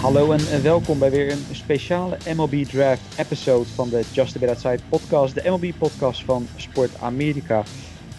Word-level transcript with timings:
Hallo 0.00 0.32
en 0.32 0.62
welkom 0.62 0.98
bij 0.98 1.10
weer 1.10 1.30
een 1.30 1.44
speciale 1.52 2.16
MLB 2.34 2.64
Draft 2.64 3.00
episode 3.16 3.68
van 3.68 3.88
de 3.88 4.04
Just 4.12 4.36
a 4.36 4.38
Bit 4.38 4.48
Outside 4.48 4.78
podcast. 4.88 5.34
De 5.34 5.42
MLB 5.50 5.72
podcast 5.78 6.24
van 6.24 6.46
Sport 6.56 6.90
Amerika. 7.00 7.62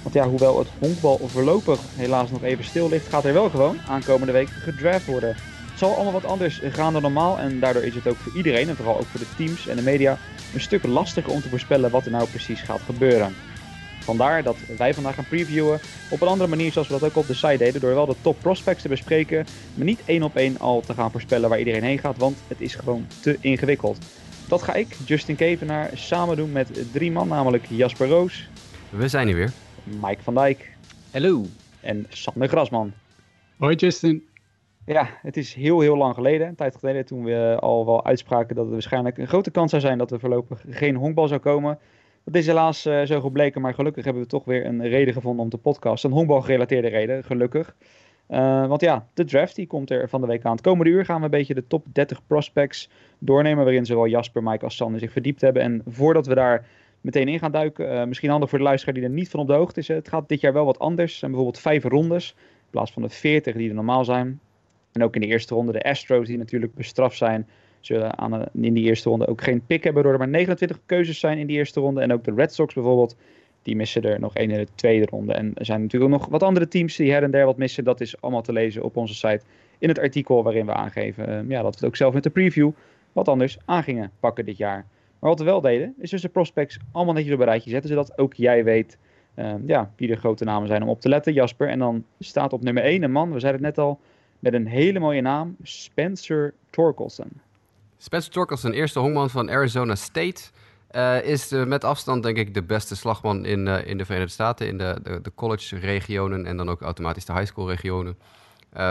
Want 0.01 0.15
ja, 0.15 0.27
hoewel 0.27 0.59
het 0.59 0.67
honkbal 0.79 1.19
voorlopig 1.25 1.79
helaas 1.95 2.31
nog 2.31 2.43
even 2.43 2.63
stil 2.63 2.89
ligt, 2.89 3.07
gaat 3.07 3.25
er 3.25 3.33
wel 3.33 3.49
gewoon 3.49 3.77
aankomende 3.87 4.33
week 4.33 4.49
gedraft 4.49 5.05
worden. 5.05 5.29
Het 5.29 5.77
zal 5.77 5.95
allemaal 5.95 6.13
wat 6.13 6.25
anders 6.25 6.61
gaan 6.63 6.93
dan 6.93 7.01
normaal 7.01 7.37
en 7.37 7.59
daardoor 7.59 7.83
is 7.83 7.95
het 7.95 8.07
ook 8.07 8.17
voor 8.17 8.35
iedereen, 8.35 8.69
en 8.69 8.75
vooral 8.75 8.99
ook 8.99 9.07
voor 9.07 9.19
de 9.19 9.35
teams 9.37 9.67
en 9.67 9.75
de 9.75 9.81
media, 9.81 10.17
een 10.53 10.61
stuk 10.61 10.85
lastiger 10.85 11.31
om 11.31 11.41
te 11.41 11.49
voorspellen 11.49 11.91
wat 11.91 12.05
er 12.05 12.11
nou 12.11 12.27
precies 12.27 12.61
gaat 12.61 12.81
gebeuren. 12.81 13.35
Vandaar 13.99 14.43
dat 14.43 14.57
wij 14.77 14.93
vandaag 14.93 15.15
gaan 15.15 15.27
previewen 15.27 15.79
op 16.09 16.21
een 16.21 16.27
andere 16.27 16.49
manier 16.49 16.71
zoals 16.71 16.87
we 16.87 16.99
dat 16.99 17.09
ook 17.09 17.15
op 17.15 17.27
de 17.27 17.33
site 17.33 17.57
deden. 17.57 17.81
Door 17.81 17.93
wel 17.93 18.05
de 18.05 18.15
top 18.21 18.39
prospects 18.41 18.81
te 18.81 18.87
bespreken, 18.87 19.45
maar 19.73 19.85
niet 19.85 20.01
één 20.05 20.23
op 20.23 20.35
één 20.35 20.59
al 20.59 20.81
te 20.81 20.93
gaan 20.93 21.11
voorspellen 21.11 21.49
waar 21.49 21.59
iedereen 21.59 21.83
heen 21.83 21.99
gaat, 21.99 22.17
want 22.17 22.37
het 22.47 22.61
is 22.61 22.75
gewoon 22.75 23.07
te 23.21 23.37
ingewikkeld. 23.41 23.97
Dat 24.47 24.61
ga 24.61 24.73
ik, 24.73 24.95
Justin 25.05 25.35
Kevenaar, 25.35 25.89
samen 25.93 26.37
doen 26.37 26.51
met 26.51 26.91
drie 26.91 27.11
man, 27.11 27.27
namelijk 27.27 27.65
Jasper 27.69 28.07
Roos. 28.07 28.49
We 28.89 29.07
zijn 29.07 29.27
hier 29.27 29.35
weer. 29.35 29.51
Mike 29.83 30.23
van 30.23 30.33
Dijk. 30.33 30.69
Hallo. 31.11 31.45
En 31.81 32.05
Sander 32.09 32.47
Grasman. 32.47 32.93
Hoi 33.57 33.75
Justin. 33.75 34.27
Ja, 34.85 35.09
het 35.21 35.37
is 35.37 35.53
heel 35.53 35.79
heel 35.79 35.97
lang 35.97 36.13
geleden, 36.13 36.47
een 36.47 36.55
tijd 36.55 36.75
geleden, 36.75 37.05
toen 37.05 37.23
we 37.23 37.57
al 37.59 37.85
wel 37.85 38.05
uitspraken 38.05 38.55
dat 38.55 38.65
er 38.65 38.71
waarschijnlijk 38.71 39.17
een 39.17 39.27
grote 39.27 39.51
kans 39.51 39.69
zou 39.69 39.81
zijn 39.81 39.97
dat 39.97 40.11
er 40.11 40.19
voorlopig 40.19 40.63
geen 40.69 40.95
honkbal 40.95 41.27
zou 41.27 41.39
komen. 41.39 41.79
Dat 42.23 42.35
is 42.35 42.45
helaas 42.45 42.85
uh, 42.85 43.01
zo 43.01 43.21
gebleken, 43.21 43.61
maar 43.61 43.73
gelukkig 43.73 44.03
hebben 44.03 44.23
we 44.23 44.29
toch 44.29 44.45
weer 44.45 44.65
een 44.65 44.87
reden 44.87 45.13
gevonden 45.13 45.43
om 45.43 45.49
te 45.49 45.57
podcasten. 45.57 46.09
Een 46.09 46.15
honkbalgerelateerde 46.15 46.87
reden, 46.87 47.23
gelukkig. 47.23 47.75
Uh, 48.29 48.67
want 48.67 48.81
ja, 48.81 49.07
de 49.13 49.25
draft 49.25 49.55
die 49.55 49.67
komt 49.67 49.89
er 49.91 50.09
van 50.09 50.21
de 50.21 50.27
week 50.27 50.45
aan. 50.45 50.51
Het 50.51 50.61
komende 50.61 50.91
uur 50.91 51.05
gaan 51.05 51.17
we 51.17 51.23
een 51.23 51.29
beetje 51.29 51.53
de 51.53 51.67
top 51.67 51.85
30 51.91 52.27
prospects 52.27 52.89
doornemen. 53.19 53.63
Waarin 53.63 53.85
zowel 53.85 54.07
Jasper, 54.07 54.43
Mike 54.43 54.63
als 54.63 54.75
Sander 54.75 54.99
zich 54.99 55.11
verdiept 55.11 55.41
hebben. 55.41 55.61
En 55.61 55.81
voordat 55.87 56.27
we 56.27 56.35
daar 56.35 56.67
meteen 57.01 57.27
in 57.27 57.39
gaan 57.39 57.51
duiken, 57.51 57.93
uh, 57.93 58.03
misschien 58.03 58.29
handig 58.29 58.49
voor 58.49 58.57
de 58.57 58.63
luisteraar 58.63 58.95
die 58.95 59.03
er 59.03 59.09
niet 59.09 59.29
van 59.29 59.39
op 59.39 59.47
de 59.47 59.53
hoogte 59.53 59.79
is. 59.79 59.87
Het 59.87 60.09
gaat 60.09 60.29
dit 60.29 60.41
jaar 60.41 60.53
wel 60.53 60.65
wat 60.65 60.79
anders. 60.79 61.11
Er 61.11 61.17
zijn 61.17 61.31
bijvoorbeeld 61.31 61.61
vijf 61.61 61.83
rondes 61.83 62.35
in 62.37 62.69
plaats 62.69 62.91
van 62.91 63.01
de 63.01 63.09
40 63.09 63.55
die 63.55 63.69
er 63.69 63.75
normaal 63.75 64.05
zijn. 64.05 64.39
En 64.91 65.03
ook 65.03 65.15
in 65.15 65.21
de 65.21 65.27
eerste 65.27 65.53
ronde 65.53 65.71
de 65.71 65.83
Astros 65.83 66.27
die 66.27 66.37
natuurlijk 66.37 66.73
bestraft 66.73 67.17
zijn 67.17 67.47
zullen 67.79 68.17
aan, 68.17 68.45
in 68.53 68.73
die 68.73 68.85
eerste 68.85 69.09
ronde 69.09 69.27
ook 69.27 69.41
geen 69.41 69.65
pick 69.65 69.83
hebben, 69.83 70.03
doordat 70.03 70.21
er 70.21 70.27
maar 70.27 70.37
29 70.37 70.79
keuzes 70.85 71.19
zijn 71.19 71.37
in 71.37 71.47
die 71.47 71.57
eerste 71.57 71.79
ronde. 71.79 72.01
En 72.01 72.13
ook 72.13 72.23
de 72.23 72.33
Red 72.35 72.53
Sox 72.53 72.73
bijvoorbeeld, 72.73 73.15
die 73.61 73.75
missen 73.75 74.01
er 74.01 74.19
nog 74.19 74.35
één 74.35 74.51
in 74.51 74.57
de 74.57 74.67
tweede 74.75 75.05
ronde. 75.05 75.33
En 75.33 75.51
er 75.55 75.65
zijn 75.65 75.81
natuurlijk 75.81 76.13
ook 76.13 76.19
nog 76.19 76.29
wat 76.29 76.43
andere 76.43 76.67
teams 76.67 76.95
die 76.95 77.11
her 77.11 77.23
en 77.23 77.31
der 77.31 77.45
wat 77.45 77.57
missen. 77.57 77.83
Dat 77.83 78.01
is 78.01 78.21
allemaal 78.21 78.41
te 78.41 78.53
lezen 78.53 78.83
op 78.83 78.97
onze 78.97 79.13
site 79.13 79.41
in 79.77 79.89
het 79.89 79.99
artikel 79.99 80.43
waarin 80.43 80.65
we 80.65 80.73
aangeven 80.73 81.29
uh, 81.29 81.49
ja, 81.49 81.61
dat 81.61 81.71
we 81.71 81.77
het 81.77 81.85
ook 81.85 81.95
zelf 81.95 82.13
met 82.13 82.23
de 82.23 82.29
preview 82.29 82.71
wat 83.13 83.27
anders 83.27 83.57
aan 83.65 83.83
gingen 83.83 84.11
pakken 84.19 84.45
dit 84.45 84.57
jaar. 84.57 84.85
Maar 85.19 85.29
wat 85.29 85.39
we 85.39 85.45
wel 85.45 85.61
deden, 85.61 85.95
is 85.99 86.09
dus 86.09 86.21
de 86.21 86.29
prospects 86.29 86.79
allemaal 86.91 87.13
netjes 87.13 87.33
op 87.33 87.39
een 87.39 87.45
rijtje 87.45 87.69
zetten, 87.69 87.89
zodat 87.89 88.17
ook 88.17 88.33
jij 88.33 88.63
weet 88.63 88.97
uh, 89.35 89.53
ja, 89.65 89.91
wie 89.95 90.07
de 90.07 90.15
grote 90.15 90.43
namen 90.43 90.67
zijn 90.67 90.81
om 90.81 90.89
op 90.89 91.01
te 91.01 91.09
letten. 91.09 91.33
Jasper, 91.33 91.67
en 91.67 91.79
dan 91.79 92.05
staat 92.19 92.53
op 92.53 92.63
nummer 92.63 92.83
1 92.83 93.03
een 93.03 93.11
man, 93.11 93.33
we 93.33 93.39
zeiden 93.39 93.63
het 93.63 93.75
net 93.75 93.85
al, 93.85 93.99
met 94.39 94.53
een 94.53 94.67
hele 94.67 94.99
mooie 94.99 95.21
naam, 95.21 95.55
Spencer 95.63 96.53
Torkelson. 96.69 97.29
Spencer 98.01 98.31
Torkelson, 98.31 98.71
eerste 98.71 98.99
honkman 98.99 99.29
van 99.29 99.49
Arizona 99.49 99.95
State. 99.95 100.41
Uh, 100.91 101.23
is 101.23 101.51
uh, 101.51 101.65
met 101.65 101.83
afstand 101.83 102.23
denk 102.23 102.37
ik 102.37 102.53
de 102.53 102.63
beste 102.63 102.95
slagman 102.95 103.45
in, 103.45 103.65
uh, 103.65 103.87
in 103.87 103.97
de 103.97 104.05
Verenigde 104.05 104.33
Staten, 104.33 104.67
in 104.67 104.77
de, 104.77 104.99
de, 105.03 105.21
de 105.21 105.31
college-regionen 105.35 106.45
en 106.45 106.57
dan 106.57 106.69
ook 106.69 106.81
automatisch 106.81 107.25
de 107.25 107.33
high 107.33 107.45
school-regionen 107.45 108.17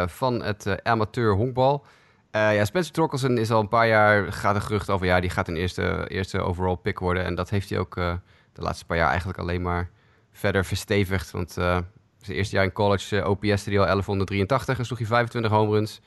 van 0.06 0.42
het 0.42 0.82
amateur 0.82 1.34
honkbal. 1.34 1.84
ja, 2.30 2.64
Spencer 2.64 2.92
Torkelson 2.92 3.38
is 3.38 3.50
al 3.50 3.60
een 3.60 3.68
paar 3.68 3.88
jaar, 3.88 4.32
gaat 4.32 4.54
er 4.54 4.60
gerucht 4.60 4.90
over, 4.90 5.06
ja, 5.06 5.20
die 5.20 5.30
gaat 5.30 5.48
een 5.48 5.56
eerste, 5.56 6.04
eerste 6.08 6.40
overall 6.40 6.76
pick 6.76 6.98
worden. 6.98 7.24
En 7.24 7.34
dat 7.34 7.50
heeft 7.50 7.70
hij 7.70 7.78
ook 7.78 7.94
de 8.52 8.62
laatste 8.62 8.84
paar 8.84 8.96
jaar 8.96 9.08
eigenlijk 9.08 9.38
alleen 9.38 9.62
maar 9.62 9.90
verder 10.32 10.64
verstevigd. 10.64 11.30
Want 11.30 11.52
zijn 11.52 11.86
eerste 12.26 12.54
jaar 12.56 12.64
in 12.64 12.72
college 12.72 13.28
OPS 13.28 13.66
al 13.66 13.72
1183 13.72 14.78
en 14.78 14.84
sloeg 14.84 14.98
hij 14.98 15.06
25 15.06 15.50
home 15.50 15.70
runs. 15.70 16.00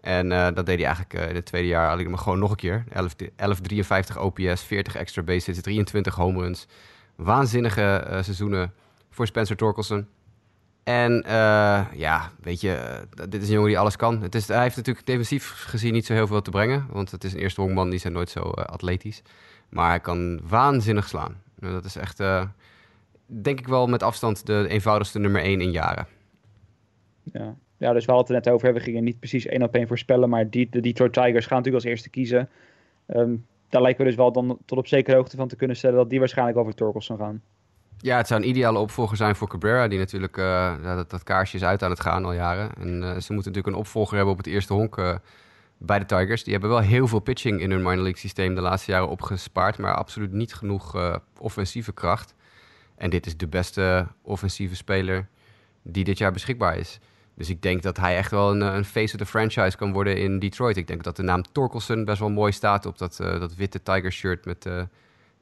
En 0.00 0.30
uh, 0.30 0.48
dat 0.54 0.66
deed 0.66 0.78
hij 0.78 0.86
eigenlijk 0.86 1.14
uh, 1.14 1.28
in 1.28 1.34
het 1.34 1.44
tweede 1.44 1.68
jaar 1.68 1.90
alleen 1.90 2.10
maar 2.10 2.18
gewoon 2.18 2.38
nog 2.38 2.50
een 2.50 2.56
keer. 2.56 2.84
11, 2.88 3.14
1153 3.16 4.18
OPS, 4.18 4.62
40 4.62 4.94
extra 4.94 5.22
bases, 5.22 5.60
23 5.60 6.14
home 6.14 6.40
runs. 6.40 6.66
Waanzinnige 7.16 8.06
uh, 8.10 8.22
seizoenen 8.22 8.72
voor 9.10 9.26
Spencer 9.26 9.56
Torkelson. 9.56 10.06
En 10.84 11.24
ja, 11.94 12.30
weet 12.40 12.60
je, 12.60 13.04
dit 13.28 13.42
is 13.42 13.48
een 13.48 13.54
jongen 13.54 13.68
die 13.68 13.78
alles 13.78 13.96
kan. 13.96 14.22
Het 14.22 14.34
is, 14.34 14.48
hij 14.48 14.62
heeft 14.62 14.76
natuurlijk 14.76 15.06
defensief 15.06 15.50
gezien 15.50 15.92
niet 15.92 16.06
zo 16.06 16.12
heel 16.12 16.26
veel 16.26 16.42
te 16.42 16.50
brengen. 16.50 16.86
Want 16.90 17.10
het 17.10 17.24
is 17.24 17.32
een 17.32 17.38
eerste 17.38 17.60
honkman, 17.60 17.90
die 17.90 17.98
zijn 17.98 18.12
nooit 18.12 18.30
zo 18.30 18.40
atletisch. 18.50 19.22
Maar 19.68 19.88
hij 19.88 20.00
kan 20.00 20.40
waanzinnig 20.48 21.08
slaan. 21.08 21.42
Dat 21.60 21.84
is 21.84 21.96
echt, 21.96 22.22
denk 23.26 23.58
ik 23.58 23.68
wel 23.68 23.86
met 23.86 24.02
afstand 24.02 24.46
de 24.46 24.66
eenvoudigste 24.68 25.18
nummer 25.18 25.42
1 25.42 25.60
in 25.60 25.70
jaren. 25.70 26.06
Ja, 27.22 27.56
ja, 27.78 27.92
dus 27.92 28.04
we 28.04 28.12
hadden 28.12 28.36
het 28.36 28.46
er 28.46 28.52
net 28.52 28.60
over. 28.60 28.74
We 28.74 28.80
gingen 28.80 29.04
niet 29.04 29.18
precies 29.18 29.46
één 29.46 29.62
op 29.62 29.74
één 29.74 29.88
voorspellen. 29.88 30.28
Maar 30.28 30.50
die, 30.50 30.68
de 30.70 30.80
Detroit 30.80 31.12
Tigers 31.12 31.46
gaan 31.46 31.56
natuurlijk 31.56 31.84
als 31.84 31.92
eerste 31.92 32.10
kiezen. 32.10 32.48
Um, 33.06 33.46
daar 33.68 33.82
lijken 33.82 34.02
we 34.02 34.08
dus 34.08 34.18
wel 34.18 34.32
dan 34.32 34.58
tot 34.64 34.78
op 34.78 34.86
zekere 34.86 35.16
hoogte 35.16 35.36
van 35.36 35.48
te 35.48 35.56
kunnen 35.56 35.76
stellen 35.76 35.96
dat 35.96 36.10
die 36.10 36.18
waarschijnlijk 36.18 36.58
over 36.58 36.74
Torkelson 36.74 37.18
gaan. 37.18 37.42
Ja, 38.00 38.16
het 38.16 38.26
zou 38.26 38.42
een 38.42 38.48
ideale 38.48 38.78
opvolger 38.78 39.16
zijn 39.16 39.36
voor 39.36 39.48
Cabrera, 39.48 39.88
die 39.88 39.98
natuurlijk 39.98 40.36
uh, 40.36 40.82
dat, 40.82 41.10
dat, 41.10 41.22
kaarsje 41.22 41.56
is 41.56 41.64
uit 41.64 41.82
aan 41.82 41.90
het 41.90 42.00
gaan 42.00 42.24
al 42.24 42.32
jaren. 42.32 42.70
En 42.78 42.88
uh, 42.88 43.02
ze 43.02 43.32
moeten 43.32 43.34
natuurlijk 43.34 43.66
een 43.66 43.74
opvolger 43.74 44.16
hebben 44.16 44.32
op 44.32 44.38
het 44.38 44.46
eerste 44.46 44.72
honk 44.72 44.96
uh, 44.96 45.16
bij 45.78 45.98
de 45.98 46.06
Tigers. 46.06 46.44
Die 46.44 46.52
hebben 46.52 46.70
wel 46.70 46.80
heel 46.80 47.08
veel 47.08 47.20
pitching 47.20 47.60
in 47.60 47.70
hun 47.70 47.82
minor 47.82 48.02
league 48.02 48.18
systeem 48.18 48.54
de 48.54 48.60
laatste 48.60 48.90
jaren 48.90 49.08
opgespaard, 49.08 49.78
maar 49.78 49.94
absoluut 49.94 50.32
niet 50.32 50.54
genoeg 50.54 51.18
offensieve 51.38 51.92
kracht. 51.92 52.34
En 52.96 53.10
dit 53.10 53.26
is 53.26 53.36
de 53.36 53.48
beste 53.48 54.06
offensieve 54.22 54.76
speler 54.76 55.28
die 55.82 56.04
dit 56.04 56.18
jaar 56.18 56.32
beschikbaar 56.32 56.76
is. 56.76 57.00
Dus 57.38 57.50
ik 57.50 57.62
denk 57.62 57.82
dat 57.82 57.96
hij 57.96 58.16
echt 58.16 58.30
wel 58.30 58.50
een, 58.50 58.60
een 58.60 58.84
face 58.84 59.14
of 59.14 59.20
the 59.20 59.26
franchise 59.26 59.76
kan 59.76 59.92
worden 59.92 60.16
in 60.16 60.38
Detroit. 60.38 60.76
Ik 60.76 60.86
denk 60.86 61.04
dat 61.04 61.16
de 61.16 61.22
naam 61.22 61.42
Torkelson 61.52 62.04
best 62.04 62.18
wel 62.18 62.30
mooi 62.30 62.52
staat 62.52 62.86
op 62.86 62.98
dat, 62.98 63.18
uh, 63.22 63.40
dat 63.40 63.54
witte 63.54 63.82
Tiger 63.82 64.12
shirt 64.12 64.44
met, 64.44 64.66
uh, 64.66 64.82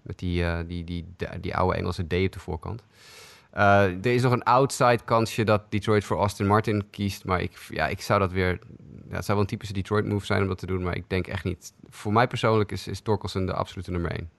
met 0.02 0.18
die, 0.18 0.44
die, 0.66 0.84
die, 0.84 1.04
die, 1.16 1.28
die, 1.40 1.56
oude 1.56 1.76
Engelse 1.76 2.06
D 2.06 2.12
op 2.12 2.32
de 2.32 2.38
voorkant. 2.38 2.82
er 3.50 4.06
is 4.06 4.22
nog 4.22 4.32
een 4.32 4.42
outside 4.42 4.98
kansje 5.04 5.44
dat 5.44 5.62
Detroit 5.68 6.04
voor 6.04 6.18
Austin 6.18 6.46
Martin 6.46 6.90
kiest. 6.90 7.24
Maar 7.24 7.40
ik, 7.40 7.66
ja, 7.70 7.86
ik 7.86 8.00
zou 8.00 8.20
dat 8.20 8.32
weer. 8.32 8.58
Ja, 9.08 9.16
het 9.16 9.24
zou 9.24 9.38
wel 9.38 9.40
een 9.40 9.46
typische 9.46 9.74
Detroit 9.74 10.06
move 10.06 10.26
zijn 10.26 10.42
om 10.42 10.48
dat 10.48 10.58
te 10.58 10.66
doen. 10.66 10.82
Maar 10.82 10.96
ik 10.96 11.04
denk 11.06 11.26
echt 11.26 11.44
niet. 11.44 11.72
Voor 11.88 12.12
mij 12.12 12.26
persoonlijk 12.26 12.72
is, 12.72 12.86
is 12.86 13.00
Torkelson 13.00 13.46
de 13.46 13.52
absolute 13.52 13.90
nummer 13.90 14.10
1. 14.10 14.30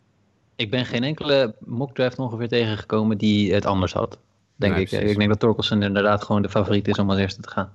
Ik 0.55 0.71
ben 0.71 0.85
geen 0.85 1.03
enkele 1.03 1.55
mock 1.59 1.95
draft 1.95 2.19
ongeveer 2.19 2.47
tegengekomen 2.47 3.17
die 3.17 3.53
het 3.53 3.65
anders 3.65 3.93
had 3.93 4.19
denk 4.57 4.75
ik. 4.75 4.87
Precies. 4.87 5.11
Ik 5.11 5.17
denk 5.17 5.29
dat 5.29 5.39
Torkelson 5.39 5.83
inderdaad 5.83 6.23
gewoon 6.23 6.41
de 6.41 6.49
favoriet 6.49 6.87
is 6.87 6.99
om 6.99 7.09
als 7.09 7.19
eerste 7.19 7.41
te 7.41 7.49
gaan. 7.49 7.73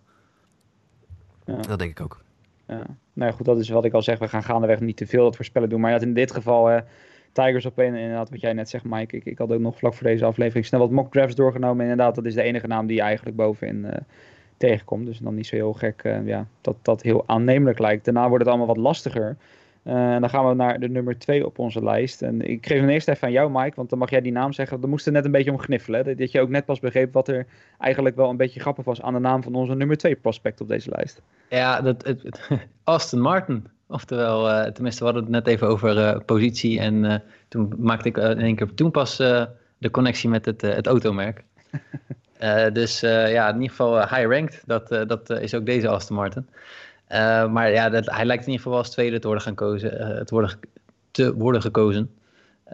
Ja. 1.46 1.56
Dat 1.56 1.78
denk 1.78 1.90
ik 1.90 2.00
ook. 2.00 2.20
Ja. 2.66 2.82
Nou 3.12 3.30
ja, 3.30 3.36
goed, 3.36 3.46
dat 3.46 3.58
is 3.58 3.68
wat 3.68 3.84
ik 3.84 3.92
al 3.92 4.02
zeg. 4.02 4.18
We 4.18 4.28
gaan 4.28 4.42
gaandeweg 4.42 4.80
niet 4.80 4.96
te 4.96 5.06
veel 5.06 5.24
dat 5.24 5.36
voorspellen 5.36 5.68
doen. 5.68 5.80
Maar 5.80 6.02
in 6.02 6.14
dit 6.14 6.32
geval, 6.32 6.70
uh, 6.70 6.78
Tigers 7.32 7.66
op 7.66 7.78
één. 7.78 7.94
Inderdaad, 7.94 8.30
wat 8.30 8.40
jij 8.40 8.52
net 8.52 8.68
zegt, 8.68 8.84
Mike. 8.84 9.16
Ik, 9.16 9.24
ik 9.24 9.38
had 9.38 9.52
ook 9.52 9.60
nog 9.60 9.78
vlak 9.78 9.94
voor 9.94 10.06
deze 10.06 10.24
aflevering 10.24 10.66
snel 10.66 10.80
wat 10.80 10.90
mock 10.90 11.12
drafts 11.12 11.34
doorgenomen. 11.34 11.82
Inderdaad, 11.82 12.14
dat 12.14 12.24
is 12.24 12.34
de 12.34 12.42
enige 12.42 12.66
naam 12.66 12.86
die 12.86 13.00
eigenlijk 13.00 13.36
bovenin 13.36 13.84
uh, 13.84 13.90
tegenkomt. 14.56 15.06
Dus 15.06 15.18
dan 15.18 15.34
niet 15.34 15.46
zo 15.46 15.56
heel 15.56 15.72
gek 15.72 16.02
uh, 16.04 16.26
ja, 16.26 16.46
dat 16.60 16.76
dat 16.82 17.02
heel 17.02 17.22
aannemelijk 17.26 17.78
lijkt. 17.78 18.04
Daarna 18.04 18.28
wordt 18.28 18.44
het 18.44 18.48
allemaal 18.48 18.74
wat 18.74 18.84
lastiger. 18.84 19.36
Uh, 19.84 20.20
dan 20.20 20.30
gaan 20.30 20.48
we 20.48 20.54
naar 20.54 20.80
de 20.80 20.88
nummer 20.88 21.18
2 21.18 21.46
op 21.46 21.58
onze 21.58 21.84
lijst. 21.84 22.22
En 22.22 22.40
ik 22.40 22.66
geef 22.66 22.80
hem 22.80 22.88
eerst 22.88 23.08
even 23.08 23.26
aan 23.26 23.32
jou, 23.32 23.50
Mike, 23.50 23.76
want 23.76 23.90
dan 23.90 23.98
mag 23.98 24.10
jij 24.10 24.20
die 24.20 24.32
naam 24.32 24.52
zeggen. 24.52 24.80
We 24.80 24.86
moesten 24.86 25.12
net 25.12 25.24
een 25.24 25.30
beetje 25.30 25.50
om 25.50 25.58
gniffelen. 25.58 26.04
Hè? 26.04 26.14
Dat 26.14 26.32
je 26.32 26.40
ook 26.40 26.48
net 26.48 26.64
pas 26.64 26.80
begreep 26.80 27.12
wat 27.12 27.28
er 27.28 27.46
eigenlijk 27.78 28.16
wel 28.16 28.30
een 28.30 28.36
beetje 28.36 28.60
grappig 28.60 28.84
was 28.84 29.02
aan 29.02 29.12
de 29.12 29.18
naam 29.18 29.42
van 29.42 29.54
onze 29.54 29.74
nummer 29.74 29.96
2 29.96 30.16
prospect 30.16 30.60
op 30.60 30.68
deze 30.68 30.90
lijst. 30.90 31.22
Ja, 31.48 31.80
dat, 31.80 32.06
het, 32.06 32.22
het, 32.22 32.48
Aston 32.84 33.20
Martin. 33.20 33.66
Oftewel, 33.88 34.48
uh, 34.48 34.64
tenminste, 34.64 34.98
we 34.98 35.04
hadden 35.04 35.22
het 35.22 35.32
net 35.32 35.46
even 35.46 35.68
over 35.68 35.96
uh, 35.96 36.16
positie. 36.26 36.80
En 36.80 37.22
toen 37.48 37.72
maakte 37.78 38.08
ik 38.08 38.16
in 38.16 38.40
één 38.40 38.56
keer 38.56 38.74
toen 38.74 38.90
pas 38.90 39.16
de 39.78 39.90
connectie 39.90 40.28
met 40.28 40.44
het, 40.44 40.60
het 40.60 40.86
automerk. 40.86 41.44
dus 42.72 43.00
ja, 43.00 43.48
in 43.48 43.54
ieder 43.54 43.70
geval 43.70 43.98
high 43.98 44.26
ranked. 44.26 44.62
Dat, 44.66 44.88
dat 44.88 45.30
is 45.30 45.54
ook 45.54 45.66
deze 45.66 45.88
Aston 45.88 46.16
Martin. 46.16 46.46
Uh, 47.12 47.48
maar 47.48 47.70
ja, 47.70 47.88
dat, 47.88 48.06
hij 48.06 48.24
lijkt 48.24 48.42
in 48.46 48.50
ieder 48.50 48.64
geval 48.64 48.78
als 48.78 48.90
tweede 48.90 49.18
te 49.18 49.26
worden, 49.26 49.44
gaan 49.44 49.54
kozen, 49.54 50.00
uh, 50.00 50.20
te, 51.10 51.34
worden, 51.36 51.62
gekozen. 51.62 52.10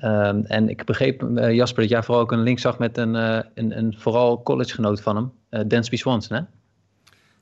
Um, 0.05 0.45
en 0.45 0.69
ik 0.69 0.85
begreep, 0.85 1.23
uh, 1.23 1.53
Jasper, 1.53 1.83
dat 1.83 1.91
jij 1.91 2.03
vooral 2.03 2.23
ook 2.23 2.33
een 2.33 2.43
link 2.43 2.59
zag 2.59 2.79
met 2.79 2.99
een, 2.99 3.15
een, 3.15 3.79
een 3.79 3.95
vooral 3.99 4.43
collegegenoot 4.43 5.01
van 5.01 5.33
hem, 5.51 5.69
Dansby 5.69 5.97
Swanson, 5.97 6.37
hè? 6.37 6.43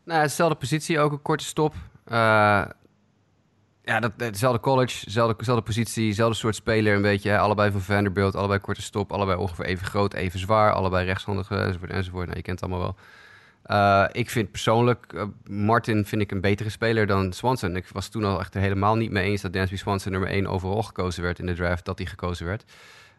Nou, 0.05 0.23
dezelfde 0.23 0.57
positie, 0.57 0.99
ook 0.99 1.13
een 1.13 1.23
korte 1.23 1.45
stop. 1.45 1.75
ja, 2.07 2.75
dat, 3.83 4.13
dezelfde 4.17 4.61
college, 4.61 5.05
dezelfde, 5.05 5.35
dezelfde 5.37 5.65
positie, 5.65 6.09
dezelfde 6.09 6.37
soort 6.37 6.55
speler 6.55 6.95
een 6.95 7.03
beetje. 7.03 7.39
Allebei 7.39 7.71
van 7.71 7.81
Vanderbilt, 7.81 8.35
allebei 8.35 8.61
korte 8.61 8.83
stop, 8.83 9.13
allebei 9.13 9.39
ongeveer 9.39 9.65
even 9.65 9.87
groot, 9.87 10.15
even 10.15 10.39
zwaar. 10.39 10.73
Allebei 10.73 11.07
rechtshandig 11.07 11.51
enzovoort 11.51 11.91
enzovoort. 11.91 12.27
Nou, 12.27 12.37
je 12.37 12.43
kent 12.43 12.61
het 12.61 12.71
allemaal 12.71 12.87
wel. 12.87 12.97
Uh, 13.71 14.05
ik 14.13 14.31
vind 14.31 14.51
persoonlijk, 14.51 15.13
uh, 15.15 15.25
Martin 15.45 16.05
vind 16.05 16.23
ik 16.23 16.31
een 16.31 16.41
betere 16.41 16.69
speler 16.69 17.07
dan 17.07 17.33
Swanson. 17.33 17.77
Ik 17.77 17.89
was 17.93 18.09
toen 18.09 18.25
al 18.25 18.41
echt 18.41 18.55
helemaal 18.55 18.97
niet 18.97 19.11
mee 19.11 19.31
eens 19.31 19.41
dat 19.41 19.53
Dansby 19.53 19.77
Swanson 19.77 20.13
nummer 20.13 20.31
1 20.31 20.47
overal 20.47 20.83
gekozen 20.83 21.23
werd 21.23 21.39
in 21.39 21.47
de 21.47 21.55
draft, 21.55 21.85
dat 21.85 21.99
hij 21.99 22.07
gekozen 22.07 22.47
werd. 22.47 22.65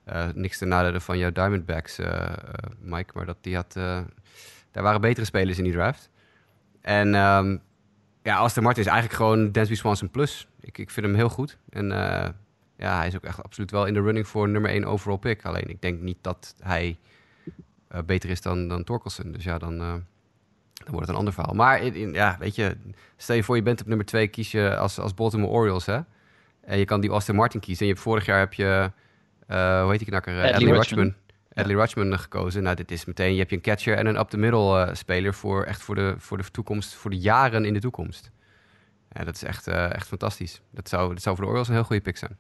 Uh, 0.10 0.26
niks 0.34 0.58
ten 0.58 0.68
nadele 0.68 1.00
van 1.00 1.18
jouw 1.18 1.32
Diamondbacks, 1.32 2.00
Mike, 2.80 3.12
maar 3.14 3.26
dat 3.26 3.38
die 3.42 3.56
had, 3.56 3.74
daar 4.72 4.84
waren 4.84 5.02
betere 5.02 5.26
spelers 5.26 5.58
in 5.58 5.64
die 5.64 5.74
draft. 5.74 6.10
En 6.82 7.16
um, 7.16 7.62
ja, 8.24 8.38
Aston 8.38 8.64
Martin 8.64 8.84
is 8.84 8.90
eigenlijk 8.90 9.18
gewoon 9.22 9.52
Dansby 9.52 9.76
Swanson 9.76 10.10
plus. 10.10 10.48
Ik, 10.62 10.78
ik 10.78 10.90
vind 10.90 11.06
hem 11.06 11.16
heel 11.16 11.30
goed. 11.30 11.58
En 11.70 11.88
ja, 12.78 12.98
hij 12.98 13.08
is 13.08 13.16
ook 13.16 13.24
echt 13.24 13.44
absoluut 13.44 13.72
wel 13.72 13.86
in 13.86 13.94
de 13.94 14.02
running 14.02 14.28
voor 14.28 14.50
nummer 14.50 14.72
1 14.72 14.86
overall 14.86 15.18
pick. 15.18 15.46
Alleen 15.46 15.70
ik 15.70 15.82
denk 15.82 16.02
niet 16.02 16.18
dat 16.22 16.56
hij 16.60 16.98
beter 18.06 18.30
is 18.30 18.42
dan, 18.42 18.68
dan 18.68 18.84
Torkelson. 18.84 19.32
Dus 19.32 19.44
ja, 19.44 19.58
dan 19.58 20.06
dan 20.88 20.95
wordt 20.95 21.07
het 21.07 21.10
een 21.10 21.16
ander 21.16 21.34
verhaal. 21.34 21.54
Maar 21.54 21.81
in, 21.81 22.13
ja, 22.13 22.36
weet 22.39 22.56
je, 22.56 22.78
stel 23.18 23.36
je 23.36 23.44
voor 23.44 23.56
je 23.56 23.62
bent 23.62 23.81
op 23.81 23.88
nummer 23.88 24.06
twee, 24.06 24.28
kies 24.28 24.51
je 24.51 24.78
als, 24.78 25.00
als 25.00 25.13
Baltimore 25.13 25.51
Orioles, 25.51 25.86
hè? 25.86 26.00
En 26.62 26.78
je 26.78 26.86
kan 26.86 27.01
die 27.01 27.10
Austin 27.10 27.36
Martin 27.36 27.60
kiezen. 27.60 27.81
En 27.81 27.88
je 27.88 27.94
hebt 27.94 28.06
vorig 28.06 28.25
jaar 28.25 28.39
heb 28.39 28.54
je, 28.54 28.92
uh, 29.48 29.81
hoe 29.81 29.89
heet 29.89 30.00
die 30.00 30.07
knakker? 30.07 30.34
Adley, 30.34 30.54
Adley 30.54 30.72
Rutschman. 30.72 31.13
Adley. 31.54 31.75
Rutschman 31.75 32.19
gekozen. 32.19 32.63
Nou, 32.63 32.75
dit 32.75 32.92
is 32.92 33.06
meteen, 33.06 33.31
je 33.31 33.38
hebt 33.38 33.50
je 33.50 33.56
een 33.56 33.62
catcher 33.62 33.98
en 33.98 34.06
een 34.06 34.19
up-the-middle 34.19 34.86
uh, 34.86 34.94
speler 34.94 35.34
voor 35.34 35.63
echt 35.63 35.81
voor 35.81 35.95
de, 35.95 36.16
voor 36.18 36.38
de 36.38 36.51
toekomst, 36.51 36.94
voor 36.94 37.12
de 37.12 37.18
jaren 37.18 37.66
in 37.66 37.74
de 37.74 37.80
toekomst. 37.80 38.31
Ja, 39.12 39.24
dat 39.24 39.36
is 39.36 39.44
echt, 39.44 39.68
uh, 39.68 39.94
echt 39.94 40.07
fantastisch. 40.07 40.62
Dat 40.72 40.90
zou, 40.90 41.13
dat 41.13 41.22
zou 41.22 41.36
voor 41.36 41.44
de 41.44 41.50
Orioles 41.50 41.69
een 41.69 41.75
heel 41.75 41.83
goede 41.83 42.01
pick 42.01 42.18
zijn. 42.18 42.38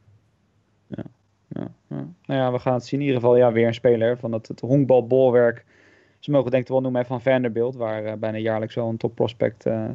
Ja, 0.87 1.03
ja, 1.47 1.67
ja. 1.87 2.07
Nou 2.25 2.41
ja, 2.41 2.51
we 2.51 2.59
gaan 2.59 2.73
het 2.73 2.85
zien. 2.85 2.99
In 2.99 3.05
ieder 3.05 3.21
geval 3.21 3.37
ja, 3.37 3.51
weer 3.51 3.67
een 3.67 3.73
speler 3.73 4.17
van 4.17 4.31
het, 4.31 4.47
het 4.47 4.59
honkbalbolwerk 4.59 5.65
ze 6.19 6.31
mogen 6.31 6.51
denk 6.51 6.63
ik 6.63 6.69
wel 6.69 6.81
noemen 6.81 7.05
van 7.05 7.21
Vanderbilt, 7.21 7.75
waar 7.75 8.05
uh, 8.05 8.13
bijna 8.13 8.37
jaarlijks 8.37 8.75
wel 8.75 8.89
een 8.89 8.97
top 8.97 9.15
prospect 9.15 9.65
uh, 9.65 9.85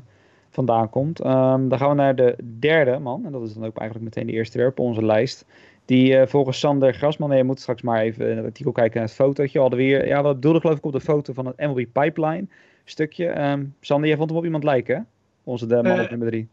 vandaan 0.51 0.91
komt. 0.91 1.25
Um, 1.25 1.69
dan 1.69 1.79
gaan 1.79 1.89
we 1.89 1.95
naar 1.95 2.17
de 2.17 2.37
derde 2.59 2.99
man, 2.99 3.27
en 3.27 3.33
dat 3.33 3.43
is 3.43 3.55
dan 3.55 3.65
ook 3.65 3.77
eigenlijk 3.77 4.15
meteen 4.15 4.27
de 4.27 4.39
eerste 4.39 4.59
werp 4.59 4.79
op 4.79 4.87
onze 4.87 5.05
lijst. 5.05 5.45
Die 5.85 6.13
uh, 6.13 6.27
volgens 6.27 6.59
Sander 6.59 6.95
Grasman, 6.95 7.29
nee, 7.29 7.39
je 7.39 7.45
moet 7.45 7.61
straks 7.61 7.83
maar 7.83 8.01
even 8.01 8.31
in 8.31 8.37
het 8.37 8.47
artikel 8.47 8.73
kijken 8.73 8.99
naar 8.99 9.09
het 9.09 9.17
fotootje. 9.17 9.61
Hadden 9.61 9.79
we 9.79 9.85
hier, 9.85 10.07
ja, 10.07 10.23
wat 10.23 10.35
bedoelde 10.35 10.61
geloof 10.61 10.77
ik 10.77 10.85
op 10.85 10.93
de 10.93 11.01
foto 11.01 11.33
van 11.33 11.47
het 11.47 11.57
MLB 11.57 11.87
Pipeline 11.93 12.47
stukje. 12.85 13.51
Um, 13.51 13.75
Sander, 13.81 14.09
jij 14.09 14.17
vond 14.17 14.29
hem 14.29 14.39
op 14.39 14.45
iemand 14.45 14.65
lijken, 14.65 14.97
hè? 14.97 15.03
Onze 15.45 15.67
de 15.67 15.83
man 15.83 16.01
op 16.01 16.11
nummer 16.11 16.29
drie. 16.29 16.49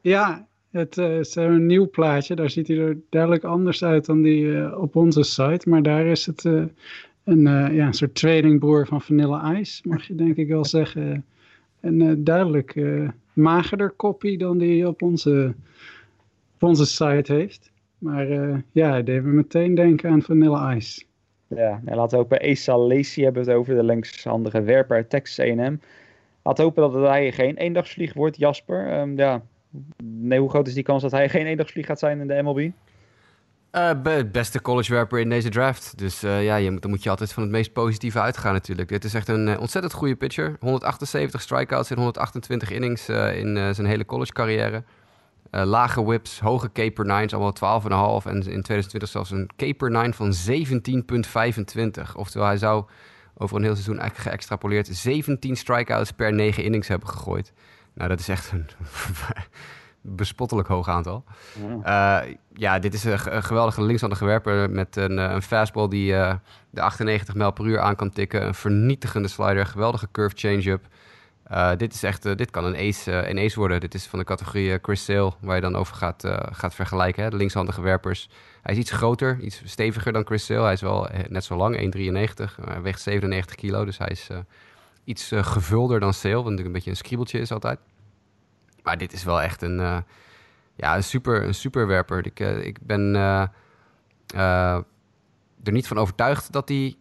Ja, 0.00 0.46
het 0.70 0.96
is 0.96 1.34
een 1.34 1.66
nieuw 1.66 1.90
plaatje. 1.90 2.34
Daar 2.34 2.50
ziet 2.50 2.68
hij 2.68 2.78
er 2.78 2.98
duidelijk 3.10 3.44
anders 3.44 3.84
uit 3.84 4.06
dan 4.06 4.22
die 4.22 4.78
op 4.78 4.96
onze 4.96 5.22
site. 5.22 5.68
Maar 5.68 5.82
daar 5.82 6.06
is 6.06 6.26
het 6.26 6.44
een, 7.24 7.46
uh, 7.46 7.74
ja, 7.74 7.86
een 7.86 7.92
soort 7.92 8.14
tweelingbroer 8.14 8.86
van 8.86 9.02
Vanilla 9.02 9.58
Ice, 9.58 9.88
mag 9.88 10.06
je 10.06 10.14
denk 10.14 10.36
ik 10.36 10.48
wel 10.48 10.64
zeggen. 10.64 11.24
Een 11.80 12.00
uh, 12.00 12.12
duidelijk 12.18 12.74
uh, 12.74 13.08
magerder 13.32 13.90
kopie 13.90 14.38
dan 14.38 14.58
die 14.58 14.88
op 14.88 15.02
onze, 15.02 15.54
op 16.54 16.62
onze 16.62 16.86
site 16.86 17.32
heeft. 17.32 17.70
Maar 17.98 18.26
ja, 18.72 18.90
hij 18.90 19.02
deed 19.02 19.22
me 19.22 19.32
meteen 19.32 19.74
denken 19.74 20.10
aan 20.10 20.22
Vanilla 20.22 20.74
Ice. 20.74 21.04
Ja, 21.56 21.80
en 21.84 21.96
laten 21.96 22.18
we 22.18 22.24
ook 22.24 22.30
bij 22.30 22.50
Asa 22.50 22.78
Lacey 22.78 23.24
hebben 23.24 23.42
het 23.42 23.52
over 23.54 23.74
de 23.74 23.84
linkshandige 23.84 24.62
werper 24.62 24.96
uit 24.96 25.10
Texas 25.10 25.46
A&M. 25.46 25.76
Hopen 26.42 26.92
dat 26.92 27.08
hij 27.08 27.32
geen 27.32 27.56
eendagsvlieg 27.56 28.14
wordt, 28.14 28.36
Jasper. 28.36 29.00
Um, 29.00 29.16
ja, 29.16 29.42
nee, 30.02 30.40
hoe 30.40 30.48
groot 30.48 30.66
is 30.66 30.74
die 30.74 30.82
kans 30.82 31.02
dat 31.02 31.10
hij 31.10 31.28
geen 31.28 31.46
eendagsvlieg 31.46 31.86
gaat 31.86 31.98
zijn 31.98 32.20
in 32.20 32.26
de 32.26 32.42
MLB? 32.42 32.70
Uh, 33.72 33.90
beste 34.32 34.62
collegewerper 34.62 35.18
in 35.18 35.28
deze 35.28 35.48
draft. 35.48 35.98
Dus 35.98 36.24
uh, 36.24 36.44
ja, 36.44 36.56
je 36.56 36.78
dan 36.78 36.90
moet 36.90 37.02
je 37.02 37.10
altijd 37.10 37.32
van 37.32 37.42
het 37.42 37.52
meest 37.52 37.72
positieve 37.72 38.20
uitgaan 38.20 38.52
natuurlijk. 38.52 38.88
Dit 38.88 39.04
is 39.04 39.14
echt 39.14 39.28
een 39.28 39.48
uh, 39.48 39.60
ontzettend 39.60 39.92
goede 39.92 40.16
pitcher. 40.16 40.56
178 40.60 41.40
strikeouts 41.40 41.90
in 41.90 41.96
128 41.96 42.70
innings 42.70 43.08
in 43.08 43.74
zijn 43.74 43.86
hele 43.86 44.04
college 44.04 44.32
carrière. 44.32 44.84
lage 45.50 46.04
whips, 46.04 46.40
hoge 46.40 46.68
K 46.68 46.94
per 46.94 47.04
nines, 47.04 47.34
allemaal 47.34 48.20
12,5. 48.22 48.26
En 48.26 48.34
in 48.34 48.62
2020 48.62 49.08
zelfs 49.08 49.30
een 49.30 49.50
K 49.56 49.76
per 49.76 49.90
nine 49.90 50.12
van 50.12 50.32
17,25. 50.32 52.12
Oftewel, 52.16 52.46
hij 52.46 52.56
zou 52.56 52.84
over 53.36 53.56
een 53.56 53.62
heel 53.62 53.74
seizoen 53.74 53.98
eigenlijk 53.98 54.30
geëxtrapoleerd 54.30 54.88
17 54.90 55.56
strikeouts 55.56 56.10
per 56.10 56.32
9 56.32 56.64
innings 56.64 56.88
hebben 56.88 57.08
gegooid. 57.08 57.52
Nou, 57.94 58.08
dat 58.08 58.20
is 58.20 58.28
echt 58.28 58.52
een 58.52 58.66
bespottelijk 60.02 60.68
hoog 60.68 60.88
aantal. 60.88 61.24
Ja, 61.84 62.24
uh, 62.24 62.34
ja 62.52 62.78
dit 62.78 62.94
is 62.94 63.04
een, 63.04 63.34
een 63.34 63.42
geweldige 63.42 63.82
linkshandige 63.82 64.24
werper 64.24 64.70
met 64.70 64.96
een, 64.96 65.18
eh, 65.18 65.30
een 65.30 65.42
fastball 65.42 65.88
die 65.88 66.12
uh, 66.12 66.34
de 66.70 66.80
98 66.80 67.34
mijl 67.34 67.52
per 67.52 67.64
uur 67.64 67.80
aan 67.80 67.96
kan 67.96 68.10
tikken. 68.10 68.46
Een 68.46 68.54
vernietigende 68.54 69.28
slider, 69.28 69.66
geweldige 69.66 70.08
curve 70.12 70.36
change-up. 70.36 70.86
Uh, 71.52 71.70
dit, 71.76 71.94
is 71.94 72.02
echt, 72.02 72.22
dit 72.22 72.50
kan 72.50 72.64
een 72.64 72.88
ace, 72.88 73.28
een 73.28 73.38
ace 73.38 73.58
worden. 73.58 73.80
Dit 73.80 73.94
is 73.94 74.06
van 74.06 74.18
de 74.18 74.24
categorie 74.24 74.78
Chris 74.82 75.04
Sale, 75.04 75.32
waar 75.40 75.54
je 75.54 75.60
dan 75.60 75.76
over 75.76 75.96
gaat, 75.96 76.24
gaat 76.52 76.74
vergelijken. 76.74 77.22
Hè? 77.22 77.30
De 77.30 77.36
linkshandige 77.36 77.80
werpers. 77.80 78.28
Hij 78.62 78.72
is 78.72 78.80
iets 78.80 78.90
groter, 78.90 79.38
iets 79.40 79.62
steviger 79.64 80.12
dan 80.12 80.26
Chris 80.26 80.44
Sale. 80.44 80.62
Hij 80.62 80.72
is 80.72 80.80
wel 80.80 81.08
net 81.28 81.44
zo 81.44 81.56
lang, 81.56 81.76
1,93. 81.76 82.64
Hij 82.64 82.82
weegt 82.82 83.00
97 83.00 83.56
kilo, 83.56 83.84
dus 83.84 83.98
hij 83.98 84.08
is 84.08 84.28
iets 85.04 85.32
gevulder 85.34 86.00
dan 86.00 86.14
Sale. 86.14 86.34
Natuurlijk 86.34 86.66
een 86.66 86.72
beetje 86.72 86.90
een 86.90 86.96
skriebeltje 86.96 87.38
is 87.38 87.52
altijd. 87.52 87.78
Maar 88.82 88.98
dit 88.98 89.12
is 89.12 89.24
wel 89.24 89.42
echt 89.42 89.62
een, 89.62 89.78
uh, 89.78 89.98
ja, 90.74 90.96
een, 90.96 91.04
super, 91.04 91.44
een 91.44 91.54
superwerper. 91.54 92.26
Ik, 92.26 92.40
uh, 92.40 92.64
ik 92.64 92.78
ben 92.80 93.14
uh, 93.14 93.46
er 95.62 95.72
niet 95.72 95.86
van 95.86 95.98
overtuigd 95.98 96.52
dat 96.52 96.68
hij 96.68 96.96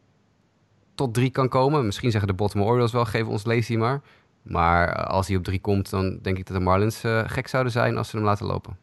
tot 0.96 1.14
drie 1.14 1.30
kan 1.30 1.50
komen. 1.50 1.86
Misschien 1.86 2.12
zeggen 2.12 2.30
de 2.30 2.36
Baltimore 2.36 2.70
Orioles 2.70 2.92
wel, 2.92 3.06
geven 3.06 3.32
ons 3.32 3.46
Lazy 3.46 3.76
maar. 3.76 4.02
Maar 4.42 5.06
als 5.06 5.28
hij 5.28 5.38
op 5.38 5.44
drie 5.44 5.62
komt, 5.62 5.90
dan 5.90 6.20
denk 6.22 6.38
ik 6.38 6.48
dat 6.48 6.58
de 6.58 6.64
Marlins 6.64 7.04
gek 7.26 7.48
zouden 7.48 7.72
zijn 7.72 7.98
als 7.98 8.10
ze 8.10 8.16
hem 8.16 8.26
laten 8.26 8.46
lopen. 8.46 8.78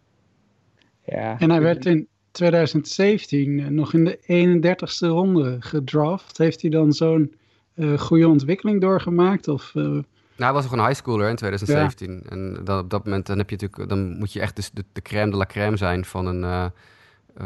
Ja. 1.05 1.39
En 1.39 1.51
hij 1.51 1.61
werd 1.61 1.87
in 1.87 2.09
2017 2.31 3.75
nog 3.75 3.95
in 3.95 4.05
de 4.05 4.19
31ste 4.19 5.07
ronde 5.07 5.57
gedraft. 5.61 6.39
Heeft 6.39 6.61
hij 6.61 6.71
dan 6.71 6.93
zo'n 6.93 7.35
goede 7.97 8.29
ontwikkeling 8.29 8.81
doorgemaakt? 8.81 9.49
Of 9.49 9.73
hij 10.45 10.53
was 10.53 10.63
nog 10.63 10.73
een 10.73 10.87
high 10.87 10.95
schooler 10.95 11.29
in 11.29 11.37
2017. 11.37 12.23
En 12.29 12.65
dan, 12.65 12.79
op 12.79 12.91
dat 12.91 13.05
moment 13.05 13.27
dan 13.27 13.39
heb 13.39 13.51
je 13.51 13.57
natuurlijk, 13.61 13.89
dan 13.89 14.19
moet 14.19 14.33
je 14.33 14.41
echt 14.41 14.57
de, 14.57 14.63
de, 14.73 14.85
de 14.93 15.03
crème 15.03 15.31
de 15.31 15.37
la 15.37 15.47
crème 15.47 15.77
zijn 15.77 16.05
van 16.05 16.27
een 16.27 16.43
uh, 16.43 16.67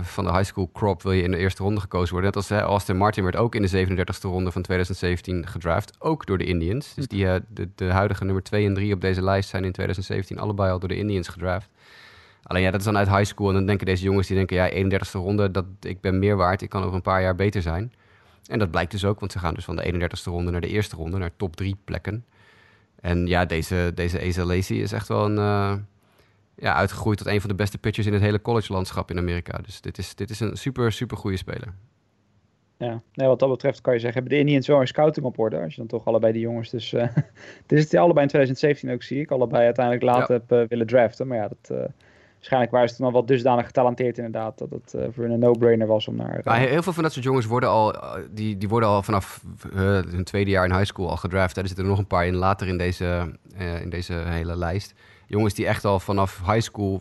van 0.01 0.25
de 0.25 0.31
high 0.31 0.45
school 0.45 0.71
crop. 0.73 1.03
Wil 1.03 1.13
je 1.13 1.23
in 1.23 1.31
de 1.31 1.37
eerste 1.37 1.63
ronde 1.63 1.81
gekozen 1.81 2.13
worden. 2.13 2.31
Net 2.35 2.37
als 2.37 2.49
hè, 2.49 2.61
Austin 2.61 2.97
Martin 2.97 3.23
werd 3.23 3.37
ook 3.37 3.55
in 3.55 3.63
de 3.63 3.87
37e 3.87 4.21
ronde 4.21 4.51
van 4.51 4.63
2017 4.63 5.47
gedraft. 5.47 5.95
Ook 5.99 6.27
door 6.27 6.39
de 6.39 6.45
Indians. 6.45 6.95
Dus 6.95 7.07
die, 7.07 7.25
uh, 7.25 7.35
de, 7.49 7.69
de 7.75 7.85
huidige 7.85 8.25
nummer 8.25 8.43
2 8.43 8.67
en 8.67 8.75
3 8.75 8.95
op 8.95 9.01
deze 9.01 9.23
lijst 9.23 9.49
zijn 9.49 9.65
in 9.65 9.73
2017 9.73 10.39
allebei 10.39 10.73
al 10.73 10.79
door 10.79 10.89
de 10.89 10.97
Indians 10.97 11.29
gedraft. 11.29 11.69
Alleen 12.43 12.63
ja, 12.63 12.71
dat 12.71 12.81
is 12.81 12.87
dan 12.87 12.97
uit 12.97 13.09
high 13.09 13.25
school. 13.25 13.49
En 13.49 13.55
dan 13.55 13.67
denken 13.67 13.87
deze 13.87 14.05
jongens 14.05 14.27
die 14.27 14.37
denken, 14.37 14.57
ja, 14.57 14.71
31e 14.71 15.11
ronde, 15.13 15.51
dat, 15.51 15.65
ik 15.81 16.01
ben 16.01 16.19
meer 16.19 16.37
waard. 16.37 16.63
Ik 16.63 16.69
kan 16.69 16.83
over 16.83 16.95
een 16.95 17.03
paar 17.03 17.23
jaar 17.23 17.35
beter 17.35 17.63
zijn. 17.63 17.93
En 18.47 18.59
dat 18.59 18.71
blijkt 18.71 18.91
dus 18.91 19.05
ook, 19.05 19.21
want 19.21 19.33
ze 19.33 19.39
gaan 19.39 19.55
dus 19.55 19.65
van 19.65 19.77
de 19.77 19.93
31e 19.93 20.23
ronde 20.25 20.51
naar 20.51 20.61
de 20.61 20.69
eerste 20.69 20.97
ronde, 20.97 21.19
naar 21.19 21.31
top 21.37 21.57
3 21.57 21.77
plekken. 21.85 22.25
En 23.03 23.27
ja, 23.27 23.45
deze, 23.45 23.93
deze 23.95 24.21
Asa 24.21 24.45
Lacey 24.45 24.77
is 24.77 24.93
echt 24.93 25.09
wel 25.09 25.25
een, 25.25 25.37
uh, 25.37 25.75
ja, 26.57 26.75
uitgegroeid 26.75 27.19
tot 27.19 27.27
een 27.27 27.41
van 27.41 27.51
de 27.51 27.57
beste 27.57 27.79
pitchers 27.79 28.07
in 28.07 28.13
het 28.13 28.23
hele 28.23 28.43
college-landschap 28.43 29.11
in 29.11 29.19
Amerika. 29.19 29.59
Dus 29.59 29.81
dit 29.81 29.99
is, 29.99 30.15
dit 30.15 30.31
is 30.31 30.41
een 30.41 30.57
super, 30.57 30.93
super 30.93 31.17
goede 31.17 31.37
speler. 31.37 31.75
Ja, 32.77 33.03
nee, 33.15 33.29
wat 33.29 33.39
dat 33.39 33.51
betreft 33.51 33.81
kan 33.81 33.93
je 33.93 33.99
zeggen, 33.99 34.21
hebben 34.21 34.39
de 34.39 34.45
Indians 34.45 34.67
wel 34.67 34.81
een 34.81 34.87
scouting 34.87 35.27
op 35.27 35.39
orde. 35.39 35.61
Als 35.61 35.75
je 35.75 35.79
dan 35.79 35.87
toch 35.87 36.05
allebei 36.05 36.33
die 36.33 36.43
jongens, 36.43 36.71
dus 36.71 36.93
uh, 36.95 37.03
het 37.63 37.73
is 37.73 37.83
het 37.83 37.95
allebei 37.95 38.23
in 38.23 38.29
2017 38.29 38.91
ook 38.91 39.03
zie 39.03 39.21
ik, 39.21 39.31
allebei 39.31 39.65
uiteindelijk 39.65 40.05
later 40.05 40.35
ja. 40.35 40.41
heb 40.41 40.63
uh, 40.63 40.69
willen 40.69 40.87
draften. 40.87 41.27
Maar 41.27 41.39
ja, 41.39 41.49
dat, 41.49 41.91
waarschijnlijk 42.43 42.73
waren 42.73 42.89
ze 42.89 42.97
toen 42.97 43.07
al 43.07 43.13
wat 43.13 43.29
dusdanig 43.29 43.67
getalenteerd 43.67 44.17
inderdaad, 44.17 44.59
dat 44.59 44.71
het 44.71 44.95
uh, 44.97 45.03
voor 45.11 45.23
hun 45.23 45.33
een 45.33 45.39
no-brainer 45.39 45.87
was 45.87 46.09
om 46.09 46.17
naar... 46.17 46.41
Uh... 46.45 46.55
heel 46.55 46.83
veel 46.83 46.93
van 46.93 47.03
dat 47.03 47.13
soort 47.13 47.25
jongens 47.25 47.47
worden 47.47 47.69
al, 47.69 47.95
die, 48.31 48.57
die 48.57 48.69
worden 48.69 48.89
al 48.89 49.03
vanaf 49.03 49.45
hun 49.75 50.25
tweede 50.25 50.51
jaar 50.51 50.65
in 50.65 50.73
high 50.73 50.85
school 50.85 51.09
al 51.09 51.17
gedraft. 51.17 51.57
Er 51.57 51.67
zitten 51.67 51.85
er 51.85 51.91
nog 51.91 51.99
een 51.99 52.07
paar 52.07 52.27
in 52.27 52.35
later 52.35 52.69
in 52.69 52.79
deze, 52.79 53.33
in 53.83 53.91
deze 53.91 54.13
hele 54.13 54.57
lijst. 54.57 54.95
Jongens 55.27 55.55
die 55.55 55.67
echt 55.67 55.85
al 55.85 56.01
vanaf 56.01 56.41
high 56.47 56.61
school 56.61 57.01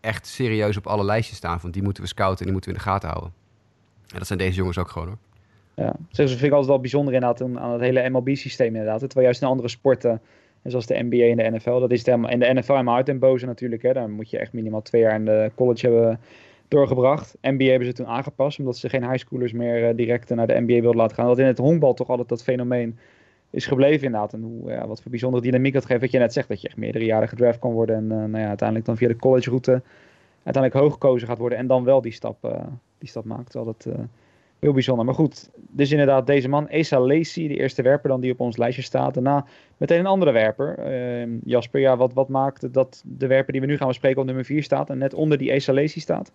echt 0.00 0.26
serieus 0.26 0.76
op 0.76 0.86
alle 0.86 1.04
lijstjes 1.04 1.36
staan. 1.36 1.60
Van 1.60 1.70
die 1.70 1.82
moeten 1.82 2.02
we 2.02 2.08
scouten 2.08 2.38
en 2.38 2.44
die 2.44 2.52
moeten 2.52 2.70
we 2.70 2.76
in 2.76 2.82
de 2.82 2.90
gaten 2.90 3.08
houden. 3.08 3.32
En 4.12 4.18
dat 4.18 4.26
zijn 4.26 4.38
deze 4.38 4.56
jongens 4.56 4.78
ook 4.78 4.90
gewoon 4.90 5.08
hoor. 5.08 5.18
Ja, 5.74 5.94
dat 6.10 6.28
vind 6.30 6.42
ik 6.42 6.50
altijd 6.50 6.70
wel 6.70 6.80
bijzonder 6.80 7.14
inderdaad 7.14 7.42
aan 7.42 7.72
het 7.72 7.80
hele 7.80 8.10
MLB-systeem 8.10 8.66
inderdaad. 8.66 8.98
Terwijl 8.98 9.24
juist 9.24 9.42
in 9.42 9.48
andere 9.48 9.68
sporten 9.68 10.20
en 10.62 10.70
zoals 10.70 10.86
de 10.86 11.02
NBA 11.02 11.24
en 11.24 11.36
de 11.36 11.56
NFL. 11.56 11.78
Dat 11.78 11.90
is 11.90 12.06
helemaal, 12.06 12.30
in 12.30 12.38
de 12.38 12.52
NFL 12.52 12.72
helemaal 12.72 12.96
uit 12.96 13.08
en 13.08 13.18
boze 13.18 13.46
natuurlijk. 13.46 13.82
Hè. 13.82 13.92
Daar 13.92 14.10
moet 14.10 14.30
je 14.30 14.38
echt 14.38 14.52
minimaal 14.52 14.82
twee 14.82 15.00
jaar 15.00 15.14
in 15.14 15.24
de 15.24 15.50
college 15.54 15.86
hebben 15.86 16.20
doorgebracht. 16.68 17.36
NBA 17.40 17.64
hebben 17.64 17.86
ze 17.86 17.92
toen 17.92 18.06
aangepast, 18.06 18.58
omdat 18.58 18.76
ze 18.76 18.88
geen 18.88 19.10
highschoolers 19.10 19.52
meer 19.52 19.88
uh, 19.88 19.96
direct 19.96 20.28
naar 20.28 20.46
de 20.46 20.60
NBA 20.60 20.80
wilden 20.80 20.96
laten 20.96 21.16
gaan. 21.16 21.26
Dat 21.26 21.38
in 21.38 21.46
het 21.46 21.58
honkbal 21.58 21.94
toch 21.94 22.08
altijd 22.08 22.28
dat 22.28 22.42
fenomeen 22.42 22.98
is 23.50 23.66
gebleven 23.66 24.06
inderdaad. 24.06 24.32
En 24.32 24.42
hoe, 24.42 24.70
ja, 24.70 24.86
wat 24.86 25.02
voor 25.02 25.10
bijzondere 25.10 25.42
dynamiek 25.42 25.72
dat 25.72 25.84
geeft. 25.84 26.00
Wat 26.00 26.10
je 26.10 26.18
net 26.18 26.32
zegt, 26.32 26.48
dat 26.48 26.60
je 26.60 26.68
echt 26.68 26.76
meerdere 26.76 27.04
jaren 27.04 27.28
gedraft 27.28 27.58
kan 27.58 27.72
worden. 27.72 27.96
En 27.96 28.04
uh, 28.04 28.10
nou 28.10 28.38
ja, 28.38 28.48
uiteindelijk 28.48 28.86
dan 28.86 28.96
via 28.96 29.08
de 29.08 29.16
college 29.16 29.48
route 29.48 29.82
uiteindelijk 30.42 30.84
hoog 30.84 30.92
gekozen 30.92 31.28
gaat 31.28 31.38
worden. 31.38 31.58
En 31.58 31.66
dan 31.66 31.84
wel 31.84 32.00
die 32.00 32.12
stap, 32.12 32.44
uh, 32.44 32.52
die 32.98 33.08
stap 33.08 33.24
maakt. 33.24 33.50
Terwijl 33.50 33.74
dat 33.76 33.94
heel 34.62 34.72
bijzonder. 34.72 35.04
Maar 35.04 35.14
goed, 35.14 35.50
dus 35.70 35.90
inderdaad 35.90 36.26
deze 36.26 36.48
man, 36.48 36.68
Esa 36.68 37.00
Lacey, 37.00 37.48
de 37.48 37.56
eerste 37.56 37.82
werper 37.82 38.08
dan 38.08 38.20
die 38.20 38.32
op 38.32 38.40
ons 38.40 38.56
lijstje 38.56 38.82
staat. 38.82 39.14
Daarna 39.14 39.46
meteen 39.76 39.98
een 39.98 40.06
andere 40.06 40.32
werper. 40.32 40.78
Ehm, 40.78 41.30
Jasper, 41.44 41.80
ja, 41.80 41.96
wat, 41.96 42.12
wat 42.12 42.28
maakt 42.28 42.72
dat 42.72 43.02
de 43.06 43.26
werper 43.26 43.52
die 43.52 43.60
we 43.60 43.66
nu 43.66 43.76
gaan 43.76 43.88
bespreken 43.88 44.20
op 44.20 44.26
nummer 44.26 44.44
4 44.44 44.62
staat 44.62 44.90
en 44.90 44.98
net 44.98 45.14
onder 45.14 45.38
die 45.38 45.50
Esa 45.52 45.72
Lacey 45.72 46.00
staat? 46.00 46.32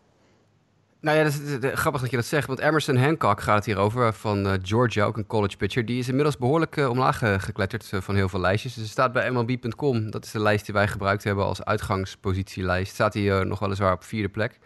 Nou 1.02 1.18
ja, 1.18 1.24
dat 1.24 1.32
is, 1.34 1.60
dat- 1.60 1.74
grappig 1.74 2.02
dat 2.02 2.10
je 2.10 2.16
dat 2.16 2.26
zegt, 2.26 2.48
want 2.48 2.60
Emerson 2.60 2.96
Hancock 2.98 3.42
gaat 3.42 3.56
het 3.56 3.66
hier 3.66 3.78
over 3.78 4.14
van 4.14 4.46
eh, 4.46 4.54
Georgia, 4.62 5.06
ook 5.06 5.18
een 5.18 5.28
college 5.28 5.58
pitcher. 5.58 5.86
Die 5.86 6.00
is 6.00 6.08
inmiddels 6.08 6.38
behoorlijk 6.38 6.78
eh, 6.78 6.90
omlaag 6.90 7.22
eh, 7.22 7.34
gekletterd 7.38 7.90
eh, 7.94 8.02
van 8.02 8.16
heel 8.16 8.30
veel 8.30 8.40
lijstjes. 8.40 8.74
Dus 8.74 8.90
staat 8.90 9.12
bij 9.14 9.32
MLB.com, 9.32 10.12
dat 10.12 10.26
is 10.26 10.32
de 10.32 10.40
lijst 10.42 10.66
die 10.66 10.74
wij 10.74 10.88
gebruikt 10.88 11.24
hebben 11.24 11.46
als 11.46 11.64
uitgangspositielijst, 11.64 12.94
staat 12.94 13.14
hij 13.14 13.32
eh, 13.32 13.46
nog 13.46 13.60
weliswaar 13.60 13.94
op 13.94 14.04
vierde 14.04 14.30
plek. 14.30 14.60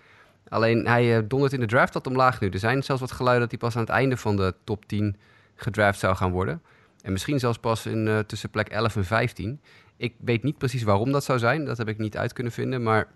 Alleen 0.51 0.87
hij 0.87 1.17
eh, 1.17 1.23
dondert 1.27 1.53
in 1.53 1.59
de 1.59 1.65
draft 1.65 1.93
wat 1.93 2.07
omlaag 2.07 2.39
nu. 2.39 2.49
Er 2.49 2.59
zijn 2.59 2.83
zelfs 2.83 3.01
wat 3.01 3.11
geluiden 3.11 3.49
dat 3.49 3.59
hij 3.59 3.69
pas 3.69 3.75
aan 3.75 3.81
het 3.81 3.91
einde 3.91 4.17
van 4.17 4.35
de 4.35 4.53
top 4.63 4.85
10 4.85 5.15
gedraft 5.55 5.99
zou 5.99 6.15
gaan 6.15 6.31
worden. 6.31 6.61
En 7.01 7.11
misschien 7.11 7.39
zelfs 7.39 7.57
pas 7.57 7.85
in, 7.85 8.07
eh, 8.07 8.19
tussen 8.19 8.49
plek 8.49 8.67
11 8.67 8.95
en 8.95 9.05
15. 9.05 9.61
Ik 9.97 10.13
weet 10.19 10.43
niet 10.43 10.57
precies 10.57 10.83
waarom 10.83 11.11
dat 11.11 11.23
zou 11.23 11.39
zijn, 11.39 11.65
dat 11.65 11.77
heb 11.77 11.87
ik 11.87 11.97
niet 11.97 12.17
uit 12.17 12.33
kunnen 12.33 12.53
vinden, 12.53 12.83
maar... 12.83 13.07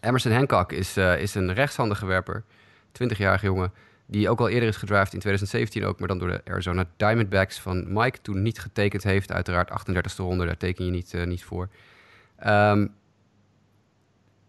Emerson 0.00 0.32
Hancock 0.32 0.72
is, 0.72 0.96
eh, 0.96 1.20
is 1.20 1.34
een 1.34 1.54
rechtshandige 1.54 2.06
werper, 2.06 2.44
20-jarige 2.92 3.46
jongen, 3.46 3.72
die 4.06 4.28
ook 4.28 4.40
al 4.40 4.48
eerder 4.48 4.68
is 4.68 4.76
gedraft 4.76 5.12
in 5.12 5.18
2017 5.18 5.84
ook, 5.84 5.98
maar 5.98 6.08
dan 6.08 6.18
door 6.18 6.28
de 6.28 6.42
Arizona 6.44 6.84
Diamondbacks 6.96 7.60
van 7.60 7.92
Mike 7.92 8.18
toen 8.22 8.42
niet 8.42 8.58
getekend 8.58 9.02
heeft. 9.02 9.32
Uiteraard 9.32 9.70
38e 9.70 10.16
ronde, 10.16 10.46
daar 10.46 10.56
teken 10.56 10.84
je 10.84 10.90
niet, 10.90 11.26
niet 11.26 11.44
voor. 11.44 11.68
Ehm, 12.36 12.86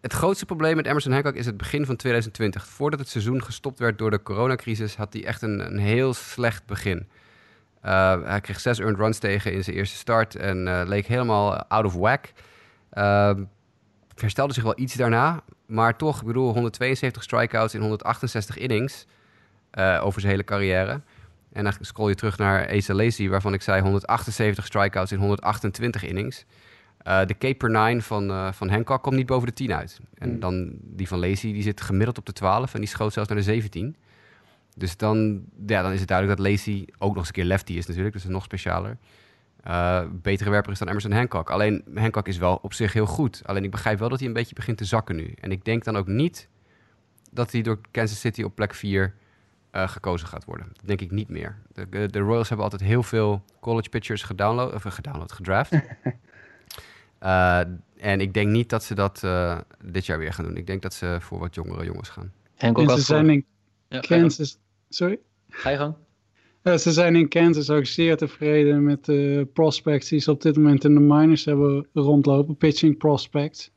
het 0.02 0.12
grootste 0.12 0.46
probleem 0.46 0.76
met 0.76 0.86
Emerson 0.86 1.12
Hancock 1.12 1.34
is 1.34 1.46
het 1.46 1.56
begin 1.56 1.86
van 1.86 1.96
2020. 1.96 2.66
Voordat 2.66 2.98
het 2.98 3.08
seizoen 3.08 3.42
gestopt 3.42 3.78
werd 3.78 3.98
door 3.98 4.10
de 4.10 4.22
coronacrisis, 4.22 4.96
had 4.96 5.12
hij 5.12 5.24
echt 5.24 5.42
een, 5.42 5.66
een 5.66 5.78
heel 5.78 6.14
slecht 6.14 6.66
begin. 6.66 7.08
Uh, 7.84 8.22
hij 8.22 8.40
kreeg 8.40 8.60
zes 8.60 8.78
earned 8.78 8.98
runs 8.98 9.18
tegen 9.18 9.52
in 9.52 9.64
zijn 9.64 9.76
eerste 9.76 9.96
start 9.96 10.36
en 10.36 10.66
uh, 10.66 10.82
leek 10.84 11.06
helemaal 11.06 11.56
out 11.56 11.84
of 11.84 11.94
whack. 11.94 12.32
Uh, 12.94 13.30
herstelde 14.14 14.52
zich 14.52 14.62
wel 14.62 14.78
iets 14.78 14.94
daarna, 14.94 15.42
maar 15.66 15.96
toch, 15.96 16.20
ik 16.20 16.26
bedoel, 16.26 16.52
172 16.52 17.22
strikeouts 17.22 17.74
in 17.74 17.80
168 17.80 18.56
innings 18.56 19.06
uh, 19.74 20.00
over 20.04 20.20
zijn 20.20 20.32
hele 20.32 20.44
carrière. 20.44 21.00
En 21.52 21.64
dan 21.64 21.72
scroll 21.80 22.08
je 22.08 22.14
terug 22.14 22.38
naar 22.38 22.68
Asa 22.68 22.94
Lacey, 22.94 23.28
waarvan 23.28 23.54
ik 23.54 23.62
zei 23.62 23.82
178 23.82 24.66
strikeouts 24.66 25.12
in 25.12 25.18
128 25.18 26.02
innings. 26.02 26.44
Uh, 27.06 27.24
de 27.24 27.34
K 27.34 27.58
per 27.58 27.70
9 27.70 28.02
van, 28.02 28.30
uh, 28.30 28.52
van 28.52 28.68
Hancock 28.68 29.02
komt 29.02 29.16
niet 29.16 29.26
boven 29.26 29.46
de 29.46 29.54
10 29.54 29.72
uit. 29.72 30.00
En 30.14 30.30
mm. 30.30 30.40
dan 30.40 30.72
die 30.82 31.08
van 31.08 31.18
Lacey, 31.18 31.52
die 31.52 31.62
zit 31.62 31.80
gemiddeld 31.80 32.18
op 32.18 32.26
de 32.26 32.32
12 32.32 32.74
en 32.74 32.80
die 32.80 32.88
schoot 32.88 33.12
zelfs 33.12 33.28
naar 33.28 33.38
de 33.38 33.44
17. 33.44 33.96
Dus 34.76 34.96
dan, 34.96 35.42
ja, 35.66 35.82
dan 35.82 35.92
is 35.92 35.98
het 35.98 36.08
duidelijk 36.08 36.38
dat 36.38 36.48
Lacey 36.48 36.88
ook 36.98 37.08
nog 37.08 37.18
eens 37.18 37.26
een 37.26 37.32
keer 37.32 37.44
lefty 37.44 37.72
is 37.72 37.86
natuurlijk, 37.86 38.14
dus 38.14 38.24
nog 38.24 38.44
specialer. 38.44 38.96
Uh, 39.66 40.02
betere 40.12 40.50
werper 40.50 40.72
is 40.72 40.78
dan 40.78 40.88
Emerson 40.88 41.12
Hancock. 41.12 41.50
Alleen 41.50 41.84
Hancock 41.94 42.28
is 42.28 42.38
wel 42.38 42.58
op 42.62 42.72
zich 42.72 42.92
heel 42.92 43.06
goed. 43.06 43.42
Alleen 43.44 43.64
ik 43.64 43.70
begrijp 43.70 43.98
wel 43.98 44.08
dat 44.08 44.18
hij 44.18 44.28
een 44.28 44.34
beetje 44.34 44.54
begint 44.54 44.78
te 44.78 44.84
zakken 44.84 45.16
nu. 45.16 45.34
En 45.40 45.52
ik 45.52 45.64
denk 45.64 45.84
dan 45.84 45.96
ook 45.96 46.06
niet 46.06 46.48
dat 47.30 47.52
hij 47.52 47.62
door 47.62 47.78
Kansas 47.90 48.20
City 48.20 48.42
op 48.42 48.54
plek 48.54 48.74
4 48.74 49.14
uh, 49.72 49.88
gekozen 49.88 50.28
gaat 50.28 50.44
worden. 50.44 50.66
Dat 50.72 50.86
denk 50.86 51.00
ik 51.00 51.10
niet 51.10 51.28
meer. 51.28 51.58
De, 51.72 52.06
de, 52.06 52.18
Royals 52.18 52.48
hebben 52.48 52.64
altijd 52.64 52.82
heel 52.82 53.02
veel 53.02 53.44
college 53.60 53.88
pitchers 53.88 54.22
gedownload, 54.22 54.74
of 54.74 54.82
gedownload, 54.82 55.32
gedraft. 55.32 55.72
uh, 57.22 57.60
en 57.96 58.20
ik 58.20 58.34
denk 58.34 58.50
niet 58.50 58.68
dat 58.68 58.84
ze 58.84 58.94
dat 58.94 59.22
uh, 59.24 59.58
dit 59.84 60.06
jaar 60.06 60.18
weer 60.18 60.32
gaan 60.32 60.44
doen. 60.44 60.56
Ik 60.56 60.66
denk 60.66 60.82
dat 60.82 60.94
ze 60.94 61.16
voor 61.20 61.38
wat 61.38 61.54
jongere 61.54 61.84
jongens 61.84 62.08
gaan. 62.08 62.32
Hancock 62.56 62.88
en 62.90 62.96
ze 62.96 63.04
zijn 63.04 63.30
in 63.30 63.44
ja, 63.88 64.00
Kansas... 64.00 64.58
Sorry? 64.88 65.18
Ga 65.48 65.70
je 65.70 65.76
gang. 65.76 65.94
Ja, 66.62 66.78
ze 66.78 66.92
zijn 66.92 67.16
in 67.16 67.28
Kansas 67.28 67.70
ook 67.70 67.86
zeer 67.86 68.16
tevreden 68.16 68.84
met 68.84 69.04
de 69.04 69.48
prospects 69.52 70.08
die 70.08 70.18
ze 70.18 70.30
op 70.30 70.42
dit 70.42 70.56
moment 70.56 70.84
in 70.84 70.94
de 70.94 71.00
minors 71.00 71.44
hebben 71.44 71.86
rondlopen, 71.92 72.56
pitching 72.56 72.98
prospects. 72.98 73.70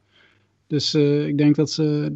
Dus 0.68 0.94
uh, 0.94 1.28
ik 1.28 1.38
denk 1.38 1.56
dat 1.56 1.72
ze, 1.72 2.16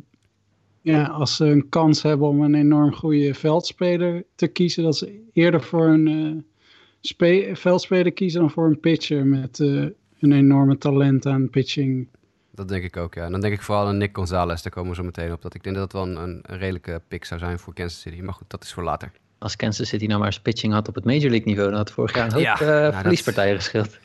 ja, 0.82 1.04
als 1.06 1.36
ze 1.36 1.46
een 1.46 1.70
kans 1.70 2.02
hebben 2.02 2.28
om 2.28 2.42
een 2.42 2.56
enorm 2.56 2.94
goede 2.94 3.34
veldspeler 3.34 4.24
te 4.36 4.48
kiezen, 4.48 4.84
dat 4.84 4.98
ze 4.98 5.22
eerder 5.34 5.64
voor 5.64 5.88
een 5.88 6.08
uh, 6.08 6.42
spe 7.02 7.50
veldspeler 7.54 8.12
kiezen 8.12 8.40
dan 8.40 8.52
voor 8.52 8.66
een 8.66 8.80
pitcher 8.80 9.26
met 9.26 9.60
uh, 9.60 9.86
een 10.22 10.32
enorme 10.32 10.78
talent 10.78 11.26
aan 11.26 11.50
pitching. 11.50 12.08
Dat 12.52 12.68
denk 12.68 12.84
ik 12.84 12.98
ook, 12.98 13.14
ja. 13.14 13.26
En 13.26 13.32
dan 13.32 13.42
denk 13.42 13.54
ik 13.54 13.62
vooral 13.62 13.88
aan 13.88 13.98
Nick 13.98 14.16
Gonzalez, 14.16 14.62
daar 14.62 14.72
komen 14.72 14.90
we 14.90 14.96
zo 14.96 15.04
meteen 15.04 15.32
op. 15.32 15.42
Dat 15.42 15.54
ik 15.54 15.64
denk 15.64 15.76
dat 15.76 15.92
dat 15.92 16.02
wel 16.02 16.18
een, 16.18 16.42
een 16.42 16.58
redelijke 16.58 17.02
pick 17.08 17.26
zou 17.26 17.40
zijn 17.40 17.60
voor 17.60 17.74
Kansas 17.74 18.02
City. 18.02 18.22
Maar 18.22 18.34
goed, 18.34 18.50
dat 18.50 18.64
is 18.64 18.74
voor 18.74 18.84
later 18.84 19.12
als 19.40 19.56
Kansas 19.56 19.88
City 19.88 20.06
nou 20.06 20.20
maar 20.20 20.28
eens 20.28 20.40
pitching 20.40 20.74
had 20.74 20.88
op 20.88 20.96
het 20.96 21.06
Major 21.06 21.30
League 21.30 21.46
niveau, 21.46 21.70
dan 21.70 21.78
had 21.78 21.92
vorig 21.92 22.16
jaar 22.16 22.26
een 22.26 22.34
hoop 22.34 22.42
ja, 22.42 22.62
uh, 22.62 22.68
nou, 22.68 22.94
verliespartijen 22.94 23.54
dat, 23.54 23.62
geschild. 23.62 23.98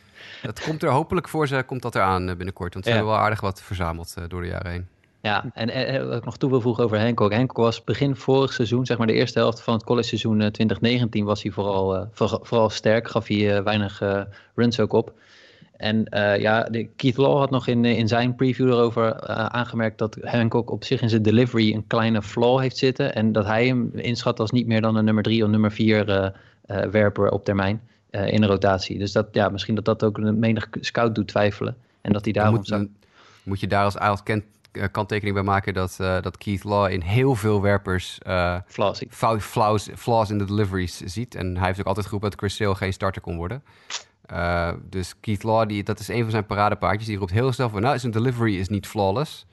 Dat 0.43 0.61
komt 0.61 0.83
er 0.83 0.91
hopelijk 0.91 1.29
voor 1.29 1.49
ze, 1.49 1.63
komt 1.67 1.83
dat 1.83 1.95
eraan 1.95 2.29
uh, 2.29 2.37
binnenkort. 2.37 2.73
Want 2.73 2.85
ze 2.85 2.91
ja. 2.91 2.97
hebben 2.97 3.15
wel 3.15 3.25
aardig 3.25 3.41
wat 3.41 3.63
verzameld 3.63 4.15
uh, 4.19 4.25
door 4.29 4.41
de 4.41 4.49
jaren 4.49 4.71
heen. 4.71 4.87
Ja, 5.21 5.45
en, 5.55 5.71
en 5.71 6.09
wat 6.09 6.17
ik 6.17 6.25
nog 6.25 6.37
toe 6.37 6.51
wil 6.51 6.61
voegen 6.61 6.85
over 6.85 7.01
Hancock. 7.01 7.33
Hancock 7.33 7.57
was 7.57 7.85
begin 7.85 8.17
vorig 8.17 8.53
seizoen, 8.53 8.87
zeg 8.87 8.99
maar 8.99 9.07
de 9.07 9.13
eerste 9.13 9.39
helft 9.39 9.61
van 9.61 9.75
het 9.75 9.85
college 9.85 10.09
seizoen 10.09 10.39
2019, 10.39 11.25
was 11.25 11.43
hij 11.43 11.53
vooral, 11.53 12.09
vooral, 12.13 12.41
vooral 12.43 12.71
sterk. 12.71 13.09
Gaf 13.09 13.27
hij 13.27 13.63
weinig 13.63 14.03
runs 14.55 14.81
ook 14.81 14.93
op. 14.93 15.13
En 15.77 16.07
uh, 16.11 16.39
ja, 16.39 16.63
de 16.63 16.89
Keith 16.97 17.17
Law 17.17 17.39
had 17.39 17.51
nog 17.51 17.67
in, 17.67 17.85
in 17.85 18.09
zijn 18.09 18.35
preview 18.35 18.69
erover 18.69 19.05
uh, 19.05 19.47
aangemerkt 19.47 19.99
dat 19.99 20.19
Hancock 20.23 20.71
op 20.71 20.85
zich 20.85 21.01
in 21.01 21.09
zijn 21.09 21.23
delivery 21.23 21.75
een 21.75 21.87
kleine 21.87 22.23
flaw 22.23 22.61
heeft 22.61 22.77
zitten. 22.77 23.15
En 23.15 23.33
dat 23.33 23.47
hij 23.47 23.67
hem 23.67 23.91
inschat 23.95 24.41
als 24.41 24.51
niet 24.51 24.67
meer 24.67 24.81
dan 24.81 24.97
een 24.97 25.05
nummer 25.05 25.23
drie 25.23 25.45
of 25.45 25.51
nummer 25.51 25.73
vier 25.73 26.33
uh, 26.67 26.83
werper 26.85 27.31
op 27.31 27.45
termijn 27.45 27.81
in 28.11 28.41
de 28.41 28.47
rotatie. 28.47 28.99
Dus 28.99 29.13
dat, 29.13 29.29
ja, 29.33 29.49
misschien 29.49 29.75
dat 29.75 29.85
dat 29.85 30.05
ook 30.05 30.19
een 30.19 30.39
menig 30.39 30.69
scout 30.81 31.15
doet 31.15 31.29
twijfelen. 31.29 31.77
En 32.01 32.13
dat 32.13 32.25
hij 32.25 32.33
daarom 32.33 32.55
moet, 32.55 32.67
zou... 32.67 32.89
moet 33.43 33.61
je 33.61 33.67
daar 33.67 33.99
als, 33.99 34.23
kent, 34.23 34.45
kanttekening 34.91 35.35
bij 35.35 35.45
maken 35.45 35.75
dat, 35.75 35.97
dat 35.97 36.39
Keith 36.39 36.65
Law 36.65 36.91
in 36.91 37.01
heel 37.01 37.35
veel 37.35 37.63
werpers 37.63 38.19
flaws, 38.67 39.03
flaws, 39.39 39.89
flaws 39.97 40.31
in 40.31 40.39
de 40.39 40.45
deliveries 40.45 40.99
ziet. 40.99 41.35
En 41.35 41.57
hij 41.57 41.67
heeft 41.67 41.81
ook 41.81 41.87
altijd 41.87 42.07
geroepen 42.07 42.31
dat 42.31 42.39
Chris 42.39 42.57
Sale 42.57 42.75
geen 42.75 42.93
starter 42.93 43.23
kon 43.23 43.37
worden. 43.37 43.63
Uh, 44.33 44.73
dus 44.91 45.15
Keith 45.21 45.43
Law, 45.43 45.69
die, 45.69 45.83
dat 45.83 45.99
is 45.99 46.09
een 46.09 46.23
van 46.23 46.31
zijn 46.31 46.47
paradepaardjes. 46.47 47.07
Die 47.07 47.19
roept 47.19 47.31
heel 47.31 47.53
snel 47.53 47.69
van, 47.69 47.83
nou, 47.83 47.99
zijn 47.99 48.13
delivery 48.13 48.57
is 48.57 48.69
niet 48.69 48.87
flawless. 48.87 49.47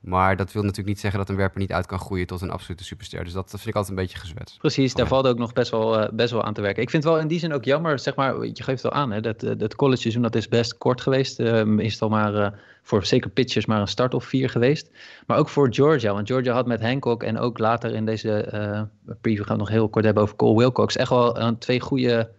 Maar 0.00 0.36
dat 0.36 0.52
wil 0.52 0.62
natuurlijk 0.62 0.88
niet 0.88 1.00
zeggen 1.00 1.18
dat 1.18 1.28
een 1.28 1.36
werper 1.36 1.60
niet 1.60 1.72
uit 1.72 1.86
kan 1.86 1.98
groeien 1.98 2.26
tot 2.26 2.40
een 2.40 2.50
absolute 2.50 2.84
superster. 2.84 3.24
Dus 3.24 3.32
dat, 3.32 3.50
dat 3.50 3.60
vind 3.60 3.66
ik 3.66 3.74
altijd 3.74 3.96
een 3.96 4.02
beetje 4.02 4.18
gezwet. 4.18 4.56
Precies, 4.58 4.94
daar 4.94 5.06
valt 5.06 5.26
ook 5.26 5.38
nog 5.38 5.52
best 5.52 5.70
wel, 5.70 6.00
uh, 6.00 6.08
best 6.12 6.32
wel 6.32 6.44
aan 6.44 6.54
te 6.54 6.60
werken. 6.60 6.82
Ik 6.82 6.90
vind 6.90 7.04
het 7.04 7.12
wel 7.12 7.22
in 7.22 7.28
die 7.28 7.38
zin 7.38 7.52
ook 7.52 7.64
jammer, 7.64 7.98
zeg 7.98 8.14
maar, 8.14 8.44
je 8.44 8.62
geeft 8.62 8.82
wel 8.82 8.92
aan, 8.92 9.10
hè, 9.10 9.20
dat 9.20 9.40
het 9.40 9.74
college 9.74 10.00
seizoen 10.00 10.22
dat 10.22 10.34
is 10.34 10.48
best 10.48 10.78
kort 10.78 11.00
geweest. 11.00 11.40
Uh, 11.40 11.78
is 11.78 11.92
het 11.92 12.02
al 12.02 12.08
maar 12.08 12.34
uh, 12.34 12.46
voor 12.82 13.06
zeker 13.06 13.30
pitchers 13.30 13.66
maar 13.66 13.80
een 13.80 13.88
start 13.88 14.14
of 14.14 14.24
vier 14.24 14.50
geweest. 14.50 14.90
Maar 15.26 15.38
ook 15.38 15.48
voor 15.48 15.74
Georgia, 15.74 16.12
want 16.12 16.28
Georgia 16.28 16.52
had 16.52 16.66
met 16.66 16.80
Hancock 16.80 17.22
en 17.22 17.38
ook 17.38 17.58
later 17.58 17.94
in 17.94 18.04
deze 18.04 18.88
preview 19.20 19.44
gaan 19.44 19.56
we 19.56 19.62
nog 19.62 19.70
heel 19.70 19.88
kort 19.88 20.04
hebben 20.04 20.22
over 20.22 20.36
Cole 20.36 20.58
Wilcox. 20.58 20.96
Echt 20.96 21.10
wel 21.10 21.58
twee 21.58 21.80
goede 21.80 22.30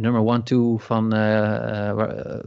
nummer 0.00 0.20
one-two 0.20 0.78
van 0.78 1.14
uh, 1.14 1.20
uh, 1.20 1.96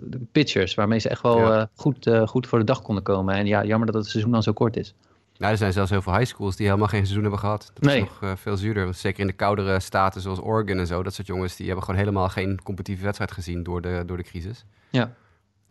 de 0.01 0.20
pitchers. 0.32 0.75
Waarmee 0.75 1.00
ze 1.00 1.10
echt 1.10 1.22
wel 1.22 1.38
ja. 1.38 1.60
uh, 1.60 1.66
goed, 1.75 2.10
goed 2.25 2.48
voor 2.48 2.60
de 2.60 2.66
dag 2.66 2.82
konden 2.82 3.04
komen. 3.04 3.36
En 3.36 3.46
ja, 3.46 3.63
jammer 3.63 3.86
dat 3.86 3.96
het 3.96 4.06
seizoen 4.06 4.32
dan 4.32 4.44
zo 4.44 4.54
kort 4.54 4.77
is. 4.77 4.94
Nou, 5.38 5.51
er 5.51 5.58
zijn 5.58 5.74
zelfs 5.74 5.89
heel 5.89 6.01
veel 6.01 6.13
high 6.13 6.25
schools 6.25 6.56
die 6.56 6.66
helemaal 6.66 6.88
geen 6.88 7.00
seizoen 7.00 7.22
hebben 7.22 7.39
gehad. 7.39 7.72
Dat 7.74 7.84
nee. 7.84 8.01
is 8.01 8.08
nog 8.22 8.39
veel 8.39 8.58
zuurder. 8.58 8.84
Want 8.84 8.98
zeker 8.98 9.20
in 9.20 9.27
de 9.27 9.34
koudere 9.34 9.80
staten 9.80 10.22
zoals 10.22 10.42
Oregon 10.42 10.80
en 10.80 10.88
zo. 10.88 11.04
Dat 11.04 11.13
soort 11.13 11.27
jongens 11.27 11.56
die 11.56 11.66
hebben 11.66 11.84
gewoon 11.86 12.00
helemaal 12.00 12.30
geen 12.30 12.63
competitieve 12.63 13.04
wedstrijd 13.04 13.32
gezien 13.32 13.63
door 13.63 13.82
de, 13.82 14.04
door 14.06 14.18
de 14.18 14.24
crisis. 14.24 14.66
Ja. 14.89 15.13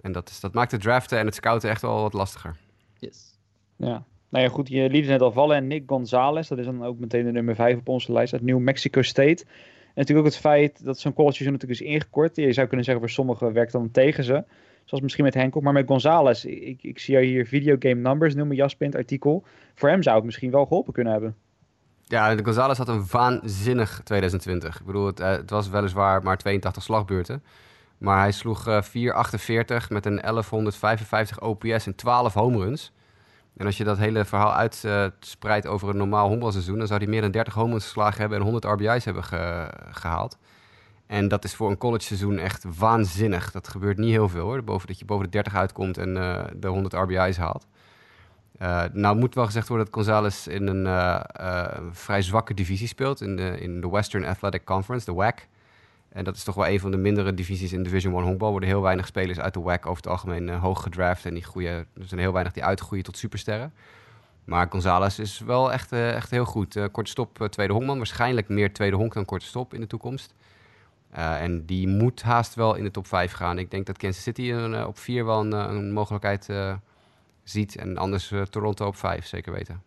En 0.00 0.12
dat, 0.12 0.28
is, 0.28 0.40
dat 0.40 0.54
maakt 0.54 0.70
het 0.70 0.82
draften 0.82 1.18
en 1.18 1.26
het 1.26 1.34
scouten 1.34 1.70
echt 1.70 1.82
wel 1.82 2.00
wat 2.02 2.12
lastiger. 2.12 2.56
Yes. 2.98 3.38
Ja. 3.76 4.04
Nou 4.28 4.44
ja, 4.44 4.50
goed, 4.50 4.68
je 4.68 4.88
liet 4.90 5.02
het 5.02 5.10
net 5.10 5.20
al 5.20 5.32
vallen. 5.32 5.56
En 5.56 5.66
Nick 5.66 5.82
Gonzalez, 5.86 6.48
dat 6.48 6.58
is 6.58 6.64
dan 6.64 6.84
ook 6.84 6.98
meteen 6.98 7.24
de 7.24 7.32
nummer 7.32 7.54
5 7.54 7.78
op 7.78 7.88
onze 7.88 8.12
lijst 8.12 8.32
uit 8.32 8.42
New 8.42 8.58
Mexico 8.58 9.02
State. 9.02 9.44
En 9.96 10.02
natuurlijk 10.02 10.26
ook 10.28 10.32
het 10.32 10.42
feit 10.42 10.84
dat 10.84 10.98
zo'n 10.98 11.12
college 11.12 11.44
natuurlijk 11.44 11.80
is 11.80 11.86
ingekort. 11.86 12.36
Je 12.36 12.52
zou 12.52 12.66
kunnen 12.66 12.84
zeggen 12.84 13.04
voor 13.04 13.14
sommigen 13.14 13.52
werkt 13.52 13.72
dan 13.72 13.90
tegen 13.90 14.24
ze. 14.24 14.44
Zoals 14.84 15.02
misschien 15.02 15.24
met 15.24 15.34
Hancock. 15.34 15.62
Maar 15.62 15.72
met 15.72 15.86
Gonzalez, 15.86 16.44
ik, 16.44 16.82
ik 16.82 16.98
zie 16.98 17.18
hier 17.18 17.46
videogame 17.46 18.00
numbers 18.00 18.34
noemen, 18.34 18.56
Jasper 18.56 18.86
in 18.86 18.92
het 18.92 19.00
artikel. 19.00 19.44
Voor 19.74 19.88
hem 19.88 20.02
zou 20.02 20.16
het 20.16 20.24
misschien 20.24 20.50
wel 20.50 20.66
geholpen 20.66 20.92
kunnen 20.92 21.12
hebben. 21.12 21.36
Ja, 22.04 22.36
Gonzalez 22.42 22.78
had 22.78 22.88
een 22.88 23.06
waanzinnig 23.10 24.00
2020. 24.04 24.80
Ik 24.80 24.86
bedoel, 24.86 25.06
het, 25.06 25.18
het 25.18 25.50
was 25.50 25.68
weliswaar 25.68 26.22
maar 26.22 26.36
82 26.36 26.82
slagbeurten. 26.82 27.42
Maar 27.98 28.18
hij 28.18 28.32
sloeg 28.32 28.68
uh, 28.68 28.82
4,48 28.82 28.88
met 29.88 30.06
een 30.06 30.20
1155 30.20 31.40
OPS 31.40 31.86
en 31.86 31.94
12 31.94 32.34
home 32.34 32.58
runs. 32.58 32.92
En 33.56 33.66
als 33.66 33.76
je 33.76 33.84
dat 33.84 33.98
hele 33.98 34.24
verhaal 34.24 34.54
uitspreidt 34.54 35.66
over 35.66 35.88
een 35.88 35.96
normaal 35.96 36.28
honkbalseizoen... 36.28 36.78
dan 36.78 36.86
zou 36.86 37.00
hij 37.00 37.08
meer 37.08 37.20
dan 37.20 37.30
30 37.30 37.54
home 37.54 37.70
runs 37.70 37.84
geslagen 37.84 38.20
hebben 38.20 38.38
en 38.38 38.44
100 38.44 38.64
RBI's 38.64 39.04
hebben 39.04 39.24
ge 39.24 39.70
gehaald. 39.90 40.38
En 41.06 41.28
dat 41.28 41.44
is 41.44 41.54
voor 41.54 41.70
een 41.70 41.78
college 41.78 42.04
seizoen 42.04 42.38
echt 42.38 42.64
waanzinnig. 42.78 43.50
Dat 43.50 43.68
gebeurt 43.68 43.98
niet 43.98 44.10
heel 44.10 44.28
veel 44.28 44.44
hoor, 44.44 44.64
boven, 44.64 44.86
dat 44.86 44.98
je 44.98 45.04
boven 45.04 45.24
de 45.24 45.30
30 45.30 45.54
uitkomt 45.54 45.98
en 45.98 46.16
uh, 46.16 46.44
de 46.56 46.68
100 46.68 46.94
RBI's 46.94 47.36
haalt. 47.36 47.66
Uh, 48.62 48.82
nou 48.92 49.16
moet 49.16 49.34
wel 49.34 49.44
gezegd 49.44 49.68
worden 49.68 49.86
dat 49.86 49.94
Gonzalez 49.94 50.46
in 50.46 50.66
een 50.66 50.84
uh, 50.86 51.20
uh, 51.40 51.66
vrij 51.90 52.22
zwakke 52.22 52.54
divisie 52.54 52.88
speelt. 52.88 53.20
In 53.20 53.36
de, 53.36 53.60
in 53.60 53.80
de 53.80 53.88
Western 53.88 54.24
Athletic 54.24 54.64
Conference, 54.64 55.06
de 55.06 55.12
WAC. 55.12 55.46
En 56.16 56.24
dat 56.24 56.36
is 56.36 56.44
toch 56.44 56.54
wel 56.54 56.66
een 56.66 56.80
van 56.80 56.90
de 56.90 56.96
mindere 56.96 57.34
divisies 57.34 57.72
in 57.72 57.82
Division 57.82 58.14
1 58.14 58.22
honkbal. 58.22 58.50
Worden 58.50 58.68
heel 58.68 58.82
weinig 58.82 59.06
spelers 59.06 59.40
uit 59.40 59.54
de 59.54 59.60
WAC 59.60 59.86
over 59.86 60.02
het 60.02 60.12
algemeen 60.12 60.48
hoog 60.48 60.82
gedraft. 60.82 61.26
En 61.26 61.34
die 61.34 61.44
groeien, 61.44 61.74
er 61.74 62.04
zijn 62.04 62.20
heel 62.20 62.32
weinig 62.32 62.52
die 62.52 62.64
uitgroeien 62.64 63.04
tot 63.04 63.18
supersterren. 63.18 63.72
Maar 64.44 64.66
Gonzalez 64.70 65.18
is 65.18 65.38
wel 65.38 65.72
echt, 65.72 65.92
echt 65.92 66.30
heel 66.30 66.44
goed. 66.44 66.90
korte 66.90 67.10
stop, 67.10 67.48
tweede 67.50 67.72
honkman. 67.72 67.96
Waarschijnlijk 67.96 68.48
meer 68.48 68.72
tweede 68.72 68.96
honk 68.96 69.14
dan 69.14 69.24
korte 69.24 69.46
stop 69.46 69.74
in 69.74 69.80
de 69.80 69.86
toekomst. 69.86 70.34
en 71.10 71.66
die 71.66 71.88
moet 71.88 72.22
haast 72.22 72.54
wel 72.54 72.74
in 72.74 72.84
de 72.84 72.90
top 72.90 73.06
5 73.06 73.32
gaan. 73.32 73.58
Ik 73.58 73.70
denk 73.70 73.86
dat 73.86 73.98
Kansas 73.98 74.22
City 74.22 74.50
een, 74.50 74.86
op 74.86 74.98
4 74.98 75.24
wel 75.24 75.40
een, 75.40 75.52
een 75.52 75.92
mogelijkheid 75.92 76.48
ziet. 77.42 77.76
En 77.76 77.96
anders 77.96 78.30
uh, 78.30 78.42
Toronto 78.42 78.86
op 78.86 78.96
5, 78.96 79.26
zeker 79.26 79.52
weten. 79.52 79.82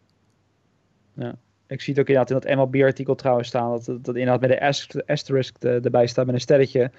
Ja. 1.14 1.36
Ik 1.70 1.82
zie 1.82 1.94
het 1.94 2.02
ook 2.02 2.08
inderdaad 2.08 2.44
in 2.44 2.56
dat 2.56 2.58
MLB-artikel 2.58 3.16
trouwens 3.16 3.48
staan. 3.48 3.72
Dat, 3.72 3.86
dat, 3.86 4.16
inderdaad 4.16 4.42
met 4.42 4.50
de 4.50 5.04
asterisk 5.06 5.64
erbij 5.64 6.08
staat 6.08 6.26
met 6.26 6.36
een 6.36 6.42
sterretje. 6.42 6.92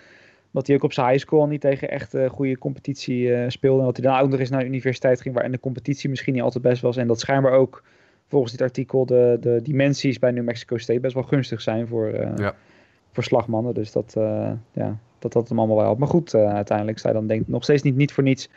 Dat 0.50 0.66
hij 0.66 0.76
ook 0.76 0.82
op 0.82 0.92
zijn 0.92 1.08
high 1.08 1.20
school 1.20 1.46
niet 1.46 1.60
tegen 1.60 1.90
echt 1.90 2.14
uh, 2.14 2.28
goede 2.28 2.58
competitie 2.58 3.22
uh, 3.22 3.44
speelde. 3.48 3.78
En 3.78 3.86
dat 3.86 3.96
hij 3.96 4.06
dan 4.06 4.20
ook 4.20 4.30
nog 4.30 4.40
eens 4.40 4.50
naar 4.50 4.60
de 4.60 4.66
universiteit 4.66 5.20
ging 5.20 5.34
waarin 5.34 5.52
de 5.52 5.60
competitie 5.60 6.10
misschien 6.10 6.34
niet 6.34 6.42
altijd 6.42 6.64
best 6.64 6.82
was. 6.82 6.96
En 6.96 7.06
dat 7.06 7.20
schijnbaar 7.20 7.52
ook 7.52 7.82
volgens 8.28 8.52
dit 8.52 8.60
artikel 8.60 9.06
de, 9.06 9.36
de 9.40 9.60
dimensies 9.62 10.18
bij 10.18 10.30
New 10.30 10.44
Mexico 10.44 10.78
State 10.78 11.00
best 11.00 11.14
wel 11.14 11.22
gunstig 11.22 11.60
zijn 11.60 11.86
voor, 11.86 12.08
uh, 12.08 12.36
ja. 12.36 12.54
voor 13.12 13.24
slagmannen. 13.24 13.74
Dus 13.74 13.92
dat, 13.92 14.12
ja, 14.72 14.98
dat 15.18 15.34
had 15.34 15.48
hem 15.48 15.58
allemaal 15.58 15.76
wel 15.76 15.84
helpt. 15.84 16.00
Maar 16.00 16.08
goed, 16.08 16.34
uiteindelijk 16.34 16.98
sta 16.98 17.08
je 17.08 17.14
dan 17.14 17.26
denk 17.26 17.48
nog 17.48 17.62
steeds 17.62 17.82
niet, 17.82 17.96
niet 17.96 18.12
voor 18.12 18.22
niets 18.22 18.50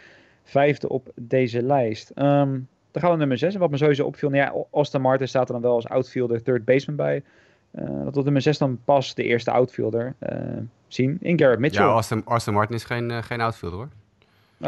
vijfde 0.44 0.90
op 0.90 1.12
deze 1.16 1.62
lijst. 1.62 2.12
Um, 2.16 2.68
dan 2.94 3.02
gaan 3.02 3.12
we 3.12 3.18
nummer 3.18 3.38
6. 3.38 3.56
Wat 3.56 3.70
me 3.70 3.78
sowieso 3.78 4.06
opviel, 4.06 4.30
nou 4.30 4.44
ja, 4.44 4.66
Austin 4.72 5.02
Martin 5.02 5.28
staat 5.28 5.48
er 5.48 5.54
dan 5.54 5.62
wel 5.62 5.74
als 5.74 5.88
outfielder, 5.88 6.44
third 6.44 6.66
baseman 6.66 6.96
bij. 6.96 7.24
Uh, 7.72 8.04
dat 8.04 8.18
op 8.18 8.24
nummer 8.24 8.42
6 8.42 8.58
dan 8.58 8.80
pas 8.86 9.16
de 9.16 9.24
eerste 9.24 9.52
outfielder 9.52 10.16
uh, 10.20 10.40
zien 10.88 11.18
in 11.22 11.40
Garrett 11.40 11.60
Mitchell. 11.60 11.86
Ja, 11.86 11.92
Austin, 11.92 12.22
Austin 12.26 12.54
Martin 12.54 12.76
is 12.76 12.84
geen, 12.84 13.10
uh, 13.10 13.18
geen 13.24 13.42
outfielder 13.42 13.80
hoor. 13.80 13.90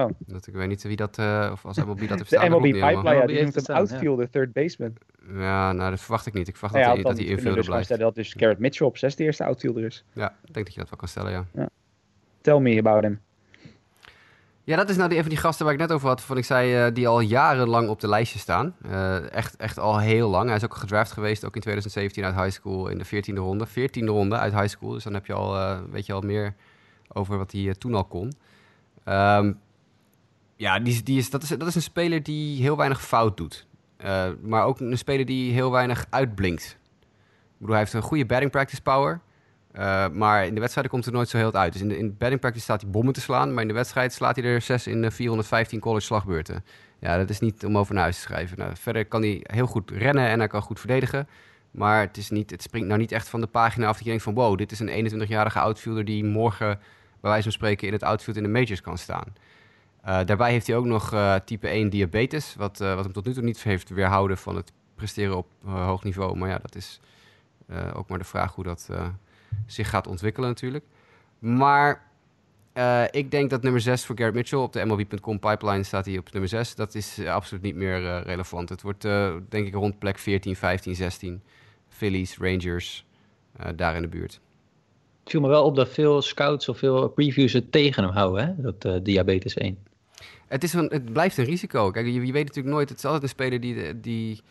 Oh. 0.04 0.10
Dat, 0.20 0.48
ik 0.48 0.54
weet 0.54 0.68
niet 0.68 0.84
wie 0.84 0.96
dat, 0.96 1.20
of 1.52 1.66
als 1.66 1.78
MLB 1.78 2.00
dat 2.00 2.10
heeft 2.18 2.28
staan. 2.28 2.50
De 2.50 2.50
MLB 2.50 2.62
Pipeline, 2.62 3.16
ja, 3.16 3.26
die 3.26 3.42
noemt 3.42 3.68
hem 3.68 3.76
outfielder, 3.76 4.26
ja. 4.26 4.32
third 4.32 4.54
baseman. 4.54 4.94
Ja, 5.34 5.72
nou 5.72 5.90
dat 5.90 6.00
verwacht 6.00 6.26
ik 6.26 6.34
niet. 6.34 6.48
Ik 6.48 6.56
verwacht 6.56 6.74
nou 6.74 6.86
ja, 6.86 6.96
dat, 6.96 7.04
hij, 7.04 7.14
dat 7.14 7.22
hij 7.22 7.32
infielder 7.32 7.58
dus 7.58 7.66
blijft. 7.66 8.00
dat 8.00 8.16
dus 8.16 8.34
Garrett 8.38 8.60
Mitchell 8.60 8.88
op 8.88 8.98
6 8.98 9.16
de 9.16 9.24
eerste 9.24 9.44
outfielder 9.44 9.84
is. 9.84 10.04
Ja, 10.14 10.36
ik 10.46 10.54
denk 10.54 10.66
dat 10.66 10.74
je 10.74 10.80
dat 10.80 10.90
wel 10.90 11.00
kan 11.00 11.08
stellen, 11.08 11.32
ja. 11.32 11.46
ja. 11.54 11.70
Tell 12.42 12.60
me 12.60 12.78
about 12.78 13.04
him. 13.04 13.20
Ja, 14.66 14.76
dat 14.76 14.90
is 14.90 14.98
nou 14.98 15.10
die, 15.10 15.18
even 15.18 15.30
die 15.30 15.40
gasten 15.40 15.66
waar 15.66 15.74
ik 15.74 15.80
net 15.80 15.92
over 15.92 16.08
had, 16.08 16.22
van 16.22 16.38
ik 16.38 16.46
zei, 16.46 16.86
uh, 16.88 16.94
die 16.94 17.08
al 17.08 17.20
jarenlang 17.20 17.90
op 17.90 18.00
de 18.00 18.08
lijstje 18.08 18.40
staan. 18.40 18.76
Uh, 18.86 19.32
echt, 19.32 19.56
echt 19.56 19.80
al 19.80 20.00
heel 20.00 20.30
lang. 20.30 20.48
Hij 20.48 20.56
is 20.56 20.64
ook 20.64 20.76
gedraft 20.76 21.12
geweest, 21.12 21.46
ook 21.46 21.56
in 21.56 21.62
2017 21.62 22.24
uit 22.24 22.36
high 22.36 22.50
school 22.50 22.88
in 22.88 22.98
de 22.98 23.06
14e 23.06 23.36
ronde. 23.36 23.68
14e 23.68 24.06
ronde 24.06 24.38
uit 24.38 24.54
high 24.54 24.68
school, 24.68 24.92
dus 24.92 25.04
dan 25.04 25.14
heb 25.14 25.26
je 25.26 25.34
al, 25.34 25.56
uh, 25.56 25.80
weet 25.92 26.06
je 26.06 26.14
al 26.14 26.22
meer 26.22 26.56
over 27.08 27.38
wat 27.38 27.52
hij 27.52 27.74
toen 27.78 27.94
al 27.94 28.06
kon. 28.06 28.34
Um, 29.06 29.60
ja, 30.56 30.80
die, 30.80 31.04
die 31.04 31.18
is, 31.18 31.30
dat, 31.30 31.44
is, 31.44 31.50
dat 31.50 31.68
is 31.68 31.76
een 31.76 31.82
speler 31.82 32.24
die 32.24 32.62
heel 32.62 32.78
weinig 32.78 33.06
fout 33.06 33.38
doet. 33.38 33.68
maar 34.42 34.64
ook 34.64 34.80
een 34.80 34.98
speler 34.98 35.26
die 35.26 35.54
heel 35.54 35.72
weinig 35.72 36.06
uitblinkt. 36.10 36.78
Ik 37.02 37.58
bedoel, 37.58 37.76
hij 37.76 37.84
heeft 37.84 37.94
een 37.94 38.02
goede 38.02 38.26
batting 38.26 38.52
practice 38.52 38.82
power. 38.82 39.22
Uh, 39.78 40.08
maar 40.08 40.46
in 40.46 40.54
de 40.54 40.60
wedstrijden 40.60 40.92
komt 40.94 41.06
er 41.06 41.12
nooit 41.12 41.30
zo 41.30 41.38
heel 41.38 41.54
uit. 41.54 41.74
Dus 41.74 41.82
in 41.82 41.88
de, 41.88 41.98
in 41.98 42.16
batting 42.18 42.40
practice 42.42 42.64
staat 42.64 42.82
hij 42.82 42.90
bommen 42.90 43.14
te 43.14 43.22
slaan. 43.22 43.54
Maar 43.54 43.62
in 43.62 43.68
de 43.68 43.74
wedstrijd 43.74 44.14
slaat 44.14 44.36
hij 44.36 44.46
er 44.46 44.62
6 44.62 44.88
in 44.88 45.02
de 45.02 45.12
415 45.12 45.80
college 45.80 46.06
slagbeurten. 46.06 46.64
Ja, 47.00 47.18
dat 47.18 47.30
is 47.30 47.40
niet 47.40 47.66
om 47.66 47.78
over 47.78 47.94
naar 47.94 48.04
huis 48.04 48.16
te 48.16 48.22
schrijven. 48.22 48.58
Nou, 48.58 48.72
verder 48.76 49.06
kan 49.06 49.22
hij 49.22 49.40
heel 49.44 49.66
goed 49.66 49.92
rennen 49.92 50.28
en 50.28 50.40
hij 50.40 50.48
kan 50.48 50.62
goed 50.62 50.80
verdedigen. 50.80 51.28
Maar 51.72 52.02
het, 52.02 52.18
is 52.18 52.30
niet, 52.30 52.52
het 52.52 52.62
springt 52.62 52.88
nou 52.88 53.00
niet 53.00 53.12
echt 53.12 53.30
van 53.30 53.42
de 53.42 53.48
pagina 53.48 53.88
af 53.88 53.94
dat 53.94 54.04
je 54.04 54.10
denkt 54.10 54.24
van... 54.24 54.34
wow, 54.34 54.58
dit 54.58 54.72
is 54.72 54.80
een 54.80 55.24
21-jarige 55.24 55.60
outfielder 55.60 56.06
die 56.06 56.24
morgen 56.24 56.80
bij 57.22 57.30
wijze 57.30 57.44
van 57.44 57.52
spreken 57.52 57.88
in 57.88 57.94
het 57.94 58.04
outfield 58.04 58.38
in 58.38 58.44
de 58.44 58.50
majors 58.50 58.82
kan 58.82 58.98
staan. 58.98 59.34
Uh, 60.06 60.20
daarbij 60.26 60.52
heeft 60.52 60.68
hij 60.68 60.76
ook 60.76 60.86
nog 60.86 61.14
uh, 61.14 61.36
type 61.36 61.68
1 61.68 61.90
diabetes, 61.90 62.56
wat, 62.58 62.78
wat 62.78 63.04
hem 63.04 63.14
tot 63.14 63.26
nu 63.26 63.34
toe 63.34 63.44
niet 63.44 63.64
heeft 63.64 63.90
weerhouden 63.90 64.38
van 64.38 64.56
het 64.56 64.72
presteren 64.96 65.38
op 65.38 65.48
hoog 65.64 66.04
niveau. 66.04 66.38
Maar 66.38 66.50
ja, 66.50 66.58
dat 66.58 66.76
is 66.76 67.00
ook 67.94 68.10
maar 68.10 68.18
de 68.18 68.24
vraag 68.24 68.56
hoe 68.56 68.64
dat 68.64 68.90
zich 69.66 69.90
gaat 69.90 70.08
ontwikkelen 70.08 70.50
natuurlijk. 70.50 70.86
Maar 71.40 72.04
uh, 72.74 73.04
ik 73.12 73.32
denk 73.32 73.50
dat 73.50 73.62
nummer 73.62 73.82
6 73.82 74.06
voor 74.06 74.16
Garrett 74.16 74.38
Mitchell 74.38 74.60
op 74.60 74.74
de 74.74 74.86
MLB.com 74.86 75.40
pipeline 75.40 75.84
staat 75.84 76.06
hij 76.06 76.18
op 76.18 76.32
nummer 76.32 76.50
6. 76.50 76.76
Dat 76.76 76.96
is 76.96 77.20
uh, 77.20 77.34
absoluut 77.34 77.64
niet 77.64 77.76
meer 77.76 78.02
uh, 78.02 78.22
relevant. 78.24 78.70
Het 78.70 78.82
wordt 78.82 79.02
denk 79.50 79.68
ik 79.68 79.74
rond 79.74 80.00
plek 80.00 80.18
14, 80.18 80.56
15, 80.56 80.96
16. 80.96 81.42
Phillies, 81.88 82.38
Rangers, 82.38 83.06
daar 83.76 83.96
in 83.96 84.02
de 84.02 84.08
buurt. 84.08 84.40
Het 85.20 85.30
viel 85.30 85.42
me 85.42 85.48
wel 85.48 85.64
op 85.64 85.76
dat 85.76 85.90
veel 85.90 86.22
scouts 86.22 86.70
of 86.70 86.78
veel 86.78 87.10
previews 87.10 87.54
het 87.54 87.72
tegen 87.72 88.04
hem 88.04 88.14
houden, 88.14 88.46
hè? 88.46 88.72
dat 88.72 89.06
diabetes 89.06 89.54
1. 89.54 89.78
Het, 90.48 90.64
is 90.64 90.74
een, 90.74 90.88
het 90.90 91.14
blijft 91.14 91.38
een 91.38 91.46
risico. 91.46 91.92
Kijk, 91.92 92.06
je, 92.06 92.26
je, 92.26 92.32
weet 92.32 92.46
natuurlijk 92.46 92.76
nooit, 92.76 92.90
het 92.90 92.98
is 92.98 93.06
altijd 93.06 93.24
een 93.24 93.30
speler 93.30 93.62
die, 93.62 94.00
die 94.00 94.42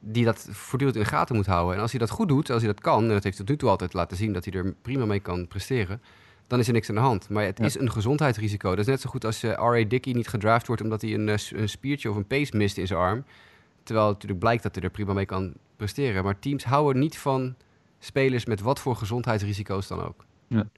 die 0.00 0.24
dat 0.24 0.48
voortdurend 0.50 0.98
in 0.98 1.04
de 1.04 1.08
gaten 1.08 1.36
moet 1.36 1.46
houden. 1.46 1.74
En 1.76 1.80
als 1.80 1.90
hij 1.90 2.00
dat 2.00 2.10
goed 2.10 2.28
doet, 2.28 2.50
als 2.50 2.62
hij 2.62 2.72
dat 2.72 2.80
kan, 2.80 3.02
en 3.02 3.08
dat 3.08 3.24
heeft 3.24 3.36
tot 3.36 3.48
nu 3.48 3.56
toe 3.56 3.68
altijd 3.68 3.92
laten 3.92 4.16
zien 4.16 4.32
dat 4.32 4.44
hij 4.44 4.54
er 4.54 4.74
prima 4.82 5.04
mee 5.04 5.20
kan 5.20 5.48
presteren, 5.48 6.00
dan 6.46 6.58
is 6.58 6.66
er 6.66 6.72
niks 6.72 6.88
aan 6.88 6.94
de 6.94 7.00
hand. 7.00 7.28
Maar 7.28 7.44
het 7.44 7.60
is 7.60 7.78
een 7.78 7.90
gezondheidsrisico. 7.90 8.70
Dat 8.70 8.78
is 8.78 8.86
net 8.86 9.00
zo 9.00 9.10
goed 9.10 9.24
als 9.24 9.44
uh, 9.44 9.50
R.A. 9.50 9.84
Dickey 9.88 10.12
niet 10.12 10.28
gedraft 10.28 10.66
wordt 10.66 10.82
omdat 10.82 11.00
hij 11.00 11.14
een, 11.14 11.28
uh, 11.28 11.34
een 11.50 11.68
spiertje 11.68 12.10
of 12.10 12.16
een 12.16 12.26
pace 12.26 12.56
mist 12.56 12.78
in 12.78 12.86
zijn 12.86 12.98
arm. 12.98 13.24
Terwijl 13.82 14.06
het 14.06 14.14
natuurlijk 14.14 14.40
blijkt 14.40 14.62
dat 14.62 14.74
hij 14.74 14.84
er 14.84 14.90
prima 14.90 15.12
mee 15.12 15.26
kan 15.26 15.52
presteren. 15.76 16.24
Maar 16.24 16.38
teams 16.38 16.64
houden 16.64 17.02
niet 17.02 17.18
van 17.18 17.54
spelers 17.98 18.44
met 18.44 18.60
wat 18.60 18.80
voor 18.80 18.96
gezondheidsrisico's 18.96 19.86
dan 19.86 20.04
ook. 20.04 20.24
Ja. 20.46 20.68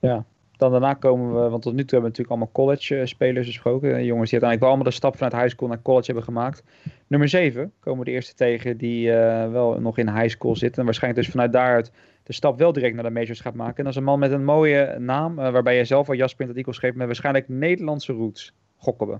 Ja, 0.00 0.24
dan 0.56 0.70
daarna 0.70 0.94
komen 0.94 1.42
we, 1.42 1.48
want 1.48 1.62
tot 1.62 1.74
nu 1.74 1.84
toe 1.84 1.98
hebben 1.98 2.10
we 2.12 2.18
natuurlijk 2.18 2.28
allemaal 2.28 2.52
college-spelers 2.52 3.46
besproken. 3.46 3.88
Jongens 3.88 4.30
die 4.30 4.40
uiteindelijk 4.40 4.60
wel 4.60 4.68
allemaal 4.68 4.90
de 4.90 4.90
stap 4.90 5.16
vanuit 5.16 5.34
high 5.34 5.48
school 5.48 5.68
naar 5.68 5.82
college 5.82 6.06
hebben 6.06 6.24
gemaakt. 6.24 6.62
Nummer 7.06 7.28
7 7.28 7.72
komen 7.80 7.98
we 7.98 8.04
de 8.04 8.10
eerste 8.10 8.34
tegen 8.34 8.76
die 8.76 9.08
uh, 9.08 9.50
wel 9.50 9.80
nog 9.80 9.98
in 9.98 10.08
high 10.08 10.28
school 10.28 10.56
zitten. 10.56 10.78
En 10.78 10.84
waarschijnlijk 10.84 11.22
dus 11.22 11.32
vanuit 11.32 11.52
daaruit 11.52 11.92
de 12.22 12.32
stap 12.32 12.58
wel 12.58 12.72
direct 12.72 12.94
naar 12.94 13.04
de 13.04 13.10
majors 13.10 13.40
gaat 13.40 13.54
maken. 13.54 13.76
En 13.76 13.84
dat 13.84 13.92
is 13.92 13.98
een 13.98 14.04
man 14.04 14.18
met 14.18 14.32
een 14.32 14.44
mooie 14.44 14.96
naam, 14.98 15.38
uh, 15.38 15.50
waarbij 15.50 15.74
jij 15.74 15.84
zelf 15.84 16.08
al 16.08 16.14
Jasper 16.14 16.48
in 16.48 16.62
dat 16.62 16.74
schreef, 16.74 16.94
met 16.94 17.06
waarschijnlijk 17.06 17.48
Nederlandse 17.48 18.12
roots. 18.12 18.54
Gokken 18.76 19.06
we. 19.06 19.18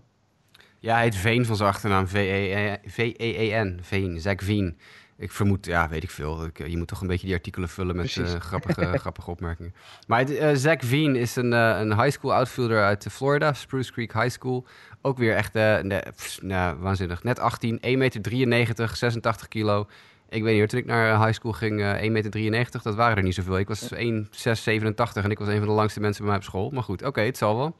Ja, 0.78 0.94
hij 0.94 1.02
heet 1.02 1.16
Veen 1.16 1.44
van 1.44 1.56
zijn 1.56 1.68
achternaam. 1.68 2.06
V-E-E-N. 2.06 3.78
Veen, 3.82 4.20
Zack 4.20 4.42
Veen. 4.42 4.78
Ik 5.22 5.30
vermoed, 5.30 5.66
ja, 5.66 5.88
weet 5.88 6.02
ik 6.02 6.10
veel. 6.10 6.48
Je 6.66 6.76
moet 6.76 6.88
toch 6.88 7.00
een 7.00 7.06
beetje 7.06 7.26
die 7.26 7.34
artikelen 7.34 7.68
vullen 7.68 7.96
met 7.96 8.16
uh, 8.16 8.26
grappige, 8.26 8.92
grappige 8.98 9.30
opmerkingen. 9.30 9.74
Maar 10.06 10.30
uh, 10.30 10.50
Zach 10.54 10.76
Veen 10.78 11.16
is 11.16 11.36
een, 11.36 11.52
uh, 11.52 11.78
een 11.78 12.00
high 12.00 12.10
school 12.10 12.34
outfielder 12.34 12.82
uit 12.82 13.06
Florida, 13.10 13.52
Spruce 13.52 13.92
Creek 13.92 14.12
High 14.12 14.28
School. 14.28 14.66
Ook 15.02 15.18
weer 15.18 15.36
echt 15.36 15.52
ne, 15.52 16.04
pff, 16.16 16.42
nou, 16.42 16.78
waanzinnig. 16.78 17.22
Net 17.22 17.38
18, 17.38 17.80
1,93 17.86 18.46
meter, 18.46 18.96
86 18.96 19.48
kilo. 19.48 19.86
Ik 20.28 20.42
weet 20.42 20.60
niet, 20.60 20.68
toen 20.68 20.78
ik 20.78 20.86
naar 20.86 21.26
high 21.26 21.32
school 21.32 21.52
ging, 21.52 21.80
1,93 21.80 22.10
meter, 22.32 22.80
dat 22.82 22.94
waren 22.94 23.16
er 23.16 23.22
niet 23.22 23.34
zoveel. 23.34 23.58
Ik 23.58 23.68
was 23.68 23.92
1,687 23.92 25.24
en 25.24 25.30
ik 25.30 25.38
was 25.38 25.48
een 25.48 25.58
van 25.58 25.68
de 25.68 25.74
langste 25.74 26.00
mensen 26.00 26.22
bij 26.22 26.30
mij 26.30 26.40
op 26.40 26.46
school. 26.46 26.70
Maar 26.70 26.82
goed, 26.82 26.98
oké, 27.00 27.08
okay, 27.08 27.26
het 27.26 27.36
zal 27.36 27.56
wel 27.56 27.76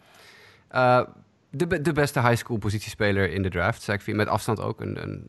de, 1.56 1.80
de 1.80 1.92
beste 1.92 2.20
high 2.20 2.36
school 2.36 2.56
positiespeler 2.56 3.30
in 3.30 3.42
de 3.42 3.50
draft. 3.50 3.82
Zach 3.82 4.02
Veen 4.02 4.16
met 4.16 4.28
afstand 4.28 4.60
ook 4.60 4.80
een, 4.80 5.02
een 5.02 5.28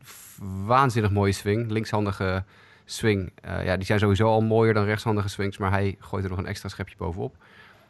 waanzinnig 0.66 1.10
mooie 1.10 1.32
swing. 1.32 1.70
Linkshandige 1.70 2.44
swing. 2.84 3.32
Uh, 3.44 3.64
ja, 3.64 3.76
die 3.76 3.86
zijn 3.86 3.98
sowieso 3.98 4.26
al 4.26 4.40
mooier 4.40 4.74
dan 4.74 4.84
rechtshandige 4.84 5.28
swings, 5.28 5.58
maar 5.58 5.70
hij 5.70 5.96
gooit 5.98 6.24
er 6.24 6.30
nog 6.30 6.38
een 6.38 6.46
extra 6.46 6.68
schepje 6.68 6.96
bovenop. 6.96 7.36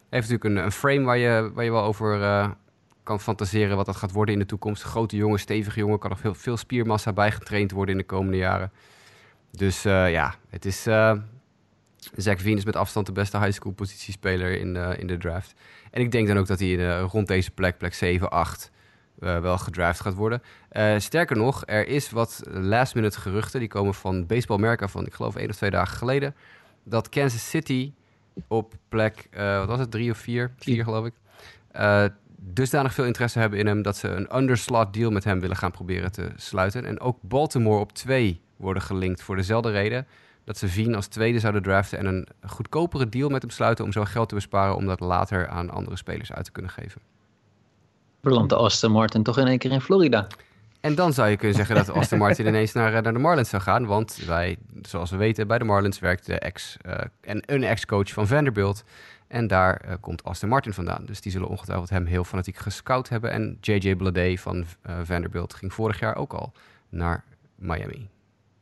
Heeft 0.09 0.31
natuurlijk 0.31 0.44
een, 0.44 0.64
een 0.64 0.73
frame 0.73 1.05
waar 1.05 1.18
je, 1.18 1.51
waar 1.55 1.64
je 1.64 1.70
wel 1.70 1.85
over 1.85 2.20
uh, 2.20 2.51
kan 3.03 3.20
fantaseren 3.20 3.77
wat 3.77 3.87
dat 3.87 3.97
gaat 3.97 4.12
worden 4.12 4.35
in 4.35 4.40
de 4.40 4.47
toekomst. 4.47 4.83
Grote 4.83 5.16
jongen, 5.16 5.38
stevige 5.38 5.79
jongen, 5.79 5.99
kan 5.99 6.11
nog 6.11 6.18
veel, 6.18 6.35
veel 6.35 6.57
spiermassa 6.57 7.12
bijgetraind 7.12 7.70
worden 7.70 7.94
in 7.94 8.01
de 8.01 8.07
komende 8.07 8.37
jaren. 8.37 8.73
Dus 9.51 9.87
uh, 9.87 10.11
ja, 10.11 10.35
het 10.51 10.64
is... 10.64 10.87
Zach 12.17 12.40
Veen 12.40 12.57
is 12.57 12.64
met 12.64 12.77
afstand 12.77 13.07
de 13.07 13.12
beste 13.12 13.38
high 13.38 13.53
school 13.53 13.73
positiespeler 13.73 14.59
in, 14.59 14.77
in 14.77 15.07
de 15.07 15.17
draft. 15.17 15.55
En 15.90 16.01
ik 16.01 16.12
denk 16.12 16.29
dan 16.29 16.38
ook 16.38 16.47
dat 16.47 16.59
hij 16.59 16.69
uh, 16.69 17.05
rond 17.11 17.27
deze 17.27 17.51
plek, 17.51 17.79
plek 17.79 17.95
7, 17.95 18.31
8, 18.31 18.71
uh, 19.19 19.38
wel 19.38 19.59
gedraft 19.59 20.01
gaat 20.01 20.14
worden. 20.14 20.43
Sterker 20.99 21.37
nog, 21.37 21.62
er 21.67 21.87
is 21.87 22.11
wat 22.11 22.43
last 22.47 22.95
minute 22.95 23.21
geruchten. 23.21 23.61
Die 23.61 23.69
komen 23.69 23.95
van 23.95 24.27
Baseball 24.27 24.57
America 24.57 24.88
van, 24.88 25.07
ik 25.07 25.12
geloof, 25.12 25.37
één 25.37 25.49
of 25.49 25.57
twee 25.57 25.71
dagen 25.71 25.97
geleden. 25.97 26.35
Dat 26.83 27.09
Kansas 27.09 27.49
City 27.49 27.93
op 28.49 28.75
plek, 28.88 29.29
wat 29.33 29.67
was 29.67 29.79
het, 29.79 29.90
drie 29.90 30.11
of 30.11 30.19
vier? 30.19 30.53
Vier, 30.59 30.85
geloof 30.85 31.07
ik. 31.07 31.14
dusdanig 32.37 32.95
veel 32.95 33.05
interesse 33.05 33.38
hebben 33.38 33.59
in 33.59 33.67
hem 33.67 33.83
dat 33.83 33.97
ze 33.97 34.09
een 34.09 34.37
underslot 34.37 34.93
deal 34.93 35.11
met 35.11 35.25
hem 35.25 35.40
willen 35.40 35.57
gaan 35.57 35.71
proberen 35.71 36.12
te 36.12 36.31
sluiten. 36.37 36.85
En 36.85 37.01
ook 37.01 37.19
Baltimore 37.21 37.81
op 37.81 37.93
twee 37.93 38.40
worden 38.57 38.83
gelinkt 38.83 39.23
voor 39.23 39.37
dezelfde 39.37 39.71
reden 39.71 40.07
dat 40.44 40.59
ze 40.59 40.68
Vien 40.68 40.94
als 40.94 41.07
tweede 41.07 41.38
zouden 41.38 41.62
draften 41.62 41.98
en 41.98 42.07
een 42.07 42.28
goedkopere 42.46 43.09
deal 43.09 43.28
met 43.28 43.42
hem 43.42 43.50
sluiten 43.50 43.85
om 43.85 43.92
zo 43.92 44.04
geld 44.04 44.28
te 44.28 44.35
besparen 44.35 44.76
om 44.76 44.87
dat 44.87 45.00
later 45.00 45.48
aan 45.48 45.70
andere 45.70 45.96
spelers 45.96 46.33
uit 46.33 46.44
te 46.44 46.52
kunnen 46.52 46.70
geven. 46.70 47.00
Belandt 48.20 48.48
de 48.48 48.57
Aston 48.57 48.92
Martin 48.92 49.22
toch 49.22 49.38
in 49.38 49.46
één 49.46 49.59
keer 49.59 49.72
in 49.72 49.80
Florida? 49.80 50.26
En 50.80 50.94
dan 50.94 51.12
zou 51.12 51.28
je 51.28 51.37
kunnen 51.37 51.57
zeggen 51.57 51.76
dat 51.76 51.90
Aston 51.90 52.18
Martin 52.18 52.46
ineens 52.46 52.72
naar, 52.72 53.02
naar 53.02 53.12
de 53.12 53.18
Marlins 53.18 53.48
zou 53.48 53.62
gaan. 53.62 53.87
Want 53.87 54.16
wij, 54.26 54.57
zoals 54.83 55.11
we 55.11 55.16
weten, 55.16 55.46
bij 55.46 55.59
de 55.59 55.64
Marlins 55.64 55.98
werkt 55.98 56.26
de 56.26 56.38
ex, 56.38 56.76
en 57.20 57.42
een 57.46 57.64
ex-coach 57.64 58.09
van 58.09 58.26
Vanderbilt. 58.26 58.85
En 59.26 59.46
daar 59.46 59.85
uh, 59.87 59.94
komt 60.00 60.24
Aston 60.24 60.48
Martin 60.48 60.72
vandaan. 60.72 61.04
Dus 61.04 61.20
die 61.20 61.33
zullen 61.33 61.48
ongetwijfeld 61.48 61.90
hem 61.90 62.07
heel 62.07 62.24
fanatiek 62.24 62.57
gescout 62.57 63.09
hebben. 63.09 63.30
En 63.30 63.59
J.J. 63.61 63.94
Blade 63.94 64.38
van 64.38 64.57
uh, 64.57 64.96
Vanderbilt 65.02 65.54
ging 65.54 65.72
vorig 65.72 65.98
jaar 66.00 66.16
ook 66.16 66.33
al 66.33 66.52
naar 66.88 67.24
Miami. 67.54 68.09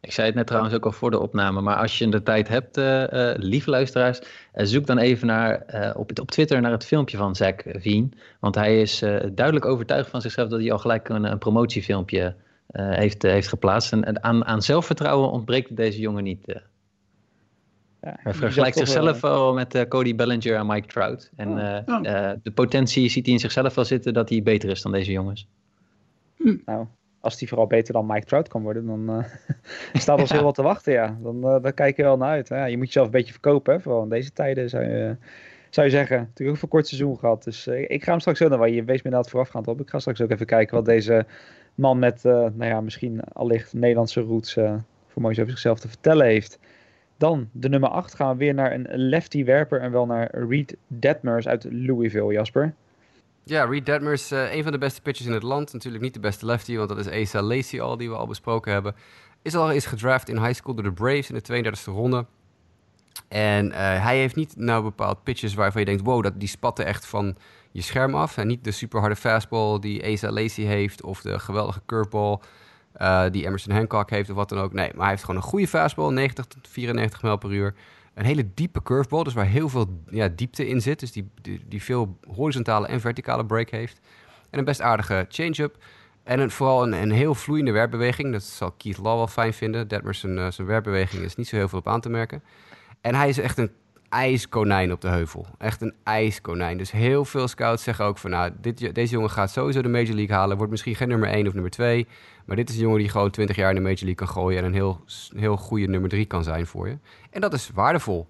Ik 0.02 0.12
zei 0.12 0.26
het 0.26 0.36
net 0.36 0.46
trouwens 0.46 0.74
ook 0.74 0.84
al 0.84 0.92
voor 0.92 1.10
de 1.10 1.20
opname, 1.20 1.60
maar 1.60 1.76
als 1.76 1.98
je 1.98 2.08
de 2.08 2.22
tijd 2.22 2.48
hebt, 2.48 2.78
uh, 2.78 3.04
lieve 3.36 3.70
luisteraars, 3.70 4.20
zoek 4.54 4.86
dan 4.86 4.98
even 4.98 5.26
naar, 5.26 5.64
op, 5.96 6.20
op 6.20 6.30
Twitter 6.30 6.60
naar 6.60 6.70
het 6.70 6.84
filmpje 6.84 7.16
van 7.16 7.36
Zack 7.36 7.62
Veen. 7.66 8.14
Want 8.40 8.54
hij 8.54 8.80
is 8.80 8.98
duidelijk 9.32 9.64
overtuigd 9.64 10.10
van 10.10 10.20
zichzelf 10.20 10.48
dat 10.48 10.60
hij 10.60 10.72
al 10.72 10.78
gelijk 10.78 11.08
een, 11.08 11.24
een 11.24 11.38
promotiefilmpje 11.38 12.34
heeft, 12.72 13.22
heeft 13.22 13.48
geplaatst. 13.48 13.92
En 13.92 14.22
aan, 14.22 14.44
aan 14.44 14.62
zelfvertrouwen 14.62 15.30
ontbreekt 15.30 15.76
deze 15.76 16.00
jongen 16.00 16.24
niet. 16.24 16.44
Ja, 18.02 18.16
hij 18.16 18.34
vergelijkt 18.34 18.76
zichzelf 18.76 19.20
wel 19.20 19.54
met 19.54 19.86
Cody 19.88 20.14
Bellinger 20.14 20.56
en 20.56 20.66
Mike 20.66 20.86
Trout. 20.86 21.30
En 21.36 21.48
oh. 21.48 21.78
oh. 21.86 22.30
de 22.42 22.50
potentie 22.54 23.08
ziet 23.08 23.24
hij 23.24 23.34
in 23.34 23.40
zichzelf 23.40 23.74
wel 23.74 23.84
zitten 23.84 24.14
dat 24.14 24.28
hij 24.28 24.42
beter 24.42 24.70
is 24.70 24.82
dan 24.82 24.92
deze 24.92 25.12
jongens. 25.12 25.48
Hm. 26.36 26.56
Nou, 26.64 26.86
als 27.22 27.38
hij 27.38 27.48
vooral 27.48 27.66
beter 27.66 27.92
dan 27.92 28.06
Mike 28.06 28.26
Trout 28.26 28.48
kan 28.48 28.62
worden, 28.62 28.86
dan 28.86 29.24
staat 29.92 30.20
ons 30.20 30.32
heel 30.32 30.42
wat 30.42 30.54
te 30.54 30.62
wachten. 30.62 30.92
Ja. 30.92 31.18
Dan, 31.22 31.40
dan 31.40 31.74
kijk 31.74 31.96
je 31.96 32.02
wel 32.02 32.16
naar 32.16 32.28
uit. 32.28 32.48
Je 32.70 32.76
moet 32.76 32.86
jezelf 32.86 33.06
een 33.06 33.12
beetje 33.12 33.32
verkopen, 33.32 33.82
vooral 33.82 34.02
in 34.02 34.08
deze 34.08 34.32
tijden 34.32 34.68
zou 34.68 34.84
je, 34.84 35.16
zou 35.70 35.86
je 35.86 35.92
zeggen. 35.92 36.18
Natuurlijk 36.18 36.50
ook 36.50 36.56
voor 36.56 36.68
kort 36.68 36.86
seizoen 36.86 37.18
gehad. 37.18 37.44
Dus 37.44 37.66
ik 37.66 38.04
ga 38.04 38.10
hem 38.10 38.20
straks 38.20 38.42
ook 38.42 38.48
naar 38.48 38.58
waar 38.58 38.68
je 38.68 38.84
wees 38.84 38.96
me 38.96 39.04
inderdaad 39.04 39.30
voorafgaand 39.30 39.68
op. 39.68 39.80
Ik 39.80 39.90
ga 39.90 39.98
straks 39.98 40.20
ook 40.20 40.30
even 40.30 40.46
kijken 40.46 40.76
wat 40.76 40.84
deze 40.84 41.26
man 41.74 41.98
met, 41.98 42.22
nou 42.22 42.64
ja, 42.64 42.80
misschien 42.80 43.20
allicht 43.32 43.72
Nederlandse 43.72 44.20
roots 44.20 44.52
voor 45.12 45.22
moois 45.22 45.38
over 45.38 45.50
zichzelf 45.50 45.80
te 45.80 45.88
vertellen 45.88 46.26
heeft. 46.26 46.58
Dan 47.16 47.48
de 47.52 47.68
nummer 47.68 47.88
8 47.88 48.14
gaan 48.14 48.32
we 48.32 48.44
weer 48.44 48.54
naar 48.54 48.72
een 48.72 48.86
lefty 48.90 49.44
werper 49.44 49.80
en 49.80 49.92
wel 49.92 50.06
naar 50.06 50.38
Reed 50.48 50.76
Detmers 50.86 51.48
uit 51.48 51.66
Louisville, 51.70 52.32
Jasper. 52.32 52.74
Ja, 53.44 53.64
Reed 53.64 53.86
Detmers, 53.86 54.32
uh, 54.32 54.54
een 54.54 54.62
van 54.62 54.72
de 54.72 54.78
beste 54.78 55.00
pitchers 55.00 55.28
in 55.28 55.34
het 55.34 55.42
land. 55.42 55.72
Natuurlijk 55.72 56.02
niet 56.02 56.14
de 56.14 56.20
beste 56.20 56.46
lefty, 56.46 56.76
want 56.76 56.88
dat 56.88 56.98
is 56.98 57.08
Asa 57.08 57.42
Lacey 57.42 57.80
al, 57.80 57.96
die 57.96 58.08
we 58.08 58.16
al 58.16 58.26
besproken 58.26 58.72
hebben. 58.72 58.94
Is 59.42 59.54
al 59.54 59.70
eens 59.70 59.86
gedraft 59.86 60.28
in 60.28 60.38
high 60.38 60.54
school 60.54 60.74
door 60.74 60.84
de 60.84 60.92
Braves 60.92 61.30
in 61.30 61.40
de 61.42 61.72
32e 61.72 61.84
ronde. 61.84 62.26
En 63.28 63.66
uh, 63.66 63.74
hij 63.76 64.18
heeft 64.18 64.36
niet 64.36 64.56
nou 64.56 64.82
bepaald 64.82 65.22
pitches 65.22 65.54
waarvan 65.54 65.80
je 65.80 65.86
denkt, 65.86 66.02
wow, 66.02 66.22
dat, 66.22 66.40
die 66.40 66.48
spatten 66.48 66.86
echt 66.86 67.06
van 67.06 67.36
je 67.70 67.82
scherm 67.82 68.14
af. 68.14 68.36
En 68.36 68.46
niet 68.46 68.64
de 68.64 68.70
super 68.70 69.00
harde 69.00 69.16
fastball 69.16 69.78
die 69.78 70.04
Asa 70.04 70.30
Lacey 70.30 70.64
heeft 70.64 71.02
of 71.02 71.20
de 71.20 71.38
geweldige 71.38 71.80
curveball 71.86 72.38
uh, 72.96 73.24
die 73.30 73.46
Emerson 73.46 73.74
Hancock 73.74 74.10
heeft 74.10 74.30
of 74.30 74.36
wat 74.36 74.48
dan 74.48 74.58
ook. 74.58 74.72
Nee, 74.72 74.90
maar 74.92 75.00
hij 75.00 75.10
heeft 75.10 75.24
gewoon 75.24 75.40
een 75.40 75.46
goede 75.46 75.68
fastball, 75.68 76.12
90 76.12 76.44
tot 76.44 76.68
94 76.68 77.22
mijl 77.22 77.36
per 77.36 77.50
uur. 77.50 77.74
Een 78.14 78.24
hele 78.24 78.54
diepe 78.54 78.82
curveball, 78.82 79.22
dus 79.22 79.34
waar 79.34 79.46
heel 79.46 79.68
veel 79.68 80.02
ja, 80.10 80.28
diepte 80.28 80.68
in 80.68 80.80
zit. 80.80 81.00
Dus 81.00 81.12
die, 81.12 81.30
die, 81.66 81.82
veel 81.82 82.18
horizontale 82.26 82.86
en 82.86 83.00
verticale 83.00 83.46
break 83.46 83.70
heeft. 83.70 84.00
En 84.50 84.58
een 84.58 84.64
best 84.64 84.80
aardige 84.80 85.26
change-up. 85.28 85.76
En 86.22 86.40
een, 86.40 86.50
vooral 86.50 86.82
een, 86.82 86.92
een 86.92 87.10
heel 87.10 87.34
vloeiende 87.34 87.72
werpbeweging. 87.72 88.32
Dat 88.32 88.42
zal 88.42 88.72
Keith 88.72 88.98
Law 88.98 89.16
wel 89.16 89.26
fijn 89.26 89.52
vinden. 89.52 89.88
Detmers 89.88 90.20
zijn, 90.20 90.36
uh, 90.36 90.50
zijn 90.50 90.66
werpbeweging 90.66 91.22
is 91.22 91.36
niet 91.36 91.48
zo 91.48 91.56
heel 91.56 91.68
veel 91.68 91.78
op 91.78 91.88
aan 91.88 92.00
te 92.00 92.08
merken. 92.08 92.42
En 93.00 93.14
hij 93.14 93.28
is 93.28 93.38
echt 93.38 93.58
een 93.58 93.70
ijskonijn 94.12 94.92
op 94.92 95.00
de 95.00 95.08
heuvel. 95.08 95.46
Echt 95.58 95.80
een 95.80 95.94
ijskonijn. 96.02 96.78
Dus 96.78 96.90
heel 96.90 97.24
veel 97.24 97.48
scouts 97.48 97.82
zeggen 97.82 98.04
ook 98.04 98.18
van... 98.18 98.30
nou, 98.30 98.52
dit, 98.60 98.94
deze 98.94 99.12
jongen 99.12 99.30
gaat 99.30 99.50
sowieso 99.50 99.82
de 99.82 99.88
Major 99.88 100.14
League 100.14 100.36
halen. 100.36 100.56
Wordt 100.56 100.70
misschien 100.70 100.94
geen 100.94 101.08
nummer 101.08 101.28
1 101.28 101.46
of 101.46 101.52
nummer 101.52 101.70
2. 101.70 102.06
Maar 102.44 102.56
dit 102.56 102.68
is 102.68 102.74
een 102.74 102.80
jongen 102.80 102.98
die 102.98 103.08
gewoon 103.08 103.30
20 103.30 103.56
jaar 103.56 103.68
in 103.68 103.74
de 103.74 103.80
Major 103.80 103.98
League 103.98 104.14
kan 104.14 104.28
gooien... 104.28 104.58
en 104.58 104.64
een 104.64 104.72
heel, 104.72 105.04
heel 105.36 105.56
goede 105.56 105.86
nummer 105.86 106.10
3 106.10 106.24
kan 106.26 106.44
zijn 106.44 106.66
voor 106.66 106.88
je. 106.88 106.98
En 107.30 107.40
dat 107.40 107.52
is 107.52 107.70
waardevol. 107.74 108.28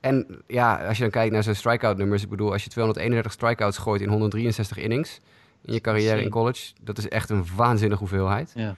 En 0.00 0.42
ja, 0.46 0.86
als 0.86 0.96
je 0.96 1.02
dan 1.02 1.12
kijkt 1.12 1.32
naar 1.32 1.42
zijn 1.42 1.56
strikeout 1.56 1.96
nummers... 1.96 2.22
ik 2.22 2.28
bedoel, 2.28 2.52
als 2.52 2.64
je 2.64 2.70
231 2.70 3.32
strikeouts 3.32 3.78
gooit 3.78 4.00
in 4.00 4.08
163 4.08 4.78
innings... 4.78 5.20
in 5.62 5.72
je 5.72 5.80
carrière 5.80 6.22
in 6.22 6.30
college... 6.30 6.72
dat 6.80 6.98
is 6.98 7.08
echt 7.08 7.30
een 7.30 7.46
waanzinnige 7.56 8.00
hoeveelheid. 8.00 8.52
Ja. 8.54 8.74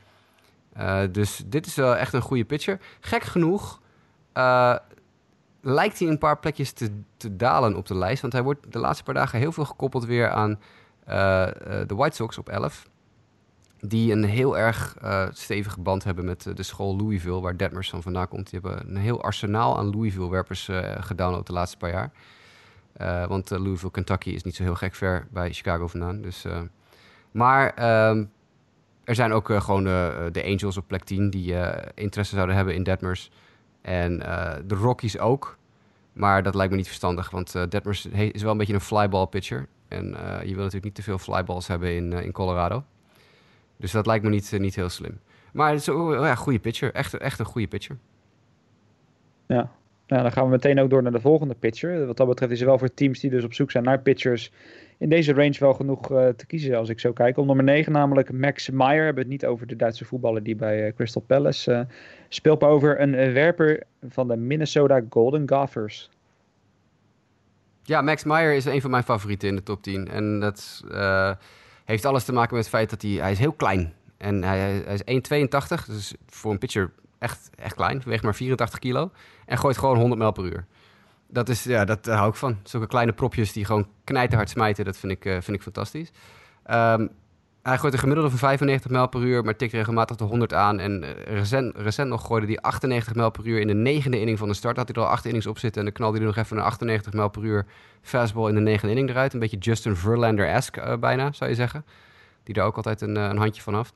Uh, 0.79 1.01
dus 1.13 1.43
dit 1.47 1.67
is 1.67 1.75
wel 1.75 1.97
echt 1.97 2.13
een 2.13 2.23
goede 2.23 2.45
pitcher. 2.45 2.81
Gek 3.01 3.23
genoeg... 3.23 3.81
Uh, 4.37 4.77
lijkt 5.63 5.99
hij 5.99 6.09
een 6.09 6.19
paar 6.19 6.39
plekjes 6.39 6.73
te, 6.73 6.91
te 7.17 7.37
dalen 7.37 7.77
op 7.77 7.87
de 7.87 7.97
lijst. 7.97 8.21
Want 8.21 8.33
hij 8.33 8.43
wordt 8.43 8.73
de 8.73 8.79
laatste 8.79 9.05
paar 9.05 9.15
dagen 9.15 9.39
heel 9.39 9.53
veel 9.53 9.65
gekoppeld 9.65 10.05
weer 10.05 10.31
aan 10.31 10.51
uh, 11.09 11.47
de 11.87 11.95
White 11.95 12.17
Sox 12.17 12.39
op 12.39 12.49
11. 12.49 12.91
Die 13.81 14.13
een 14.13 14.25
heel 14.25 14.59
erg 14.59 14.97
uh, 15.03 15.27
stevige 15.33 15.81
band 15.81 16.05
hebben 16.05 16.25
met 16.25 16.51
de 16.55 16.63
school 16.63 16.97
Louisville, 16.97 17.41
waar 17.41 17.57
Detmers 17.57 17.91
van 17.91 18.03
vandaan 18.03 18.29
komt. 18.29 18.51
Die 18.51 18.61
hebben 18.61 18.89
een 18.89 18.97
heel 18.97 19.23
arsenaal 19.23 19.79
aan 19.79 19.91
Louisville-werpers 19.91 20.69
uh, 20.69 21.39
op 21.39 21.47
de 21.47 21.53
laatste 21.53 21.77
paar 21.77 21.91
jaar. 21.91 22.11
want 23.29 23.51
Louisville, 23.51 23.91
Kentucky 23.91 24.31
is 24.31 24.43
niet 24.43 24.55
zo 24.55 24.63
heel 24.63 24.75
gek 24.75 24.95
ver 24.95 25.27
bij 25.31 25.53
Chicago 25.53 25.87
vandaan. 25.87 26.21
Dus, 26.21 26.47
maar 27.31 27.75
ehm, 27.75 28.25
er 29.05 29.15
zijn 29.15 29.33
ook 29.33 29.51
gewoon 29.53 29.85
de 30.33 30.43
Angels 30.45 30.77
op 30.77 30.87
plek 30.87 31.05
10 31.05 31.31
die 31.31 31.55
interesse 31.95 32.35
zouden 32.35 32.57
hebben 32.57 32.75
in 32.75 32.83
Detmers. 32.83 33.31
En 33.83 34.21
uh, 34.21 34.55
de 34.67 34.75
Rockies 34.75 35.19
ook. 35.19 35.59
Maar 36.13 36.43
dat 36.43 36.55
lijkt 36.55 36.71
me 36.71 36.77
niet 36.77 36.87
verstandig, 36.87 37.31
want 37.31 37.55
uh, 37.55 37.63
Detmers 37.69 38.07
is 38.07 38.43
wel 38.43 38.51
een 38.51 38.59
beetje 38.59 38.75
een 38.75 38.81
flyball 38.81 39.27
pitcher. 39.27 39.69
En 39.89 40.07
uh, 40.11 40.41
je 40.43 40.55
wil 40.55 40.57
natuurlijk 40.57 40.85
niet 40.85 40.95
te 40.95 41.03
veel 41.03 41.19
flyballs 41.19 41.67
hebben 41.67 41.95
in, 41.95 42.13
in 42.13 42.33
Colorado. 42.33 42.85
Dus 43.77 43.93
dat 43.93 44.07
lijkt 44.07 44.25
me 44.25 44.31
niet, 44.31 44.53
niet 44.59 44.75
heel 44.75 44.89
slim. 44.89 45.21
Maar 45.53 45.71
het 45.71 45.81
is 45.81 45.87
een 45.87 46.11
ja, 46.11 46.35
goede 46.35 46.59
pitcher. 46.59 46.95
Echt, 46.95 47.15
echt 47.15 47.39
een 47.39 47.45
goede 47.45 47.69
pitcher. 47.69 47.99
Ja. 49.47 49.71
Nou, 50.13 50.25
dan 50.25 50.33
gaan 50.33 50.45
we 50.45 50.51
meteen 50.51 50.81
ook 50.81 50.91
door 50.91 51.03
naar 51.03 51.13
de 51.13 51.21
volgende 51.21 51.55
pitcher. 51.55 52.07
Wat 52.07 52.17
dat 52.17 52.29
betreft 52.29 52.53
is 52.53 52.61
er 52.61 52.67
wel 52.67 52.79
voor 52.79 52.95
teams 52.95 53.21
die 53.21 53.31
dus 53.31 53.45
op 53.45 53.55
zoek 53.55 53.71
zijn 53.71 53.85
naar 53.85 54.01
pitchers 54.01 54.53
in 54.99 55.09
deze 55.09 55.33
range 55.33 55.57
wel 55.59 55.75
genoeg 55.75 56.11
uh, 56.11 56.29
te 56.29 56.47
kiezen 56.47 56.77
als 56.77 56.89
ik 56.89 57.01
zo 57.01 57.13
kijk. 57.13 57.37
Op 57.37 57.47
nummer 57.47 57.65
9 57.65 57.93
namelijk 57.93 58.33
Max 58.33 58.71
Meyer. 58.71 58.99
We 58.99 59.05
hebben 59.05 59.23
het 59.23 59.33
niet 59.33 59.47
over 59.47 59.67
de 59.67 59.77
Duitse 59.77 60.05
voetballer 60.05 60.43
die 60.43 60.57
bij 60.57 60.87
uh, 60.87 60.93
Crystal 60.95 61.23
Palace 61.23 61.73
uh, 61.73 61.81
speelt, 62.29 62.61
maar 62.61 62.71
over 62.71 63.01
een 63.01 63.33
werper 63.33 63.83
van 64.09 64.29
de 64.29 64.37
Minnesota 64.37 65.01
Golden 65.11 65.49
Gophers. 65.49 66.11
Ja, 67.83 68.01
Max 68.01 68.25
Meyer 68.25 68.55
is 68.55 68.65
een 68.65 68.81
van 68.81 68.91
mijn 68.91 69.03
favorieten 69.03 69.49
in 69.49 69.57
de 69.57 69.63
top 69.63 69.83
10. 69.83 70.09
En 70.09 70.41
dat 70.41 70.85
heeft 71.85 72.05
alles 72.05 72.25
te 72.25 72.33
maken 72.33 72.55
met 72.55 72.65
het 72.65 72.75
feit 72.75 72.91
dat 72.91 73.03
hij, 73.03 73.11
hij 73.11 73.31
is 73.33 73.39
heel 73.39 73.53
klein 73.53 73.93
en 74.17 74.45
hij, 74.45 74.59
hij 74.59 75.01
is 75.05 75.31
1,82, 75.81 75.87
dus 75.87 76.15
voor 76.27 76.53
een 76.53 76.59
pitcher 76.59 76.91
echt, 77.19 77.51
echt 77.57 77.75
klein. 77.75 78.03
Weegt 78.05 78.23
maar 78.23 78.35
84 78.35 78.79
kilo 78.79 79.11
en 79.53 79.59
gooit 79.59 79.79
gewoon 79.79 79.97
100 79.97 80.19
mijl 80.19 80.33
per 80.33 80.45
uur 80.45 80.67
dat 81.33 81.49
is, 81.49 81.65
ja, 81.65 81.85
dat 81.85 82.07
hou 82.07 82.29
ik 82.29 82.35
van. 82.35 82.59
Zulke 82.63 82.87
kleine 82.87 83.13
propjes 83.13 83.53
die 83.53 83.65
gewoon 83.65 83.87
knijterhard 84.05 84.51
smijten, 84.51 84.85
dat 84.85 84.97
vind 84.97 85.13
ik, 85.13 85.25
uh, 85.25 85.33
vind 85.33 85.57
ik 85.57 85.63
fantastisch. 85.63 86.11
Um, 86.71 87.11
hij 87.63 87.79
gooit 87.79 87.93
een 87.93 87.99
gemiddelde 87.99 88.31
van 88.31 88.39
95 88.39 88.91
mijl 88.91 89.09
per 89.09 89.21
uur, 89.21 89.45
maar 89.45 89.57
tikt 89.57 89.73
regelmatig 89.73 90.17
de 90.17 90.25
100 90.25 90.55
aan. 90.55 90.79
En 90.79 91.03
uh, 91.03 91.11
recent, 91.39 91.77
recent 91.77 92.09
nog 92.09 92.27
gooide 92.27 92.47
hij 92.47 92.59
98 92.59 93.15
mijl 93.15 93.31
per 93.31 93.47
uur 93.47 93.61
in 93.61 93.67
de 93.67 93.75
negende 93.75 94.21
inning 94.21 94.39
van 94.39 94.49
de 94.49 94.55
start. 94.55 94.77
Had 94.77 94.89
hij 94.89 94.97
er 94.97 95.09
al 95.09 95.15
acht 95.15 95.25
innings 95.25 95.47
op 95.47 95.59
zitten 95.59 95.81
en 95.81 95.87
dan 95.87 95.97
knalde 95.97 96.17
hij 96.17 96.27
nog 96.27 96.37
even 96.37 96.57
een 96.57 96.63
98 96.63 97.13
mijl 97.13 97.29
per 97.29 97.43
uur 97.43 97.67
fastball 98.03 98.49
in 98.49 98.55
de 98.55 98.61
negende 98.61 98.91
inning 98.91 99.11
eruit. 99.11 99.33
Een 99.33 99.41
beetje 99.41 99.59
Justin 99.59 99.97
Verlander-esque 99.97 100.83
uh, 100.83 100.97
bijna, 100.97 101.33
zou 101.33 101.51
je 101.51 101.57
zeggen. 101.57 101.85
Die 102.43 102.55
er 102.55 102.63
ook 102.63 102.77
altijd 102.77 103.01
een, 103.01 103.17
een 103.17 103.39
handje 103.39 103.63
van 103.63 103.75
af. 103.75 103.93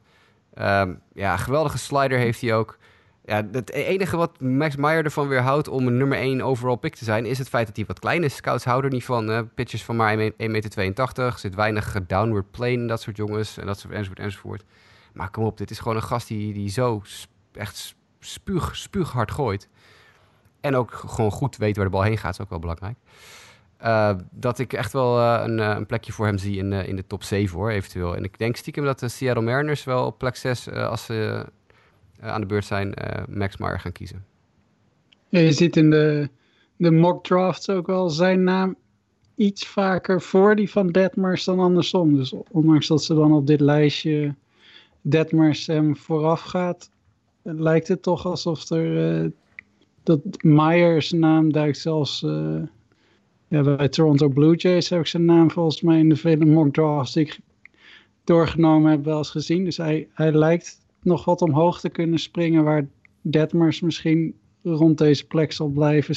Um, 0.58 1.00
ja, 1.12 1.36
geweldige 1.36 1.78
slider 1.78 2.18
heeft 2.18 2.40
hij 2.40 2.54
ook. 2.54 2.78
Ja, 3.26 3.46
het 3.52 3.72
enige 3.72 4.16
wat 4.16 4.40
Max 4.40 4.76
Meyer 4.76 5.04
ervan 5.04 5.28
weer 5.28 5.40
houdt 5.40 5.68
om 5.68 5.86
een 5.86 5.96
nummer 5.96 6.18
1 6.18 6.42
overall 6.42 6.76
pick 6.76 6.94
te 6.94 7.04
zijn, 7.04 7.26
is 7.26 7.38
het 7.38 7.48
feit 7.48 7.66
dat 7.66 7.76
hij 7.76 7.84
wat 7.86 7.98
klein 7.98 8.24
is. 8.24 8.36
Scouts 8.36 8.64
houden 8.64 8.90
er 8.90 8.96
niet 8.96 9.04
van. 9.04 9.28
Hè? 9.28 9.44
Pitches 9.44 9.84
van 9.84 9.96
maar 9.96 10.16
1,82 10.16 10.32
meter. 10.36 11.34
Zit 11.36 11.54
weinig 11.54 11.96
downward 12.06 12.50
plane, 12.50 12.86
dat 12.86 13.00
soort 13.00 13.16
jongens. 13.16 13.58
En 13.58 13.66
dat 13.66 13.78
soort 13.78 13.92
enzovoort 13.92 14.18
enzovoort. 14.18 14.64
Maar 15.12 15.30
kom 15.30 15.44
op, 15.44 15.58
dit 15.58 15.70
is 15.70 15.78
gewoon 15.78 15.96
een 15.96 16.02
gast 16.02 16.28
die, 16.28 16.52
die 16.52 16.68
zo 16.68 17.02
echt 17.52 17.96
spuug, 18.20 18.76
spuughard 18.76 19.30
gooit. 19.30 19.68
En 20.60 20.76
ook 20.76 20.92
gewoon 20.92 21.30
goed 21.30 21.56
weet 21.56 21.76
waar 21.76 21.84
de 21.84 21.90
bal 21.90 22.02
heen 22.02 22.18
gaat, 22.18 22.32
is 22.32 22.40
ook 22.40 22.50
wel 22.50 22.58
belangrijk. 22.58 22.96
Uh, 23.84 24.10
dat 24.30 24.58
ik 24.58 24.72
echt 24.72 24.92
wel 24.92 25.18
uh, 25.18 25.40
een, 25.44 25.58
een, 25.58 25.86
plekje 25.86 26.12
voor 26.12 26.26
hem 26.26 26.38
zie 26.38 26.58
in, 26.58 26.72
in 26.72 26.96
de 26.96 27.06
top 27.06 27.22
7 27.22 27.58
hoor, 27.58 27.70
eventueel. 27.70 28.16
En 28.16 28.24
ik 28.24 28.38
denk 28.38 28.56
stiekem 28.56 28.84
dat 28.84 28.98
de 28.98 29.08
Seattle 29.08 29.44
Mariners 29.44 29.84
wel 29.84 30.06
op 30.06 30.18
plek 30.18 30.36
6, 30.36 30.70
als 30.70 31.04
ze 31.04 31.44
eh, 31.44 31.50
aan 32.20 32.40
de 32.40 32.46
beurt 32.46 32.64
zijn, 32.64 32.94
eh, 32.94 33.24
Max 33.28 33.56
Meyer 33.56 33.80
gaan 33.80 33.92
kiezen. 33.92 34.24
Je 35.28 35.52
ziet 35.52 35.76
in 35.76 35.90
de, 35.90 36.28
de 36.76 36.90
mock 36.90 37.24
drafts 37.24 37.68
ook 37.68 37.86
wel 37.86 38.10
zijn 38.10 38.44
naam 38.44 38.76
iets 39.34 39.66
vaker 39.66 40.22
voor 40.22 40.56
die 40.56 40.70
van 40.70 40.88
Detmers 40.88 41.44
dan 41.44 41.58
andersom. 41.58 42.16
Dus 42.16 42.34
ondanks 42.50 42.86
dat 42.86 43.04
ze 43.04 43.14
dan 43.14 43.32
op 43.32 43.46
dit 43.46 43.60
lijstje 43.60 44.34
Detmers 45.00 45.66
hem 45.66 45.96
vooraf 45.96 46.40
gaat, 46.40 46.90
lijkt 47.42 47.88
het 47.88 48.02
toch 48.02 48.26
alsof 48.26 48.70
er 48.70 49.22
uh, 49.22 49.30
dat 50.02 50.20
Myers 50.42 51.12
naam 51.12 51.52
duikt 51.52 51.78
zelfs 51.78 52.24
bij 53.48 53.88
Toronto 53.88 54.28
Blue 54.28 54.56
Jays 54.56 54.88
heb 54.88 55.00
ik 55.00 55.06
zijn 55.06 55.24
naam 55.24 55.50
volgens 55.50 55.80
mij 55.80 55.98
in 55.98 56.08
de 56.08 56.16
vele 56.16 56.44
mock 56.44 56.72
drafts 56.72 57.12
die 57.12 57.24
ik 57.24 57.38
doorgenomen 58.24 58.90
heb 58.90 59.04
wel 59.04 59.18
eens 59.18 59.30
gezien. 59.30 59.64
Dus 59.64 59.76
hij, 59.76 60.08
hij 60.12 60.32
lijkt 60.32 60.80
nog 61.06 61.24
wat 61.24 61.42
omhoog 61.42 61.80
te 61.80 61.88
kunnen 61.88 62.18
springen, 62.18 62.64
waar 62.64 62.86
Detmers 63.22 63.80
misschien 63.80 64.34
rond 64.62 64.98
deze 64.98 65.26
plek 65.26 65.52
zal 65.52 65.68
blijven. 65.68 66.14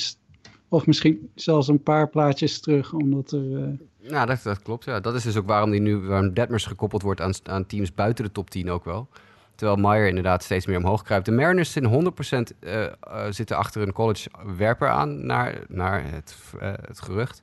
Of 0.67 0.85
misschien 0.85 1.29
zelfs 1.35 1.67
een 1.67 1.83
paar 1.83 2.09
plaatjes 2.09 2.59
terug, 2.59 2.93
omdat 2.93 3.31
er... 3.31 3.43
Uh... 3.43 3.67
Nou, 4.09 4.27
dat, 4.27 4.61
klopt. 4.61 4.85
Ja. 4.85 4.99
Dat 4.99 5.15
is 5.15 5.23
dus 5.23 5.37
ook 5.37 5.47
waarom, 5.47 5.71
die 5.71 5.81
nu, 5.81 5.97
waarom 5.97 6.33
Detmers 6.33 6.65
gekoppeld 6.65 7.01
wordt 7.01 7.21
aan, 7.21 7.33
aan 7.43 7.65
teams 7.65 7.93
buiten 7.93 8.25
de 8.25 8.31
top 8.31 8.49
10 8.49 8.69
ook 8.69 8.85
wel. 8.85 9.07
Terwijl 9.55 9.79
Meyer 9.79 10.07
inderdaad 10.07 10.43
steeds 10.43 10.65
meer 10.65 10.77
omhoog 10.77 11.03
kruipt. 11.03 11.25
De 11.25 11.31
Mariners 11.31 11.71
zijn 11.71 12.13
100% 12.53 12.55
uh, 12.59 12.81
uh, 12.81 12.89
zitten 13.29 13.57
achter 13.57 13.81
een 13.81 13.93
college 13.93 14.29
werper 14.55 14.89
aan, 14.89 15.25
naar, 15.25 15.63
naar 15.67 16.11
het, 16.11 16.35
het 16.59 17.01
gerucht. 17.01 17.41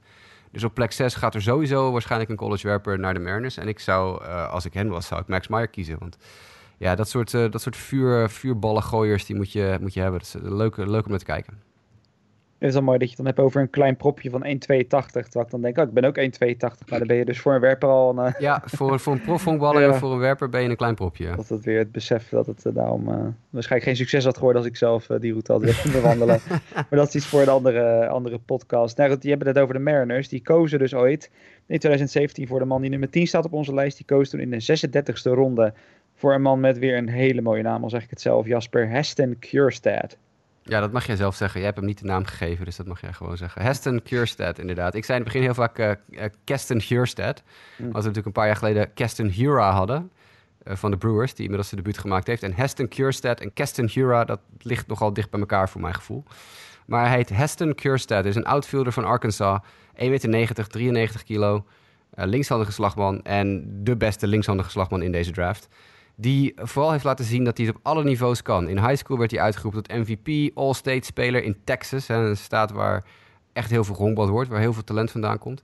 Dus 0.52 0.64
op 0.64 0.74
plek 0.74 0.92
6 0.92 1.14
gaat 1.14 1.34
er 1.34 1.42
sowieso 1.42 1.92
waarschijnlijk 1.92 2.30
een 2.30 2.36
college 2.36 2.66
werper 2.66 2.98
naar 2.98 3.14
de 3.14 3.20
Mariners. 3.20 3.56
En 3.56 3.68
ik 3.68 3.78
zou, 3.78 4.24
als 4.26 4.64
ik 4.64 4.74
hen 4.74 4.88
was, 4.88 5.06
zou 5.06 5.20
ik 5.20 5.26
Max 5.26 5.48
Meyer 5.48 5.68
kiezen. 5.68 5.96
Want 5.98 6.16
ja, 6.76 6.94
dat 6.94 7.08
soort, 7.08 7.32
uh, 7.32 7.50
dat 7.50 7.62
soort 7.62 7.76
vuur, 7.76 8.30
vuurballengooiers 8.30 9.26
die 9.26 9.36
moet 9.36 9.52
je, 9.52 9.78
moet 9.80 9.94
je 9.94 10.00
hebben. 10.00 10.20
Dat 10.20 10.42
is 10.42 10.50
leuk, 10.50 10.76
leuk 10.76 11.04
om 11.04 11.10
naar 11.10 11.18
te 11.18 11.24
kijken. 11.24 11.64
Het 12.58 12.68
is 12.68 12.76
al 12.76 12.82
mooi 12.82 12.98
dat 12.98 13.10
je 13.10 13.14
het 13.14 13.24
dan 13.24 13.34
hebt 13.34 13.46
over 13.46 13.60
een 13.60 13.70
klein 13.70 13.96
propje 13.96 14.30
van 14.30 14.44
1,82. 14.44 14.56
Terwijl 14.58 15.44
ik 15.44 15.50
dan 15.50 15.60
denk, 15.60 15.78
oh, 15.78 15.84
ik 15.84 15.92
ben 15.92 16.04
ook 16.04 16.18
1,82. 16.18 16.24
Maar 16.88 16.98
dan 16.98 17.06
ben 17.06 17.16
je 17.16 17.24
dus 17.24 17.40
voor 17.40 17.54
een 17.54 17.60
werper 17.60 17.88
al 17.88 18.18
een... 18.18 18.26
Uh... 18.26 18.40
Ja, 18.40 18.62
voor, 18.64 19.00
voor 19.00 19.12
een 19.12 19.20
profhonkballer 19.20 19.82
ja. 19.86 19.92
en 19.92 19.98
voor 19.98 20.12
een 20.12 20.18
werper 20.18 20.48
ben 20.48 20.62
je 20.62 20.68
een 20.68 20.76
klein 20.76 20.94
propje. 20.94 21.36
Dat 21.36 21.48
het 21.48 21.64
weer 21.64 21.78
het 21.78 21.92
besef 21.92 22.28
dat 22.28 22.46
het 22.46 22.64
uh, 22.66 22.74
daarom 22.74 23.08
uh, 23.08 23.14
waarschijnlijk 23.50 23.90
geen 23.90 23.96
succes 23.96 24.24
had 24.24 24.36
geworden 24.36 24.62
als 24.62 24.70
ik 24.70 24.76
zelf 24.76 25.06
die 25.06 25.30
route 25.30 25.52
had 25.52 25.60
willen 25.60 25.92
bewandelen. 25.92 26.40
maar 26.74 26.86
dat 26.90 27.08
is 27.08 27.14
iets 27.14 27.26
voor 27.26 27.40
een 27.40 27.48
andere, 27.48 28.08
andere 28.08 28.38
podcast. 28.38 28.96
Nou 28.96 29.18
die 29.18 29.30
hebben 29.30 29.48
het 29.48 29.58
over 29.58 29.74
de 29.74 29.80
Mariners. 29.80 30.28
Die 30.28 30.42
kozen 30.42 30.78
dus 30.78 30.94
ooit 30.94 31.30
in 31.66 31.78
2017 31.78 32.46
voor 32.46 32.58
de 32.58 32.64
man 32.64 32.80
die 32.80 32.90
nummer 32.90 33.10
10 33.10 33.26
staat 33.26 33.44
op 33.44 33.52
onze 33.52 33.74
lijst. 33.74 33.96
Die 33.96 34.06
koos 34.06 34.28
toen 34.28 34.40
in 34.40 34.50
de 34.50 34.88
36e 34.88 35.32
ronde 35.32 35.72
voor 36.16 36.34
een 36.34 36.42
man 36.42 36.60
met 36.60 36.78
weer 36.78 36.96
een 36.96 37.08
hele 37.08 37.40
mooie 37.40 37.62
naam, 37.62 37.82
al 37.82 37.90
zeg 37.90 38.02
ik 38.02 38.10
het 38.10 38.20
zelf. 38.20 38.46
Jasper 38.46 38.88
Heston 38.88 39.36
Kjurstad. 39.38 40.16
Ja, 40.62 40.80
dat 40.80 40.92
mag 40.92 41.06
jij 41.06 41.16
zelf 41.16 41.34
zeggen. 41.34 41.56
Jij 41.56 41.66
hebt 41.66 41.78
hem 41.78 41.88
niet 41.88 41.98
de 41.98 42.04
naam 42.04 42.24
gegeven, 42.24 42.64
dus 42.64 42.76
dat 42.76 42.86
mag 42.86 43.00
jij 43.00 43.12
gewoon 43.12 43.36
zeggen. 43.36 43.62
Heston 43.62 44.02
Kjurstad, 44.02 44.58
inderdaad. 44.58 44.94
Ik 44.94 45.04
zei 45.04 45.18
in 45.18 45.24
het 45.24 45.32
begin 45.32 45.48
heel 45.48 45.62
vaak 45.62 45.78
uh, 45.78 45.90
uh, 46.10 46.24
Keston 46.44 46.78
Kjurstad. 46.78 47.42
Mm. 47.76 47.84
Als 47.84 47.86
we 47.86 47.92
natuurlijk 47.92 48.26
een 48.26 48.32
paar 48.32 48.46
jaar 48.46 48.56
geleden 48.56 48.92
Keston 48.94 49.26
Hura 49.26 49.70
hadden. 49.70 50.10
Uh, 50.64 50.76
van 50.76 50.90
de 50.90 50.96
Brewers, 50.96 51.30
die 51.30 51.40
inmiddels 51.40 51.68
zijn 51.68 51.82
debuut 51.82 51.98
gemaakt 51.98 52.26
heeft. 52.26 52.42
En 52.42 52.52
Heston 52.54 52.88
Kjurstad 52.88 53.40
en 53.40 53.52
Keston 53.52 53.88
Hura, 53.92 54.24
dat 54.24 54.40
ligt 54.58 54.86
nogal 54.86 55.12
dicht 55.12 55.30
bij 55.30 55.40
elkaar 55.40 55.68
voor 55.68 55.80
mijn 55.80 55.94
gevoel. 55.94 56.24
Maar 56.86 57.06
hij 57.06 57.16
heet 57.16 57.28
Heston 57.28 57.74
Kjurstad, 57.74 58.24
is 58.24 58.34
een 58.34 58.46
outfielder 58.46 58.92
van 58.92 59.04
Arkansas. 59.04 59.60
1,90 59.60 60.00
meter, 60.28 60.68
93 60.68 61.22
kilo. 61.22 61.64
linkshandige 62.14 62.72
slagman 62.72 63.22
en 63.22 63.64
de 63.84 63.96
beste 63.96 64.26
linkshandige 64.26 64.70
slagman 64.70 65.02
in 65.02 65.12
deze 65.12 65.30
draft. 65.30 65.68
Die 66.18 66.52
vooral 66.56 66.92
heeft 66.92 67.04
laten 67.04 67.24
zien 67.24 67.44
dat 67.44 67.56
hij 67.56 67.66
het 67.66 67.76
op 67.76 67.80
alle 67.82 68.04
niveaus 68.04 68.42
kan. 68.42 68.68
In 68.68 68.78
high 68.78 68.96
school 68.96 69.18
werd 69.18 69.30
hij 69.30 69.40
uitgeroepen 69.40 69.82
tot 69.82 69.96
MVP, 69.96 70.56
All-State 70.56 71.06
speler 71.06 71.42
in 71.42 71.56
Texas. 71.64 72.08
een 72.08 72.36
staat 72.36 72.70
waar 72.70 73.04
echt 73.52 73.70
heel 73.70 73.84
veel 73.84 73.94
honkbal 73.94 74.28
wordt, 74.28 74.50
waar 74.50 74.60
heel 74.60 74.72
veel 74.72 74.84
talent 74.84 75.10
vandaan 75.10 75.38
komt. 75.38 75.62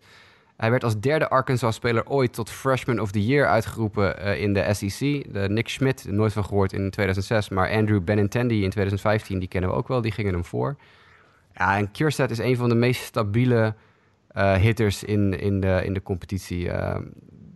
Hij 0.57 0.71
werd 0.71 0.85
als 0.85 1.01
derde 1.01 1.29
Arkansas-speler 1.29 2.09
ooit 2.09 2.33
tot 2.33 2.51
Freshman 2.51 3.01
of 3.01 3.11
the 3.11 3.27
Year 3.27 3.49
uitgeroepen 3.49 4.17
uh, 4.19 4.41
in 4.41 4.53
de 4.53 4.75
SEC. 4.75 5.33
De 5.33 5.47
Nick 5.49 5.69
Schmidt, 5.69 6.11
nooit 6.11 6.33
van 6.33 6.45
gehoord 6.45 6.73
in 6.73 6.91
2006. 6.91 7.49
Maar 7.49 7.71
Andrew 7.71 8.03
Benintendi 8.03 8.63
in 8.63 8.71
2015, 8.71 9.39
die 9.39 9.49
kennen 9.49 9.71
we 9.71 9.77
ook 9.77 9.89
wel. 9.89 10.01
Die 10.01 10.13
gingen 10.13 10.33
hem 10.33 10.45
voor. 10.45 10.77
Ja, 11.55 11.77
en 11.77 11.91
Kierstad 11.91 12.31
is 12.31 12.39
een 12.39 12.57
van 12.57 12.69
de 12.69 12.75
meest 12.75 13.03
stabiele 13.03 13.75
uh, 14.37 14.55
hitters 14.55 15.05
in, 15.05 15.41
in, 15.41 15.61
de, 15.61 15.83
in 15.85 15.93
de 15.93 16.03
competitie. 16.03 16.65
Uh, 16.65 16.97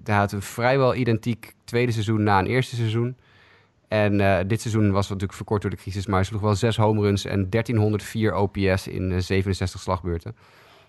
hij 0.07 0.17
had 0.17 0.33
een 0.33 0.43
vrijwel 0.43 0.95
identiek 0.95 1.55
tweede 1.65 1.93
seizoen 1.93 2.23
na 2.23 2.39
een 2.39 2.47
eerste 2.47 2.77
seizoen. 2.77 3.17
En 3.89 4.21
uh, 4.21 4.39
dit 4.47 4.61
seizoen 4.61 4.91
was 4.91 5.07
natuurlijk 5.07 5.37
verkort 5.37 5.63
door 5.63 5.71
de 5.71 5.77
crisis, 5.77 6.07
maar 6.07 6.17
hij 6.17 6.25
sloeg 6.25 6.41
wel 6.41 6.55
zes 6.55 6.77
home 6.77 7.01
runs 7.01 7.25
en 7.25 7.51
1304 7.51 8.35
OPS 8.35 8.89
in 8.89 9.11
uh, 9.11 9.19
67 9.19 9.81
slagbeurten. 9.81 10.37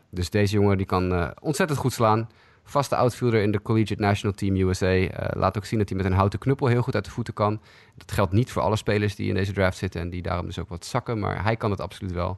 Dus 0.09 0.29
deze 0.29 0.53
jongen 0.53 0.77
die 0.77 0.85
kan 0.85 1.13
uh, 1.13 1.29
ontzettend 1.41 1.79
goed 1.79 1.93
slaan. 1.93 2.29
Vaste 2.63 2.95
outfielder 2.95 3.41
in 3.41 3.51
de 3.51 3.61
Collegiate 3.61 4.01
National 4.01 4.35
Team 4.35 4.55
USA. 4.55 4.85
Eh, 4.85 5.39
laat 5.39 5.57
ook 5.57 5.65
zien 5.65 5.79
dat 5.79 5.89
hij 5.89 5.97
met 5.97 6.05
een 6.05 6.13
houten 6.13 6.39
knuppel 6.39 6.67
heel 6.67 6.81
goed 6.81 6.95
uit 6.95 7.05
de 7.05 7.11
voeten 7.11 7.33
kan. 7.33 7.61
Dat 7.95 8.11
geldt 8.11 8.31
niet 8.31 8.51
voor 8.51 8.61
alle 8.61 8.75
spelers 8.75 9.15
die 9.15 9.27
in 9.27 9.33
deze 9.33 9.53
draft 9.53 9.77
zitten 9.77 10.01
en 10.01 10.09
die 10.09 10.21
daarom 10.21 10.45
dus 10.45 10.59
ook 10.59 10.69
wat 10.69 10.85
zakken, 10.85 11.19
maar 11.19 11.43
hij 11.43 11.55
kan 11.55 11.71
het 11.71 11.81
absoluut 11.81 12.11
wel. 12.11 12.37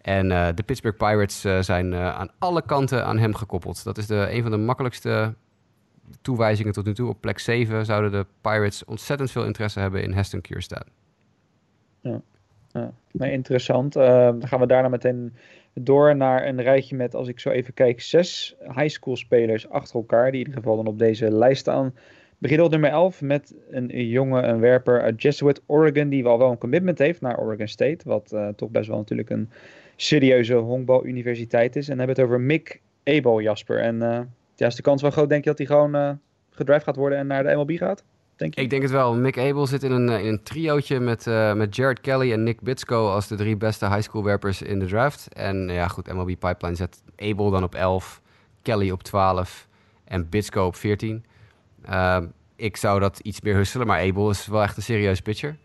En 0.00 0.28
de 0.28 0.62
Pittsburgh 0.66 0.96
Pirates 0.96 1.40
zijn 1.66 1.94
aan 1.94 2.28
alle 2.38 2.62
kanten 2.62 3.04
aan 3.04 3.18
hem 3.18 3.34
gekoppeld. 3.34 3.84
Dat 3.84 3.98
is 3.98 4.06
de, 4.06 4.26
een 4.30 4.42
van 4.42 4.50
de 4.50 4.56
makkelijkste 4.56 5.34
toewijzingen 6.20 6.72
tot 6.72 6.84
nu 6.84 6.94
toe. 6.94 7.08
Op 7.08 7.20
plek 7.20 7.38
7 7.38 7.84
zouden 7.84 8.10
de 8.10 8.26
Pirates 8.40 8.84
ontzettend 8.84 9.30
veel 9.30 9.44
interesse 9.44 9.80
hebben 9.80 10.02
in 10.02 10.12
Heston 10.12 10.40
Kierstad. 10.40 10.84
Ja, 12.00 12.20
ja. 12.72 12.92
Nee, 13.12 13.32
interessant. 13.32 13.96
Uh, 13.96 14.04
dan 14.04 14.48
gaan 14.48 14.60
we 14.60 14.66
daarna 14.66 14.88
meteen 14.88 15.34
door 15.74 16.16
naar 16.16 16.46
een 16.46 16.62
rijtje 16.62 16.96
met, 16.96 17.14
als 17.14 17.28
ik 17.28 17.40
zo 17.40 17.50
even 17.50 17.74
kijk, 17.74 18.00
zes 18.00 18.56
high 18.60 18.88
school 18.88 19.16
spelers 19.16 19.68
achter 19.68 19.96
elkaar. 19.96 20.30
Die 20.30 20.40
in 20.40 20.46
ieder 20.46 20.62
geval 20.62 20.76
dan 20.76 20.86
op 20.86 20.98
deze 20.98 21.30
lijst 21.30 21.60
staan. 21.60 21.94
Begin 22.38 22.60
op 22.60 22.70
nummer 22.70 22.90
11 22.90 23.20
met 23.20 23.54
een 23.70 24.06
jonge 24.08 24.42
een 24.42 24.60
werper 24.60 25.02
uit 25.02 25.22
Jesuit, 25.22 25.62
Oregon, 25.66 26.08
die 26.08 26.22
wel 26.22 26.38
wel 26.38 26.50
een 26.50 26.58
commitment 26.58 26.98
heeft 26.98 27.20
naar 27.20 27.38
Oregon 27.38 27.68
State. 27.68 28.08
Wat 28.08 28.30
uh, 28.34 28.48
toch 28.48 28.70
best 28.70 28.88
wel 28.88 28.96
natuurlijk 28.98 29.30
een 29.30 29.50
serieuze 29.96 30.54
honkbaluniversiteit 30.54 31.76
is. 31.76 31.88
En 31.88 31.96
dan 31.96 32.06
hebben 32.06 32.16
we 32.16 32.22
het 32.22 32.30
over 32.30 32.46
Mick 32.46 32.80
Abel, 33.04 33.40
Jasper. 33.40 33.78
En 33.78 33.96
uh, 33.96 34.20
ja, 34.62 34.68
is 34.68 34.74
de 34.74 34.82
kans 34.82 35.02
wel 35.02 35.10
groot, 35.10 35.28
denk 35.28 35.44
je, 35.44 35.50
dat 35.50 35.58
hij 35.58 35.66
gewoon 35.66 35.96
uh, 35.96 36.10
gedrive 36.50 36.84
gaat 36.84 36.96
worden 36.96 37.18
en 37.18 37.26
naar 37.26 37.42
de 37.42 37.54
MLB 37.54 37.70
gaat? 37.70 38.04
Denk 38.36 38.54
je? 38.54 38.60
Ik 38.60 38.70
denk 38.70 38.82
het 38.82 38.90
wel. 38.90 39.14
Mick 39.14 39.38
Abel 39.38 39.66
zit 39.66 39.82
in 39.82 39.90
een, 39.90 40.08
in 40.08 40.26
een 40.26 40.42
triootje 40.42 41.00
met, 41.00 41.26
uh, 41.26 41.52
met 41.52 41.76
Jared 41.76 42.00
Kelly 42.00 42.32
en 42.32 42.42
Nick 42.42 42.60
Bitsko 42.60 43.08
als 43.08 43.28
de 43.28 43.34
drie 43.34 43.56
beste 43.56 43.86
high 43.86 44.00
school 44.00 44.24
werpers 44.24 44.62
in 44.62 44.78
de 44.78 44.86
draft. 44.86 45.28
En 45.32 45.68
ja, 45.68 45.88
goed, 45.88 46.12
MLB 46.12 46.38
Pipeline 46.38 46.76
zet 46.76 47.02
Abel 47.16 47.50
dan 47.50 47.62
op 47.62 47.74
11, 47.74 48.20
Kelly 48.62 48.90
op 48.90 49.02
12 49.02 49.68
en 50.04 50.28
Bitsko 50.28 50.66
op 50.66 50.76
14. 50.76 51.24
Uh, 51.88 52.18
ik 52.56 52.76
zou 52.76 53.00
dat 53.00 53.18
iets 53.18 53.40
meer 53.40 53.54
husselen, 53.54 53.86
maar 53.86 54.00
Abel 54.08 54.30
is 54.30 54.46
wel 54.46 54.62
echt 54.62 54.76
een 54.76 54.82
serieus 54.82 55.20
pitcher. 55.20 55.56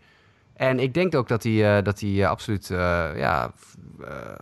En 0.54 0.78
ik 0.78 0.94
denk 0.94 1.14
ook 1.14 1.28
dat 1.28 1.42
hij, 1.42 1.82
dat 1.82 2.00
hij 2.00 2.26
absoluut 2.26 2.66
ja, 3.16 3.52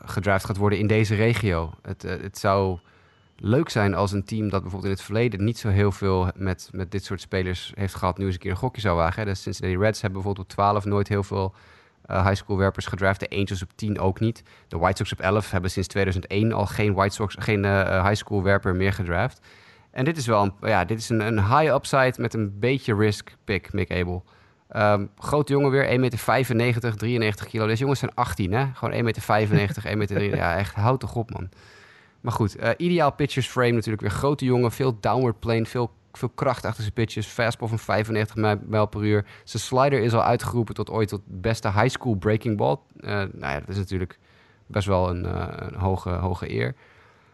gedraft 0.04 0.44
gaat 0.44 0.56
worden 0.56 0.78
in 0.78 0.86
deze 0.86 1.14
regio. 1.14 1.72
Het, 1.82 2.02
het 2.02 2.38
zou 2.38 2.78
leuk 3.36 3.68
zijn 3.68 3.94
als 3.94 4.12
een 4.12 4.24
team 4.24 4.48
dat 4.48 4.62
bijvoorbeeld 4.62 4.84
in 4.84 4.96
het 4.96 5.02
verleden 5.02 5.44
niet 5.44 5.58
zo 5.58 5.68
heel 5.68 5.92
veel 5.92 6.30
met, 6.36 6.68
met 6.72 6.90
dit 6.90 7.04
soort 7.04 7.20
spelers 7.20 7.72
heeft 7.74 7.94
gehad, 7.94 8.18
nu 8.18 8.24
eens 8.24 8.34
een 8.34 8.40
keer 8.40 8.50
een 8.50 8.56
gokje 8.56 8.80
zou 8.80 8.96
wagen. 8.96 9.26
De 9.26 9.34
Cincinnati 9.34 9.78
Reds 9.78 10.00
hebben 10.00 10.22
bijvoorbeeld 10.22 10.46
op 10.46 10.52
12 10.54 10.84
nooit 10.84 11.08
heel 11.08 11.22
veel 11.22 11.54
uh, 12.10 12.26
high 12.26 12.36
school 12.36 12.56
werpers 12.56 12.86
gedraft. 12.86 13.20
De 13.20 13.28
Angels 13.28 13.62
op 13.62 13.70
10 13.74 13.98
ook 13.98 14.20
niet. 14.20 14.42
De 14.68 14.78
White 14.78 14.96
Sox 14.96 15.12
op 15.12 15.20
11 15.20 15.50
hebben 15.50 15.70
sinds 15.70 15.88
2001 15.88 16.52
al 16.52 16.66
geen, 16.66 16.94
White 16.94 17.14
Sox, 17.14 17.36
geen 17.38 17.64
uh, 17.64 18.04
high 18.04 18.14
school 18.14 18.42
werper 18.42 18.74
meer 18.74 18.92
gedraft. 18.92 19.40
En 19.90 20.04
dit 20.04 20.16
is 20.16 20.26
wel 20.26 20.42
een, 20.42 20.52
ja, 20.60 20.84
dit 20.84 20.98
is 20.98 21.08
een, 21.08 21.20
een 21.20 21.38
high 21.38 21.74
upside 21.74 22.14
met 22.16 22.34
een 22.34 22.58
beetje 22.58 22.94
risk 22.94 23.36
pick, 23.44 23.72
Mick 23.72 23.90
Abel. 23.92 24.24
Um, 24.76 25.10
grote 25.18 25.52
jongen 25.52 25.70
weer, 25.70 26.10
1,95 26.50 26.56
meter, 26.56 26.96
93 26.96 27.46
kilo. 27.46 27.66
Deze 27.66 27.80
jongens 27.80 27.98
zijn 27.98 28.14
18, 28.14 28.52
hè? 28.52 28.66
Gewoon 28.74 28.94
1,95 28.94 29.00
meter, 29.50 29.86
1 29.86 29.98
meter. 29.98 30.22
Ja, 30.36 30.56
echt, 30.56 30.74
houd 30.74 31.00
toch 31.00 31.14
op, 31.14 31.30
man. 31.30 31.48
Maar 32.26 32.34
goed, 32.34 32.60
uh, 32.60 32.70
ideaal 32.76 33.12
pitchers 33.12 33.48
frame 33.48 33.72
natuurlijk 33.72 34.02
weer. 34.02 34.10
Grote 34.10 34.44
jongen, 34.44 34.72
veel 34.72 35.00
downward 35.00 35.38
plane, 35.38 35.66
veel, 35.66 35.90
veel 36.12 36.28
kracht 36.28 36.64
achter 36.64 36.82
zijn 36.82 36.94
pitches. 36.94 37.26
Fastball 37.26 37.68
van 37.68 37.78
95 37.78 38.36
mijl 38.66 38.86
per 38.86 39.04
uur. 39.04 39.26
Zijn 39.44 39.62
slider 39.62 40.00
is 40.00 40.12
al 40.12 40.22
uitgeroepen 40.22 40.74
tot 40.74 40.90
ooit 40.90 41.08
tot 41.08 41.20
beste 41.24 41.70
high 41.70 41.88
school 41.88 42.14
breaking 42.14 42.56
ball. 42.56 42.76
Uh, 43.00 43.10
nou 43.10 43.28
ja, 43.40 43.60
dat 43.60 43.68
is 43.68 43.76
natuurlijk 43.76 44.18
best 44.66 44.86
wel 44.86 45.10
een, 45.10 45.24
uh, 45.24 45.46
een 45.56 45.74
hoge, 45.74 46.10
hoge 46.10 46.50
eer. 46.50 46.74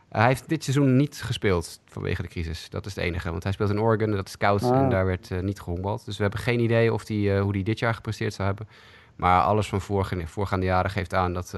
hij 0.08 0.26
heeft 0.26 0.48
dit 0.48 0.64
seizoen 0.64 0.96
niet 0.96 1.22
gespeeld 1.22 1.80
vanwege 1.86 2.22
de 2.22 2.28
crisis. 2.28 2.70
Dat 2.70 2.86
is 2.86 2.94
het 2.94 3.04
enige. 3.04 3.30
Want 3.30 3.42
hij 3.42 3.52
speelt 3.52 3.70
in 3.70 3.80
Oregon 3.80 4.10
dat 4.10 4.28
is 4.28 4.36
koud. 4.36 4.62
En 4.62 4.90
daar 4.90 5.06
werd 5.06 5.42
niet 5.42 5.60
gehongbald. 5.60 6.04
Dus 6.04 6.16
we 6.16 6.22
hebben 6.22 6.40
geen 6.40 6.60
idee 6.60 6.92
of 6.92 7.04
die, 7.04 7.38
hoe 7.38 7.52
hij 7.52 7.62
dit 7.62 7.78
jaar 7.78 7.94
gepresteerd 7.94 8.34
zou 8.34 8.48
hebben. 8.48 8.68
Maar 9.16 9.42
alles 9.42 9.68
van 9.68 9.80
vorige, 9.80 10.26
voorgaande 10.26 10.66
jaren 10.66 10.90
geeft 10.90 11.14
aan 11.14 11.32
dat 11.32 11.56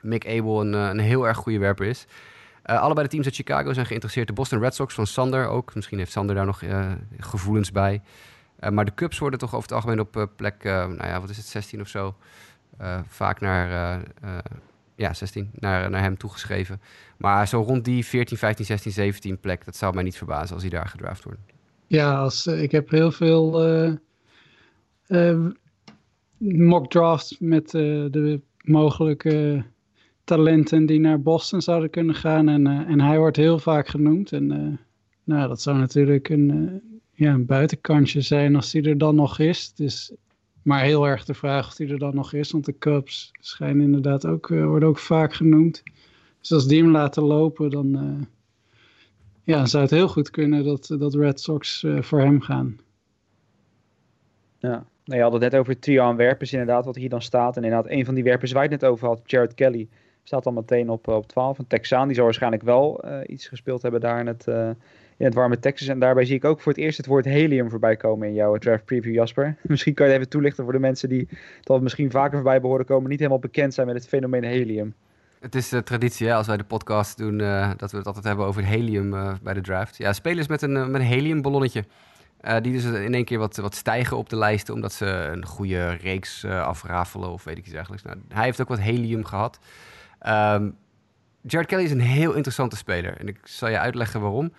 Mick 0.00 0.26
Abel 0.28 0.60
een, 0.60 0.72
een 0.72 0.98
heel 0.98 1.26
erg 1.26 1.36
goede 1.36 1.58
werper 1.58 1.86
is. 1.86 2.06
Uh, 2.66 2.80
allebei 2.80 3.06
de 3.06 3.12
teams 3.12 3.26
uit 3.26 3.34
Chicago 3.34 3.72
zijn 3.72 3.86
geïnteresseerd. 3.86 4.26
De 4.26 4.32
Boston 4.32 4.60
Red 4.60 4.74
Sox 4.74 4.94
van 4.94 5.06
Sander 5.06 5.46
ook. 5.46 5.74
Misschien 5.74 5.98
heeft 5.98 6.12
Sander 6.12 6.34
daar 6.34 6.46
nog 6.46 6.62
uh, 6.62 6.92
gevoelens 7.18 7.72
bij. 7.72 8.02
Uh, 8.60 8.70
maar 8.70 8.84
de 8.84 8.94
Cubs 8.94 9.18
worden 9.18 9.38
toch 9.38 9.54
over 9.54 9.62
het 9.62 9.72
algemeen 9.72 10.00
op 10.00 10.28
plek, 10.36 10.62
nou 10.64 11.06
ja, 11.06 11.20
wat 11.20 11.30
is 11.30 11.36
het, 11.36 11.46
16 11.46 11.80
of 11.80 11.88
zo, 11.88 12.14
vaak 13.06 13.40
naar, 13.40 14.00
ja, 14.94 15.14
16, 15.14 15.50
naar, 15.54 15.90
naar 15.90 16.00
hem 16.00 16.16
toegeschreven. 16.16 16.80
Maar 17.16 17.48
zo 17.48 17.62
rond 17.62 17.84
die 17.84 18.06
14, 18.06 18.36
15, 18.36 18.64
16, 18.64 18.92
17 18.92 19.40
plek, 19.40 19.64
dat 19.64 19.76
zou 19.76 19.94
mij 19.94 20.02
niet 20.02 20.16
verbazen 20.16 20.54
als 20.54 20.62
hij 20.62 20.70
daar 20.70 20.88
gedraft 20.88 21.24
wordt. 21.24 21.40
Ja, 21.86 22.14
als, 22.14 22.46
ik 22.46 22.70
heb 22.70 22.90
heel 22.90 23.12
veel 23.12 23.98
mock 26.38 26.90
drafts 26.90 27.36
met 27.38 27.70
de 27.70 28.40
mogelijke 28.64 29.64
talenten 30.24 30.86
die 30.86 31.00
naar 31.00 31.22
Boston 31.22 31.62
zouden 31.62 31.90
kunnen 31.90 32.14
gaan. 32.14 32.48
En, 32.48 32.66
uh, 32.66 32.78
en 32.78 33.00
hij 33.00 33.18
wordt 33.18 33.36
heel 33.36 33.58
vaak 33.58 33.88
genoemd. 33.88 34.32
En 34.32 34.50
uh, 34.52 34.76
nou, 35.24 35.48
dat 35.48 35.60
zou 35.60 35.78
natuurlijk 35.78 36.28
een, 36.28 36.50
uh, 36.50 36.72
ja, 37.12 37.32
een 37.32 37.46
buitenkantje 37.46 38.20
zijn 38.20 38.56
als 38.56 38.70
die 38.70 38.82
er 38.82 38.98
dan 38.98 39.14
nog 39.14 39.38
is. 39.38 39.72
Is 39.76 40.12
maar 40.62 40.82
heel 40.82 41.06
erg 41.06 41.24
de 41.24 41.34
vraag 41.34 41.66
of 41.66 41.74
die 41.74 41.88
er 41.88 41.98
dan 41.98 42.14
nog 42.14 42.32
is. 42.32 42.50
Want 42.50 42.64
de 42.64 42.78
Cubs 42.78 43.30
schijnen 43.40 43.84
inderdaad 43.84 44.26
ook, 44.26 44.48
worden 44.48 44.88
ook 44.88 44.98
vaak 44.98 45.34
genoemd. 45.34 45.82
Dus 46.40 46.52
als 46.52 46.66
die 46.66 46.82
hem 46.82 46.90
laten 46.90 47.22
lopen, 47.22 47.70
dan 47.70 48.26
ja, 49.44 49.66
zou 49.66 49.82
het 49.82 49.92
heel 49.92 50.08
goed 50.08 50.30
kunnen 50.30 50.64
dat, 50.64 50.94
dat 50.98 51.14
Red 51.14 51.40
Sox 51.40 51.86
voor 52.00 52.20
hem 52.20 52.40
gaan. 52.40 52.76
Ja, 54.58 54.86
nou, 55.04 55.18
je 55.18 55.22
had 55.22 55.32
het 55.32 55.42
net 55.42 55.54
over 55.54 55.72
het 55.72 55.82
trio 55.82 56.02
aan 56.02 56.16
werpers 56.16 56.52
inderdaad, 56.52 56.84
wat 56.84 56.96
hier 56.96 57.08
dan 57.08 57.22
staat. 57.22 57.56
En 57.56 57.64
inderdaad, 57.64 57.90
een 57.90 58.04
van 58.04 58.14
die 58.14 58.24
werpers 58.24 58.52
waar 58.52 58.62
het 58.62 58.70
net 58.70 58.84
over 58.84 59.08
had, 59.08 59.20
Jared 59.24 59.54
Kelly, 59.54 59.88
staat 60.22 60.44
dan 60.44 60.54
meteen 60.54 60.90
op, 60.90 61.08
op 61.08 61.28
12. 61.28 61.58
Een 61.58 61.66
Texaan, 61.66 62.06
die 62.06 62.16
zal 62.16 62.24
waarschijnlijk 62.24 62.62
wel 62.62 63.04
iets 63.26 63.48
gespeeld 63.48 63.82
hebben 63.82 64.00
daar 64.00 64.20
in 64.20 64.26
het 64.26 64.46
in 65.22 65.28
het 65.28 65.34
warme 65.36 65.58
Texas. 65.58 65.88
En 65.88 65.98
daarbij 65.98 66.24
zie 66.24 66.36
ik 66.36 66.44
ook 66.44 66.60
voor 66.60 66.72
het 66.72 66.80
eerst 66.80 66.96
het 66.96 67.06
woord 67.06 67.24
helium 67.24 67.70
voorbij 67.70 67.96
komen 67.96 68.28
in 68.28 68.34
jouw 68.34 68.56
draft 68.56 68.84
preview, 68.84 69.14
Jasper. 69.14 69.56
Misschien 69.62 69.94
kan 69.94 70.06
je 70.06 70.12
het 70.12 70.20
even 70.20 70.32
toelichten 70.32 70.64
voor 70.64 70.72
de 70.72 70.78
mensen 70.78 71.08
die 71.08 71.28
dat 71.62 71.80
misschien 71.80 72.10
vaker 72.10 72.34
voorbij 72.34 72.60
behoren 72.60 72.86
komen, 72.86 73.10
niet 73.10 73.18
helemaal 73.18 73.38
bekend 73.38 73.74
zijn 73.74 73.86
met 73.86 73.96
het 73.96 74.08
fenomeen 74.08 74.44
helium. 74.44 74.94
Het 75.40 75.54
is 75.54 75.68
de 75.68 75.82
traditie 75.82 76.26
hè, 76.26 76.34
als 76.34 76.46
wij 76.46 76.56
de 76.56 76.64
podcast 76.64 77.18
doen, 77.18 77.38
uh, 77.38 77.70
dat 77.76 77.90
we 77.90 77.96
het 77.96 78.06
altijd 78.06 78.24
hebben 78.24 78.46
over 78.46 78.64
helium 78.64 79.14
uh, 79.14 79.32
bij 79.42 79.54
de 79.54 79.60
draft. 79.60 79.96
Ja, 79.96 80.12
spelers 80.12 80.46
met 80.46 80.62
een, 80.62 80.72
met 80.72 81.00
een 81.00 81.06
heliumballonnetje. 81.06 81.84
Uh, 82.40 82.56
die 82.60 82.72
dus 82.72 82.84
in 82.84 83.14
één 83.14 83.24
keer 83.24 83.38
wat, 83.38 83.56
wat 83.56 83.74
stijgen 83.74 84.16
op 84.16 84.28
de 84.28 84.36
lijsten, 84.36 84.74
omdat 84.74 84.92
ze 84.92 85.06
een 85.06 85.46
goede 85.46 85.90
reeks 85.90 86.44
afrafelen 86.44 87.30
of 87.30 87.44
weet 87.44 87.58
ik 87.58 87.64
iets 87.64 87.72
dergelijks. 87.72 88.04
Nou, 88.04 88.18
hij 88.28 88.44
heeft 88.44 88.60
ook 88.60 88.68
wat 88.68 88.80
helium 88.80 89.24
gehad. 89.24 89.58
Um, 90.26 90.76
Jared 91.42 91.66
Kelly 91.66 91.82
is 91.82 91.90
een 91.90 92.00
heel 92.00 92.32
interessante 92.32 92.76
speler. 92.76 93.16
En 93.16 93.28
ik 93.28 93.38
zal 93.44 93.68
je 93.68 93.78
uitleggen 93.78 94.20
waarom. 94.20 94.52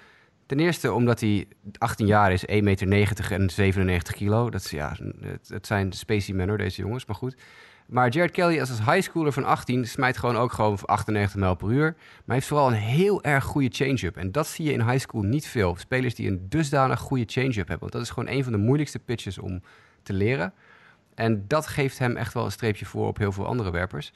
Ten 0.46 0.60
eerste 0.60 0.94
omdat 0.94 1.20
hij 1.20 1.48
18 1.78 2.08
jaar 2.08 2.32
is, 2.32 2.46
1,90 2.46 2.54
meter 2.88 3.32
en 3.32 3.50
97 3.50 4.16
kilo. 4.16 4.50
Dat 4.50 4.62
is, 4.64 4.72
ja, 4.72 4.96
het, 5.20 5.48
het 5.48 5.68
zijn 5.68 5.92
specimenen, 5.92 6.58
deze 6.58 6.82
jongens, 6.82 7.06
maar 7.06 7.16
goed. 7.16 7.36
Maar 7.86 8.10
Jared 8.10 8.32
Kelly 8.32 8.60
als 8.60 8.86
highschooler 8.86 9.34
van 9.34 9.44
18 9.44 9.88
smijt 9.88 10.18
gewoon 10.18 10.38
ook 10.38 10.52
gewoon 10.52 10.78
98 10.86 11.40
mijl 11.40 11.56
per 11.56 11.72
uur. 11.72 11.94
Maar 11.96 12.24
hij 12.26 12.36
heeft 12.36 12.48
vooral 12.48 12.68
een 12.68 12.74
heel 12.74 13.24
erg 13.24 13.44
goede 13.44 13.70
change-up. 13.72 14.18
En 14.18 14.32
dat 14.32 14.48
zie 14.48 14.66
je 14.66 14.72
in 14.72 14.90
high 14.90 15.00
school 15.00 15.22
niet 15.22 15.48
veel. 15.48 15.76
Spelers 15.76 16.16
die 16.16 16.30
een 16.30 16.46
dusdanig 16.50 17.00
goede 17.00 17.24
change-up 17.28 17.56
hebben. 17.68 17.80
Want 17.80 17.92
dat 17.92 18.02
is 18.02 18.10
gewoon 18.10 18.30
een 18.30 18.44
van 18.44 18.52
de 18.52 18.58
moeilijkste 18.58 19.00
pitches 19.00 19.38
om 19.38 19.62
te 20.04 20.14
leren. 20.14 20.54
En 21.16 21.46
dat 21.48 21.68
geeft 21.68 22.00
hem 22.00 22.18
echt 22.18 22.34
wel 22.34 22.46
een 22.46 22.52
streepje 22.52 22.86
voor 22.86 23.08
op 23.08 23.18
heel 23.18 23.32
veel 23.32 23.46
andere 23.46 23.72
werpers. 23.72 24.14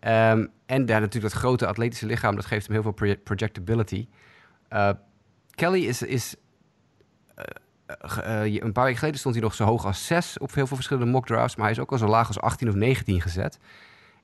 Um, 0.00 0.50
en 0.66 0.86
daar 0.86 1.00
natuurlijk 1.00 1.32
dat 1.32 1.42
grote 1.42 1.66
atletische 1.66 2.06
lichaam, 2.06 2.34
dat 2.34 2.46
geeft 2.46 2.66
hem 2.66 2.82
heel 2.82 2.92
veel 2.92 3.16
projectability. 3.22 4.08
Uh, 4.72 4.90
Kelly 5.50 5.84
is, 5.84 6.02
is 6.02 6.36
uh, 7.38 8.44
uh, 8.44 8.62
een 8.62 8.72
paar 8.72 8.84
weken 8.84 8.98
geleden 8.98 9.20
stond 9.20 9.34
hij 9.34 9.44
nog 9.44 9.54
zo 9.54 9.64
hoog 9.64 9.84
als 9.84 10.06
6 10.06 10.38
op 10.38 10.54
heel 10.54 10.66
veel 10.66 10.76
verschillende 10.76 11.10
mock 11.10 11.26
drafts, 11.26 11.56
maar 11.56 11.64
hij 11.64 11.74
is 11.74 11.80
ook 11.80 11.92
al 11.92 11.98
zo 11.98 12.06
laag 12.06 12.26
als 12.26 12.40
18 12.40 12.68
of 12.68 12.74
19 12.74 13.20
gezet. 13.20 13.58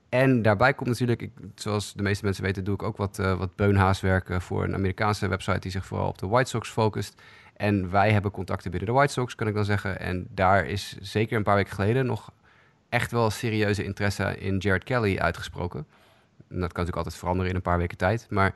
En 0.09 0.41
daarbij 0.41 0.73
komt 0.73 0.89
natuurlijk, 0.89 1.21
ik, 1.21 1.31
zoals 1.55 1.93
de 1.93 2.03
meeste 2.03 2.25
mensen 2.25 2.43
weten, 2.43 2.63
doe 2.63 2.73
ik 2.73 2.83
ook 2.83 2.97
wat, 2.97 3.17
wat 3.17 3.55
beunhaaswerk 3.55 4.41
voor 4.41 4.63
een 4.63 4.73
Amerikaanse 4.73 5.27
website 5.27 5.59
die 5.59 5.71
zich 5.71 5.85
vooral 5.85 6.07
op 6.07 6.17
de 6.17 6.27
White 6.27 6.49
Sox 6.49 6.69
focust. 6.69 7.21
En 7.55 7.89
wij 7.89 8.11
hebben 8.11 8.31
contacten 8.31 8.71
binnen 8.71 8.89
de 8.89 8.95
White 8.95 9.13
Sox, 9.13 9.35
kan 9.35 9.47
ik 9.47 9.53
dan 9.53 9.65
zeggen. 9.65 9.99
En 9.99 10.27
daar 10.29 10.65
is 10.65 10.97
zeker 10.99 11.37
een 11.37 11.43
paar 11.43 11.55
weken 11.55 11.73
geleden 11.73 12.05
nog 12.05 12.31
echt 12.89 13.11
wel 13.11 13.29
serieuze 13.29 13.83
interesse 13.83 14.37
in 14.37 14.57
Jared 14.57 14.83
Kelly 14.83 15.17
uitgesproken. 15.17 15.79
En 15.79 16.59
dat 16.59 16.71
kan 16.71 16.85
natuurlijk 16.85 16.95
altijd 16.95 17.15
veranderen 17.15 17.49
in 17.49 17.55
een 17.55 17.61
paar 17.61 17.77
weken 17.77 17.97
tijd. 17.97 18.27
Maar 18.29 18.55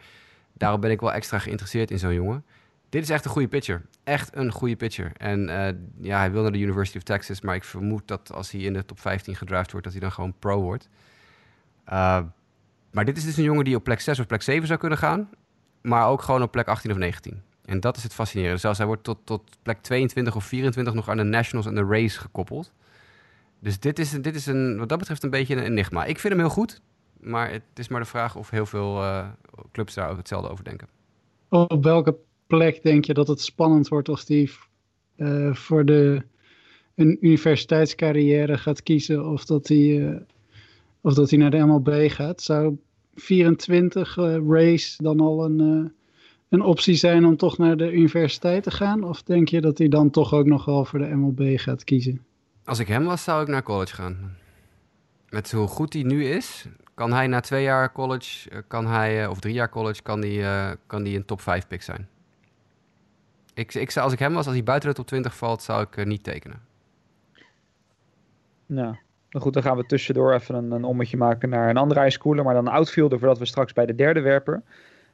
daarom 0.54 0.82
ben 0.82 0.92
ik 0.92 1.00
wel 1.00 1.14
extra 1.14 1.40
geïnteresseerd 1.40 1.92
in 1.92 2.00
zo'n 2.00 2.14
jongen. 2.14 2.46
Dit 2.90 3.04
is 3.04 3.10
echt 3.10 3.26
een 3.26 3.32
goede 3.32 3.48
pitcher. 3.48 3.82
Echt 4.04 4.36
een 4.36 4.52
goede 4.52 4.76
pitcher. 4.76 5.12
En 5.18 5.50
uh, 5.50 5.68
ja, 6.02 6.18
hij 6.18 6.32
wil 6.32 6.42
naar 6.42 6.52
de 6.52 6.60
University 6.60 6.98
of 6.98 7.04
Texas, 7.04 7.42
maar 7.42 7.56
ik 7.56 7.64
vermoed 7.64 8.08
dat 8.08 8.34
als 8.34 8.52
hij 8.52 8.62
in 8.62 8.74
de 8.74 8.86
top 8.86 9.00
15 9.00 9.36
gedraft 9.36 9.72
wordt, 9.72 9.86
dat 9.86 9.94
hij 9.94 10.02
dan 10.02 10.12
gewoon 10.12 10.34
pro 10.40 10.62
wordt. 10.62 10.90
Uh, 11.90 12.20
maar 12.92 13.06
dit 13.06 13.18
is 13.18 13.24
dus 13.24 13.38
een 13.38 13.44
jongen 13.44 13.64
die 13.64 13.76
op 13.76 13.84
plek 13.84 14.00
6 14.00 14.20
of 14.20 14.28
plek 14.28 14.42
7 14.42 14.68
zou 14.68 14.80
kunnen 14.80 14.98
gaan, 14.98 15.30
maar 15.82 16.08
ook 16.08 16.22
gewoon 16.22 16.42
op 16.42 16.52
plek 16.52 16.68
18 16.68 16.92
of 16.92 16.98
19. 16.98 17.42
En 17.66 17.80
dat 17.80 17.98
is 17.98 18.04
het 18.04 18.14
fascinerende. 18.14 18.60
Zelfs 18.60 18.78
hij 18.78 18.88
wordt 18.88 19.04
tot, 19.04 19.18
tot 19.24 19.58
plek 19.62 19.82
22 19.82 20.36
of 20.36 20.46
24 20.46 20.94
nog 20.94 21.10
aan 21.10 21.18
de 21.18 21.24
Nationals 21.24 21.68
en 21.68 21.76
de 21.76 21.86
Rays 21.86 22.18
gekoppeld. 22.18 22.74
Dus 23.62 23.80
dit 23.80 24.00
is, 24.00 24.12
dit 24.12 24.36
is 24.36 24.46
een, 24.46 24.78
wat 24.78 24.90
dat 24.90 24.98
betreft 24.98 25.24
een 25.24 25.30
beetje 25.30 25.56
een 25.56 25.64
enigma. 25.64 26.06
Ik 26.06 26.20
vind 26.20 26.34
hem 26.34 26.42
heel 26.42 26.52
goed, 26.52 26.82
maar 27.20 27.52
het 27.52 27.64
is 27.74 27.88
maar 27.88 28.00
de 28.00 28.08
vraag 28.08 28.36
of 28.36 28.50
heel 28.50 28.66
veel 28.66 28.98
uh, 28.98 29.28
clubs 29.72 29.94
daar 29.94 30.10
ook 30.10 30.18
hetzelfde 30.18 30.50
over 30.50 30.64
denken. 30.64 30.88
Op 31.50 31.84
welke 31.84 32.16
plek 32.48 32.84
denk 32.84 33.06
je 33.06 33.14
dat 33.14 33.28
het 33.28 33.42
spannend 33.42 33.88
wordt 33.88 34.10
als 34.10 34.26
die 34.26 34.52
uh, 35.18 35.54
voor 35.54 35.86
de, 35.86 36.22
een 36.96 37.18
universiteitscarrière 37.22 38.58
gaat 38.58 38.84
kiezen 38.84 39.26
of 39.26 39.46
dat 39.46 39.68
hij, 39.68 39.78
uh, 39.78 40.16
of 41.02 41.14
dat 41.14 41.30
hij 41.30 41.40
naar 41.40 41.52
de 41.52 41.66
MLB 41.66 42.10
gaat? 42.10 42.42
Zou 42.42 42.78
24 43.16 44.18
uh, 44.18 44.38
race 44.48 45.04
dan 45.04 45.20
al 45.20 45.46
een, 45.46 45.92
een 46.50 46.62
optie 46.62 46.96
zijn 46.96 47.26
om 47.26 47.38
toch 47.38 47.58
naar 47.58 47.78
de 47.78 47.92
universiteit 47.92 48.64
te 48.64 48.72
gaan? 48.72 49.04
Of 49.04 49.24
denk 49.24 49.50
je 49.50 49.62
dat 49.62 49.78
hij 49.78 49.88
dan 49.88 50.10
toch 50.10 50.34
ook 50.34 50.46
nog 50.46 50.66
wel 50.66 50.86
voor 50.86 51.00
de 51.00 51.16
MLB 51.16 51.60
gaat 51.60 51.84
kiezen? 51.84 52.22
Als 52.72 52.80
ik 52.80 52.88
hem 52.88 53.06
was, 53.06 53.24
zou 53.24 53.42
ik 53.42 53.48
naar 53.48 53.64
college 53.64 53.96
gaan. 53.96 54.38
Met 55.30 55.52
hoe 55.52 55.68
goed 55.68 55.94
hij 55.94 56.04
nu 56.04 56.26
is, 56.26 56.66
kan 56.94 57.14
hij 57.14 57.28
na 57.28 57.40
twee 57.40 57.64
jaar 57.64 57.92
college, 57.92 58.64
kan 58.68 58.88
hij, 58.88 59.28
of 59.28 59.40
drie 59.40 59.54
jaar 59.54 59.70
college, 59.70 60.02
kan 60.02 60.22
hij, 60.22 60.76
kan 60.88 61.04
hij 61.04 61.16
een 61.16 61.26
top 61.26 61.42
5 61.42 61.68
pick 61.68 61.82
zijn. 61.82 62.10
Ik, 63.54 63.74
ik 63.74 63.98
als 63.98 64.14
ik 64.14 64.20
hem 64.20 64.34
was, 64.34 64.46
als 64.46 64.56
hij 64.56 64.64
buiten 64.64 64.90
de 64.90 64.96
top 64.96 65.08
20 65.08 65.38
valt, 65.38 65.62
zou 65.62 65.86
ik 65.90 66.06
niet 66.06 66.24
tekenen. 66.24 66.62
Nou, 68.66 68.96
goed, 69.32 69.54
dan 69.54 69.64
gaan 69.64 69.78
we 69.78 69.86
tussendoor 69.86 70.34
even 70.34 70.56
een, 70.56 70.72
een 70.72 70.84
ommetje 70.84 71.18
maken 71.18 71.50
naar 71.50 71.70
een 71.70 71.78
andere 71.78 72.02
highschooler, 72.02 72.44
maar 72.44 72.54
dan 72.54 72.68
een 72.68 72.74
outfielder, 72.74 73.20
voordat 73.20 73.40
we 73.40 73.46
straks 73.46 73.74
bij 73.74 73.86
de 73.86 73.96
derde 73.96 74.22
werper 74.22 74.64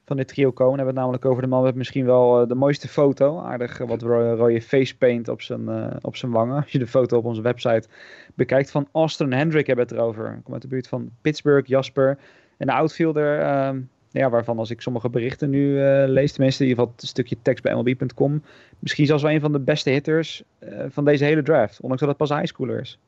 van 0.08 0.17
dit 0.17 0.28
trio 0.28 0.52
komen. 0.52 0.76
Hebben 0.76 0.93
het 0.93 1.04
namelijk 1.04 1.26
over 1.26 1.41
de 1.41 1.48
man 1.48 1.63
met 1.63 1.76
misschien 1.76 2.06
wel 2.06 2.41
uh, 2.41 2.48
de 2.48 2.56
mooiste 2.56 2.88
foto. 2.88 3.39
Aardig 3.39 3.80
uh, 3.80 3.88
wat 3.88 4.02
rode 4.02 4.62
face 4.62 4.98
paint 4.98 5.28
op 5.28 5.41
zijn, 5.41 5.62
uh, 5.62 5.88
op 6.02 6.15
zijn 6.15 6.32
wangen. 6.32 6.56
Als 6.62 6.72
je 6.72 6.80
de 6.80 6.88
foto 6.88 7.17
op 7.17 7.26
onze 7.26 7.41
website 7.41 7.88
bekijkt 8.36 8.72
van 8.72 8.88
Austin 8.91 9.34
Hendrick 9.34 9.67
hebben 9.67 9.88
we 9.88 9.93
het 9.93 10.02
erover. 10.02 10.30
Komt 10.30 10.54
uit 10.54 10.62
de 10.62 10.67
buurt 10.67 10.88
van 10.88 11.10
Pittsburgh, 11.22 11.67
Jasper. 11.67 12.17
En 12.58 12.67
de 12.67 12.74
outfielder, 12.74 13.39
ehm, 13.39 13.80
ja, 14.12 14.30
waarvan 14.30 14.58
als 14.58 14.70
ik 14.70 14.82
sommige 14.82 15.10
berichten 15.10 15.50
nu 15.50 15.80
lees, 16.08 16.32
tenminste 16.32 16.63
in 16.63 16.70
ieder 16.70 16.84
geval 16.84 16.98
het 16.98 17.08
stukje 17.08 17.38
tekst 17.41 17.63
bij 17.63 17.76
MLB.com, 17.76 18.43
misschien 18.80 19.06
zelfs 19.06 19.24
wel 19.24 19.32
een 19.32 19.39
van 19.39 19.52
de 19.52 19.60
beste 19.60 19.89
hitters 19.89 20.43
van 20.89 21.06
deze 21.06 21.24
hele 21.24 21.43
draft, 21.43 21.82
ondanks 21.82 22.00
dat 22.00 22.10
het 22.10 22.28
pas 22.28 22.38
highschooler 22.38 22.80
is. 22.80 23.00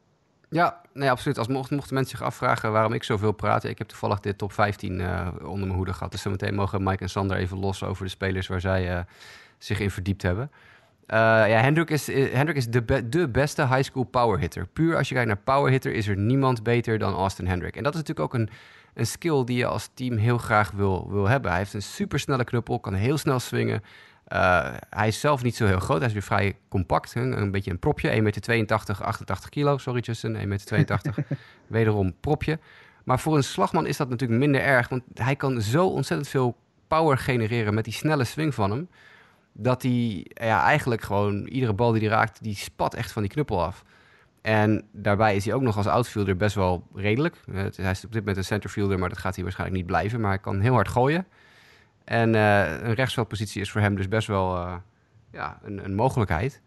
Ja, 0.50 0.82
nee, 0.94 1.12
absoluut. 1.12 1.38
Als 1.38 1.48
mochten, 1.48 1.78
mensen 1.78 2.18
zich 2.18 2.22
afvragen 2.22 2.72
waarom 2.72 2.94
ik 2.94 3.04
zoveel 3.04 3.32
praat, 3.32 3.64
ik 3.64 3.78
heb 3.78 3.88
toevallig 3.88 4.20
dit 4.20 4.38
top 4.38 4.54
15 4.54 5.00
uh, 5.00 5.28
onder 5.42 5.60
mijn 5.60 5.72
hoede 5.72 5.94
gehad, 5.94 6.12
dus 6.12 6.22
zometeen 6.22 6.56
mogen 6.56 6.84
Mike 6.84 7.04
en 7.04 7.10
Sander 7.10 7.38
even 7.38 7.60
los 7.60 7.84
over 7.84 8.04
de 8.04 8.10
spelers 8.10 8.48
waar 8.48 8.62
zij 8.62 9.06
zich 9.58 9.80
in 9.80 9.92
verdiept 9.92 10.22
hebben. 10.22 10.52
ja, 11.08 11.62
Hendrik 11.62 11.90
is, 11.90 12.08
Hendrik 12.08 12.56
is 12.56 12.68
de, 12.68 13.10
de 13.10 13.30
beste 13.30 13.68
high 13.68 13.84
school 13.84 14.04
power 14.04 14.40
hitter. 14.40 14.68
Puur 14.68 14.98
als 14.98 15.08
je 15.08 15.14
kijkt 15.14 15.30
naar 15.30 15.56
power 15.56 15.72
hitter 15.72 15.94
is 15.94 16.08
er 16.08 16.18
niemand 16.18 16.64
beter 16.64 17.00
dan 17.00 17.14
Austin 17.14 17.48
Hendrick. 17.48 17.76
En 17.76 17.84
dat 17.84 17.94
is 17.94 18.00
natuurlijk 18.00 18.34
ook 18.34 18.40
een 18.40 18.50
een 19.00 19.08
skill 19.08 19.44
die 19.44 19.58
je 19.58 19.66
als 19.66 19.90
team 19.94 20.18
heel 20.18 20.38
graag 20.38 20.72
wil, 20.72 21.08
wil 21.12 21.28
hebben. 21.28 21.52
Hij 21.52 21.60
heeft 21.60 21.74
een 21.74 21.82
supersnelle 21.82 22.44
knuppel, 22.44 22.80
kan 22.80 22.94
heel 22.94 23.18
snel 23.18 23.40
swingen. 23.40 23.84
Uh, 24.34 24.74
hij 24.89 25.08
is 25.08 25.20
zelf 25.20 25.44
niet 25.44 25.56
zo 25.56 25.65
heel 25.65 25.80
groot. 25.80 25.98
Hij 25.98 26.08
is 26.08 26.13
weer 26.13 26.22
vrij 26.22 26.58
compact. 26.70 27.13
Hè? 27.13 27.22
Een 27.22 27.52
beetje 27.52 27.72
een 27.72 27.80
propje. 27.80 28.10
1,82 28.12 28.18
meter, 28.18 29.04
88 29.04 29.50
kilo. 29.50 29.78
Sorry 29.78 30.02
Justin, 30.02 30.36
1,82 30.36 30.42
meter. 30.46 31.02
Wederom 31.68 32.13
propje. 32.20 32.60
Maar 33.04 33.20
voor 33.20 33.36
een 33.36 33.44
slagman 33.44 33.86
is 33.86 33.98
dat 33.98 34.10
natuurlijk 34.10 34.39
minder 34.39 34.62
erg. 34.62 34.89
Want 34.89 35.04
hij 35.13 35.36
kan 35.36 35.62
zo 35.62 35.88
ontzettend 35.88 36.30
veel 36.30 36.58
power 36.88 37.18
genereren 37.18 37.74
met 37.74 37.84
die 37.84 37.94
snelle 37.94 38.24
swing 38.24 38.54
van 38.54 38.72
hem. 38.72 38.90
Dat 39.54 39.82
hij 39.82 40.25
ja, 40.34 40.63
eigenlijk 40.63 41.02
gewoon 41.02 41.46
iedere 41.46 41.73
bal 41.73 41.92
die 41.92 42.02
hij 42.02 42.10
raakt, 42.10 42.44
die 42.44 42.56
spat 42.56 42.94
echt 42.94 43.12
van 43.12 43.21
die 43.21 43.32
knuppel 43.32 43.63
af. 43.63 43.84
En 44.42 44.84
daarbij 44.92 45.36
is 45.36 45.46
hij 45.46 45.54
ook 45.54 45.62
nog 45.62 45.77
als 45.77 45.88
outfielder 45.88 46.38
best 46.38 46.56
wel 46.56 46.88
redelijk. 46.96 47.36
Hij 47.52 47.92
is 47.92 48.06
op 48.06 48.12
dit 48.12 48.19
moment 48.19 48.38
een 48.38 48.44
centerfielder, 48.44 49.00
maar 49.00 49.10
dat 49.10 49.17
gaat 49.17 49.36
hij 49.36 49.44
waarschijnlijk 49.44 49.80
niet 49.80 49.90
blijven. 49.90 50.19
Maar 50.19 50.30
hij 50.30 50.40
kan 50.40 50.60
heel 50.60 50.73
hard 50.73 50.88
gooien. 50.88 51.25
En 52.10 52.34
uh, 52.34 52.82
een 52.82 52.94
rechtsveldpositie 52.94 53.62
is 53.62 53.72
voor 53.72 53.82
hem 53.82 53.96
dus 53.96 54.08
best 54.08 54.28
wel 54.28 54.56
uh, 54.56 54.76
ja, 55.32 55.60
een, 55.64 55.86
een 55.86 55.96
mogelijkheid. 55.96 56.62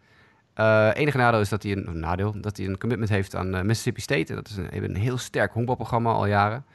Uh, 0.55 0.89
enige 0.93 1.17
nadeel 1.17 1.39
is 1.39 1.49
dat 1.49 1.63
hij 1.63 1.71
een, 1.71 1.99
nadeel, 1.99 2.41
dat 2.41 2.57
hij 2.57 2.65
een 2.65 2.77
commitment 2.77 3.09
heeft 3.09 3.35
aan 3.35 3.49
Mississippi 3.49 4.01
State. 4.01 4.33
Dat 4.35 4.47
is 4.47 4.55
een, 4.55 4.83
een 4.83 4.95
heel 4.95 5.17
sterk 5.17 5.53
honkbalprogramma 5.53 6.11
al 6.11 6.25
jaren. 6.25 6.65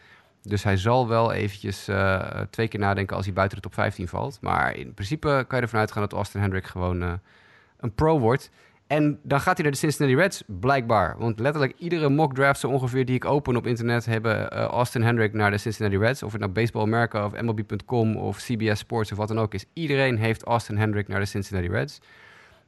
Dus 0.43 0.62
hij 0.62 0.77
zal 0.77 1.09
wel 1.09 1.33
eventjes 1.33 1.89
twee 2.51 2.69
keer 2.69 2.81
nadenken 2.81 3.16
als 3.16 3.25
hij 3.25 3.35
buiten 3.35 3.57
de 3.57 3.62
top 3.62 3.75
15 3.75 4.09
valt. 4.09 4.39
Maar 4.41 4.77
in 4.77 4.95
principe 4.95 5.45
kan 5.49 5.59
je 5.59 5.64
ervan 5.64 5.81
uitgaan 5.81 6.03
dat 6.03 6.12
Austin 6.12 6.41
Hendrick 6.41 6.66
gewoon 6.66 7.01
een 7.77 7.95
pro 7.95 8.19
wordt. 8.19 8.51
En 8.89 9.20
dan 9.22 9.41
gaat 9.41 9.55
hij 9.55 9.62
naar 9.62 9.72
de 9.72 9.78
Cincinnati 9.78 10.16
Reds, 10.16 10.43
blijkbaar. 10.47 11.18
Want 11.18 11.41
letterlijk 11.41 11.74
iedere 11.78 12.09
mock 12.09 12.34
draft 12.34 12.61
zo 12.61 12.68
ongeveer 12.68 13.05
die 13.05 13.14
ik 13.14 13.24
open 13.24 13.57
op 13.57 13.66
internet... 13.66 14.07
hebben 14.07 14.41
uh, 14.41 14.64
Austin 14.64 15.03
Hendrick 15.03 15.32
naar 15.32 15.51
de 15.51 15.59
Cincinnati 15.59 15.99
Reds. 15.99 16.22
Of 16.22 16.32
het 16.32 16.41
nou 16.41 16.53
Baseball 16.53 16.82
America 16.82 17.24
of 17.24 17.41
MLB.com 17.41 18.16
of 18.16 18.36
CBS 18.36 18.78
Sports 18.78 19.12
of 19.12 19.18
wat 19.18 19.28
dan 19.28 19.39
ook 19.39 19.55
is. 19.55 19.64
Iedereen 19.72 20.18
heeft 20.18 20.43
Austin 20.43 20.76
Hendrick 20.76 21.09
naar 21.09 21.20
de 21.20 21.26
Cincinnati 21.26 21.68
Reds. 21.68 22.01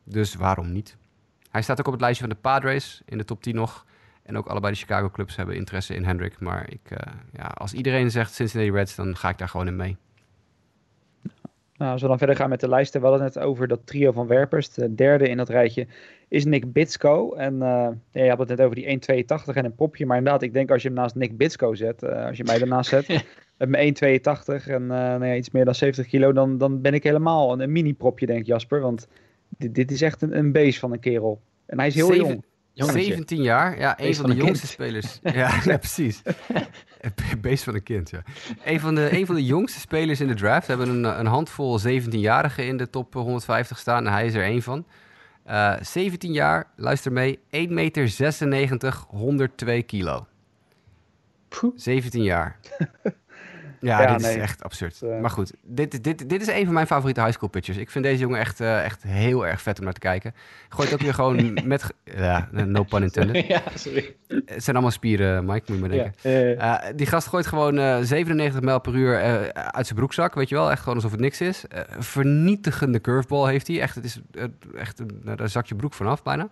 Dus 0.05 0.35
waarom 0.35 0.73
niet? 0.73 0.97
Hij 1.51 1.63
staat 1.63 1.81
ook 1.81 1.87
op 1.87 1.93
het 1.93 2.01
lijstje 2.01 2.27
van 2.27 2.35
de 2.35 2.41
Padres 2.41 3.03
in 3.05 3.19
de 3.19 3.25
top 3.25 3.43
10 3.43 3.55
nog. 3.55 3.87
En 4.23 4.39
ook 4.39 4.47
allebei 4.47 4.73
de 4.73 4.79
Chicago 4.79 5.11
clubs 5.11 5.37
hebben 5.37 5.57
interesse 5.57 5.95
in 5.95 6.05
Hendrick. 6.05 6.41
Maar 6.41 6.71
ik, 6.71 6.91
eh, 6.91 7.13
ja, 7.33 7.45
als 7.45 7.73
iedereen 7.73 8.11
zegt 8.11 8.35
Cincinnati 8.35 8.73
Reds, 8.73 8.95
dan 8.95 9.17
ga 9.17 9.29
ik 9.29 9.39
daar 9.39 9.49
gewoon 9.49 9.67
in 9.67 9.77
mee. 9.77 9.97
Nou, 11.81 11.93
als 11.93 12.03
we 12.03 12.09
dan 12.09 12.19
verder 12.19 12.37
gaan 12.37 12.49
met 12.49 12.61
de 12.61 12.69
lijsten, 12.69 13.01
we 13.01 13.07
hadden 13.07 13.27
het 13.27 13.39
over 13.39 13.69
dat 13.69 13.81
trio 13.85 14.13
van 14.13 14.27
werpers. 14.27 14.69
De 14.69 14.95
derde 14.95 15.29
in 15.29 15.37
dat 15.37 15.49
rijtje 15.49 15.87
is 16.29 16.45
Nick 16.45 16.73
Bitsko. 16.73 17.33
En 17.35 17.55
uh, 17.55 17.89
ja, 18.13 18.23
je 18.23 18.29
had 18.29 18.39
het 18.39 18.49
net 18.49 18.61
over 18.61 18.75
die 18.75 18.87
1,82 18.87 19.55
en 19.55 19.65
een 19.65 19.75
popje. 19.75 20.07
Maar 20.07 20.17
inderdaad, 20.17 20.43
ik 20.43 20.53
denk 20.53 20.71
als 20.71 20.83
je 20.83 20.89
hem 20.89 20.97
naast 20.97 21.15
Nick 21.15 21.37
Bitsko 21.37 21.75
zet, 21.75 22.03
uh, 22.03 22.27
als 22.27 22.37
je 22.37 22.45
mij 22.45 22.59
daarnaast 22.59 22.91
zet, 22.91 23.09
met 23.59 23.69
mijn 23.69 23.95
1,82 23.95 24.67
en 24.67 24.83
uh, 24.83 24.89
nou 24.89 25.27
ja, 25.27 25.35
iets 25.35 25.51
meer 25.51 25.65
dan 25.65 25.75
70 25.75 26.07
kilo, 26.07 26.33
dan, 26.33 26.59
dan 26.59 26.81
ben 26.81 26.95
ik 26.95 27.03
helemaal 27.03 27.53
een, 27.53 27.61
een 27.61 27.73
mini-propje, 27.73 28.27
denk 28.27 28.47
Jasper. 28.47 28.81
Want 28.81 29.09
dit, 29.49 29.75
dit 29.75 29.91
is 29.91 30.03
echt 30.03 30.23
een, 30.23 30.37
een 30.37 30.53
beest 30.53 30.79
van 30.79 30.93
een 30.93 31.01
kerel. 31.01 31.41
En 31.67 31.79
hij 31.79 31.87
is 31.87 31.95
heel 31.95 32.07
Zeven- 32.07 32.27
jong. 32.27 32.45
Jongetje. 32.73 33.03
17 33.03 33.43
jaar, 33.43 33.79
ja, 33.79 34.01
een 34.01 34.15
van 34.15 34.27
van 34.27 34.31
de 34.31 34.37
jongste 34.37 34.67
kind. 34.67 34.73
spelers. 34.73 35.21
Ja, 35.41 35.61
ja 35.73 35.77
precies. 35.79 36.23
Beest 37.41 37.65
van 37.65 37.75
een 37.75 37.83
kind, 37.83 38.11
ja. 38.11 38.23
Een 38.65 38.81
van 38.81 38.95
de, 38.95 39.19
een 39.19 39.27
van 39.27 39.35
de 39.35 39.45
jongste 39.45 39.81
spelers 39.81 40.21
in 40.21 40.29
de 40.29 40.35
draft. 40.35 40.67
We 40.67 40.75
hebben 40.75 40.95
een, 40.95 41.19
een 41.19 41.27
handvol 41.27 41.81
17-jarigen 41.81 42.65
in 42.65 42.77
de 42.77 42.91
top 42.91 43.15
150 43.15 43.79
staan 43.79 44.07
en 44.07 44.13
hij 44.13 44.27
is 44.27 44.35
er 44.35 44.43
één 44.43 44.63
van. 44.63 44.87
Eh 45.45 45.75
17 45.81 46.33
jaar, 46.33 46.71
luister 46.77 47.13
mee, 47.13 47.39
1 47.51 47.75
meter 47.75 48.09
96, 48.09 49.05
102 49.09 49.83
kilo. 49.83 50.27
Poeh. 51.49 51.73
17 51.77 52.23
jaar. 52.23 52.59
Ja, 53.81 54.03
Ja, 54.03 54.17
dit 54.17 54.27
is 54.27 54.37
echt 54.37 54.63
absurd. 54.63 55.03
Eh. 55.03 55.21
Maar 55.21 55.31
goed, 55.31 55.53
dit, 55.63 56.05
dit, 56.05 56.29
dit 56.29 56.41
is 56.41 56.47
een 56.49 56.65
van 56.65 56.75
mijn 56.75 56.87
favoriete 56.87 57.21
high 57.21 57.33
school 57.33 57.49
pitchers. 57.49 57.77
Ik 57.77 57.91
vind 57.91 58.05
deze 58.05 58.19
jongen 58.21 58.39
echt, 58.39 58.61
eh, 58.61 58.85
echt 58.85 59.03
heel 59.03 59.47
erg 59.47 59.63
vet 59.63 59.79
om 59.79 59.85
naar 59.85 59.93
te 59.93 60.01
kijken. 60.01 60.35
Gooit 60.69 60.93
ook 60.93 61.01
weer 61.01 61.15
gewoon 61.15 61.59
met... 61.65 61.85
Ja, 62.05 62.49
no 62.53 62.83
pun 62.83 63.03
intended. 63.03 63.47
ja, 63.55 63.63
sorry. 63.75 64.17
Het 64.29 64.65
zijn 64.65 64.77
allemaal 64.77 64.91
spieren, 64.95 65.45
Mike, 65.45 65.73
moet 65.73 65.91
je 65.91 65.97
maar 65.99 66.13
denken. 66.23 66.59
Eh, 66.59 66.97
die 66.97 67.07
gast 67.07 67.27
gooit 67.29 67.47
gewoon 67.47 67.79
eh, 67.79 67.99
97 68.03 68.61
mijl 68.61 68.81
per 68.81 68.95
uur 68.95 69.19
uit 69.53 69.87
zijn 69.87 69.99
broekzak, 69.99 70.35
weet 70.35 70.49
je 70.49 70.55
wel. 70.55 70.71
Echt 70.71 70.81
gewoon 70.81 70.95
alsof 70.95 71.11
het 71.11 71.21
niks 71.21 71.41
is. 71.41 71.65
Vernietigende 71.99 73.01
curveball 73.01 73.51
heeft 73.51 73.67
hij. 73.67 73.81
Echt, 73.81 73.95
het 73.95 74.05
is 74.05 74.21
echt, 74.77 74.99
een- 74.99 75.21
nou, 75.25 75.37
daar 75.37 75.49
zak 75.49 75.67
je 75.67 75.75
broek 75.75 75.95
vanaf 75.95 76.23
bijna. 76.23 76.49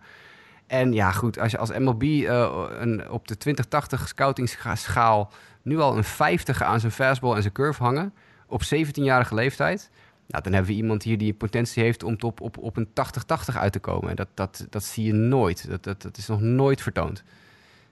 En 0.68 0.92
ja, 0.92 1.12
goed, 1.12 1.38
als 1.38 1.50
je 1.50 1.58
als 1.58 1.78
MLB 1.78 2.02
eh, 2.02 2.64
een, 2.78 3.10
op 3.10 3.28
de 3.28 3.36
2080 3.36 4.08
scoutingsschaal 4.08 5.32
nu 5.62 5.78
al 5.78 5.96
een 5.96 6.04
50 6.04 6.62
aan 6.62 6.80
zijn 6.80 6.92
fastball 6.92 7.34
en 7.34 7.42
zijn 7.42 7.54
curve 7.54 7.82
hangen, 7.82 8.14
op 8.46 8.62
17-jarige 8.62 9.34
leeftijd, 9.34 9.90
nou, 10.26 10.42
dan 10.42 10.52
hebben 10.52 10.70
we 10.70 10.76
iemand 10.76 11.02
hier 11.02 11.18
die 11.18 11.34
potentie 11.34 11.82
heeft 11.82 12.02
om 12.02 12.16
op, 12.20 12.40
op, 12.40 12.58
op 12.58 12.76
een 12.76 12.88
80-80 12.88 13.54
uit 13.54 13.72
te 13.72 13.78
komen. 13.78 14.10
En 14.10 14.16
dat, 14.16 14.28
dat, 14.34 14.66
dat 14.70 14.84
zie 14.84 15.04
je 15.04 15.12
nooit. 15.12 15.68
Dat, 15.68 15.84
dat, 15.84 16.02
dat 16.02 16.16
is 16.16 16.26
nog 16.26 16.40
nooit 16.40 16.82
vertoond. 16.82 17.22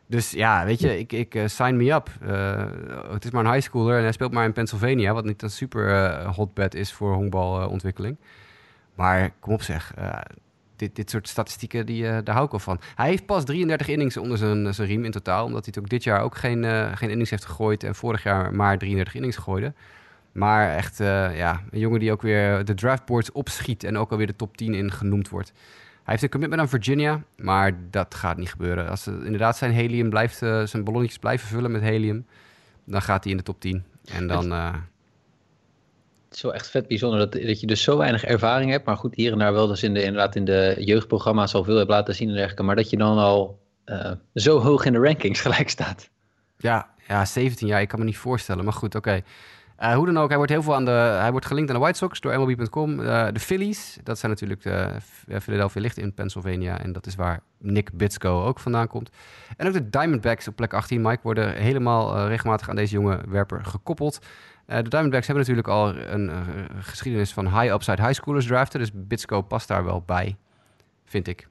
Dus 0.06 0.30
ja, 0.30 0.64
weet 0.64 0.80
je, 0.80 0.98
ik, 0.98 1.12
ik 1.12 1.34
eh, 1.34 1.46
sign 1.46 1.76
me 1.76 1.92
up. 1.92 2.10
Eh, 2.20 2.64
het 3.12 3.24
is 3.24 3.30
maar 3.30 3.44
een 3.44 3.52
high 3.52 3.66
schooler 3.66 3.96
en 3.96 4.02
hij 4.02 4.12
speelt 4.12 4.32
maar 4.32 4.44
in 4.44 4.52
Pennsylvania, 4.52 5.12
wat 5.12 5.24
niet 5.24 5.42
een 5.42 5.50
super 5.50 6.22
hotbed 6.24 6.74
is 6.74 6.92
voor 6.92 7.14
honkbalontwikkeling. 7.14 8.16
maar 8.94 9.30
kom 9.40 9.52
op 9.52 9.62
zeg, 9.62 9.94
dit, 10.76 10.96
dit 10.96 11.10
soort 11.10 11.28
statistieken, 11.28 11.86
die, 11.86 12.08
eh, 12.08 12.18
daar 12.24 12.34
hou 12.34 12.44
ik 12.44 12.50
wel 12.50 12.60
van. 12.60 12.80
Hij 12.94 13.08
heeft 13.08 13.26
pas 13.26 13.44
33 13.44 13.88
innings 13.88 14.16
onder 14.16 14.38
zijn, 14.38 14.74
zijn 14.74 14.88
riem 14.88 15.04
in 15.04 15.10
totaal, 15.10 15.44
omdat 15.44 15.64
hij 15.64 15.72
het 15.74 15.84
ook 15.84 15.90
dit 15.90 16.04
jaar 16.04 16.20
ook 16.20 16.36
geen, 16.36 16.64
eh, 16.64 16.96
geen 16.96 17.10
innings 17.10 17.30
heeft 17.30 17.44
gegooid 17.44 17.84
en 17.84 17.94
vorig 17.94 18.22
jaar 18.22 18.54
maar 18.54 18.78
33 18.78 19.14
innings 19.14 19.36
gooide. 19.36 19.72
Maar 20.36 20.76
echt, 20.76 21.00
eh, 21.00 21.36
ja, 21.36 21.62
een 21.70 21.78
jongen 21.78 22.00
die 22.00 22.12
ook 22.12 22.22
weer 22.22 22.64
de 22.64 22.74
draftboards 22.74 23.32
opschiet 23.32 23.84
en 23.84 23.96
ook 23.98 24.10
alweer 24.10 24.26
de 24.26 24.36
top 24.36 24.56
10 24.56 24.74
in 24.74 24.92
genoemd 24.92 25.28
wordt. 25.28 25.52
Hij 26.06 26.14
heeft 26.14 26.22
een 26.22 26.30
commitment 26.30 26.60
aan 26.60 26.68
Virginia, 26.68 27.22
maar 27.36 27.72
dat 27.90 28.14
gaat 28.14 28.36
niet 28.36 28.50
gebeuren. 28.50 28.88
Als 28.88 29.02
ze 29.02 29.20
inderdaad 29.24 29.56
zijn 29.56 29.72
helium 29.72 30.10
blijft, 30.10 30.42
eh, 30.42 30.62
zijn 30.64 30.84
ballonnetjes 30.84 31.18
blijven 31.18 31.48
vullen 31.48 31.70
met 31.70 31.82
helium, 31.82 32.26
dan 32.84 33.02
gaat 33.02 33.22
hij 33.22 33.32
in 33.32 33.38
de 33.38 33.44
top 33.44 33.60
10. 33.60 33.84
En 34.04 34.26
dan, 34.26 34.52
eh, 34.52 34.72
Het 34.72 34.80
is 36.36 36.42
wel 36.42 36.54
echt 36.54 36.70
vet 36.70 36.88
bijzonder 36.88 37.18
dat, 37.18 37.32
dat 37.32 37.60
je 37.60 37.66
dus 37.66 37.82
zo 37.82 37.96
weinig 37.96 38.24
ervaring 38.24 38.70
hebt. 38.70 38.86
Maar 38.86 38.96
goed, 38.96 39.14
hier 39.14 39.32
en 39.32 39.38
daar 39.38 39.52
wel 39.52 39.66
dus 39.66 39.82
in 39.82 39.94
de, 39.94 40.02
inderdaad 40.02 40.36
in 40.36 40.44
de 40.44 40.76
jeugdprogramma's 40.78 41.54
al 41.54 41.64
veel 41.64 41.76
hebt 41.76 41.90
laten 41.90 42.14
zien 42.14 42.28
en 42.28 42.34
dergelijke. 42.34 42.62
Maar 42.62 42.76
dat 42.76 42.90
je 42.90 42.96
dan 42.96 43.18
al 43.18 43.60
eh, 43.84 44.12
zo 44.34 44.58
hoog 44.58 44.84
in 44.84 44.92
de 44.92 44.98
rankings 44.98 45.40
gelijk 45.46 45.68
staat. 45.68 46.10
ja, 46.58 46.88
ja, 47.08 47.24
17 47.24 47.66
jaar, 47.66 47.80
ik 47.80 47.88
kan 47.88 47.98
me 47.98 48.04
niet 48.04 48.16
voorstellen. 48.16 48.64
Maar 48.64 48.72
goed, 48.72 48.94
oké. 48.94 49.20
Eh, 49.76 49.94
hoe 49.94 50.06
dan 50.06 50.18
ook, 50.18 50.28
hij 50.28 50.36
wordt 50.36 50.52
heel 50.52 50.62
veel 50.62 50.74
aan 50.74 50.84
de, 50.84 50.90
hij 50.90 51.30
wordt 51.30 51.46
gelinkt 51.46 51.70
aan 51.70 51.76
de 51.76 51.82
White 51.82 51.98
Sox 51.98 52.20
door 52.20 52.38
MLB.com. 52.38 53.00
Eh, 53.00 53.26
de 53.32 53.40
Phillies, 53.40 53.98
dat 54.02 54.18
zijn 54.18 54.30
natuurlijk 54.30 54.62
de 54.62 55.40
Philadelphia 55.40 55.80
ligt 55.80 55.96
in 55.96 56.14
Pennsylvania 56.14 56.80
en 56.80 56.92
dat 56.92 57.06
is 57.06 57.14
waar 57.14 57.40
Nick 57.58 57.90
Bitsko 57.92 58.44
ook 58.44 58.60
vandaan 58.60 58.86
komt. 58.86 59.10
En 59.56 59.66
ook 59.66 59.72
de 59.72 59.88
Diamondbacks 59.88 60.48
op 60.48 60.56
plek 60.56 60.74
18, 60.74 61.02
Mike, 61.02 61.20
worden 61.22 61.54
helemaal 61.54 62.26
regelmatig 62.26 62.68
aan 62.68 62.76
deze 62.76 62.94
jonge 62.94 63.20
werper 63.28 63.64
gekoppeld. 63.64 64.18
Eh, 64.66 64.76
de 64.82 64.88
Diamondbacks 64.88 65.26
hebben 65.26 65.44
natuurlijk 65.46 65.74
al 65.74 65.96
een 65.96 66.28
eh, 66.28 66.38
geschiedenis 66.78 67.32
van 67.32 67.60
high 67.60 67.72
upside 67.74 68.02
high 68.02 68.14
schoolers 68.14 68.46
draften, 68.46 68.80
dus 68.80 68.90
Bitsko 68.94 69.42
past 69.42 69.68
daar 69.68 69.84
wel 69.84 70.02
bij, 70.06 70.36
vind 71.04 71.28
ik. 71.28 71.48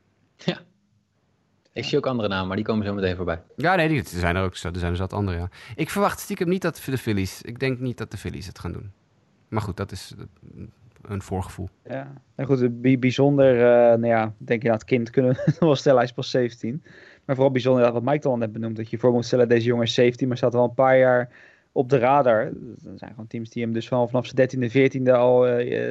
Ik 1.74 1.84
zie 1.84 1.98
ook 1.98 2.06
andere 2.08 2.28
namen, 2.28 2.48
maar 2.48 2.56
die 2.56 2.66
komen 2.66 2.86
zo 2.86 2.94
meteen 2.94 3.16
voorbij. 3.16 3.42
Ja, 3.56 3.76
nee, 3.76 3.88
die, 3.88 4.00
er 4.00 4.06
zijn 4.08 4.36
er 4.36 4.44
ook 4.44 4.52
er 4.54 4.58
zijn 4.58 4.92
er 4.92 4.96
zat 4.96 5.14
andere, 5.14 5.38
ja. 5.38 5.50
Ik 5.76 5.90
verwacht 5.90 6.20
stiekem 6.20 6.50
niet 6.50 6.62
dat 6.62 6.82
de 6.86 6.98
Phillies... 6.98 7.42
Ik 7.42 7.60
denk 7.60 7.80
niet 7.80 7.98
dat 7.98 8.12
de 8.12 8.18
Phillies 8.18 8.48
het 8.48 8.60
gaan 8.60 8.72
doen. 8.72 8.92
Maar 9.48 9.62
goed, 9.62 9.78
dat 9.78 9.92
is 9.92 10.14
eh, 10.18 10.64
een 11.02 11.22
voorgevoel. 11.22 11.70
Ja, 11.90 12.14
en 12.36 12.46
goed, 12.46 12.82
bij- 12.82 13.00
bijzonder, 13.00 13.56
eh, 13.56 13.98
nou 13.98 14.08
ja, 14.08 14.34
denk 14.38 14.62
je 14.62 14.68
aan 14.68 14.74
het 14.76 14.84
kind 14.84 15.10
kunnen 15.10 15.32
we 15.32 15.56
wel 15.60 15.76
stellen, 15.76 15.98
hij 15.98 16.08
is 16.08 16.14
pas 16.14 16.30
17. 16.30 16.84
Maar 17.26 17.36
vooral 17.36 17.54
bijzonder, 17.54 17.84
dat 17.84 17.94
wat 17.94 18.04
Mike 18.04 18.28
al 18.28 18.38
net 18.38 18.52
benoemd, 18.52 18.76
dat 18.76 18.90
je 18.90 18.98
voor 18.98 19.12
moet 19.12 19.26
stellen, 19.26 19.50
deze 19.50 19.68
jongen 19.68 19.84
is 19.86 19.94
17, 19.94 20.28
maar 20.28 20.38
staat 20.38 20.56
al 20.56 20.64
een 20.64 20.74
paar 20.74 20.98
jaar 20.98 21.30
op 21.76 21.90
de 21.90 21.98
radar. 21.98 22.42
Er 22.42 22.54
zijn 22.96 23.10
gewoon 23.10 23.28
teams 23.28 23.50
die 23.50 23.64
hem 23.64 23.74
dus 23.74 23.88
vanaf, 23.88 24.26
zijn 24.26 24.50
13e, 24.50 24.72
14e 24.72 25.12
al 25.12 25.40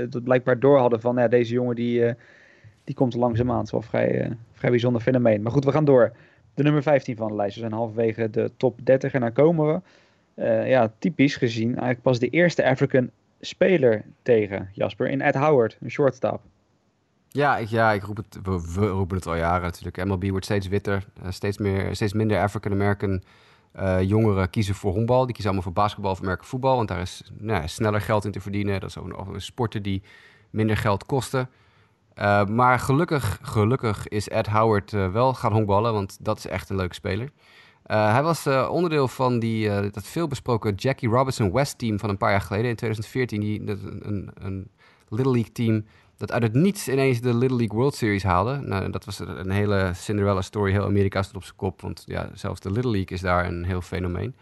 dat 0.09 0.25
blijkbaar 0.25 0.59
door 0.59 0.79
hadden 0.79 1.01
van, 1.01 1.17
ja, 1.17 1.29
deze 1.29 1.53
jongen 1.53 1.75
die, 1.75 2.05
eh, 2.05 2.15
die 2.85 2.95
komt 2.95 3.15
langzaamaan. 3.15 3.57
Het 3.57 3.67
is 3.67 3.73
wel 3.73 3.83
vrij, 3.83 4.37
vrij 4.53 4.71
bijzonder 4.71 5.03
fenomeen. 5.03 5.43
Maar 5.43 5.53
goed, 5.53 5.65
we 5.65 5.73
gaan 5.73 5.85
door. 5.85 6.13
De 6.55 6.63
nummer 6.63 6.83
15 6.83 7.17
van 7.17 7.29
de 7.29 7.35
lijst. 7.35 7.55
We 7.55 7.61
zijn 7.61 7.73
halverwege 7.73 8.31
de 8.31 8.51
top 8.57 8.79
30 8.83 9.13
en 9.13 9.21
dan 9.21 9.33
komen 9.33 9.83
we, 10.35 10.45
ja, 10.67 10.93
typisch 10.99 11.37
gezien, 11.37 11.69
eigenlijk 11.69 12.03
pas 12.03 12.19
de 12.19 12.29
eerste 12.29 12.65
African 12.65 13.11
speler 13.41 14.05
tegen, 14.23 14.69
Jasper, 14.73 15.09
in 15.09 15.21
Ed 15.21 15.35
Howard, 15.35 15.79
een 15.81 15.91
shortstop. 15.91 16.41
Ja, 17.29 17.57
ik, 17.57 17.69
ja, 17.69 17.93
ik 17.93 18.03
roep 18.03 18.17
het, 18.17 18.39
we, 18.43 18.73
we 18.75 18.87
roepen 18.87 19.17
het 19.17 19.27
al 19.27 19.37
jaren 19.37 19.63
natuurlijk. 19.63 20.05
MLB 20.05 20.29
wordt 20.31 20.45
steeds 20.45 20.69
witter. 20.69 21.05
steeds, 21.29 21.59
meer, 21.59 21.95
steeds 21.95 22.13
minder 22.13 22.41
African-American 22.41 23.23
eh, 23.75 24.03
jongeren 24.03 24.51
kiezen 24.51 24.75
voor 24.75 24.93
honkbal. 24.93 25.25
Die 25.25 25.35
kiezen 25.35 25.45
allemaal 25.45 25.73
voor 25.73 25.83
basketbal 25.83 26.11
of 26.11 26.21
American 26.21 26.47
voetbal. 26.47 26.77
Want 26.77 26.89
daar 26.89 27.01
is 27.01 27.23
nou, 27.39 27.69
sneller 27.69 28.01
geld 28.01 28.25
in 28.25 28.31
te 28.31 28.41
verdienen. 28.41 28.81
Dat 28.81 28.95
een 28.95 29.41
sporten 29.41 29.83
die 29.83 30.03
minder 30.51 30.77
geld 30.77 31.07
kosten. 31.07 31.49
Eh, 32.15 32.45
maar 32.45 32.79
gelukkig, 32.79 33.39
gelukkig 33.43 34.09
is 34.09 34.29
Ed 34.29 34.47
Howard 34.47 34.93
eh, 34.93 35.13
wel 35.13 35.35
gaan 35.35 35.53
honkballen. 35.53 35.93
Want 35.93 36.25
dat 36.25 36.39
is 36.39 36.47
echt 36.47 36.71
een 36.71 36.77
leuke 36.77 36.95
speler. 36.95 37.31
Hij 37.85 38.23
was 38.23 38.47
onderdeel 38.47 39.09
van 39.09 39.39
die, 39.39 39.91
dat 39.91 40.05
veelbesproken 40.05 40.75
Jackie 40.75 41.09
Robinson 41.09 41.53
West 41.53 41.79
team 41.79 41.99
van 41.99 42.11
een 42.11 42.17
paar 42.17 42.31
jaar 42.31 42.41
geleden. 42.41 42.71
In 42.71 42.77
2014, 42.77 43.41
die, 43.41 43.61
een, 43.61 44.01
een, 44.03 44.31
een 44.35 44.71
Little 45.09 45.33
League 45.33 45.53
team 45.53 45.85
dat 46.17 46.33
uit 46.33 46.43
het 46.43 46.55
niets 46.55 46.89
ineens 46.89 47.21
de 47.21 47.35
Little 47.35 47.57
League 47.57 47.79
World 47.79 47.95
Series 47.95 48.23
haalde. 48.23 48.57
Nou, 48.57 48.91
dat 48.91 49.05
was 49.05 49.19
een 49.19 49.51
hele 49.51 49.91
Cinderella 49.95 50.43
story. 50.43 50.71
Heel 50.71 50.85
Amerika 50.85 51.23
stond 51.23 51.37
op 51.37 51.45
zijn 51.45 51.57
kop, 51.57 51.81
want 51.81 52.03
ja, 52.07 52.29
zelfs 52.35 52.61
de 52.61 52.71
Little 52.71 52.91
League 52.91 53.17
is 53.17 53.21
daar 53.21 53.47
een 53.47 53.65
heel 53.65 53.81
fenomeen. 53.81 54.35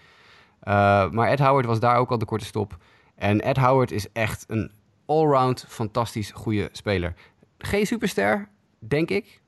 Uh, 0.65 1.11
maar 1.11 1.29
Ed 1.29 1.39
Howard 1.39 1.67
was 1.67 1.81
daar 1.81 1.97
ook 1.97 2.11
al 2.11 2.19
de 2.19 2.25
korte 2.25 2.45
stop. 2.45 2.77
En 3.15 3.41
Ed 3.41 3.57
Howard 3.57 3.91
is 3.91 4.13
echt 4.13 4.45
een 4.49 4.71
allround 5.07 5.65
fantastisch 5.69 6.31
goede 6.31 6.69
speler. 6.73 7.15
Geen 7.59 7.87
superster, 7.87 8.49
denk 8.79 9.11
ik. 9.11 9.41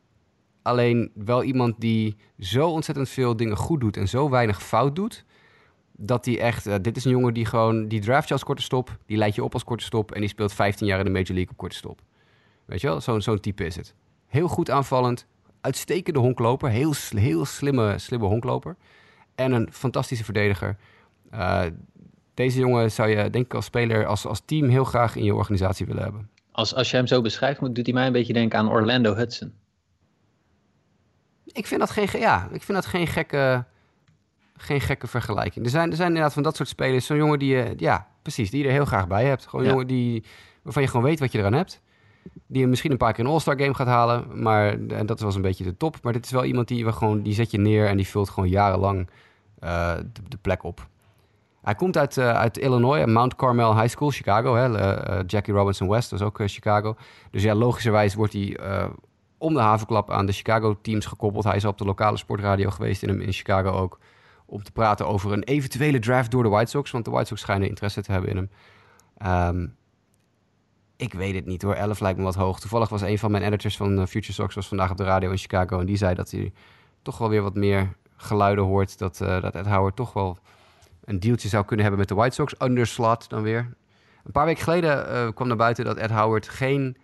Alleen 0.63 1.11
wel 1.15 1.43
iemand 1.43 1.81
die 1.81 2.17
zo 2.39 2.69
ontzettend 2.69 3.09
veel 3.09 3.37
dingen 3.37 3.57
goed 3.57 3.81
doet 3.81 3.97
en 3.97 4.09
zo 4.09 4.31
weinig 4.31 4.63
fout 4.63 4.97
doet. 4.97 5.25
Dat 5.97 6.25
hij 6.25 6.41
echt, 6.41 6.67
uh, 6.67 6.75
dit 6.81 6.97
is 6.97 7.05
een 7.05 7.11
jongen 7.11 7.35
die 7.35 7.45
gewoon, 7.45 7.89
die 7.89 8.01
draft 8.01 8.29
je 8.29 8.35
als 8.35 8.45
korte 8.45 8.63
stop, 8.63 8.97
die 9.07 9.17
leidt 9.17 9.35
je 9.35 9.45
op 9.45 9.53
als 9.53 9.65
korte 9.65 9.85
stop 9.85 10.13
en 10.13 10.21
die 10.21 10.29
speelt 10.29 10.53
15 10.53 10.87
jaar 10.87 10.99
in 10.99 11.05
de 11.05 11.11
Major 11.11 11.35
League 11.35 11.51
op 11.51 11.57
korte 11.57 11.77
stop. 11.77 12.01
Weet 12.65 12.81
je 12.81 12.87
wel, 12.87 13.01
zo'n 13.01 13.23
zo'n 13.23 13.41
type 13.41 13.67
is 13.67 13.77
het. 13.77 13.95
Heel 14.27 14.49
goed 14.49 14.71
aanvallend, 14.71 15.27
uitstekende 15.61 16.19
honkloper, 16.19 16.71
heel, 16.71 16.95
heel 17.09 17.45
slimme, 17.45 17.99
slimme 17.99 18.27
honkloper. 18.27 18.77
En 19.35 19.53
een 19.53 19.69
fantastische 19.73 20.25
verdediger. 20.25 20.77
Uh, 21.35 21.63
deze 22.35 22.59
jongen 22.59 22.91
zou 22.91 23.09
je, 23.09 23.31
denk 23.31 23.45
ik, 23.45 23.55
als 23.55 23.65
speler, 23.65 24.07
als, 24.07 24.27
als 24.27 24.43
team 24.45 24.69
heel 24.69 24.85
graag 24.85 25.17
in 25.17 25.25
je 25.25 25.35
organisatie 25.35 25.87
willen 25.87 26.03
hebben. 26.03 26.31
Als, 26.53 26.75
als 26.75 26.91
je 26.91 26.97
hem 26.97 27.07
zo 27.07 27.21
beschrijft, 27.21 27.61
doet 27.61 27.87
hij 27.87 27.95
mij 27.95 28.07
een 28.07 28.13
beetje 28.13 28.33
denken 28.33 28.59
aan 28.59 28.69
Orlando 28.69 29.15
Hudson. 29.15 29.53
Ik 31.45 31.67
vind 31.67 31.81
dat 31.81 31.91
geen, 31.91 32.09
ja, 32.13 32.49
ik 32.53 32.63
vind 32.63 32.79
dat 32.79 32.87
geen 32.87 33.07
gekke, 33.07 33.65
geen 34.57 34.81
gekke 34.81 35.07
vergelijking. 35.07 35.65
Er 35.65 35.71
zijn, 35.71 35.91
er 35.91 35.97
zijn 35.97 36.09
inderdaad 36.09 36.33
van 36.33 36.43
dat 36.43 36.57
soort 36.57 36.69
spelers, 36.69 37.07
zo'n 37.07 37.17
jongen 37.17 37.39
die 37.39 37.57
je, 37.57 37.75
ja, 37.77 38.09
precies, 38.23 38.51
die 38.51 38.61
je 38.63 38.67
er 38.67 38.73
heel 38.73 38.85
graag 38.85 39.07
bij 39.07 39.25
hebt. 39.25 39.47
Gewoon 39.47 39.65
ja. 39.65 39.71
jongen 39.71 39.87
die, 39.87 40.25
waarvan 40.63 40.83
je 40.83 40.89
gewoon 40.89 41.05
weet 41.05 41.21
wat 41.21 41.33
je 41.33 41.39
eraan 41.39 41.53
hebt. 41.53 41.81
Die 42.47 42.67
misschien 42.67 42.91
een 42.91 42.97
paar 42.97 43.13
keer 43.13 43.25
een 43.25 43.31
All-Star 43.31 43.59
game 43.59 43.75
gaat 43.75 43.87
halen. 43.87 44.43
Maar 44.43 44.79
en 44.89 45.07
dat 45.07 45.21
was 45.21 45.35
een 45.35 45.43
beetje 45.43 45.65
de 45.65 45.77
top. 45.77 45.97
Maar 46.03 46.13
dit 46.13 46.25
is 46.25 46.31
wel 46.31 46.45
iemand 46.45 46.69
die 46.69 46.85
we 46.85 46.93
gewoon, 46.93 47.23
die 47.23 47.35
zet 47.35 47.51
je 47.51 47.59
neer 47.59 47.87
en 47.87 47.97
die 47.97 48.09
vult 48.09 48.29
gewoon 48.29 48.49
jarenlang 48.49 49.09
uh, 49.65 49.95
de, 50.29 50.37
plek 50.41 50.63
op. 50.63 50.89
Hij 51.63 51.75
komt 51.75 51.97
uit, 51.97 52.17
uh, 52.17 52.33
uit 52.33 52.59
Illinois, 52.59 53.07
Mount 53.07 53.35
Carmel 53.35 53.77
High 53.77 53.89
School, 53.89 54.11
Chicago. 54.11 54.55
Hè? 54.55 54.69
Uh, 54.69 55.23
Jackie 55.27 55.55
Robinson 55.55 55.89
West 55.89 56.11
was 56.11 56.23
ook 56.23 56.41
Chicago. 56.45 56.97
Dus 57.31 57.43
ja, 57.43 57.55
logischerwijs 57.55 58.15
wordt 58.15 58.33
hij 58.33 58.57
om 59.39 59.55
de 59.55 59.61
havenklap 59.61 60.11
aan 60.11 60.27
de 60.27 60.33
Chicago 60.33 60.81
teams 60.81 61.07
gekoppeld. 61.07 61.45
Hij 61.45 61.57
is 61.57 61.65
op 61.65 61.79
de 61.79 61.85
lokale 61.85 62.17
sportradio 62.17 62.71
geweest 62.71 63.03
in, 63.03 63.21
in 63.21 63.33
Chicago 63.33 63.71
ook. 63.71 63.99
Om 64.47 64.63
te 64.63 64.73
praten 64.73 65.07
over 65.07 65.33
een 65.33 65.43
eventuele 65.43 65.99
draft 65.99 66.31
door 66.31 66.43
de 66.43 66.49
White 66.49 66.71
Sox. 66.71 66.91
Want 66.91 67.05
de 67.05 67.11
White 67.11 67.27
Sox 67.27 67.41
schijnen 67.41 67.69
interesse 67.69 68.03
te 68.03 68.13
hebben 68.13 68.31
in 68.31 68.37
hem. 68.37 68.51
Um, 69.57 69.77
ik 71.05 71.13
weet 71.15 71.35
het 71.35 71.47
niet 71.47 71.63
hoor. 71.63 71.75
11 71.75 72.01
lijkt 72.01 72.19
me 72.19 72.25
wat 72.25 72.35
hoog. 72.35 72.61
Toevallig 72.61 72.89
was 72.89 73.03
een 73.03 73.19
van 73.19 73.31
mijn 73.31 73.43
editors 73.43 73.77
van 73.77 73.99
uh, 73.99 74.07
Future 74.07 74.33
Sox 74.33 74.55
was 74.55 74.69
vandaag 74.69 74.91
op 74.91 74.97
de 74.97 75.05
radio 75.05 75.31
in 75.31 75.39
Chicago. 75.39 75.81
En 75.81 75.87
die 75.87 75.97
zei 75.97 76.15
dat 76.15 76.31
hij 76.31 76.53
toch 77.03 77.19
wel 77.19 77.29
weer 77.29 77.43
wat 77.43 77.55
meer 77.55 77.97
geluiden 78.17 78.65
hoort. 78.65 78.99
Dat, 78.99 79.21
uh, 79.23 79.43
dat 79.43 79.55
Ed 79.55 79.67
Howard 79.67 79.97
toch 79.97 80.13
wel 80.13 80.39
een 81.05 81.21
dealtje 81.21 81.49
zou 81.49 81.65
kunnen 81.65 81.87
hebben 81.87 82.01
met 82.01 82.09
de 82.09 82.15
White 82.15 82.35
Sox. 82.35 82.55
Underslot 82.59 83.29
dan 83.29 83.43
weer. 83.43 83.77
Een 84.25 84.33
paar 84.33 84.45
weken 84.45 84.63
geleden 84.63 85.07
uh, 85.13 85.29
kwam 85.35 85.49
naar 85.49 85.57
buiten 85.57 85.85
dat 85.85 85.97
Ed 85.97 86.11
Howard 86.11 86.49
geen 86.49 86.97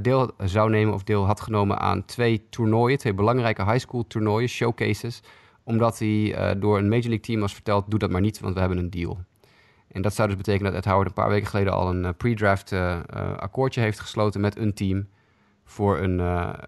deel 0.00 0.30
zou 0.44 0.70
nemen 0.70 0.94
of 0.94 1.02
deel 1.02 1.26
had 1.26 1.40
genomen 1.40 1.78
aan 1.78 2.04
twee 2.04 2.46
toernooien. 2.50 2.98
Twee 2.98 3.14
belangrijke 3.14 3.64
high 3.64 3.78
school 3.78 4.06
toernooien, 4.06 4.48
showcases. 4.48 5.22
Omdat 5.64 5.98
hij 5.98 6.34
door 6.58 6.78
een 6.78 6.88
Major 6.88 7.08
League 7.08 7.20
team 7.20 7.40
was 7.40 7.54
verteld, 7.54 7.90
doe 7.90 7.98
dat 7.98 8.10
maar 8.10 8.20
niet, 8.20 8.40
want 8.40 8.54
we 8.54 8.60
hebben 8.60 8.78
een 8.78 8.90
deal. 8.90 9.18
En 9.92 10.02
dat 10.02 10.14
zou 10.14 10.28
dus 10.28 10.36
betekenen 10.36 10.72
dat 10.72 10.84
Ed 10.84 10.90
Howard 10.90 11.08
een 11.08 11.14
paar 11.14 11.28
weken 11.28 11.48
geleden 11.48 11.72
al 11.72 11.88
een 11.88 12.04
uh, 12.04 12.10
pre-draft 12.16 12.72
uh, 12.72 13.00
akkoordje 13.36 13.80
heeft 13.80 14.00
gesloten 14.00 14.40
met 14.40 14.56
een 14.56 14.74
team 14.74 15.08
voor 15.64 15.98
een, 15.98 16.18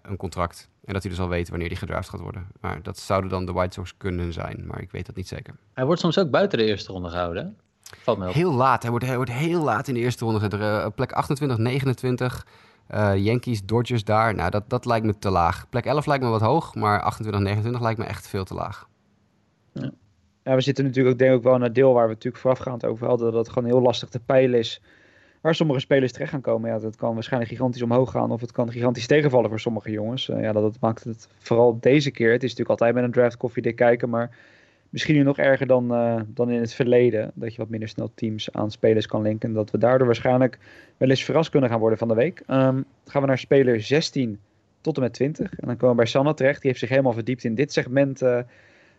een 0.01 0.17
contract. 0.17 0.69
En 0.85 0.93
dat 0.93 1.01
hij 1.03 1.11
dus 1.11 1.21
al 1.21 1.29
weet 1.29 1.49
wanneer 1.49 1.67
hij 1.67 1.77
gedraft 1.77 2.09
gaat 2.09 2.19
worden. 2.19 2.47
Maar 2.61 2.81
dat 2.81 2.97
zouden 2.97 3.29
dan 3.29 3.45
de 3.45 3.51
White 3.51 3.73
Sox 3.73 3.97
kunnen 3.97 4.33
zijn, 4.33 4.63
maar 4.67 4.81
ik 4.81 4.91
weet 4.91 5.05
dat 5.05 5.15
niet 5.15 5.27
zeker. 5.27 5.55
Hij 5.73 5.85
wordt 5.85 6.01
soms 6.01 6.17
ook 6.17 6.29
buiten 6.29 6.57
de 6.57 6.65
eerste 6.65 6.91
ronde 6.91 7.09
gehouden. 7.09 7.57
Valt 7.81 8.17
me 8.17 8.27
op. 8.27 8.33
Heel 8.33 8.53
laat. 8.53 8.81
Hij 8.81 8.91
wordt, 8.91 9.05
hij 9.05 9.15
wordt 9.15 9.31
heel 9.31 9.63
laat 9.63 9.87
in 9.87 9.93
de 9.93 9.99
eerste 9.99 10.25
ronde. 10.25 10.57
Uh, 10.57 10.87
plek 10.95 11.11
28, 11.11 11.57
29. 11.57 12.45
Uh, 12.93 13.17
Yankees, 13.17 13.65
Dodgers 13.65 14.03
daar. 14.03 14.35
Nou, 14.35 14.49
dat, 14.49 14.69
dat 14.69 14.85
lijkt 14.85 15.05
me 15.05 15.17
te 15.19 15.29
laag. 15.29 15.69
Plek 15.69 15.85
11 15.85 16.05
lijkt 16.05 16.23
me 16.23 16.29
wat 16.29 16.41
hoog, 16.41 16.75
maar 16.75 17.01
28, 17.01 17.41
29 17.41 17.81
lijkt 17.81 17.99
me 17.99 18.05
echt 18.05 18.27
veel 18.27 18.43
te 18.43 18.53
laag. 18.53 18.87
Ja. 19.71 19.91
We 20.53 20.61
zitten 20.61 20.83
natuurlijk 20.83 21.13
ook, 21.13 21.19
denk 21.19 21.37
ik 21.37 21.43
wel 21.43 21.61
het 21.61 21.75
deel 21.75 21.93
waar 21.93 22.07
we 22.07 22.13
natuurlijk 22.13 22.41
voorafgaand 22.41 22.85
over 22.85 23.07
hadden. 23.07 23.31
Dat 23.31 23.45
het 23.45 23.53
gewoon 23.53 23.69
heel 23.69 23.81
lastig 23.81 24.09
te 24.09 24.19
peilen 24.19 24.59
is 24.59 24.81
waar 25.41 25.55
sommige 25.55 25.79
spelers 25.79 26.11
terecht 26.11 26.31
gaan 26.31 26.41
komen. 26.41 26.69
Ja, 26.69 26.79
dat 26.79 26.95
kan 26.95 27.13
waarschijnlijk 27.13 27.51
gigantisch 27.51 27.81
omhoog 27.81 28.11
gaan 28.11 28.31
of 28.31 28.41
het 28.41 28.51
kan 28.51 28.71
gigantisch 28.71 29.07
tegenvallen 29.07 29.49
voor 29.49 29.59
sommige 29.59 29.91
jongens. 29.91 30.29
Uh, 30.29 30.41
ja, 30.41 30.51
dat, 30.51 30.61
dat, 30.61 30.77
maakt 30.79 31.03
het 31.03 31.27
vooral 31.37 31.77
deze 31.79 32.11
keer. 32.11 32.31
Het 32.31 32.43
is 32.43 32.49
natuurlijk 32.49 32.69
altijd 32.69 32.95
met 32.95 33.03
een 33.03 33.11
draft 33.11 33.37
koffiedik 33.37 33.75
kijken, 33.75 34.09
maar 34.09 34.37
misschien 34.89 35.15
nu 35.15 35.23
nog 35.23 35.37
erger 35.37 35.67
dan, 35.67 35.91
uh, 35.91 36.21
dan 36.27 36.49
in 36.49 36.59
het 36.59 36.73
verleden. 36.73 37.31
Dat 37.33 37.51
je 37.51 37.57
wat 37.57 37.69
minder 37.69 37.89
snel 37.89 38.11
teams 38.15 38.51
aan 38.51 38.71
spelers 38.71 39.05
kan 39.05 39.21
linken. 39.21 39.49
En 39.49 39.55
dat 39.55 39.71
we 39.71 39.77
daardoor 39.77 40.07
waarschijnlijk 40.07 40.59
wel 40.97 41.09
eens 41.09 41.23
verrast 41.23 41.49
kunnen 41.49 41.69
gaan 41.69 41.79
worden 41.79 41.97
van 41.97 42.07
de 42.07 42.13
week. 42.13 42.39
Um, 42.39 42.85
gaan 43.05 43.21
we 43.21 43.27
naar 43.27 43.37
speler 43.37 43.81
16 43.81 44.39
tot 44.81 44.95
en 44.95 45.01
met 45.01 45.13
20. 45.13 45.51
En 45.51 45.67
dan 45.67 45.77
komen 45.77 45.95
we 45.95 46.01
bij 46.01 46.11
Sanne 46.11 46.33
terecht. 46.33 46.61
Die 46.61 46.69
heeft 46.69 46.79
zich 46.79 46.89
helemaal 46.89 47.13
verdiept 47.13 47.43
in 47.43 47.55
dit 47.55 47.73
segment... 47.73 48.21
Uh, 48.21 48.39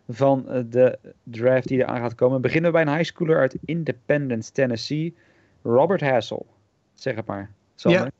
van 0.07 0.49
eh, 0.49 0.61
de 0.69 0.99
draft 1.23 1.67
die 1.67 1.77
eraan 1.77 1.97
gaat 1.99 2.15
komen. 2.15 2.41
Beginnen 2.41 2.71
we 2.71 2.77
bij 2.77 2.87
een 2.87 2.97
high 2.97 3.09
schooler 3.09 3.39
uit 3.39 3.57
Independence, 3.65 4.51
Tennessee. 4.51 5.15
Robert 5.63 6.01
Hassel. 6.01 6.45
Zeg 6.93 7.15
het 7.15 7.25
maar. 7.25 7.51
Ja. 7.75 8.11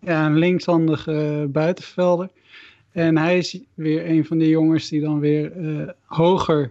ja, 0.00 0.26
een 0.26 0.38
linkshandige 0.38 1.46
buitenvelder. 1.50 2.30
En 2.90 3.16
hij 3.16 3.38
is 3.38 3.60
weer 3.74 4.10
een 4.10 4.24
van 4.24 4.38
die 4.38 4.48
jongens 4.48 4.88
die 4.88 5.00
dan 5.00 5.20
weer 5.20 5.56
uh, 5.56 5.88
hoger 6.04 6.70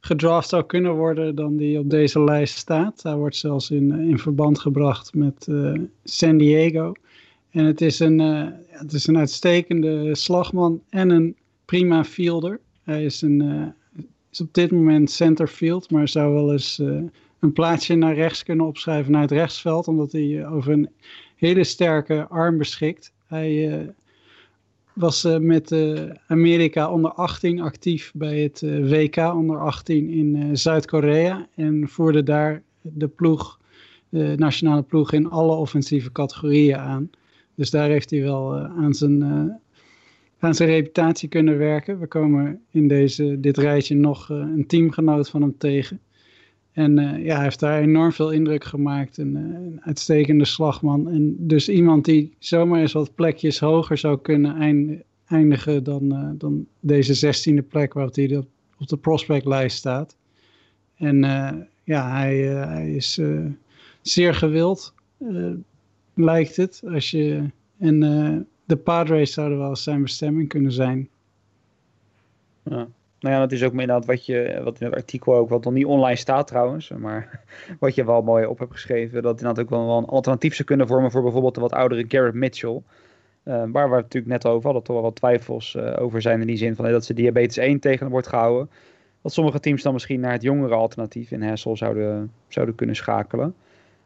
gedraft 0.00 0.48
zou 0.48 0.64
kunnen 0.64 0.94
worden 0.94 1.34
dan 1.34 1.56
die 1.56 1.78
op 1.78 1.90
deze 1.90 2.24
lijst 2.24 2.56
staat. 2.56 3.02
Hij 3.02 3.16
wordt 3.16 3.36
zelfs 3.36 3.70
in, 3.70 3.92
in 3.92 4.18
verband 4.18 4.58
gebracht 4.58 5.14
met 5.14 5.48
San 6.04 6.36
Diego. 6.36 6.92
En 7.50 7.64
het 7.64 7.80
is, 7.80 7.98
een, 7.98 8.18
het 8.66 8.92
is 8.92 9.06
een 9.06 9.18
uitstekende 9.18 10.14
slagman 10.14 10.82
en 10.88 11.10
een 11.10 11.36
prima 11.64 12.04
fielder. 12.04 12.60
Hij 12.82 13.04
is 13.04 13.22
een, 13.22 13.74
is 14.34 14.40
op 14.40 14.54
dit 14.54 14.70
moment 14.70 15.10
centerfield, 15.10 15.90
maar 15.90 16.08
zou 16.08 16.34
wel 16.34 16.52
eens 16.52 16.78
uh, 16.78 17.02
een 17.38 17.52
plaatsje 17.52 17.94
naar 17.94 18.14
rechts 18.14 18.42
kunnen 18.42 18.66
opschrijven 18.66 19.12
naar 19.12 19.20
het 19.20 19.30
rechtsveld, 19.30 19.88
omdat 19.88 20.12
hij 20.12 20.22
uh, 20.22 20.54
over 20.54 20.72
een 20.72 20.88
hele 21.36 21.64
sterke 21.64 22.26
arm 22.28 22.58
beschikt. 22.58 23.12
Hij 23.26 23.78
uh, 23.80 23.88
was 24.92 25.26
met 25.40 25.74
Amerika 26.26 26.90
onder 26.90 27.12
18 27.12 27.60
actief 27.60 28.12
bij 28.14 28.40
het 28.40 28.60
WK 28.60 29.16
onder 29.16 29.60
18 29.60 30.10
in 30.10 30.56
Zuid-Korea 30.56 31.46
en 31.54 31.88
voerde 31.88 32.22
daar 32.22 32.62
de 32.80 33.08
ploeg, 33.08 33.60
de 34.08 34.34
nationale 34.36 34.82
ploeg 34.82 35.12
in 35.12 35.30
alle 35.30 35.54
offensieve 35.54 36.12
categorieën 36.12 36.78
aan. 36.78 37.10
Dus 37.54 37.70
daar 37.70 37.88
heeft 37.88 38.10
hij 38.10 38.22
wel 38.22 38.56
aan 38.56 38.94
zijn 38.94 39.22
aan 40.44 40.54
zijn 40.54 40.68
reputatie 40.68 41.28
kunnen 41.28 41.58
werken. 41.58 42.00
We 42.00 42.06
komen 42.06 42.60
in 42.70 42.88
deze, 42.88 43.40
dit 43.40 43.56
rijtje 43.56 43.94
nog 43.94 44.30
uh, 44.30 44.36
een 44.36 44.66
teamgenoot 44.66 45.30
van 45.30 45.42
hem 45.42 45.58
tegen. 45.58 46.00
En 46.72 46.98
uh, 46.98 47.24
ja, 47.24 47.34
hij 47.34 47.42
heeft 47.42 47.60
daar 47.60 47.80
enorm 47.80 48.12
veel 48.12 48.30
indruk 48.30 48.64
gemaakt. 48.64 49.18
Een, 49.18 49.36
uh, 49.36 49.42
een, 49.42 49.80
uitstekende 49.82 50.44
slagman. 50.44 51.08
En 51.08 51.36
dus 51.38 51.68
iemand 51.68 52.04
die 52.04 52.34
zomaar 52.38 52.80
eens 52.80 52.92
wat 52.92 53.14
plekjes 53.14 53.58
hoger 53.58 53.98
zou 53.98 54.20
kunnen 54.20 55.00
eindigen 55.26 55.84
dan, 55.84 56.34
dan 56.38 56.66
deze 56.80 57.14
zestiende 57.14 57.62
plek 57.62 57.92
waarop 57.92 58.14
hij 58.14 58.44
op 58.78 58.88
de 58.88 58.96
prospectlijst 58.96 59.76
staat. 59.76 60.16
En 60.96 61.18
ja, 61.84 62.10
hij, 62.16 62.36
hij 62.44 62.94
is 62.94 63.20
zeer 64.02 64.34
gewild, 64.34 64.94
lijkt 66.14 66.56
het. 66.56 66.82
Als 66.86 67.10
je, 67.10 67.42
en 67.78 68.46
de 68.64 68.76
Padres 68.76 69.32
zouden 69.32 69.58
wel 69.58 69.76
zijn 69.76 70.02
bestemming 70.02 70.48
kunnen 70.48 70.72
zijn. 70.72 71.08
Ja. 72.62 72.88
Nou 73.24 73.36
ja, 73.36 73.40
dat 73.40 73.52
is 73.52 73.62
ook 73.62 73.70
inderdaad 73.70 74.04
wat, 74.04 74.26
je, 74.26 74.60
wat 74.64 74.80
in 74.80 74.86
het 74.86 74.94
artikel 74.94 75.34
ook, 75.34 75.48
wat 75.48 75.64
nog 75.64 75.72
niet 75.72 75.84
online 75.84 76.16
staat 76.16 76.46
trouwens, 76.46 76.88
maar 76.88 77.40
wat 77.80 77.94
je 77.94 78.04
wel 78.04 78.22
mooi 78.22 78.46
op 78.46 78.58
hebt 78.58 78.72
geschreven, 78.72 79.22
dat 79.22 79.40
inderdaad 79.40 79.64
ook 79.64 79.70
wel, 79.70 79.98
een 79.98 80.04
alternatief 80.04 80.54
zou 80.54 80.68
kunnen 80.68 80.86
vormen 80.86 81.10
voor 81.10 81.22
bijvoorbeeld 81.22 81.54
de 81.54 81.60
wat 81.60 81.72
oudere 81.72 82.04
Garrett 82.08 82.34
Mitchell. 82.34 82.82
Uh, 83.44 83.64
waar 83.72 83.90
we 83.90 83.96
natuurlijk 83.96 84.32
net 84.32 84.46
over 84.46 84.64
hadden, 84.64 84.82
toch 84.82 84.94
wel 84.94 85.04
wat 85.04 85.16
twijfels 85.16 85.74
uh, 85.74 85.96
over 85.98 86.22
zijn 86.22 86.40
in 86.40 86.46
die 86.46 86.56
zin 86.56 86.74
van 86.74 86.84
hey, 86.84 86.94
dat 86.94 87.04
ze 87.04 87.14
diabetes 87.14 87.56
1 87.56 87.80
tegen 87.80 88.08
wordt 88.08 88.26
gehouden. 88.26 88.70
Dat 89.22 89.32
sommige 89.32 89.60
teams 89.60 89.82
dan 89.82 89.92
misschien 89.92 90.20
naar 90.20 90.32
het 90.32 90.42
jongere 90.42 90.74
alternatief 90.74 91.30
in 91.30 91.42
Hassel 91.42 91.76
zouden, 91.76 92.32
zouden 92.48 92.74
kunnen 92.74 92.96
schakelen. 92.96 93.54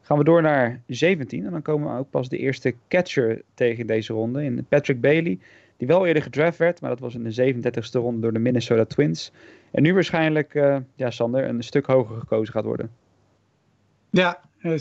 Gaan 0.08 0.18
we 0.18 0.24
door 0.24 0.42
naar 0.42 0.82
17 0.86 1.44
en 1.44 1.50
dan 1.50 1.62
komen 1.62 1.92
we 1.92 1.98
ook 1.98 2.10
pas 2.10 2.28
de 2.28 2.38
eerste 2.38 2.74
catcher 2.88 3.42
tegen 3.54 3.86
deze 3.86 4.12
ronde 4.12 4.44
in 4.44 4.66
Patrick 4.68 5.00
Bailey. 5.00 5.38
Die 5.76 5.86
wel 5.86 6.06
eerder 6.06 6.22
gedraft 6.22 6.58
werd, 6.58 6.80
maar 6.80 6.90
dat 6.90 6.98
was 6.98 7.14
in 7.14 7.24
de 7.24 7.54
37e 7.54 7.90
ronde 7.92 8.20
door 8.20 8.32
de 8.32 8.38
Minnesota 8.38 8.84
Twins. 8.84 9.32
En 9.70 9.82
nu 9.82 9.94
waarschijnlijk, 9.94 10.54
uh, 10.54 10.76
ja 10.94 11.10
Sander, 11.10 11.48
een 11.48 11.62
stuk 11.62 11.86
hoger 11.86 12.18
gekozen 12.18 12.54
gaat 12.54 12.64
worden. 12.64 12.90
Ja, 14.10 14.40
uh, 14.62 14.78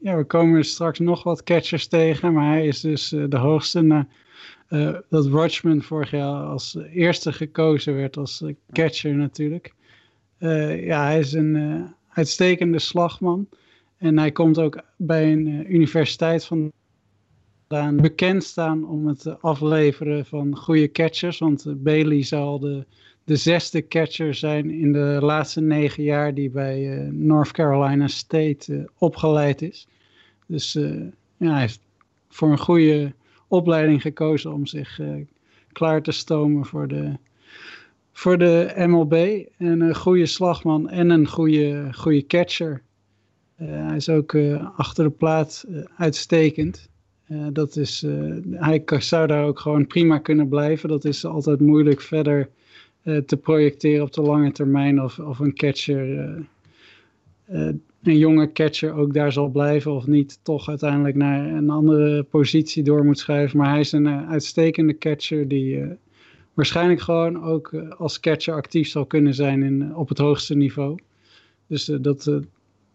ja, 0.00 0.16
we 0.16 0.24
komen 0.26 0.64
straks 0.64 0.98
nog 0.98 1.22
wat 1.22 1.42
catchers 1.42 1.86
tegen, 1.86 2.32
maar 2.32 2.52
hij 2.52 2.66
is 2.66 2.80
dus 2.80 3.12
uh, 3.12 3.24
de 3.28 3.38
hoogste. 3.38 4.06
Dat 5.08 5.26
Rochman 5.26 5.82
vorig 5.82 6.10
jaar 6.10 6.42
als 6.42 6.78
eerste 6.92 7.32
gekozen 7.32 7.94
werd 7.94 8.16
als 8.16 8.44
catcher 8.72 9.14
natuurlijk. 9.14 9.74
ja, 10.38 11.04
hij 11.04 11.18
is 11.18 11.32
een 11.32 11.86
uitstekende 12.08 12.78
slagman. 12.78 13.48
En 13.96 14.18
hij 14.18 14.32
komt 14.32 14.58
ook 14.58 14.82
bij 14.96 15.32
een 15.32 15.46
uh, 15.46 15.70
universiteit 15.70 16.44
vandaan 16.44 17.96
bekend 17.96 18.44
staan 18.44 18.88
om 18.88 19.06
het 19.06 19.42
afleveren 19.42 20.26
van 20.26 20.56
goede 20.56 20.92
catchers. 20.92 21.38
Want 21.38 21.64
uh, 21.66 21.74
Bailey 21.76 22.22
zal 22.22 22.58
de, 22.58 22.84
de 23.24 23.36
zesde 23.36 23.88
catcher 23.88 24.34
zijn 24.34 24.70
in 24.70 24.92
de 24.92 25.18
laatste 25.20 25.60
negen 25.60 26.02
jaar 26.02 26.34
die 26.34 26.50
bij 26.50 27.04
uh, 27.04 27.10
North 27.12 27.50
Carolina 27.50 28.08
State 28.08 28.90
opgeleid 28.98 29.62
is. 29.62 29.88
Dus 30.46 30.72
ja, 31.36 31.50
hij 31.50 31.60
heeft 31.60 31.80
voor 32.28 32.50
een 32.50 32.58
goede 32.58 33.12
opleiding 33.48 34.02
gekozen 34.02 34.52
om 34.52 34.66
zich 34.66 35.00
klaar 35.72 36.02
te 36.02 36.12
stomen 36.12 36.64
voor 36.64 36.88
de, 36.88 37.12
voor 38.12 38.38
de 38.38 38.72
MLB. 38.76 39.44
En 39.56 39.80
een 39.80 39.94
goede 39.94 40.26
slagman 40.26 40.88
en 40.88 41.10
een 41.10 41.28
goede, 41.28 41.88
goede 41.92 42.26
catcher. 42.26 42.82
Uh, 43.62 43.68
hij 43.68 43.96
is 43.96 44.08
ook 44.08 44.32
uh, 44.32 44.68
achter 44.76 45.04
de 45.04 45.10
plaat 45.10 45.64
uh, 45.68 45.84
uitstekend. 45.96 46.88
dat 47.52 47.76
is, 47.76 48.06
hij 48.50 48.82
zou 48.86 49.26
daar 49.26 49.44
ook 49.44 49.58
gewoon 49.58 49.86
prima 49.86 50.18
kunnen 50.18 50.48
blijven. 50.48 50.88
Dat 50.88 51.04
is 51.04 51.24
altijd 51.24 51.60
moeilijk 51.60 52.00
verder 52.00 52.48
te 53.26 53.36
projecteren 53.36 54.04
op 54.04 54.12
de 54.12 54.22
lange 54.22 54.52
termijn 54.52 55.02
of, 55.02 55.18
of 55.18 55.38
een 55.38 55.54
catcher 55.54 56.28
een 58.02 58.18
jonge 58.18 58.52
catcher 58.52 58.92
ook 58.92 59.14
daar 59.14 59.32
zal 59.32 59.48
blijven 59.48 59.92
of 59.92 60.06
niet 60.06 60.38
toch 60.42 60.68
uiteindelijk 60.68 61.16
naar 61.16 61.46
een 61.46 61.70
andere 61.70 62.22
positie 62.22 62.82
door 62.82 63.04
moet 63.04 63.18
schuiven. 63.18 63.58
Maar 63.58 63.70
hij 63.70 63.80
is 63.80 63.92
een 63.92 64.08
uitstekende 64.08 64.98
catcher 64.98 65.48
die 65.48 65.82
waarschijnlijk 66.54 67.00
gewoon 67.00 67.44
ook 67.44 67.74
als 67.98 68.20
catcher 68.20 68.54
actief 68.54 68.88
zal 68.88 69.06
kunnen 69.06 69.34
zijn 69.34 69.62
in, 69.62 69.96
op 69.96 70.08
het 70.08 70.18
hoogste 70.18 70.54
niveau. 70.54 70.98
Dus 71.66 71.84
dat, 71.84 72.30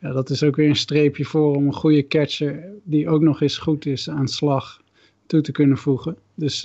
ja, 0.02 0.12
dat 0.12 0.30
is 0.30 0.44
ook 0.44 0.56
weer 0.56 0.70
een 0.70 0.76
streepje 0.76 1.26
voor 1.26 1.56
om 1.56 1.66
een 1.66 1.74
goede 1.74 2.08
catcher 2.08 2.64
die 2.84 3.10
ook 3.10 3.22
nog 3.22 3.42
eens 3.42 3.58
goed 3.58 3.86
is 3.86 4.10
aan 4.10 4.28
slag 4.28 4.82
toe 5.26 5.42
te 5.42 5.52
kunnen 5.52 5.78
voegen. 5.78 6.18
Dus 6.36 6.62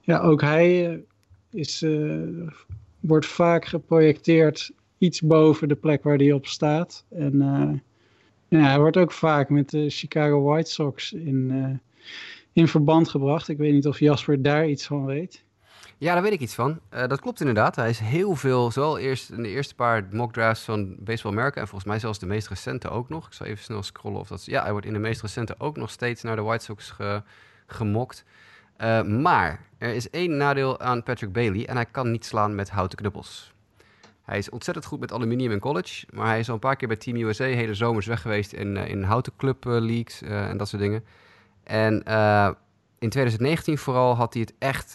ja, 0.00 0.20
ook 0.20 0.40
hij 0.40 1.00
is, 1.50 1.84
wordt 3.00 3.26
vaak 3.26 3.64
geprojecteerd 3.64 4.72
iets 4.98 5.20
boven 5.20 5.68
de 5.68 5.74
plek 5.74 6.02
waar 6.02 6.16
hij 6.16 6.32
op 6.32 6.46
staat. 6.46 7.04
En 7.08 7.36
ja, 8.48 8.58
hij 8.58 8.78
wordt 8.78 8.96
ook 8.96 9.12
vaak 9.12 9.48
met 9.48 9.70
de 9.70 9.90
Chicago 9.90 10.42
White 10.42 10.70
Sox 10.70 11.12
in, 11.12 11.80
in 12.52 12.68
verband 12.68 13.08
gebracht. 13.08 13.48
Ik 13.48 13.58
weet 13.58 13.72
niet 13.72 13.86
of 13.86 13.98
Jasper 13.98 14.42
daar 14.42 14.68
iets 14.68 14.86
van 14.86 15.04
weet. 15.04 15.44
Ja, 16.02 16.14
daar 16.14 16.22
weet 16.22 16.32
ik 16.32 16.40
iets 16.40 16.54
van. 16.54 16.80
Uh, 16.94 17.06
dat 17.06 17.20
klopt 17.20 17.40
inderdaad. 17.40 17.76
Hij 17.76 17.88
is 17.88 17.98
heel 17.98 18.36
veel, 18.36 18.70
zowel 18.70 18.98
eerst 18.98 19.30
in 19.30 19.42
de 19.42 19.48
eerste 19.48 19.74
paar 19.74 20.06
mock 20.10 20.32
drafts 20.32 20.64
van 20.64 20.96
Baseball 20.98 21.32
America 21.32 21.60
en 21.60 21.66
volgens 21.68 21.90
mij 21.90 21.98
zelfs 21.98 22.18
de 22.18 22.26
meest 22.26 22.48
recente 22.48 22.88
ook 22.88 23.08
nog. 23.08 23.26
Ik 23.26 23.32
zal 23.32 23.46
even 23.46 23.64
snel 23.64 23.82
scrollen 23.82 24.20
of 24.20 24.28
dat... 24.28 24.44
Ja, 24.44 24.62
hij 24.62 24.70
wordt 24.70 24.86
in 24.86 24.92
de 24.92 24.98
meest 24.98 25.22
recente 25.22 25.54
ook 25.58 25.76
nog 25.76 25.90
steeds 25.90 26.22
naar 26.22 26.36
de 26.36 26.42
White 26.42 26.64
Sox 26.64 26.90
ge, 26.90 27.22
gemokt. 27.66 28.24
Uh, 28.78 29.02
maar 29.02 29.60
er 29.78 29.94
is 29.94 30.10
één 30.10 30.36
nadeel 30.36 30.80
aan 30.80 31.02
Patrick 31.02 31.32
Bailey 31.32 31.66
en 31.66 31.74
hij 31.74 31.86
kan 31.86 32.10
niet 32.10 32.24
slaan 32.24 32.54
met 32.54 32.70
houten 32.70 32.98
knuppels. 32.98 33.52
Hij 34.22 34.38
is 34.38 34.50
ontzettend 34.50 34.86
goed 34.86 35.00
met 35.00 35.12
aluminium 35.12 35.52
in 35.52 35.60
college, 35.60 36.06
maar 36.12 36.26
hij 36.26 36.38
is 36.38 36.48
al 36.48 36.54
een 36.54 36.60
paar 36.60 36.76
keer 36.76 36.88
bij 36.88 36.96
Team 36.96 37.16
USA 37.16 37.44
hele 37.44 37.74
zomers 37.74 38.06
weg 38.06 38.20
geweest 38.20 38.52
in, 38.52 38.76
uh, 38.76 38.88
in 38.88 39.02
houten 39.02 39.32
club 39.36 39.64
leagues 39.64 40.22
en 40.22 40.56
dat 40.56 40.68
soort 40.68 40.82
dingen. 40.82 41.04
En 41.64 41.94
in 42.98 43.08
2019 43.08 43.78
vooral 43.78 44.16
had 44.16 44.32
hij 44.34 44.42
het 44.42 44.54
echt 44.58 44.94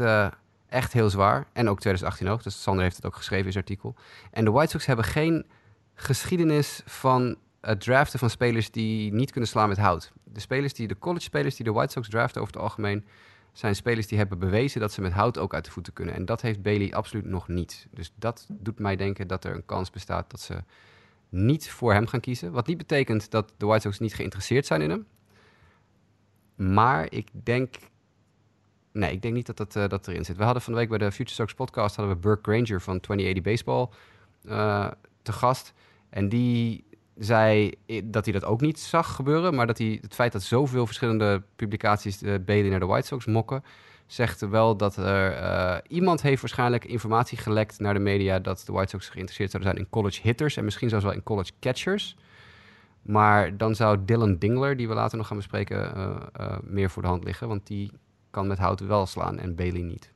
echt 0.69 0.93
heel 0.93 1.09
zwaar. 1.09 1.47
En 1.53 1.69
ook 1.69 1.79
2018 1.79 2.27
ook. 2.27 2.43
Dus 2.43 2.61
Sander 2.61 2.83
heeft 2.83 2.95
het 2.95 3.05
ook 3.05 3.15
geschreven 3.15 3.45
in 3.45 3.51
zijn 3.51 3.63
artikel. 3.63 3.95
En 4.31 4.45
de 4.45 4.51
White 4.51 4.71
Sox 4.71 4.85
hebben 4.85 5.05
geen 5.05 5.45
geschiedenis 5.93 6.81
van 6.85 7.37
het 7.61 7.81
draften 7.81 8.19
van 8.19 8.29
spelers 8.29 8.71
die 8.71 9.13
niet 9.13 9.31
kunnen 9.31 9.49
slaan 9.49 9.69
met 9.69 9.77
hout. 9.77 10.11
De 10.23 10.39
spelers 10.39 10.73
die, 10.73 10.87
de 10.87 10.97
college 10.97 11.23
spelers 11.23 11.55
die 11.55 11.65
de 11.65 11.71
White 11.71 11.91
Sox 11.91 12.09
draften 12.09 12.41
over 12.41 12.53
het 12.53 12.63
algemeen, 12.63 13.05
zijn 13.53 13.75
spelers 13.75 14.07
die 14.07 14.17
hebben 14.17 14.39
bewezen 14.39 14.81
dat 14.81 14.91
ze 14.91 15.01
met 15.01 15.11
hout 15.11 15.37
ook 15.37 15.53
uit 15.53 15.65
de 15.65 15.71
voeten 15.71 15.93
kunnen. 15.93 16.15
En 16.15 16.25
dat 16.25 16.41
heeft 16.41 16.61
Bailey 16.61 16.93
absoluut 16.93 17.25
nog 17.25 17.47
niet. 17.47 17.87
Dus 17.91 18.11
dat 18.15 18.47
doet 18.49 18.79
mij 18.79 18.95
denken 18.95 19.27
dat 19.27 19.43
er 19.43 19.55
een 19.55 19.65
kans 19.65 19.89
bestaat 19.89 20.31
dat 20.31 20.39
ze 20.39 20.63
niet 21.29 21.69
voor 21.69 21.93
hem 21.93 22.07
gaan 22.07 22.19
kiezen. 22.19 22.51
Wat 22.51 22.67
niet 22.67 22.77
betekent 22.77 23.31
dat 23.31 23.53
de 23.57 23.65
White 23.65 23.81
Sox 23.81 23.99
niet 23.99 24.15
geïnteresseerd 24.15 24.65
zijn 24.65 24.81
in 24.81 24.89
hem. 24.89 25.05
Maar 26.55 27.11
ik 27.11 27.29
denk 27.43 27.75
Nee, 28.91 29.11
ik 29.11 29.21
denk 29.21 29.33
niet 29.33 29.45
dat 29.45 29.57
dat, 29.57 29.75
uh, 29.75 29.87
dat 29.87 30.07
erin 30.07 30.25
zit. 30.25 30.37
We 30.37 30.43
hadden 30.43 30.61
van 30.61 30.73
de 30.73 30.79
week 30.79 30.89
bij 30.89 30.97
de 30.97 31.11
Future 31.11 31.33
Stocks 31.33 31.53
podcast 31.53 31.95
hadden 31.95 32.15
we 32.15 32.21
Burke 32.21 32.51
Granger 32.51 32.81
van 32.81 32.99
2080 32.99 33.43
Baseball 33.43 33.89
uh, 34.45 34.91
te 35.21 35.31
gast. 35.31 35.73
En 36.09 36.29
die 36.29 36.85
zei 37.17 37.73
dat 38.03 38.25
hij 38.25 38.33
dat 38.33 38.45
ook 38.45 38.61
niet 38.61 38.79
zag 38.79 39.15
gebeuren, 39.15 39.55
maar 39.55 39.67
dat 39.67 39.77
hij 39.77 39.97
het 40.01 40.13
feit 40.13 40.31
dat 40.31 40.43
zoveel 40.43 40.85
verschillende 40.85 41.43
publicaties 41.55 42.17
de 42.17 42.39
Bailey 42.45 42.69
naar 42.69 42.79
de 42.79 42.85
White 42.85 43.07
Sox 43.07 43.25
mokken, 43.25 43.63
zegt 44.05 44.49
wel 44.49 44.77
dat 44.77 44.95
er 44.95 45.81
iemand 45.87 46.21
heeft 46.21 46.41
waarschijnlijk 46.41 46.85
informatie 46.85 47.37
gelekt 47.37 47.79
naar 47.79 47.93
de 47.93 47.99
media 47.99 48.39
dat 48.39 48.63
de 48.65 48.71
White 48.71 48.89
Sox 48.89 49.09
geïnteresseerd 49.09 49.51
zouden 49.51 49.71
zijn 49.71 49.85
in 49.85 49.91
college 49.91 50.21
hitters 50.21 50.57
en 50.57 50.63
misschien 50.63 50.89
zelfs 50.89 51.05
wel 51.05 51.13
in 51.13 51.23
college 51.23 51.51
catchers. 51.59 52.17
Maar 53.01 53.57
dan 53.57 53.75
zou 53.75 53.97
Dylan 54.05 54.37
Dingler, 54.37 54.77
die 54.77 54.87
we 54.87 54.93
later 54.93 55.17
nog 55.17 55.27
gaan 55.27 55.37
bespreken, 55.37 56.19
meer 56.63 56.89
voor 56.89 57.01
de 57.01 57.07
hand 57.07 57.23
liggen, 57.23 57.47
want 57.47 57.67
die 57.67 57.91
kan 58.37 58.47
met 58.47 58.57
hout 58.57 58.79
wel 58.79 59.05
slaan 59.05 59.39
en 59.39 59.55
Bailey 59.55 59.81
niet. 59.81 60.11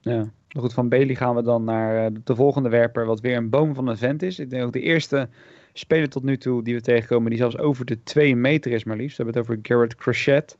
Ja, 0.00 0.30
goed, 0.48 0.72
van 0.72 0.88
Bailey 0.88 1.14
gaan 1.14 1.34
we 1.34 1.42
dan 1.42 1.64
naar 1.64 2.06
eh, 2.06 2.12
de 2.24 2.34
volgende 2.34 2.68
werper, 2.68 3.06
wat 3.06 3.20
weer 3.20 3.36
een 3.36 3.50
boom 3.50 3.74
van 3.74 3.86
een 3.86 3.96
vent 3.96 4.22
is. 4.22 4.38
Ik 4.38 4.50
denk 4.50 4.64
ook 4.64 4.72
de 4.72 4.80
eerste 4.80 5.28
speler 5.72 6.08
tot 6.08 6.22
nu 6.22 6.36
toe 6.36 6.62
die 6.62 6.74
we 6.74 6.80
tegenkomen, 6.80 7.30
die 7.30 7.38
zelfs 7.38 7.58
over 7.58 7.84
de 7.84 8.02
2 8.02 8.36
meter 8.36 8.72
is 8.72 8.84
maar 8.84 8.96
liefst. 8.96 9.16
We 9.16 9.22
hebben 9.22 9.42
het 9.42 9.50
over 9.50 9.62
Garrett 9.62 9.94
Crochet 9.94 10.58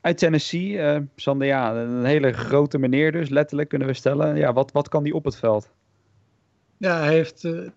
uit 0.00 0.18
Tennessee. 0.18 0.70
Uh, 0.70 0.96
Sander, 1.16 1.46
ja, 1.46 1.74
een 1.74 2.04
hele 2.04 2.32
grote 2.32 2.78
meneer 2.78 3.12
dus, 3.12 3.28
letterlijk 3.28 3.68
kunnen 3.68 3.88
we 3.88 3.94
stellen. 3.94 4.36
Ja, 4.36 4.52
wat, 4.52 4.72
wat 4.72 4.88
kan 4.88 5.02
die 5.02 5.14
op 5.14 5.24
het 5.24 5.36
veld? 5.36 5.70
Ja, 6.76 6.98
hij 6.98 7.14
heeft 7.14 7.44
uh, 7.44 7.68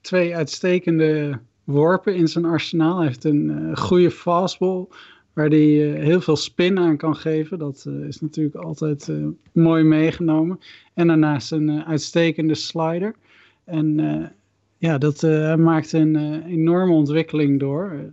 twee 0.00 0.36
uitstekende 0.36 1.40
worpen 1.64 2.14
in 2.14 2.28
zijn 2.28 2.44
arsenaal. 2.44 2.96
Hij 2.96 3.06
heeft 3.06 3.24
een 3.24 3.50
uh, 3.50 3.76
goede 3.76 4.10
fastball, 4.10 4.86
waar 5.34 5.48
hij 5.48 5.94
eh, 5.94 6.02
heel 6.02 6.20
veel 6.20 6.36
spin 6.36 6.78
aan 6.78 6.96
kan 6.96 7.16
geven. 7.16 7.58
Dat 7.58 7.84
eh, 7.88 7.94
is 7.94 8.20
natuurlijk 8.20 8.56
altijd 8.56 9.08
eh, 9.08 9.16
mooi 9.52 9.82
meegenomen. 9.82 10.58
En 10.94 11.06
daarnaast 11.06 11.52
een 11.52 11.84
uitstekende 11.84 12.54
slider. 12.54 13.14
En 13.64 13.96
ja, 14.78 14.98
dat 14.98 15.22
maakte 15.58 15.98
een 15.98 16.42
enorme 16.46 16.92
ontwikkeling 16.92 17.60
door 17.60 18.12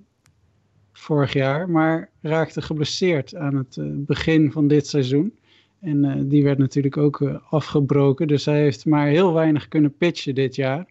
vorig 0.93 1.33
jaar, 1.33 1.69
maar 1.69 2.09
raakte 2.21 2.61
geblesseerd 2.61 3.35
aan 3.35 3.55
het 3.55 3.77
begin 4.05 4.51
van 4.51 4.67
dit 4.67 4.87
seizoen. 4.87 5.33
En 5.79 6.27
die 6.27 6.43
werd 6.43 6.57
natuurlijk 6.57 6.97
ook 6.97 7.41
afgebroken. 7.49 8.27
Dus 8.27 8.45
hij 8.45 8.61
heeft 8.61 8.85
maar 8.85 9.07
heel 9.07 9.33
weinig 9.33 9.67
kunnen 9.67 9.97
pitchen 9.97 10.35
dit 10.35 10.55
jaar. 10.55 10.85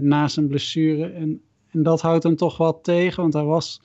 na 0.00 0.28
zijn 0.28 0.46
blessure. 0.46 1.06
En, 1.06 1.40
en 1.70 1.82
dat 1.82 2.00
houdt 2.00 2.22
hem 2.22 2.36
toch 2.36 2.56
wat 2.56 2.78
tegen. 2.82 3.22
Want 3.22 3.34
hij 3.34 3.44
was 3.44 3.80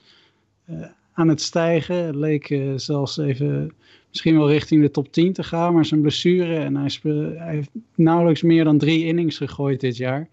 aan 1.18 1.28
het 1.28 1.40
stijgen. 1.40 1.96
Het 1.96 2.14
leek 2.14 2.50
uh, 2.50 2.72
zelfs 2.76 3.16
even 3.16 3.72
misschien 4.08 4.36
wel 4.36 4.50
richting 4.50 4.82
de 4.82 4.90
top 4.90 5.12
10 5.12 5.32
te 5.32 5.42
gaan, 5.42 5.74
maar 5.74 5.84
zijn 5.84 6.00
blessure 6.00 6.58
en 6.58 6.76
hij, 6.76 6.90
heeft 7.34 7.70
nauwelijks 7.94 8.42
meer 8.42 8.64
dan 8.64 8.78
drie 8.78 9.04
innings 9.04 9.36
gegooid 9.36 9.80
dit 9.80 9.96
jaar. 9.96 10.28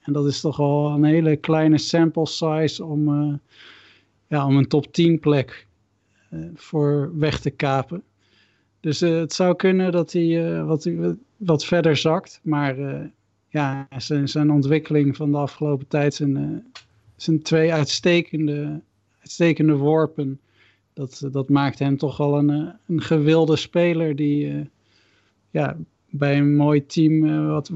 En 0.00 0.12
dat 0.12 0.26
is 0.26 0.40
toch 0.40 0.56
wel 0.56 0.90
een 0.90 1.04
hele 1.04 1.36
kleine 1.36 1.78
sample 1.78 2.26
size 2.26 2.84
om, 2.84 3.08
uh, 3.08 3.34
ja, 4.26 4.46
om 4.46 4.56
een 4.56 4.68
top 4.68 4.92
10 4.92 5.18
plek 5.20 5.66
uh, 6.30 6.40
voor 6.54 7.18
weg 7.18 7.40
te 7.40 7.50
kapen. 7.50 8.02
Dus 8.80 9.00
het 9.00 9.32
zou 9.32 9.56
kunnen 9.56 9.92
dat 9.92 10.12
hij 10.12 10.64
wat, 10.64 10.90
wat 11.36 11.64
verder 11.64 11.96
zakt, 11.96 12.40
maar 12.42 12.76
ja, 13.48 13.88
zijn, 13.96 14.28
zijn 14.28 14.50
ontwikkeling 14.50 15.16
van 15.16 15.30
de 15.30 15.36
afgelopen 15.36 15.86
tijd 15.88 16.14
zijn, 16.14 16.64
zijn 17.16 17.42
twee 17.42 17.72
uitstekende 17.72 18.80
uitstekende 19.20 19.76
worpen. 19.76 20.40
Dat, 20.92 21.28
dat 21.32 21.48
maakt 21.48 21.78
hem 21.78 21.96
toch 21.96 22.16
wel 22.16 22.38
een, 22.38 22.50
eh, 22.50 22.68
een 22.86 23.02
gewilde 23.02 23.56
speler 23.56 24.16
die 24.16 24.46
uh, 24.46 24.60
ja, 25.50 25.76
bij 26.10 26.38
een 26.38 26.56
mooi 26.56 26.86
team 26.86 27.46
wat, 27.46 27.68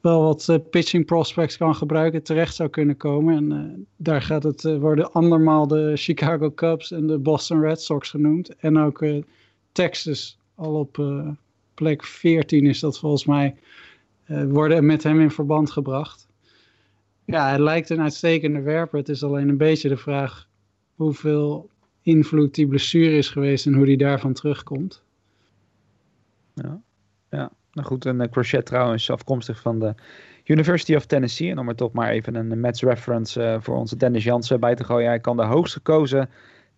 wel 0.00 0.22
wat 0.22 0.70
pitching 0.70 1.04
prospects 1.04 1.56
kan 1.56 1.74
gebruiken 1.74 2.22
terecht 2.22 2.54
zou 2.54 2.68
kunnen 2.68 2.96
komen. 2.96 3.36
En 3.36 3.86
daar 3.96 4.22
gaat 4.22 4.42
het 4.42 4.62
worden 4.62 5.12
andermaal 5.12 5.66
de 5.66 5.92
Chicago 5.94 6.50
Cubs 6.50 6.92
en 6.92 7.06
de 7.06 7.18
Boston 7.18 7.60
Red 7.60 7.82
Sox 7.82 8.10
genoemd. 8.10 8.56
En 8.56 8.78
ook 8.78 9.04
Texas 9.72 10.38
al 10.54 10.74
op 10.74 11.04
plek 11.74 12.04
14 12.04 12.66
is 12.66 12.80
dat 12.80 12.98
volgens 12.98 13.24
mij 13.24 13.54
worden 14.48 14.86
met 14.86 15.02
hem 15.02 15.20
in 15.20 15.30
verband 15.30 15.70
gebracht. 15.70 16.26
Ja, 17.26 17.48
hij 17.48 17.58
lijkt 17.58 17.90
een 17.90 18.00
uitstekende 18.00 18.60
werper. 18.60 18.98
Het 18.98 19.08
is 19.08 19.22
alleen 19.22 19.48
een 19.48 19.56
beetje 19.56 19.88
de 19.88 19.96
vraag 19.96 20.45
hoeveel 20.96 21.70
invloed 22.02 22.54
die 22.54 22.66
blessure 22.66 23.16
is 23.16 23.28
geweest 23.28 23.66
en 23.66 23.74
hoe 23.74 23.86
die 23.86 23.96
daarvan 23.96 24.32
terugkomt. 24.32 25.02
Ja, 26.54 26.80
ja. 27.30 27.50
nou 27.72 27.86
goed, 27.86 28.04
een 28.04 28.30
crochet 28.30 28.66
trouwens 28.66 29.10
afkomstig 29.10 29.60
van 29.60 29.78
de 29.78 29.94
University 30.44 30.94
of 30.94 31.06
Tennessee. 31.06 31.50
En 31.50 31.58
om 31.58 31.68
er 31.68 31.74
toch 31.74 31.92
maar 31.92 32.10
even 32.10 32.34
een 32.34 32.60
Mets 32.60 32.82
reference 32.82 33.40
uh, 33.40 33.56
voor 33.60 33.76
onze 33.76 33.96
Dennis 33.96 34.24
Jansen 34.24 34.60
bij 34.60 34.74
te 34.74 34.84
gooien. 34.84 35.08
Hij 35.08 35.20
kan 35.20 35.36
de 35.36 35.44
hoogst 35.44 35.72
gekozen 35.72 36.28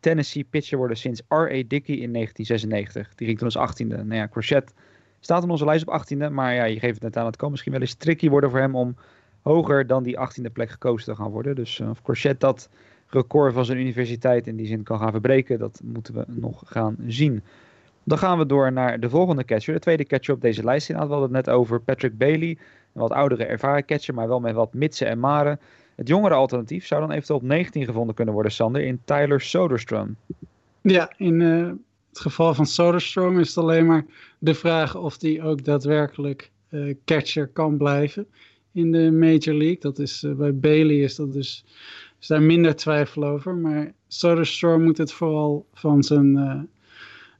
Tennessee 0.01 0.45
pitcher 0.45 0.79
worden 0.79 0.97
sinds 0.97 1.23
R.A. 1.29 1.62
Dickey 1.66 1.97
in 1.97 2.12
1996. 2.12 3.14
Die 3.14 3.27
ging 3.27 3.39
toen 3.39 3.51
als 3.53 3.73
18e. 3.73 3.87
Nou 3.87 4.14
ja, 4.14 4.29
Crochet 4.29 4.75
staat 5.21 5.43
in 5.43 5.51
onze 5.51 5.64
lijst 5.64 5.87
op 5.87 6.05
18e. 6.05 6.31
Maar 6.31 6.55
ja, 6.55 6.64
je 6.64 6.79
geeft 6.79 6.95
het 6.95 7.03
net 7.03 7.16
aan, 7.16 7.27
het 7.27 7.37
kan 7.37 7.51
misschien 7.51 7.73
wel 7.73 7.81
eens 7.81 7.95
tricky 7.95 8.29
worden 8.29 8.51
voor 8.51 8.59
hem 8.59 8.75
om 8.75 8.97
hoger 9.43 9.87
dan 9.87 10.03
die 10.03 10.16
18e 10.16 10.53
plek 10.53 10.71
gekozen 10.71 11.14
te 11.14 11.21
gaan 11.23 11.31
worden. 11.31 11.55
Dus 11.55 11.79
uh, 11.79 11.91
of 11.91 12.03
Crochet 12.03 12.41
dat 12.41 12.69
record 13.09 13.53
van 13.53 13.65
zijn 13.65 13.79
universiteit 13.79 14.47
in 14.47 14.57
die 14.57 14.67
zin 14.67 14.83
kan 14.83 14.99
gaan 14.99 15.11
verbreken. 15.11 15.59
Dat 15.59 15.81
moeten 15.85 16.15
we 16.15 16.25
nog 16.27 16.63
gaan 16.67 16.97
zien. 17.07 17.43
Dan 18.05 18.19
gaan 18.19 18.39
we 18.39 18.47
door 18.47 18.73
naar 18.73 19.01
de 19.01 19.11
volgende 19.11 19.45
catcher. 19.45 19.75
De 19.75 19.81
tweede 19.81 20.05
catcher 20.05 20.35
op 20.35 20.41
deze 20.41 20.65
lijst. 20.65 20.89
We 20.89 20.95
hadden 20.95 21.23
het 21.23 21.31
net 21.31 21.51
over 21.51 21.81
Patrick 21.81 22.19
Bailey. 22.19 22.49
Een 22.49 23.01
wat 23.01 23.13
oudere 23.13 23.45
ervaren 23.45 23.85
catcher, 23.85 24.15
maar 24.15 24.29
wel 24.29 24.41
met 24.41 24.55
wat 24.55 24.75
mitsen 24.75 25.07
en 25.07 25.21
maren. 25.21 25.61
Het 25.95 26.09
jongere 26.09 26.35
alternatief 26.35 26.87
zou 26.87 27.01
dan 27.01 27.11
eventueel 27.11 27.39
op 27.39 27.45
19 27.45 27.85
gevonden 27.85 28.15
kunnen 28.15 28.35
worden, 28.35 28.53
Sander, 28.53 28.83
in 28.83 29.01
Tyler 29.05 29.41
Soderstrom. 29.41 30.17
Ja, 30.81 31.13
in 31.17 31.41
uh, 31.41 31.71
het 32.09 32.21
geval 32.21 32.55
van 32.55 32.67
Soderstrom 32.67 33.39
is 33.39 33.49
het 33.49 33.59
alleen 33.59 33.87
maar 33.87 34.05
de 34.39 34.55
vraag 34.55 34.97
of 34.97 35.21
hij 35.21 35.43
ook 35.43 35.65
daadwerkelijk 35.65 36.51
uh, 36.71 36.95
catcher 37.05 37.49
kan 37.49 37.77
blijven 37.77 38.27
in 38.73 38.93
de 38.93 39.11
Major 39.11 39.55
League. 39.55 39.81
Dat 39.81 39.99
is, 39.99 40.23
uh, 40.23 40.35
bij 40.35 40.55
Bailey 40.55 40.97
is 40.97 41.15
dat 41.15 41.33
dus, 41.33 41.65
is 42.21 42.27
daar 42.27 42.43
minder 42.43 42.77
twijfel 42.77 43.25
over. 43.25 43.55
Maar 43.55 43.93
Soderstrom 44.09 44.83
moet 44.83 44.99
het 44.99 45.12
vooral 45.12 45.66
van 45.75 46.03
zijn 46.03 46.37
uh, 46.37 46.61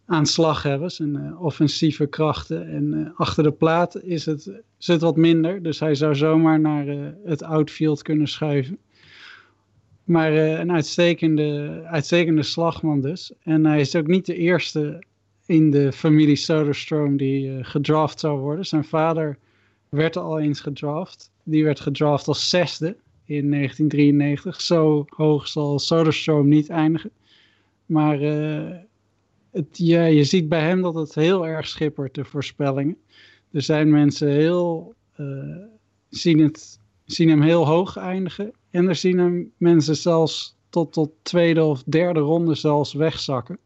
aanslag 0.07 0.62
hebben, 0.62 0.91
zijn 0.91 1.39
offensieve 1.39 2.07
krachten. 2.07 2.68
En 2.68 3.12
achter 3.16 3.43
de 3.43 3.53
plaat 3.53 4.03
is 4.03 4.26
het, 4.26 4.51
zit 4.79 5.01
wat 5.01 5.16
minder. 5.16 5.62
Dus 5.62 5.81
hij 5.81 5.95
zou 5.95 6.14
zomaar 6.14 6.61
naar 6.61 6.87
het 7.24 7.43
outfield 7.43 8.03
kunnen 8.03 8.29
schuiven. 8.29 8.79
Maar 10.05 10.33
een 10.33 10.72
uitstekende, 10.72 11.81
uitstekende 11.85 12.43
slagman 12.43 13.01
dus. 13.01 13.33
En 13.43 13.66
hij 13.66 13.81
is 13.81 13.97
ook 13.97 14.07
niet 14.07 14.26
de 14.26 14.35
eerste 14.35 15.03
in 15.47 15.70
de 15.70 15.93
familie 15.93 16.37
Soderstrom 16.37 17.16
die 17.16 17.64
gedraft 17.64 18.20
zou 18.20 18.39
worden. 18.39 18.66
Zijn 18.66 18.85
vader 18.85 19.39
werd 19.89 20.16
al 20.16 20.39
eens 20.39 20.61
gedraft. 20.61 21.31
Die 21.43 21.64
werd 21.64 21.81
gedraft 21.81 22.29
als 22.29 22.49
zesde 22.49 22.97
in 23.29 23.51
1993. 23.51 24.61
Zo 24.61 25.05
hoog 25.09 25.49
zal 25.49 25.79
Soderstrom 25.79 26.49
niet 26.49 26.68
eindigen. 26.68 27.11
Maar 27.87 28.22
uh, 28.22 28.76
het, 29.51 29.66
ja, 29.72 30.05
je 30.05 30.24
ziet 30.24 30.49
bij 30.49 30.61
hem 30.61 30.83
dat 30.83 30.95
het 30.95 31.14
heel 31.14 31.47
erg 31.47 31.68
schippert, 31.68 32.14
de 32.14 32.24
voorspellingen. 32.24 32.97
Er 33.51 33.62
zijn 33.62 33.91
mensen 33.91 34.29
heel, 34.29 34.95
uh, 35.20 35.57
zien, 36.09 36.39
het, 36.39 36.81
zien 37.05 37.29
hem 37.29 37.43
heel 37.43 37.66
hoog 37.66 37.97
eindigen. 37.97 38.53
En 38.70 38.89
er 38.89 38.97
zien 38.97 39.18
hem 39.18 39.53
mensen 39.57 39.97
zelfs 39.97 40.57
tot, 40.68 40.93
tot 40.93 41.11
tweede 41.22 41.64
of 41.64 41.83
derde 41.83 42.20
ronde 42.20 42.55
zelfs 42.55 42.93
wegzakken. 42.93 43.59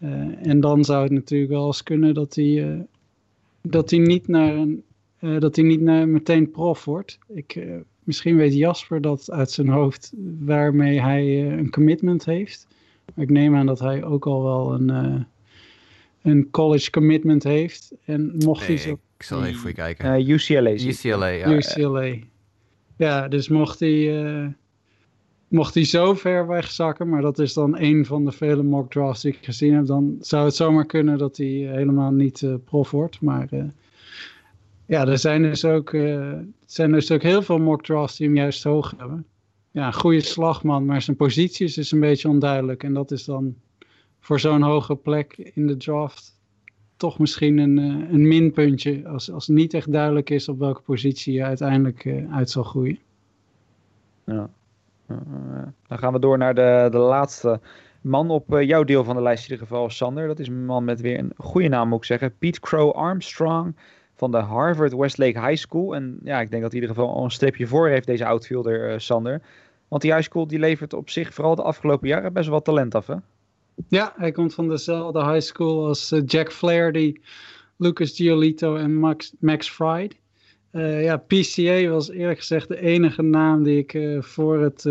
Uh, 0.00 0.46
en 0.46 0.60
dan 0.60 0.84
zou 0.84 1.02
het 1.02 1.12
natuurlijk 1.12 1.50
wel 1.50 1.66
eens 1.66 1.82
kunnen 1.82 2.14
dat 2.14 2.34
hij, 2.34 2.86
dat 3.62 3.90
hij 3.90 3.98
niet 3.98 4.28
naar 4.28 4.54
een 4.54 4.84
uh, 5.26 5.40
dat 5.40 5.56
hij 5.56 5.64
niet 5.64 5.80
naar, 5.80 6.08
meteen 6.08 6.50
prof 6.50 6.84
wordt. 6.84 7.18
Ik, 7.28 7.66
misschien 8.04 8.36
weet 8.36 8.54
Jasper 8.54 9.00
dat 9.00 9.30
uit 9.30 9.50
zijn 9.50 9.68
hoofd 9.68 10.12
waarmee 10.38 11.00
hij 11.00 11.52
een 11.58 11.70
commitment 11.70 12.24
heeft. 12.24 12.66
Maar 13.14 13.24
ik 13.24 13.30
neem 13.30 13.56
aan 13.56 13.66
dat 13.66 13.78
hij 13.78 14.04
ook 14.04 14.26
al 14.26 14.42
wel 14.42 14.74
een, 14.74 15.26
een 16.22 16.50
college 16.50 16.90
commitment 16.90 17.42
heeft. 17.42 17.92
En 18.04 18.34
mocht 18.38 18.68
nee, 18.68 18.76
hij 18.76 18.86
zo... 18.86 18.98
Ik 19.16 19.22
zal 19.22 19.44
even 19.44 19.60
voor 19.60 19.68
je 19.68 19.74
kijken. 19.74 20.28
UCLA. 20.30 20.70
UCLA, 20.70 21.26
ja. 21.26 21.48
UCLA. 21.48 22.14
Ja, 22.96 23.28
dus 23.28 23.48
mocht 23.48 23.80
hij 23.80 24.54
mocht 25.48 25.74
hij 25.74 25.84
zo 25.84 26.14
ver 26.14 26.46
wegzakken, 26.46 27.08
maar 27.08 27.22
dat 27.22 27.38
is 27.38 27.52
dan 27.52 27.78
een 27.78 28.06
van 28.06 28.24
de 28.24 28.32
vele 28.32 28.62
mock 28.62 28.90
drafts 28.90 29.22
die 29.22 29.32
ik 29.32 29.44
gezien 29.44 29.74
heb, 29.74 29.86
dan 29.86 30.16
zou 30.20 30.44
het 30.44 30.54
zomaar 30.54 30.86
kunnen 30.86 31.18
dat 31.18 31.36
hij 31.36 31.46
helemaal 31.46 32.12
niet 32.12 32.40
uh, 32.40 32.54
prof 32.64 32.90
wordt. 32.90 33.20
Maar 33.20 33.48
uh, 33.50 33.64
ja, 34.86 35.06
er 35.06 35.18
zijn 35.18 35.42
dus, 35.42 35.64
ook, 35.64 35.92
uh, 35.92 36.32
zijn 36.66 36.92
dus 36.92 37.10
ook 37.10 37.22
heel 37.22 37.42
veel 37.42 37.58
mock 37.58 37.84
drafts 37.84 38.16
die 38.16 38.26
hem 38.26 38.36
juist 38.36 38.62
hoog 38.62 38.94
hebben. 38.96 39.26
Ja, 39.70 39.90
goede 39.90 40.20
slagman, 40.20 40.84
maar 40.84 41.02
zijn 41.02 41.16
positie 41.16 41.66
is 41.66 41.74
dus 41.74 41.92
een 41.92 42.00
beetje 42.00 42.28
onduidelijk. 42.28 42.82
En 42.82 42.94
dat 42.94 43.10
is 43.10 43.24
dan 43.24 43.54
voor 44.20 44.40
zo'n 44.40 44.62
hoge 44.62 44.94
plek 44.94 45.50
in 45.54 45.66
de 45.66 45.76
draft 45.76 46.38
toch 46.96 47.18
misschien 47.18 47.58
een, 47.58 47.76
een 48.12 48.28
minpuntje. 48.28 49.08
Als, 49.08 49.30
als 49.30 49.48
niet 49.48 49.74
echt 49.74 49.92
duidelijk 49.92 50.30
is 50.30 50.48
op 50.48 50.58
welke 50.58 50.80
positie 50.80 51.34
je 51.34 51.44
uiteindelijk 51.44 52.08
uit 52.30 52.50
zal 52.50 52.62
groeien. 52.62 52.98
Ja. 54.24 54.50
Dan 55.86 55.98
gaan 55.98 56.12
we 56.12 56.18
door 56.18 56.38
naar 56.38 56.54
de, 56.54 56.88
de 56.90 56.98
laatste 56.98 57.60
man 58.00 58.30
op 58.30 58.60
jouw 58.60 58.84
deel 58.84 59.04
van 59.04 59.16
de 59.16 59.22
lijst 59.22 59.44
in 59.44 59.50
ieder 59.50 59.66
geval, 59.66 59.90
Sander. 59.90 60.26
Dat 60.26 60.38
is 60.38 60.48
een 60.48 60.64
man 60.64 60.84
met 60.84 61.00
weer 61.00 61.18
een 61.18 61.32
goede 61.36 61.68
naam, 61.68 61.88
moet 61.88 61.98
ik 61.98 62.04
zeggen. 62.04 62.36
Pete 62.38 62.60
Crow 62.60 62.92
Armstrong 62.92 63.74
van 64.16 64.30
de 64.30 64.36
Harvard 64.36 64.94
Westlake 64.94 65.40
High 65.40 65.56
School. 65.56 65.94
En 65.94 66.18
ja, 66.22 66.40
ik 66.40 66.50
denk 66.50 66.62
dat 66.62 66.72
hij 66.72 66.80
in 66.80 66.86
ieder 66.86 66.96
geval 66.96 67.14
al 67.14 67.24
een 67.24 67.30
streepje 67.30 67.66
voor 67.66 67.88
heeft, 67.88 68.06
deze 68.06 68.26
outfielder, 68.26 68.92
uh, 68.92 68.98
Sander. 68.98 69.42
Want 69.88 70.02
die 70.02 70.12
high 70.12 70.24
school 70.24 70.46
die 70.46 70.58
levert 70.58 70.92
op 70.92 71.10
zich 71.10 71.34
vooral 71.34 71.54
de 71.54 71.62
afgelopen 71.62 72.08
jaren 72.08 72.32
best 72.32 72.48
wel 72.48 72.62
talent 72.62 72.94
af, 72.94 73.06
hè? 73.06 73.14
Ja, 73.88 74.12
hij 74.16 74.32
komt 74.32 74.54
van 74.54 74.68
dezelfde 74.68 75.24
high 75.24 75.40
school 75.46 75.86
als 75.86 76.12
uh, 76.12 76.22
Jack 76.26 76.52
Flaherty, 76.52 77.14
Lucas 77.76 78.10
Giolito 78.16 78.76
en 78.76 78.94
Max, 78.94 79.32
Max 79.38 79.70
Fried. 79.70 80.16
Uh, 80.72 81.04
ja, 81.04 81.16
PCA 81.16 81.88
was 81.88 82.10
eerlijk 82.10 82.38
gezegd 82.38 82.68
de 82.68 82.80
enige 82.80 83.22
naam 83.22 83.62
die 83.62 83.78
ik 83.86 84.22
voor, 84.24 84.60
het, 84.60 84.88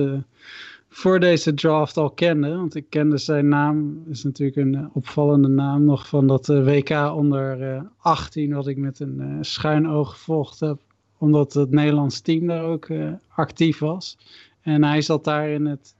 voor 0.95 1.19
deze 1.19 1.53
draft 1.53 1.97
al 1.97 2.09
kende. 2.09 2.55
Want 2.55 2.75
ik 2.75 2.85
kende 2.89 3.17
zijn 3.17 3.47
naam, 3.47 4.03
is 4.09 4.23
natuurlijk 4.23 4.57
een 4.57 4.89
opvallende 4.93 5.47
naam 5.47 5.83
nog 5.83 6.07
van 6.07 6.27
dat 6.27 6.47
WK 6.47 6.89
onder 7.15 7.85
18, 7.97 8.53
wat 8.53 8.67
ik 8.67 8.77
met 8.77 8.99
een 8.99 9.37
schuin 9.41 9.87
oog 9.89 10.11
gevolgd 10.11 10.59
heb. 10.59 10.79
Omdat 11.17 11.53
het 11.53 11.71
Nederlands 11.71 12.21
team 12.21 12.47
daar 12.47 12.63
ook 12.63 12.87
actief 13.27 13.79
was. 13.79 14.17
En 14.61 14.83
hij 14.83 15.01
zat 15.01 15.23
daar 15.23 15.49
in 15.49 15.65
het 15.65 15.95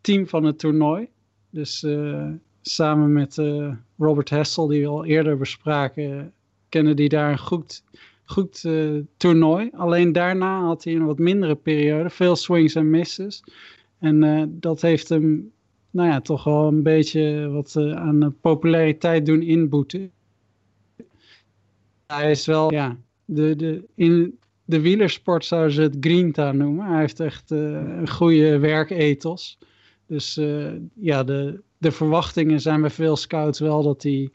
team 0.00 0.28
van 0.28 0.44
het 0.44 0.58
toernooi. 0.58 1.08
Dus 1.50 1.86
samen 2.62 3.12
met 3.12 3.42
Robert 3.98 4.30
Hessel, 4.30 4.66
die 4.66 4.80
we 4.80 4.88
al 4.88 5.04
eerder 5.04 5.36
bespraken, 5.36 6.32
kennen 6.68 6.96
die 6.96 7.08
daar 7.08 7.30
een 7.30 7.38
goed 7.38 7.82
goed 8.24 8.60
toernooi. 9.16 9.70
Alleen 9.72 10.12
daarna 10.12 10.60
had 10.60 10.84
hij 10.84 10.94
een 10.94 11.06
wat 11.06 11.18
mindere 11.18 11.54
periode. 11.54 12.10
Veel 12.10 12.36
swings 12.36 12.74
en 12.74 12.90
misses. 12.90 13.44
En 14.04 14.22
uh, 14.22 14.42
dat 14.48 14.80
heeft 14.80 15.08
hem 15.08 15.52
nou 15.90 16.08
ja, 16.08 16.20
toch 16.20 16.44
wel 16.44 16.66
een 16.66 16.82
beetje 16.82 17.48
wat 17.48 17.74
uh, 17.78 17.92
aan 17.92 18.36
populariteit 18.40 19.26
doen 19.26 19.42
inboeten. 19.42 20.10
Hij 22.06 22.30
is 22.30 22.46
wel, 22.46 22.72
ja, 22.72 22.96
de, 23.24 23.56
de, 23.56 23.84
in 23.94 24.38
de 24.64 24.80
wielersport 24.80 25.44
zouden 25.44 25.72
ze 25.72 25.80
het 25.80 25.96
Grinta 26.00 26.52
noemen. 26.52 26.86
Hij 26.86 27.00
heeft 27.00 27.20
echt 27.20 27.50
een 27.50 28.08
goede 28.08 28.58
werkethos. 28.58 29.58
Dus 30.06 30.40
ja, 30.94 31.24
de, 31.24 31.60
de 31.78 31.92
verwachtingen 31.92 32.60
zijn 32.60 32.80
bij 32.80 32.90
veel 32.90 33.16
scouts 33.16 33.58
wel 33.58 33.82
dat 33.82 34.02
hij 34.02 34.30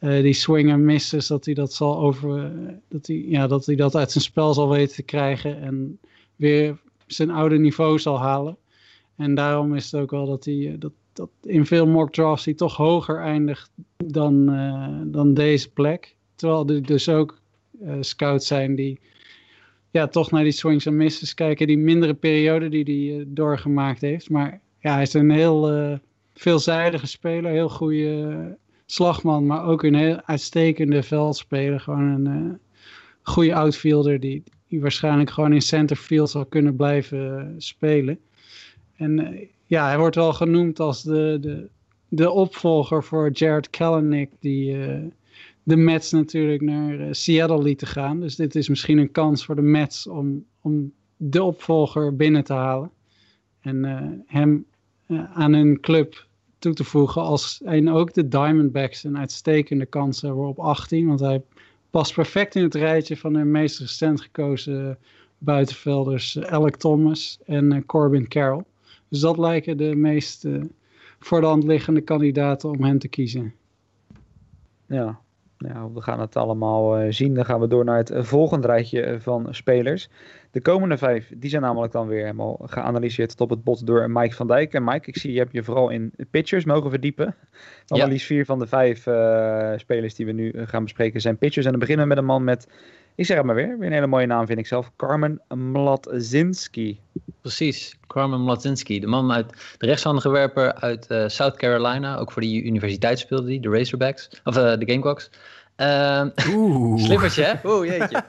uh, 0.00 0.22
die 0.22 0.32
swing 0.32 0.70
en 0.70 0.84
misses, 0.84 1.26
dat 1.26 1.44
hij 1.44 1.54
dat 1.54 1.72
zal 1.72 1.98
over, 1.98 2.52
dat 2.88 3.06
hij, 3.06 3.24
ja, 3.28 3.46
dat 3.46 3.66
hij 3.66 3.76
dat 3.76 3.96
uit 3.96 4.12
zijn 4.12 4.24
spel 4.24 4.54
zal 4.54 4.68
weten 4.68 4.94
te 4.94 5.02
krijgen 5.02 5.60
en 5.60 5.98
weer 6.36 6.80
zijn 7.06 7.30
oude 7.30 7.58
niveau 7.58 7.98
zal 7.98 8.18
halen. 8.18 8.56
En 9.16 9.34
daarom 9.34 9.74
is 9.74 9.90
het 9.90 10.00
ook 10.00 10.10
wel 10.10 10.26
dat 10.26 10.44
hij, 10.44 10.76
dat, 10.78 10.92
dat 11.12 11.30
in 11.42 11.66
veel 11.66 11.86
mock 11.86 12.12
drafts 12.12 12.44
hij 12.44 12.54
toch 12.54 12.76
hoger 12.76 13.20
eindigt 13.20 13.70
dan, 13.96 14.54
uh, 14.54 15.00
dan 15.04 15.34
deze 15.34 15.70
plek. 15.70 16.16
Terwijl 16.34 16.68
er 16.68 16.82
dus 16.82 17.08
ook 17.08 17.38
uh, 17.82 17.94
scouts 18.00 18.46
zijn 18.46 18.74
die 18.74 19.00
ja, 19.90 20.06
toch 20.08 20.30
naar 20.30 20.42
die 20.42 20.52
swings 20.52 20.86
en 20.86 20.96
misses 20.96 21.34
kijken, 21.34 21.66
die 21.66 21.78
mindere 21.78 22.14
periode 22.14 22.68
die 22.68 23.12
hij 23.12 23.24
doorgemaakt 23.28 24.00
heeft. 24.00 24.30
Maar 24.30 24.60
ja, 24.80 24.92
hij 24.92 25.02
is 25.02 25.14
een 25.14 25.30
heel 25.30 25.98
veelzijdige 26.34 27.06
speler, 27.06 27.50
heel 27.50 27.68
goede 27.68 28.56
slagman, 28.86 29.46
maar 29.46 29.64
ook 29.64 29.82
een 29.82 29.94
heel 29.94 30.20
uitstekende 30.24 31.02
veldspeler. 31.02 31.80
Gewoon 31.80 32.26
een 32.26 32.58
goede 33.22 33.54
outfielder 33.54 34.20
die, 34.20 34.42
die 34.68 34.80
waarschijnlijk 34.80 35.30
gewoon 35.30 35.52
in 35.52 35.62
centerfield 35.62 36.30
zal 36.30 36.46
kunnen 36.46 36.76
blijven 36.76 37.54
spelen. 37.58 38.18
En 38.96 39.18
uh, 39.18 39.48
ja, 39.66 39.86
hij 39.86 39.98
wordt 39.98 40.16
wel 40.16 40.32
genoemd 40.32 40.80
als 40.80 41.02
de, 41.02 41.38
de, 41.40 41.68
de 42.08 42.30
opvolger 42.30 43.04
voor 43.04 43.30
Jared 43.30 43.70
Kalanick, 43.70 44.30
die 44.40 44.76
de 45.62 45.76
Mets 45.76 46.10
natuurlijk 46.10 46.60
naar 46.60 47.14
Seattle 47.14 47.62
lieten 47.62 47.86
gaan. 47.86 48.20
Dus 48.20 48.36
dit 48.36 48.54
is 48.54 48.68
misschien 48.68 48.98
een 48.98 49.10
kans 49.10 49.44
voor 49.44 49.54
de 49.54 49.62
Mets 49.62 50.06
om, 50.06 50.44
om 50.60 50.92
de 51.16 51.42
opvolger 51.42 52.16
binnen 52.16 52.44
te 52.44 52.52
halen. 52.52 52.90
En 53.60 53.84
hem 54.26 54.66
aan 55.32 55.52
hun 55.52 55.80
club 55.80 56.26
toe 56.64 56.74
te 56.74 56.84
voegen. 56.84 57.22
Als, 57.22 57.60
en 57.64 57.90
ook 57.90 58.14
de 58.14 58.28
Diamondbacks 58.28 59.04
een 59.04 59.18
uitstekende 59.18 59.86
kans 59.86 60.20
hebben 60.20 60.46
op 60.46 60.58
18. 60.58 61.06
Want 61.06 61.20
hij 61.20 61.42
past 61.90 62.14
perfect 62.14 62.54
in 62.54 62.62
het 62.62 62.74
rijtje 62.74 63.16
van 63.16 63.32
de 63.32 63.44
meest 63.44 63.78
recent 63.78 64.20
gekozen 64.20 64.98
buitenvelders. 65.38 66.38
Alec 66.44 66.76
Thomas 66.76 67.38
en 67.46 67.86
Corbin 67.86 68.28
Carroll. 68.28 68.64
Dus 69.14 69.22
dat 69.22 69.38
lijken 69.38 69.76
de 69.76 69.94
meest 69.96 70.44
uh, 70.44 70.62
voor 71.18 71.40
de 71.40 71.46
hand 71.46 71.64
liggende 71.64 72.00
kandidaten 72.00 72.70
om 72.70 72.84
hem 72.84 72.98
te 72.98 73.08
kiezen. 73.08 73.54
Ja, 74.86 75.20
nou, 75.58 75.94
we 75.94 76.00
gaan 76.00 76.20
het 76.20 76.36
allemaal 76.36 77.02
uh, 77.02 77.12
zien. 77.12 77.34
Dan 77.34 77.44
gaan 77.44 77.60
we 77.60 77.66
door 77.66 77.84
naar 77.84 77.96
het 77.96 78.12
volgende 78.14 78.66
rijtje 78.66 79.16
van 79.20 79.46
spelers. 79.50 80.08
De 80.50 80.60
komende 80.60 80.98
vijf, 80.98 81.32
die 81.36 81.50
zijn 81.50 81.62
namelijk 81.62 81.92
dan 81.92 82.06
weer 82.06 82.20
helemaal 82.20 82.60
geanalyseerd 82.64 83.28
tot 83.28 83.40
op 83.40 83.50
het 83.50 83.64
bot 83.64 83.86
door 83.86 84.10
Mike 84.10 84.34
van 84.34 84.46
Dijk. 84.46 84.72
En 84.72 84.84
Mike, 84.84 85.08
ik 85.08 85.16
zie 85.16 85.32
je 85.32 85.38
hebt 85.38 85.52
je 85.52 85.64
vooral 85.64 85.90
in 85.90 86.12
pitchers 86.30 86.64
mogen 86.64 86.90
verdiepen. 86.90 87.34
Analyse 87.86 88.20
ja. 88.20 88.26
vier 88.26 88.44
van 88.44 88.58
de 88.58 88.66
vijf 88.66 89.06
uh, 89.06 89.72
spelers 89.76 90.14
die 90.14 90.26
we 90.26 90.32
nu 90.32 90.52
gaan 90.54 90.82
bespreken 90.82 91.20
zijn 91.20 91.38
pitchers. 91.38 91.64
En 91.64 91.70
dan 91.70 91.80
beginnen 91.80 92.04
we 92.04 92.14
met 92.14 92.18
een 92.18 92.28
man 92.28 92.44
met, 92.44 92.68
ik 93.14 93.26
zeg 93.26 93.36
het 93.36 93.46
maar 93.46 93.54
weer, 93.54 93.78
weer 93.78 93.86
een 93.86 93.92
hele 93.92 94.06
mooie 94.06 94.26
naam 94.26 94.46
vind 94.46 94.58
ik 94.58 94.66
zelf. 94.66 94.90
Carmen 94.96 95.40
Mladzinski. 95.54 97.00
Precies, 97.40 97.96
Carmen 98.06 98.40
Mladzinski. 98.40 99.00
De 99.00 99.06
man 99.06 99.32
uit 99.32 99.50
de 99.78 99.86
rechtshandige 99.86 100.30
werper 100.30 100.74
uit 100.74 101.06
uh, 101.08 101.24
South 101.28 101.56
Carolina. 101.56 102.16
Ook 102.16 102.32
voor 102.32 102.42
de 102.42 102.62
universiteit 102.62 103.18
speelde 103.18 103.48
hij, 103.48 103.60
de 103.60 103.68
Razorbacks, 103.68 104.28
of 104.44 104.56
uh, 104.56 104.62
de 104.62 104.86
Gamecocks. 104.86 105.30
Ehm 105.76 106.28
Oeh. 106.54 107.02
slippertje, 107.04 107.42
hè? 107.44 107.52
Oeh, 107.70 107.88
jeetje. 107.88 108.24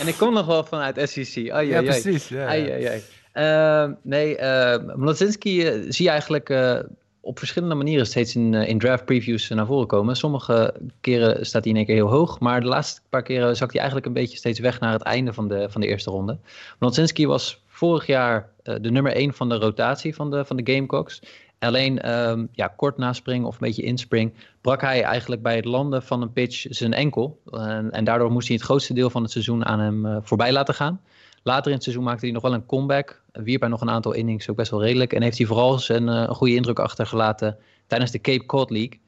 en 0.00 0.06
ik 0.08 0.14
kom 0.18 0.32
nog 0.34 0.46
wel 0.46 0.64
vanuit 0.64 1.08
SEC. 1.08 1.50
Ai, 1.50 1.68
Ja, 1.68 1.76
ai, 1.76 1.88
ai. 1.88 2.00
precies. 2.02 2.28
Ja, 2.28 2.46
Ai, 2.46 2.66
ja. 2.66 2.74
ai, 2.74 2.86
ai. 2.86 3.02
Ehm, 3.32 3.92
nee, 4.02 4.38
uh, 4.38 4.76
Mlazinski 4.96 5.66
eh, 5.66 5.72
zie 5.88 6.04
je 6.04 6.10
eigenlijk 6.10 6.50
eh, 6.50 6.78
op 7.24 7.38
verschillende 7.38 7.74
manieren 7.74 8.06
steeds 8.06 8.34
in, 8.34 8.54
eh, 8.54 8.68
in 8.68 8.78
draft 8.78 9.04
previews 9.04 9.48
naar 9.48 9.66
voren 9.66 9.86
komen. 9.86 10.16
Sommige 10.16 10.74
keren 11.00 11.46
staat 11.46 11.62
hij 11.62 11.72
in 11.72 11.78
één 11.78 11.86
keer 11.86 11.94
heel 11.94 12.10
hoog, 12.10 12.40
maar 12.40 12.60
de 12.60 12.66
laatste 12.66 13.00
paar 13.08 13.22
keren 13.22 13.56
zakt 13.56 13.70
hij 13.70 13.80
eigenlijk 13.80 14.06
een 14.06 14.22
beetje 14.22 14.36
steeds 14.36 14.58
weg 14.58 14.80
naar 14.80 14.92
het 14.92 15.02
einde 15.02 15.32
van 15.32 15.48
de, 15.48 15.70
van 15.70 15.80
de 15.80 15.86
eerste 15.86 16.10
ronde. 16.10 16.38
Mlazinski 16.78 17.26
was 17.26 17.62
vorig 17.66 18.06
jaar 18.06 18.48
eh, 18.62 18.74
de 18.80 18.90
nummer 18.90 19.12
1 19.12 19.34
van 19.34 19.48
de 19.48 19.54
rotatie 19.54 20.14
van 20.14 20.30
de, 20.30 20.44
van 20.44 20.56
de 20.56 20.72
Gamecocks. 20.72 21.22
Alleen 21.58 22.00
ehm, 22.00 22.46
ja, 22.52 22.72
kort 22.76 22.96
na 22.96 23.12
spring 23.12 23.44
of 23.44 23.52
een 23.52 23.66
beetje 23.66 23.82
inspring 23.82 24.32
brak 24.60 24.80
hij 24.80 25.02
eigenlijk 25.02 25.42
bij 25.42 25.56
het 25.56 25.64
landen 25.64 26.02
van 26.02 26.22
een 26.22 26.32
pitch 26.32 26.66
zijn 26.68 26.92
enkel. 26.92 27.40
En, 27.50 27.90
en 27.90 28.04
daardoor 28.04 28.30
moest 28.30 28.48
hij 28.48 28.56
het 28.56 28.64
grootste 28.64 28.94
deel 28.94 29.10
van 29.10 29.22
het 29.22 29.30
seizoen 29.30 29.64
aan 29.64 29.80
hem 29.80 30.06
eh, 30.06 30.16
voorbij 30.22 30.52
laten 30.52 30.74
gaan. 30.74 31.00
Later 31.46 31.66
in 31.66 31.72
het 31.72 31.82
seizoen 31.82 32.04
maakte 32.04 32.24
hij 32.24 32.34
nog 32.34 32.42
wel 32.42 32.54
een 32.54 32.66
comeback. 32.66 33.22
Wierp 33.32 33.60
hij 33.60 33.70
nog 33.70 33.80
een 33.80 33.90
aantal 33.90 34.12
innings, 34.12 34.48
ook 34.48 34.56
best 34.56 34.70
wel 34.70 34.82
redelijk. 34.82 35.12
En 35.12 35.22
heeft 35.22 35.38
hij 35.38 35.46
vooral 35.46 35.78
zijn 35.78 36.08
eh, 36.08 36.14
een 36.14 36.34
goede 36.34 36.54
indruk 36.54 36.78
achtergelaten 36.78 37.56
tijdens 37.86 38.10
de 38.10 38.20
Cape 38.20 38.46
Cod 38.46 38.70
League. 38.70 39.00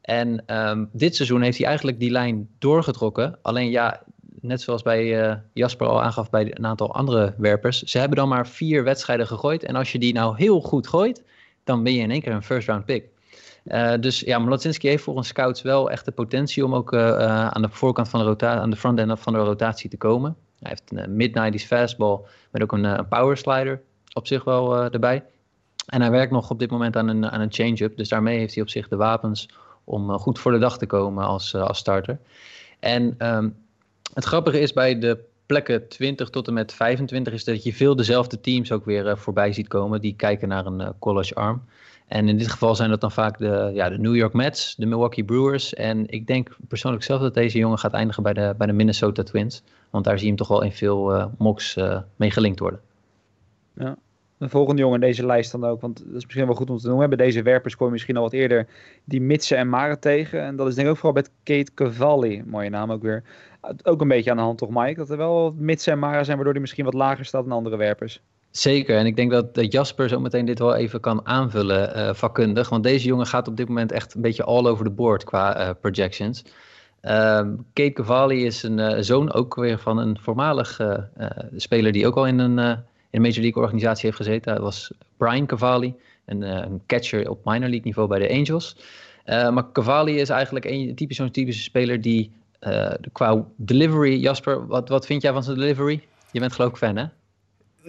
En 0.00 0.46
ehm, 0.46 0.84
dit 0.92 1.16
seizoen 1.16 1.42
heeft 1.42 1.58
hij 1.58 1.66
eigenlijk 1.66 1.98
die 1.98 2.10
lijn 2.10 2.48
doorgetrokken. 2.58 3.38
Alleen 3.42 3.70
ja, 3.70 4.02
net 4.40 4.60
zoals 4.60 4.82
bij 4.82 5.22
eh, 5.22 5.36
Jasper 5.52 5.86
al 5.86 6.02
aangaf 6.02 6.30
bij 6.30 6.56
een 6.56 6.66
aantal 6.66 6.94
andere 6.94 7.34
werpers. 7.38 7.82
Ze 7.82 7.98
hebben 7.98 8.18
dan 8.18 8.28
maar 8.28 8.48
vier 8.48 8.84
wedstrijden 8.84 9.26
gegooid. 9.26 9.64
En 9.64 9.74
als 9.74 9.92
je 9.92 9.98
die 9.98 10.12
nou 10.12 10.36
heel 10.36 10.60
goed 10.60 10.86
gooit, 10.86 11.24
dan 11.64 11.82
ben 11.82 11.92
je 11.92 12.02
in 12.02 12.10
één 12.10 12.20
keer 12.20 12.32
een 12.32 12.42
first 12.42 12.68
round 12.68 12.84
pick. 12.84 13.04
Uh, 13.64 13.92
dus 14.00 14.20
ja, 14.20 14.38
Mlazinski 14.38 14.88
heeft 14.88 15.02
volgens 15.02 15.28
scouts 15.28 15.62
wel 15.62 15.90
echt 15.90 16.04
de 16.04 16.12
potentie 16.12 16.64
om 16.64 16.74
ook 16.74 16.94
aan 16.94 17.62
de 17.62 17.68
voorkant 17.70 18.08
van 18.08 18.20
de 18.20 18.26
rotatie, 18.26 18.60
aan 18.60 18.70
de 18.70 18.76
front 18.76 18.98
end 18.98 19.20
van 19.20 19.32
de 19.32 19.38
rotatie 19.38 19.90
te 19.90 19.96
komen. 19.96 20.36
Hij 20.60 20.70
heeft 20.70 20.82
een 20.92 21.16
mid-90s 21.16 21.66
fastball 21.66 22.18
met 22.50 22.62
ook 22.62 22.72
een, 22.72 22.84
een 22.84 23.08
power 23.08 23.36
slider 23.36 23.80
op 24.12 24.26
zich 24.26 24.44
wel 24.44 24.92
erbij. 24.92 25.24
En 25.86 26.00
hij 26.00 26.10
werkt 26.10 26.32
nog 26.32 26.50
op 26.50 26.58
dit 26.58 26.70
moment 26.70 26.96
aan 26.96 27.08
een, 27.08 27.30
aan 27.30 27.40
een 27.40 27.52
change-up. 27.52 27.96
Dus 27.96 28.08
daarmee 28.08 28.38
heeft 28.38 28.54
hij 28.54 28.62
op 28.62 28.68
zich 28.68 28.88
de 28.88 28.96
wapens 28.96 29.48
om 29.84 30.18
goed 30.18 30.38
voor 30.38 30.52
de 30.52 30.58
dag 30.58 30.78
te 30.78 30.86
komen 30.86 31.24
als, 31.24 31.54
als 31.54 31.78
starter. 31.78 32.18
En 32.78 33.14
um, 33.18 33.56
het 34.14 34.24
grappige 34.24 34.60
is 34.60 34.72
bij 34.72 34.98
de 34.98 35.18
plekken 35.46 35.88
20 35.88 36.30
tot 36.30 36.48
en 36.48 36.54
met 36.54 36.72
25 36.72 37.32
is 37.32 37.44
dat 37.44 37.62
je 37.62 37.72
veel 37.72 37.96
dezelfde 37.96 38.40
teams 38.40 38.72
ook 38.72 38.84
weer 38.84 39.18
voorbij 39.18 39.52
ziet 39.52 39.68
komen. 39.68 40.00
Die 40.00 40.14
kijken 40.16 40.48
naar 40.48 40.66
een 40.66 40.92
college 40.98 41.34
arm. 41.34 41.62
En 42.06 42.28
in 42.28 42.38
dit 42.38 42.48
geval 42.48 42.74
zijn 42.74 42.90
dat 42.90 43.00
dan 43.00 43.12
vaak 43.12 43.38
de, 43.38 43.70
ja, 43.74 43.88
de 43.88 43.98
New 43.98 44.16
York 44.16 44.32
Mets, 44.32 44.74
de 44.76 44.86
Milwaukee 44.86 45.24
Brewers. 45.24 45.74
En 45.74 46.08
ik 46.08 46.26
denk 46.26 46.56
persoonlijk 46.68 47.04
zelf 47.04 47.20
dat 47.20 47.34
deze 47.34 47.58
jongen 47.58 47.78
gaat 47.78 47.92
eindigen 47.92 48.22
bij 48.22 48.32
de, 48.32 48.54
bij 48.58 48.66
de 48.66 48.72
Minnesota 48.72 49.22
Twins. 49.22 49.62
Want 49.90 50.04
daar 50.04 50.18
zie 50.18 50.22
je 50.22 50.32
hem 50.32 50.36
toch 50.36 50.48
wel 50.48 50.62
in 50.62 50.72
veel 50.72 51.14
uh, 51.14 51.26
mocks 51.38 51.76
uh, 51.76 51.98
mee 52.16 52.30
gelinkt 52.30 52.58
worden. 52.58 52.80
Ja. 53.74 53.96
De 54.38 54.48
volgende 54.48 54.80
jongen 54.80 55.00
in 55.00 55.06
deze 55.06 55.26
lijst 55.26 55.52
dan 55.52 55.64
ook, 55.64 55.80
want 55.80 55.98
dat 56.06 56.16
is 56.16 56.24
misschien 56.24 56.46
wel 56.46 56.54
goed 56.54 56.70
om 56.70 56.78
te 56.78 56.88
noemen. 56.88 57.08
Bij 57.08 57.18
deze 57.26 57.42
werpers 57.42 57.76
kom 57.76 57.86
je 57.86 57.92
misschien 57.92 58.16
al 58.16 58.22
wat 58.22 58.32
eerder 58.32 58.66
die 59.04 59.20
Mitsen 59.20 59.56
en 59.56 59.68
Maren 59.68 60.00
tegen. 60.00 60.42
En 60.42 60.56
dat 60.56 60.68
is 60.68 60.74
denk 60.74 60.86
ik 60.86 60.92
ook 60.92 60.98
vooral 60.98 61.22
met 61.22 61.30
Kate 61.42 61.74
Cavalli, 61.74 62.42
mooie 62.46 62.70
naam 62.70 62.92
ook 62.92 63.02
weer. 63.02 63.22
Ook 63.82 64.00
een 64.00 64.08
beetje 64.08 64.30
aan 64.30 64.36
de 64.36 64.42
hand 64.42 64.58
toch 64.58 64.68
Mike, 64.70 64.98
dat 64.98 65.10
er 65.10 65.16
wel 65.16 65.54
Mitsen 65.56 65.92
en 65.92 65.98
Maren 65.98 66.24
zijn 66.24 66.36
waardoor 66.36 66.52
hij 66.52 66.62
misschien 66.62 66.84
wat 66.84 66.94
lager 66.94 67.24
staat 67.24 67.44
dan 67.44 67.52
andere 67.52 67.76
werpers. 67.76 68.22
Zeker, 68.50 68.96
en 68.96 69.06
ik 69.06 69.16
denk 69.16 69.30
dat, 69.30 69.54
dat 69.54 69.72
Jasper 69.72 70.08
zo 70.08 70.20
meteen 70.20 70.44
dit 70.44 70.58
wel 70.58 70.74
even 70.74 71.00
kan 71.00 71.26
aanvullen 71.26 71.96
uh, 71.96 72.14
vakkundig. 72.14 72.68
Want 72.68 72.82
deze 72.82 73.06
jongen 73.06 73.26
gaat 73.26 73.48
op 73.48 73.56
dit 73.56 73.68
moment 73.68 73.92
echt 73.92 74.14
een 74.14 74.20
beetje 74.20 74.44
all 74.44 74.66
over 74.66 74.84
the 74.84 74.90
board 74.90 75.24
qua 75.24 75.60
uh, 75.60 75.70
projections. 75.80 76.44
Um, 77.02 77.66
Kate 77.72 77.92
Cavalli 77.92 78.46
is 78.46 78.62
een 78.62 78.78
uh, 78.78 78.96
zoon 79.00 79.32
ook 79.32 79.54
weer 79.54 79.78
van 79.78 79.98
een 79.98 80.18
voormalig 80.20 80.80
speler 81.56 81.92
die 81.92 82.06
ook 82.06 82.16
al 82.16 82.26
in 82.26 82.38
een, 82.38 82.58
in 83.10 83.20
Major 83.20 83.40
League 83.40 83.62
organisatie 83.62 84.04
heeft 84.04 84.16
gezeten. 84.16 84.52
Dat 84.52 84.62
was 84.62 84.90
Brian 85.16 85.46
Cavalli, 85.46 85.94
een, 86.24 86.42
een, 86.42 86.80
catcher 86.86 87.30
op 87.30 87.44
minor 87.44 87.68
league 87.68 87.84
niveau 87.84 88.08
bij 88.08 88.18
de 88.18 88.30
Angels. 88.30 88.76
maar 89.24 89.72
Cavalli 89.72 90.18
is 90.18 90.28
eigenlijk 90.28 90.64
een 90.64 90.94
typisch 90.94 91.16
zo'n 91.16 91.30
typische 91.30 91.62
speler 91.62 92.00
die 92.00 92.30
qua 93.12 93.44
delivery... 93.56 94.20
Jasper, 94.20 94.66
wat, 94.66 94.88
wat 94.88 95.06
vind 95.06 95.22
jij 95.22 95.32
van 95.32 95.44
zijn 95.44 95.56
delivery? 95.56 96.02
Je 96.30 96.40
bent 96.40 96.52
geloof 96.52 96.70
ik 96.70 96.76
fan, 96.76 96.96
hè? 96.96 97.04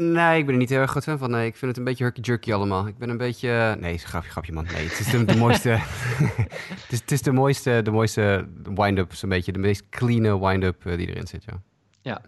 Nee, 0.01 0.37
ik 0.37 0.45
ben 0.45 0.53
er 0.53 0.59
niet 0.59 0.69
heel 0.69 0.79
erg 0.79 0.91
goed 0.91 1.03
fan 1.03 1.17
van. 1.17 1.31
Nee, 1.31 1.45
ik 1.45 1.55
vind 1.55 1.71
het 1.71 1.77
een 1.77 1.83
beetje 1.83 2.03
herky-jerky 2.03 2.53
allemaal. 2.53 2.87
Ik 2.87 2.97
ben 2.97 3.09
een 3.09 3.17
beetje... 3.17 3.75
Nee, 3.79 3.97
grapje, 3.97 4.29
grapje 4.29 4.53
man. 4.53 4.63
Nee, 4.73 4.83
het 4.83 4.99
is 4.99 5.11
de, 5.11 5.25
de 5.25 5.35
mooiste... 5.45 5.69
het, 5.69 6.91
is, 6.91 6.99
het 6.99 7.11
is 7.11 7.21
de 7.21 7.31
mooiste, 7.31 7.81
de 7.83 7.91
mooiste 7.91 8.47
wind-up, 8.75 9.13
zo'n 9.13 9.29
beetje. 9.29 9.51
De 9.51 9.59
meest 9.59 9.89
clean 9.89 10.39
wind-up 10.39 10.85
uh, 10.85 10.97
die 10.97 11.07
erin 11.07 11.27
zit, 11.27 11.43
ja. 11.43 11.61
Ja. 12.01 12.21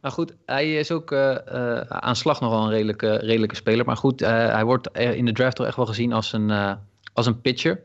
Nou 0.00 0.14
goed, 0.14 0.34
hij 0.46 0.74
is 0.74 0.90
ook 0.90 1.12
uh, 1.12 1.36
uh, 1.52 1.80
aan 1.80 2.16
slag 2.16 2.40
nogal 2.40 2.64
een 2.64 2.70
redelijke, 2.70 3.16
redelijke 3.16 3.54
speler. 3.54 3.84
Maar 3.84 3.96
goed, 3.96 4.20
hij 4.20 4.64
wordt 4.64 4.98
in 4.98 5.24
de 5.24 5.32
draft 5.32 5.56
toch 5.56 5.66
echt 5.66 5.76
wel 5.76 5.86
gezien 5.86 6.12
als 6.12 6.32
een, 6.32 6.78
als 7.12 7.26
een 7.26 7.40
pitcher. 7.40 7.80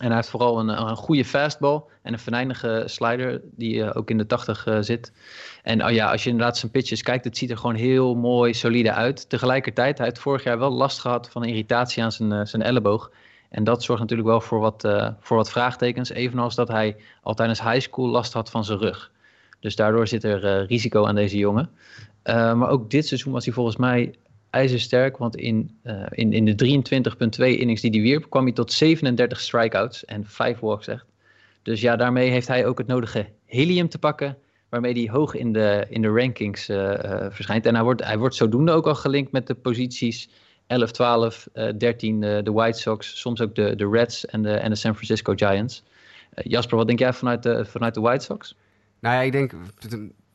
En 0.00 0.06
hij 0.06 0.16
heeft 0.16 0.28
vooral 0.28 0.58
een, 0.58 0.68
een 0.68 0.96
goede 0.96 1.24
fastball 1.24 1.82
en 2.02 2.12
een 2.12 2.18
venijnige 2.18 2.82
slider 2.86 3.40
die 3.56 3.74
uh, 3.74 3.90
ook 3.92 4.10
in 4.10 4.18
de 4.18 4.26
80 4.26 4.66
uh, 4.66 4.76
zit. 4.80 5.12
En 5.62 5.84
oh 5.84 5.90
ja, 5.90 6.10
als 6.10 6.24
je 6.24 6.30
inderdaad 6.30 6.58
zijn 6.58 6.70
pitches 6.72 7.02
kijkt, 7.02 7.24
het 7.24 7.36
ziet 7.36 7.50
er 7.50 7.56
gewoon 7.56 7.74
heel 7.74 8.14
mooi 8.14 8.54
solide 8.54 8.92
uit. 8.92 9.28
Tegelijkertijd, 9.28 9.98
hij 9.98 10.06
heeft 10.06 10.18
vorig 10.18 10.44
jaar 10.44 10.58
wel 10.58 10.70
last 10.70 10.98
gehad 10.98 11.30
van 11.30 11.44
irritatie 11.44 12.02
aan 12.02 12.12
zijn, 12.12 12.32
uh, 12.32 12.40
zijn 12.44 12.62
elleboog. 12.62 13.10
En 13.48 13.64
dat 13.64 13.82
zorgt 13.82 14.02
natuurlijk 14.02 14.28
wel 14.28 14.40
voor 14.40 14.60
wat, 14.60 14.88
voor 15.20 15.36
wat 15.36 15.50
vraagtekens. 15.50 16.10
Evenals 16.10 16.54
dat 16.54 16.68
hij 16.68 16.96
al 17.22 17.34
tijdens 17.34 17.62
high 17.62 17.80
school 17.80 18.08
last 18.08 18.32
had 18.32 18.50
van 18.50 18.64
zijn 18.64 18.78
rug. 18.78 19.10
Dus 19.60 19.76
daardoor 19.76 20.08
zit 20.08 20.24
er 20.24 20.66
risico 20.66 21.06
aan 21.06 21.14
deze 21.14 21.36
jongen. 21.36 21.70
maar 22.24 22.68
ook 22.68 22.90
dit 22.90 23.06
seizoen 23.06 23.32
was 23.32 23.44
hij 23.44 23.54
volgens 23.54 23.76
mij 23.76 24.14
ijzersterk. 24.52 25.16
Want 25.16 25.36
in, 25.36 25.78
uh, 25.84 26.06
in, 26.10 26.32
in 26.32 26.44
de 26.44 26.82
23,2 27.40 27.58
innings 27.58 27.80
die 27.80 27.90
hij 27.90 28.00
wierp, 28.00 28.30
kwam 28.30 28.44
hij 28.44 28.52
tot 28.52 28.72
37 28.72 29.40
strikeouts 29.40 30.04
en 30.04 30.26
5 30.26 30.58
walks 30.58 30.86
echt. 30.86 31.04
Dus 31.62 31.80
ja, 31.80 31.96
daarmee 31.96 32.30
heeft 32.30 32.48
hij 32.48 32.66
ook 32.66 32.78
het 32.78 32.86
nodige 32.86 33.26
helium 33.46 33.88
te 33.88 33.98
pakken, 33.98 34.38
waarmee 34.68 34.92
hij 34.92 35.08
hoog 35.10 35.34
in 35.34 35.52
de, 35.52 35.86
in 35.88 36.02
de 36.02 36.08
rankings 36.08 36.68
uh, 36.68 36.76
uh, 36.76 37.26
verschijnt. 37.30 37.66
En 37.66 37.74
hij 37.74 37.84
wordt, 37.84 38.04
hij 38.04 38.18
wordt 38.18 38.34
zodoende 38.34 38.72
ook 38.72 38.86
al 38.86 38.94
gelinkt 38.94 39.32
met 39.32 39.46
de 39.46 39.54
posities 39.54 40.28
11, 40.66 40.90
12, 40.90 41.48
13, 41.78 42.20
de 42.20 42.52
White 42.52 42.78
Sox, 42.78 43.20
soms 43.20 43.40
ook 43.40 43.54
de, 43.54 43.76
de 43.76 43.88
Reds 43.88 44.26
en 44.26 44.42
de, 44.42 44.52
en 44.52 44.70
de 44.70 44.76
San 44.76 44.94
Francisco 44.94 45.32
Giants. 45.36 45.82
Jasper, 46.34 46.76
wat 46.76 46.86
denk 46.86 46.98
jij 46.98 47.12
vanuit 47.12 47.42
de, 47.42 47.64
vanuit 47.64 47.94
de 47.94 48.00
White 48.00 48.24
Sox? 48.24 48.56
Nou 49.00 49.14
ja, 49.14 49.22
ik 49.22 49.32
denk, 49.32 49.52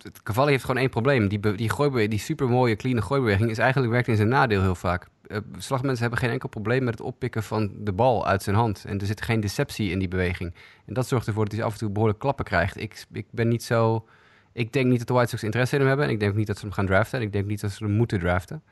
het 0.02 0.24
Cavalli 0.24 0.52
heeft 0.52 0.64
gewoon 0.64 0.82
één 0.82 0.90
probleem. 0.90 1.28
Die, 1.28 1.40
die, 1.56 1.70
gooibeweging, 1.70 2.12
die 2.12 2.20
supermooie, 2.20 2.76
clean 2.76 3.04
gooibeweging 3.04 3.50
is 3.50 3.58
eigenlijk 3.58 3.92
werkt 3.92 4.08
in 4.08 4.16
zijn 4.16 4.28
nadeel 4.28 4.62
heel 4.62 4.76
vaak. 4.76 5.08
Uh, 5.28 5.38
slagmensen 5.58 6.02
hebben 6.02 6.20
geen 6.20 6.30
enkel 6.30 6.50
probleem 6.50 6.84
met 6.84 6.94
het 6.98 7.08
oppikken 7.08 7.44
van 7.44 7.72
de 7.78 7.94
bal 7.94 8.28
uit 8.28 8.44
zijn 8.44 8.56
hand. 8.56 8.86
En 8.88 9.00
er 9.00 9.06
zit 9.06 9.22
geen 9.22 9.40
deceptie 9.40 9.92
in 9.92 10.00
die 10.00 10.08
beweging. 10.08 10.54
En 10.86 10.94
dat 10.94 11.08
zorgt 11.08 11.28
ervoor 11.28 11.44
dat 11.44 11.54
hij 11.54 11.64
af 11.64 11.74
en 11.74 11.80
toe 11.80 11.90
behoorlijk 11.90 12.20
klappen 12.20 12.46
krijgt. 12.46 12.78
Ik, 12.78 13.06
ik 13.12 13.26
ben 13.32 13.48
niet 13.48 13.64
zo... 13.64 14.08
Ik 14.54 14.74
denk 14.74 14.86
niet 14.86 14.98
dat 14.98 15.08
de 15.08 15.14
White 15.14 15.30
Sox 15.30 15.44
interesse 15.44 15.74
in 15.76 15.80
hem 15.80 15.90
hebben. 15.90 16.08
En 16.08 16.14
ik 16.14 16.20
denk 16.20 16.36
niet 16.36 16.48
dat 16.48 16.58
ze 16.58 16.66
hem 16.66 16.74
gaan 16.74 16.86
draften. 16.86 17.20
En 17.20 17.26
ik 17.26 17.34
denk 17.34 17.46
niet 17.46 17.62
dat 17.62 17.72
ze 17.72 17.84
hem 17.84 17.94
moeten 17.94 18.20
draften. 18.20 18.64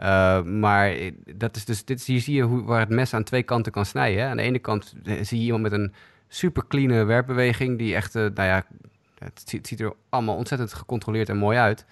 Uh, 0.00 0.42
maar 0.42 0.94
dat 1.34 1.56
is 1.56 1.64
dus, 1.64 1.84
dit, 1.84 2.02
hier 2.02 2.20
zie 2.20 2.34
je 2.34 2.42
hoe, 2.42 2.62
waar 2.62 2.80
het 2.80 2.88
mes 2.88 3.14
aan 3.14 3.24
twee 3.24 3.42
kanten 3.42 3.72
kan 3.72 3.86
snijden. 3.86 4.22
Hè? 4.22 4.28
Aan 4.28 4.36
de 4.36 4.42
ene 4.42 4.58
kant 4.58 4.94
zie 5.22 5.38
je 5.38 5.44
iemand 5.44 5.62
met 5.62 5.72
een 5.72 5.92
super 6.28 6.66
clean 6.66 7.06
werpbeweging... 7.06 7.78
die 7.78 7.94
echt, 7.94 8.14
nou 8.14 8.32
ja, 8.34 8.64
het 9.18 9.42
ziet, 9.44 9.58
het 9.58 9.66
ziet, 9.66 9.80
er 9.80 9.92
allemaal 10.08 10.36
ontzettend 10.36 10.72
gecontroleerd 10.72 11.28
en 11.28 11.36
mooi 11.36 11.58
uit. 11.58 11.84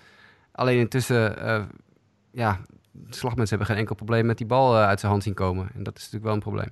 Alleen 0.52 0.78
intussen, 0.78 1.34
uh, 1.38 1.62
ja, 2.30 2.60
slagmensen 3.10 3.56
hebben 3.56 3.66
geen 3.66 3.76
enkel 3.76 3.94
probleem 3.94 4.26
met 4.26 4.38
die 4.38 4.46
bal 4.46 4.74
uh, 4.74 4.86
uit 4.86 5.00
zijn 5.00 5.12
hand 5.12 5.24
zien 5.24 5.34
komen. 5.34 5.68
En 5.74 5.82
dat 5.82 5.96
is 5.96 6.02
natuurlijk 6.02 6.24
wel 6.24 6.34
een 6.34 6.40
probleem. 6.40 6.70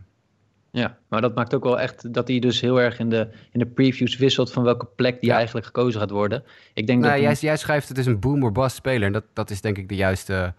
Ja, 0.71 0.99
maar 1.09 1.21
dat 1.21 1.35
maakt 1.35 1.55
ook 1.55 1.65
wel 1.65 1.81
echt 1.81 2.15
dat 2.15 2.29
hij 2.29 2.39
dus 2.39 2.61
heel 2.61 2.81
erg 2.81 2.99
in 2.99 3.09
de, 3.09 3.29
in 3.53 3.59
de 3.59 3.67
previews 3.67 4.17
wisselt 4.17 4.53
van 4.53 4.63
welke 4.63 4.87
plek 4.87 5.21
die 5.21 5.31
ja. 5.31 5.37
eigenlijk 5.37 5.67
gekozen 5.67 6.01
gaat 6.01 6.11
worden. 6.11 6.45
Ik 6.73 6.87
denk 6.87 7.01
nou, 7.01 7.13
dat 7.13 7.23
jij, 7.23 7.31
een... 7.31 7.37
jij 7.41 7.57
schrijft 7.57 7.89
het 7.89 7.99
is 7.99 8.07
een 8.07 8.21
boom 8.21 8.43
or 8.43 8.53
bust 8.53 8.77
speler. 8.77 9.07
En 9.07 9.13
dat, 9.13 9.25
dat 9.33 9.51
is 9.51 9.61
denk 9.61 9.79
ik 9.79 9.89
de 9.89 9.95
juiste, 9.95 10.55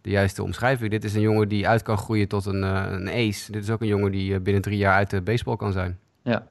de 0.00 0.10
juiste 0.10 0.42
omschrijving. 0.42 0.90
Dit 0.90 1.04
is 1.04 1.14
een 1.14 1.20
jongen 1.20 1.48
die 1.48 1.68
uit 1.68 1.82
kan 1.82 1.98
groeien 1.98 2.28
tot 2.28 2.46
een, 2.46 2.62
uh, 2.62 2.86
een 2.88 3.08
ace. 3.08 3.52
Dit 3.52 3.62
is 3.62 3.70
ook 3.70 3.80
een 3.80 3.86
jongen 3.86 4.10
die 4.12 4.40
binnen 4.40 4.62
drie 4.62 4.78
jaar 4.78 4.94
uit 4.94 5.10
de 5.10 5.20
baseball 5.20 5.56
kan 5.56 5.72
zijn. 5.72 5.98
Ja, 6.22 6.48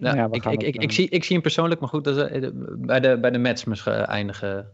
ja, 0.00 0.14
ja 0.14 0.28
ik, 0.30 0.44
ik, 0.44 0.62
ik, 0.62 0.76
ik, 0.76 0.92
zie, 0.92 1.08
ik 1.08 1.24
zie 1.24 1.32
hem 1.32 1.42
persoonlijk, 1.42 1.80
maar 1.80 1.88
goed, 1.88 2.04
dat 2.04 2.30
is, 2.30 2.50
bij, 2.76 3.00
de, 3.00 3.18
bij 3.18 3.30
de 3.30 3.38
Mets 3.38 3.64
misschien 3.64 3.92
eindigen. 3.92 4.70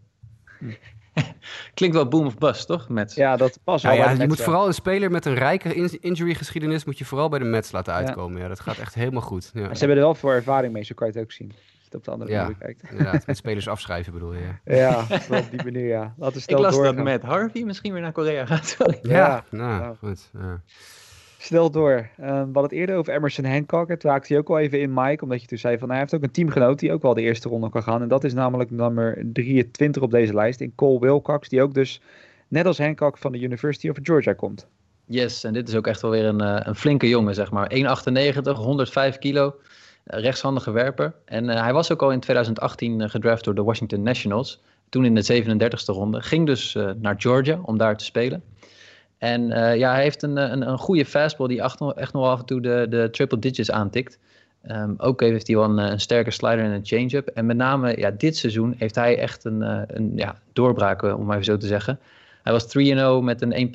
Klinkt 1.75 1.97
wel 1.97 2.09
boom 2.09 2.27
of 2.27 2.39
bust, 2.39 2.67
toch? 2.67 2.89
Mets. 2.89 3.15
Ja, 3.15 3.37
dat 3.37 3.59
past 3.65 3.85
ja, 3.85 3.89
wel. 3.89 3.99
Ja, 3.99 4.11
je 4.11 4.27
moet 4.27 4.41
vooral 4.41 4.67
een 4.67 4.75
speler 4.75 5.11
met 5.11 5.25
een 5.25 5.35
rijke 5.35 5.75
in 5.75 5.99
injury 6.01 6.35
geschiedenis 6.35 6.85
moet 6.85 6.99
je 6.99 7.05
vooral 7.05 7.29
bij 7.29 7.39
de 7.39 7.45
Mets 7.45 7.73
laten 7.73 7.95
uitkomen. 7.95 8.37
Ja, 8.37 8.43
ja 8.43 8.49
dat 8.49 8.61
gaat 8.61 8.79
echt 8.79 8.95
helemaal 8.95 9.23
goed. 9.23 9.51
Ja. 9.55 9.61
Ze 9.61 9.79
hebben 9.79 9.97
er 9.97 10.03
wel 10.03 10.15
veel 10.15 10.31
ervaring 10.31 10.73
mee, 10.73 10.85
zo 10.85 10.95
kan 10.95 11.07
je 11.07 11.13
het 11.13 11.23
ook 11.23 11.33
zien. 11.33 11.49
Als 11.49 11.59
je 11.79 11.85
het 11.85 11.95
op 11.95 12.05
de 12.05 12.11
andere 12.11 12.31
ja, 12.31 12.43
manier 12.43 12.57
kijkt. 12.57 12.83
inderdaad. 12.91 13.27
Met 13.27 13.37
spelers 13.47 13.69
afschrijven 13.69 14.13
bedoel 14.13 14.35
je. 14.35 14.49
Ja, 14.65 15.07
op 15.31 15.51
die 15.51 15.65
manier, 15.65 15.87
ja. 15.87 16.15
Laten 16.17 16.41
we 16.41 16.47
ik 16.47 16.59
las 16.59 16.75
doorgaan. 16.75 16.95
dat 16.97 17.05
met 17.05 17.23
Harvey 17.23 17.63
misschien 17.63 17.93
weer 17.93 18.03
naar 18.03 18.13
Korea 18.13 18.47
gaat. 18.47 18.77
ja, 19.03 19.11
ja, 19.11 19.45
nou, 19.51 19.97
goed. 19.97 20.31
Ja. 21.47 21.57
Snel 21.57 21.71
door. 21.71 22.09
Uh, 22.21 22.43
we 22.53 22.61
het 22.61 22.73
eerder 22.73 22.97
over 22.97 23.15
Emerson 23.15 23.45
Hancock. 23.45 23.95
Toen 23.95 24.11
haakte 24.11 24.33
hij 24.33 24.39
ook 24.43 24.49
al 24.49 24.59
even 24.59 24.81
in, 24.81 24.95
Mike. 24.95 25.23
Omdat 25.23 25.41
je 25.41 25.47
toen 25.47 25.59
zei 25.59 25.79
van 25.79 25.91
hij 25.91 25.99
heeft 25.99 26.15
ook 26.15 26.23
een 26.23 26.31
teamgenoot 26.31 26.79
die 26.79 26.93
ook 26.93 27.03
wel 27.03 27.15
de 27.15 27.21
eerste 27.21 27.49
ronde 27.49 27.71
kan 27.71 27.83
gaan. 27.83 28.03
En 28.03 28.09
dat 28.09 28.25
is 28.25 28.35
namelijk 28.35 28.71
nummer 28.71 29.25
23 29.33 30.03
op 30.03 30.11
deze 30.11 30.35
lijst. 30.35 30.61
In 30.61 30.75
Cole 30.75 31.01
Wilcox. 31.01 31.49
Die 31.49 31.63
ook 31.63 31.75
dus 31.75 32.01
net 32.49 32.67
als 32.67 32.79
Hancock 32.79 33.19
van 33.19 33.33
de 33.33 33.41
University 33.41 33.89
of 33.89 33.97
Georgia 34.03 34.33
komt. 34.33 34.67
Yes, 35.05 35.45
en 35.45 35.53
dit 35.53 35.69
is 35.69 35.75
ook 35.75 35.87
echt 35.87 36.01
wel 36.01 36.11
weer 36.11 36.25
een, 36.25 36.43
uh, 36.43 36.57
een 36.63 36.75
flinke 36.75 37.09
jongen, 37.09 37.35
zeg 37.35 37.51
maar. 37.51 37.71
1,98, 37.75 38.57
105 38.57 39.19
kilo. 39.19 39.47
Uh, 39.47 40.21
rechtshandige 40.21 40.71
werper. 40.71 41.15
En 41.25 41.45
uh, 41.45 41.63
hij 41.63 41.73
was 41.73 41.93
ook 41.93 42.03
al 42.03 42.13
in 42.13 42.21
2018 42.21 43.11
gedraft 43.11 43.45
door 43.45 43.55
de 43.55 43.63
Washington 43.63 44.03
Nationals. 44.03 44.61
Toen 44.89 45.05
in 45.05 45.15
de 45.15 45.43
37e 45.43 45.85
ronde. 45.85 46.23
Ging 46.23 46.47
dus 46.47 46.77
naar 46.97 47.15
Georgia 47.19 47.61
om 47.63 47.79
daar 47.79 47.97
te 47.97 48.05
spelen. 48.05 48.43
En 49.19 49.49
ja, 49.79 49.93
hij 49.93 50.03
heeft 50.03 50.23
een, 50.23 50.37
een, 50.37 50.69
een 50.69 50.79
goede 50.79 51.05
fastball 51.05 51.49
die 51.49 51.61
echt 51.61 51.79
nog, 51.79 51.95
af 52.13 52.39
en 52.39 52.47
toe 52.47 52.61
de, 52.61 52.87
de 52.89 53.09
triple 53.11 53.39
digits 53.39 53.71
aantikt. 53.71 54.19
Um, 54.71 54.95
ook 54.99 55.21
heeft 55.21 55.47
hij 55.47 55.57
wel 55.57 55.65
een, 55.65 55.79
een, 55.79 56.01
sterke 56.01 56.31
slider 56.31 56.65
en 56.65 56.71
een 56.71 56.87
change-up. 56.87 57.29
En 57.29 57.47
met 57.47 57.57
name 57.57 57.99
ja, 57.99 58.11
dit 58.11 58.37
seizoen 58.37 58.75
heeft 58.79 58.95
hij 58.95 59.19
echt 59.19 59.45
een, 59.45 59.61
een 59.97 60.13
ja, 60.15 60.41
doorbraak, 60.53 61.03
om 61.03 61.25
maar 61.25 61.35
even 61.35 61.45
zo 61.45 61.57
te 61.57 61.67
zeggen. 61.67 61.99
Hij 62.43 62.53
was 62.53 62.67
3-0 63.23 63.25
met 63.25 63.43
een 63.43 63.71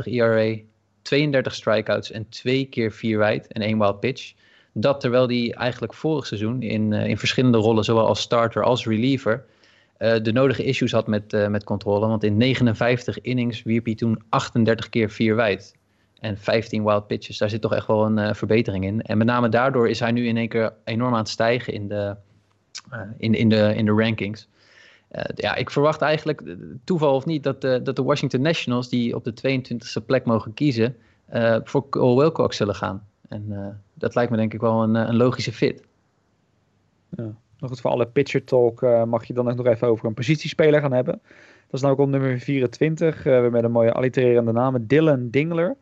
1,57 0.00 0.04
ERA, 0.04 0.56
32 1.02 1.54
strikeouts 1.54 2.10
en 2.10 2.28
twee 2.28 2.64
keer 2.64 2.92
vier 2.92 3.18
wijd 3.18 3.46
en 3.46 3.62
één 3.62 3.78
wild 3.78 4.00
pitch. 4.00 4.32
Dat 4.72 5.00
terwijl 5.00 5.26
hij 5.26 5.52
eigenlijk 5.52 5.94
vorig 5.94 6.26
seizoen 6.26 6.62
in, 6.62 6.92
in 6.92 7.18
verschillende 7.18 7.58
rollen, 7.58 7.84
zowel 7.84 8.06
als 8.06 8.20
starter 8.20 8.62
als 8.62 8.86
reliever, 8.86 9.44
de 9.98 10.32
nodige 10.32 10.64
issues 10.64 10.92
had 10.92 11.06
met, 11.06 11.32
uh, 11.32 11.48
met 11.48 11.64
controle. 11.64 12.06
Want 12.06 12.24
in 12.24 12.36
59 12.36 13.20
innings 13.20 13.62
wierp 13.62 13.84
hij 13.84 13.94
toen 13.94 14.22
38 14.28 14.88
keer 14.88 15.10
vier 15.10 15.34
wijd 15.34 15.76
en 16.20 16.38
15 16.38 16.84
wild 16.84 17.06
pitches. 17.06 17.38
Daar 17.38 17.50
zit 17.50 17.60
toch 17.60 17.74
echt 17.74 17.86
wel 17.86 18.06
een 18.06 18.34
verbetering 18.34 18.84
in. 18.84 19.02
En 19.02 19.18
met 19.18 19.26
name 19.26 19.48
daardoor 19.48 19.88
is 19.88 20.00
hij 20.00 20.12
nu 20.12 20.26
in 20.26 20.36
één 20.36 20.48
keer 20.48 20.72
enorm 20.84 21.12
aan 21.12 21.18
het 21.18 21.28
stijgen 21.28 21.72
in 21.72 21.88
de, 21.88 22.16
in, 23.16 23.34
in 23.34 23.48
de, 23.48 23.72
in 23.76 23.84
de 23.84 23.92
rankings. 23.92 24.48
Ja, 25.34 25.54
ik 25.54 25.70
verwacht 25.70 26.00
eigenlijk, 26.00 26.42
toeval 26.84 27.14
of 27.14 27.24
niet, 27.24 27.42
dat 27.42 27.60
de, 27.60 27.82
dat 27.82 27.96
de 27.96 28.02
Washington 28.02 28.40
Nationals, 28.40 28.88
die 28.88 29.14
op 29.14 29.24
de 29.24 29.60
22e 29.60 30.06
plek 30.06 30.24
mogen 30.24 30.54
kiezen, 30.54 30.96
voor 31.64 31.88
Cole 31.88 32.20
Wilcox 32.20 32.56
zullen 32.56 32.74
gaan. 32.74 33.06
En 33.28 33.80
dat 33.94 34.14
lijkt 34.14 34.30
me 34.30 34.36
denk 34.36 34.54
ik 34.54 34.60
wel 34.60 34.82
een, 34.82 34.94
een 34.94 35.16
logische 35.16 35.52
fit. 35.52 35.82
Ja. 37.16 37.34
Nog 37.58 37.70
goed, 37.70 37.80
voor 37.80 37.90
alle 37.90 38.06
pitcher 38.06 38.44
talk 38.44 38.80
mag 39.06 39.24
je 39.24 39.32
dan 39.32 39.56
nog 39.56 39.66
even 39.66 39.88
over 39.88 40.06
een 40.06 40.14
positiespeler 40.14 40.80
gaan 40.80 40.92
hebben. 40.92 41.20
Dat 41.68 41.76
is 41.76 41.80
nou 41.80 41.92
ook 41.92 42.00
op 42.00 42.08
nummer 42.08 42.38
24, 42.38 43.26
uh, 43.26 43.48
met 43.48 43.64
een 43.64 43.70
mooie 43.70 43.92
allitererende 43.92 44.52
naam, 44.52 44.86
Dylan 44.86 45.30
Dingler 45.30 45.76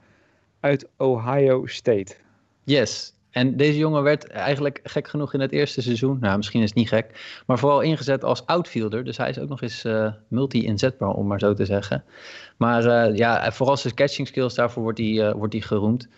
uit 0.61 0.89
Ohio 0.97 1.67
State. 1.67 2.15
Yes, 2.65 3.15
en 3.31 3.57
deze 3.57 3.79
jongen 3.79 4.03
werd 4.03 4.27
eigenlijk 4.27 4.81
gek 4.83 5.09
genoeg 5.09 5.35
in 5.35 5.41
het 5.41 5.53
eerste 5.53 5.83
seizoen, 5.83 6.19
nou 6.21 6.37
misschien 6.37 6.63
is 6.63 6.69
het 6.69 6.79
niet 6.79 6.89
gek, 6.89 7.41
maar 7.47 7.59
vooral 7.59 7.81
ingezet 7.81 8.25
als 8.25 8.47
outfielder. 8.47 9.05
Dus 9.05 9.17
hij 9.17 9.29
is 9.29 9.39
ook 9.39 9.49
nog 9.49 9.63
eens 9.63 9.85
uh, 9.85 10.13
multi-inzetbaar, 10.29 11.11
om 11.11 11.27
maar 11.27 11.39
zo 11.39 11.55
te 11.55 11.65
zeggen. 11.65 12.05
Maar 12.57 13.15
ja, 13.15 13.53
vooral 13.53 13.77
zijn 13.77 13.95
catching 13.95 14.29
skills, 14.29 14.55
daarvoor 14.55 14.83
wordt 14.83 14.99
hij, 14.99 15.35
wordt 15.35 15.53
hij 15.53 15.63
geroemd. 15.63 16.09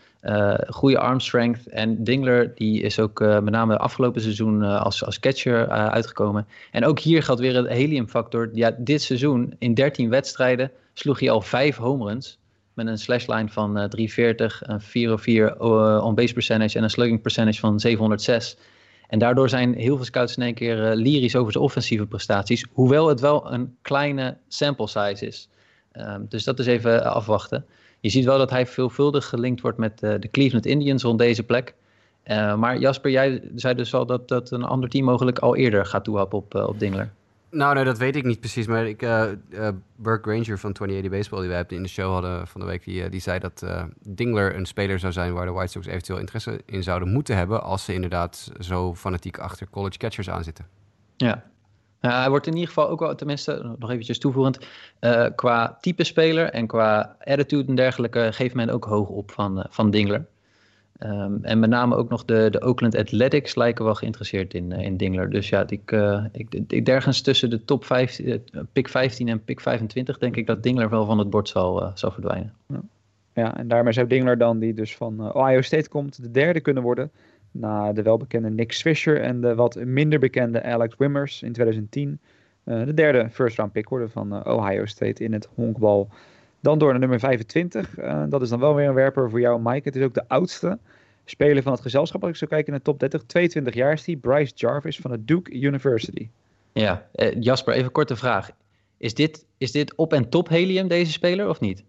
Goede 0.68 0.98
arm 0.98 1.20
strength. 1.20 1.66
En 1.66 2.04
Dingler 2.04 2.54
die 2.54 2.82
is 2.82 3.00
ook 3.00 3.20
met 3.20 3.50
name 3.50 3.78
afgelopen 3.78 4.20
seizoen 4.20 4.62
als, 4.62 5.04
als 5.04 5.20
catcher 5.20 5.68
uitgekomen. 5.68 6.46
En 6.70 6.84
ook 6.84 6.98
hier 6.98 7.22
geldt 7.22 7.40
weer 7.40 7.56
het 7.56 7.68
heliumfactor. 7.68 8.50
Ja, 8.52 8.74
dit 8.78 9.02
seizoen 9.02 9.54
in 9.58 9.74
13 9.74 10.08
wedstrijden 10.08 10.70
sloeg 10.94 11.20
hij 11.20 11.30
al 11.30 11.40
vijf 11.40 11.76
home 11.76 12.04
runs 12.04 12.38
met 12.78 12.86
een 12.86 12.98
slashline 12.98 13.48
van 13.48 13.78
uh, 13.78 13.84
340, 13.84 14.62
een 14.66 14.80
404 14.80 15.54
uh, 15.60 16.04
on-base 16.04 16.32
percentage 16.32 16.76
en 16.76 16.82
een 16.82 16.90
slugging 16.90 17.22
percentage 17.22 17.60
van 17.60 17.80
706. 17.80 18.56
En 19.08 19.18
daardoor 19.18 19.48
zijn 19.48 19.74
heel 19.74 19.96
veel 19.96 20.04
scouts 20.04 20.36
in 20.36 20.42
één 20.42 20.54
keer 20.54 20.90
uh, 20.90 20.94
lyrisch 20.94 21.36
over 21.36 21.52
zijn 21.52 21.64
offensieve 21.64 22.06
prestaties, 22.06 22.66
hoewel 22.72 23.08
het 23.08 23.20
wel 23.20 23.52
een 23.52 23.76
kleine 23.82 24.36
sample 24.48 24.86
size 24.86 25.26
is. 25.26 25.48
Um, 25.92 26.26
dus 26.28 26.44
dat 26.44 26.58
is 26.58 26.66
even 26.66 27.04
afwachten. 27.04 27.64
Je 28.00 28.08
ziet 28.08 28.24
wel 28.24 28.38
dat 28.38 28.50
hij 28.50 28.66
veelvuldig 28.66 29.28
gelinkt 29.28 29.60
wordt 29.60 29.78
met 29.78 30.02
uh, 30.02 30.14
de 30.20 30.30
Cleveland 30.30 30.66
Indians 30.66 31.02
rond 31.02 31.18
deze 31.18 31.42
plek. 31.42 31.74
Uh, 32.24 32.56
maar 32.56 32.78
Jasper, 32.78 33.10
jij 33.10 33.42
zei 33.54 33.74
dus 33.74 33.94
al 33.94 34.06
dat, 34.06 34.28
dat 34.28 34.50
een 34.50 34.64
ander 34.64 34.88
team 34.88 35.04
mogelijk 35.04 35.38
al 35.38 35.56
eerder 35.56 35.86
gaat 35.86 36.04
toehappen 36.04 36.38
op, 36.38 36.54
op 36.54 36.78
Dingler. 36.78 37.12
Nou, 37.50 37.74
nee, 37.74 37.84
dat 37.84 37.98
weet 37.98 38.16
ik 38.16 38.24
niet 38.24 38.40
precies. 38.40 38.66
Maar 38.66 38.86
ik, 38.86 39.02
uh, 39.02 39.24
uh, 39.50 39.68
Burke 39.96 40.30
Granger 40.30 40.58
van 40.58 40.72
2080 40.72 41.10
Baseball, 41.10 41.40
die 41.40 41.48
wij 41.48 41.64
in 41.68 41.82
de 41.82 41.88
show 41.88 42.12
hadden 42.12 42.46
van 42.46 42.60
de 42.60 42.66
week, 42.66 42.84
die, 42.84 43.02
uh, 43.02 43.10
die 43.10 43.20
zei 43.20 43.38
dat 43.38 43.66
Dingler 44.00 44.56
een 44.56 44.66
speler 44.66 44.98
zou 44.98 45.12
zijn 45.12 45.32
waar 45.32 45.46
de 45.46 45.52
White 45.52 45.70
Sox 45.70 45.86
eventueel 45.86 46.18
interesse 46.18 46.60
in 46.66 46.82
zouden 46.82 47.08
moeten 47.08 47.36
hebben. 47.36 47.62
als 47.62 47.84
ze 47.84 47.92
inderdaad 47.94 48.52
zo 48.60 48.94
fanatiek 48.94 49.38
achter 49.38 49.70
college 49.70 49.98
catchers 49.98 50.30
aanzitten. 50.30 50.66
Ja. 51.16 51.44
Hij 52.00 52.28
wordt 52.28 52.46
in 52.46 52.52
ieder 52.52 52.68
geval 52.68 52.88
ook 52.88 53.00
wel, 53.00 53.14
tenminste, 53.14 53.74
nog 53.78 53.90
eventjes 53.90 54.18
toevoegend, 54.18 54.66
qua 55.34 55.78
type 55.80 56.04
speler 56.04 56.50
en 56.50 56.66
qua 56.66 57.16
attitude 57.24 57.68
en 57.68 57.74
dergelijke, 57.74 58.28
geeft 58.32 58.54
men 58.54 58.70
ook 58.70 58.84
hoog 58.84 59.08
op 59.08 59.30
van, 59.30 59.66
van 59.68 59.90
Dingler. 59.90 60.26
Um, 61.02 61.38
en 61.42 61.58
met 61.58 61.70
name 61.70 61.96
ook 61.96 62.08
nog 62.08 62.24
de, 62.24 62.48
de 62.50 62.62
Oakland 62.62 62.96
Athletics 62.96 63.54
lijken 63.54 63.84
wel 63.84 63.94
geïnteresseerd 63.94 64.54
in, 64.54 64.70
uh, 64.70 64.80
in 64.80 64.96
Dingler. 64.96 65.30
Dus 65.30 65.48
ja, 65.48 65.64
ik, 65.68 65.92
ik, 66.32 66.54
ik, 66.68 66.88
ergens 66.88 67.20
tussen 67.20 67.50
de 67.50 67.64
top 67.64 67.84
15, 67.84 68.26
uh, 68.26 68.60
pick 68.72 68.88
15 68.88 69.28
en 69.28 69.44
pick 69.44 69.60
25 69.60 70.18
denk 70.18 70.36
ik 70.36 70.46
dat 70.46 70.62
Dingler 70.62 70.90
wel 70.90 71.06
van 71.06 71.18
het 71.18 71.30
bord 71.30 71.48
zal, 71.48 71.90
zal 71.94 72.10
verdwijnen. 72.10 72.52
Ja. 72.66 72.80
ja. 73.32 73.56
en 73.56 73.68
daarmee 73.68 73.92
zou 73.92 74.06
Dingler 74.06 74.38
dan, 74.38 74.58
die 74.58 74.74
dus 74.74 74.96
van 74.96 75.34
Ohio 75.34 75.60
State 75.60 75.88
komt, 75.88 76.22
de 76.22 76.30
derde 76.30 76.60
kunnen 76.60 76.82
worden. 76.82 77.10
Na 77.50 77.92
de 77.92 78.02
welbekende 78.02 78.50
Nick 78.50 78.72
Swisher 78.72 79.20
en 79.20 79.40
de 79.40 79.54
wat 79.54 79.74
minder 79.84 80.18
bekende 80.18 80.62
Alex 80.62 80.94
Wimmers 80.98 81.42
in 81.42 81.52
2010. 81.52 82.20
de 82.64 82.94
derde 82.94 83.28
first 83.30 83.56
round 83.56 83.72
pick 83.72 83.88
worden 83.88 84.10
van 84.10 84.46
Ohio 84.46 84.86
State 84.86 85.24
in 85.24 85.32
het 85.32 85.48
honkbal. 85.54 86.08
Dan 86.60 86.78
door 86.78 86.90
naar 86.90 87.00
nummer 87.00 87.18
25. 87.18 87.98
Uh, 87.98 88.24
dat 88.28 88.42
is 88.42 88.48
dan 88.48 88.60
wel 88.60 88.74
weer 88.74 88.88
een 88.88 88.94
werper 88.94 89.30
voor 89.30 89.40
jou, 89.40 89.60
Mike. 89.62 89.88
Het 89.88 89.96
is 89.96 90.04
ook 90.04 90.14
de 90.14 90.28
oudste 90.28 90.78
speler 91.24 91.62
van 91.62 91.72
het 91.72 91.80
gezelschap. 91.80 92.20
Als 92.20 92.30
ik 92.30 92.36
zo 92.36 92.46
kijk 92.46 92.66
in 92.66 92.72
de 92.72 92.82
top 92.82 93.00
30, 93.00 93.22
22 93.22 93.74
jaar 93.74 93.92
is 93.92 94.04
die. 94.04 94.16
Bryce 94.16 94.52
Jarvis 94.54 94.98
van 94.98 95.10
de 95.10 95.24
Duke 95.24 95.52
University. 95.52 96.28
Ja, 96.72 97.06
eh, 97.12 97.40
Jasper, 97.40 97.74
even 97.74 97.92
korte 97.92 98.16
vraag. 98.16 98.50
Is 98.96 99.14
dit, 99.14 99.44
is 99.58 99.72
dit 99.72 99.94
op 99.94 100.12
en 100.12 100.28
top 100.28 100.48
helium, 100.48 100.88
deze 100.88 101.12
speler, 101.12 101.48
of 101.48 101.60
niet? 101.60 101.84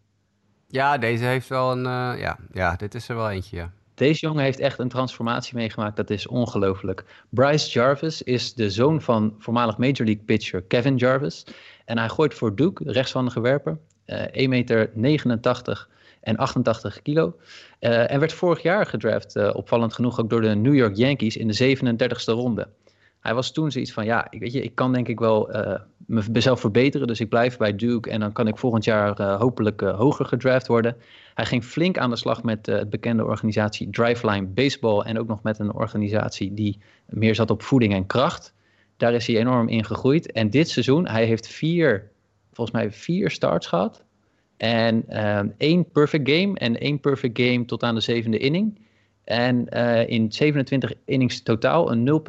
Ja, 0.67 0.97
deze 0.97 1.23
heeft 1.23 1.47
wel 1.47 1.71
een... 1.71 1.83
Uh, 1.83 2.19
ja, 2.19 2.37
ja, 2.53 2.75
dit 2.75 2.95
is 2.95 3.09
er 3.09 3.15
wel 3.15 3.29
eentje, 3.29 3.57
ja. 3.57 3.71
Deze 3.99 4.19
jongen 4.19 4.43
heeft 4.43 4.59
echt 4.59 4.79
een 4.79 4.89
transformatie 4.89 5.55
meegemaakt. 5.55 5.95
Dat 5.95 6.09
is 6.09 6.27
ongelooflijk. 6.27 7.03
Bryce 7.29 7.69
Jarvis 7.69 8.21
is 8.21 8.53
de 8.53 8.69
zoon 8.69 9.01
van 9.01 9.35
voormalig 9.39 9.77
Major 9.77 10.05
League 10.05 10.23
pitcher 10.25 10.61
Kevin 10.61 10.95
Jarvis. 10.95 11.45
En 11.85 11.97
hij 11.97 12.09
gooit 12.09 12.33
voor 12.33 12.55
Duke, 12.55 12.91
rechtshandige 12.91 13.41
werper. 13.41 13.77
1,89 13.77 14.13
eh, 14.31 14.47
meter 14.47 14.91
en 16.21 16.37
88 16.37 17.01
kilo. 17.01 17.35
Uh, 17.79 18.11
en 18.11 18.19
werd 18.19 18.33
vorig 18.33 18.61
jaar 18.61 18.85
gedraft, 18.85 19.35
uh, 19.35 19.49
opvallend 19.53 19.93
genoeg 19.93 20.19
ook 20.19 20.29
door 20.29 20.41
de 20.41 20.55
New 20.55 20.75
York 20.75 20.95
Yankees 20.95 21.37
in 21.37 21.47
de 21.47 21.77
37e 21.77 22.23
ronde. 22.25 22.67
Hij 23.29 23.37
was 23.37 23.51
toen 23.51 23.71
zoiets 23.71 23.93
van, 23.93 24.05
ja, 24.05 24.27
weet 24.31 24.53
je, 24.53 24.61
ik 24.61 24.75
kan 24.75 24.93
denk 24.93 25.07
ik 25.07 25.19
wel 25.19 25.55
uh, 25.55 25.75
mezelf 26.07 26.59
verbeteren, 26.59 27.07
dus 27.07 27.19
ik 27.19 27.29
blijf 27.29 27.57
bij 27.57 27.75
Duke 27.75 28.09
en 28.09 28.19
dan 28.19 28.31
kan 28.31 28.47
ik 28.47 28.57
volgend 28.57 28.83
jaar 28.83 29.21
hopelijk 29.21 29.81
hoger 29.81 30.25
gedraft 30.25 30.67
worden. 30.67 30.95
Hij 31.33 31.45
ging 31.45 31.63
flink 31.63 31.97
aan 31.97 32.09
de 32.09 32.15
slag 32.15 32.43
met 32.43 32.65
het 32.65 32.89
bekende 32.89 33.25
organisatie 33.25 33.89
Driveline 33.89 34.45
Baseball 34.45 35.01
en 35.01 35.19
ook 35.19 35.27
nog 35.27 35.43
met 35.43 35.59
een 35.59 35.73
organisatie 35.73 36.53
die 36.53 36.79
meer 37.05 37.35
zat 37.35 37.49
op 37.49 37.61
voeding 37.61 37.93
en 37.93 38.05
kracht. 38.05 38.53
Daar 38.97 39.13
is 39.13 39.27
hij 39.27 39.37
enorm 39.37 39.67
in 39.67 39.85
gegroeid. 39.85 40.31
En 40.31 40.49
dit 40.49 40.69
seizoen, 40.69 41.07
hij 41.07 41.25
heeft 41.25 41.47
vier 41.47 42.09
volgens 42.53 42.77
mij 42.77 42.91
vier 42.91 43.31
starts 43.31 43.67
gehad. 43.67 44.03
En 44.57 45.25
um, 45.37 45.53
één 45.57 45.91
perfect 45.91 46.29
game 46.29 46.57
en 46.57 46.79
één 46.79 46.99
perfect 46.99 47.41
game 47.41 47.65
tot 47.65 47.83
aan 47.83 47.95
de 47.95 48.01
zevende 48.01 48.37
inning. 48.37 48.79
En 49.29 49.67
uh, 49.69 50.07
in 50.07 50.31
27 50.31 50.93
innings 51.05 51.41
totaal 51.43 51.91
een 51.91 52.21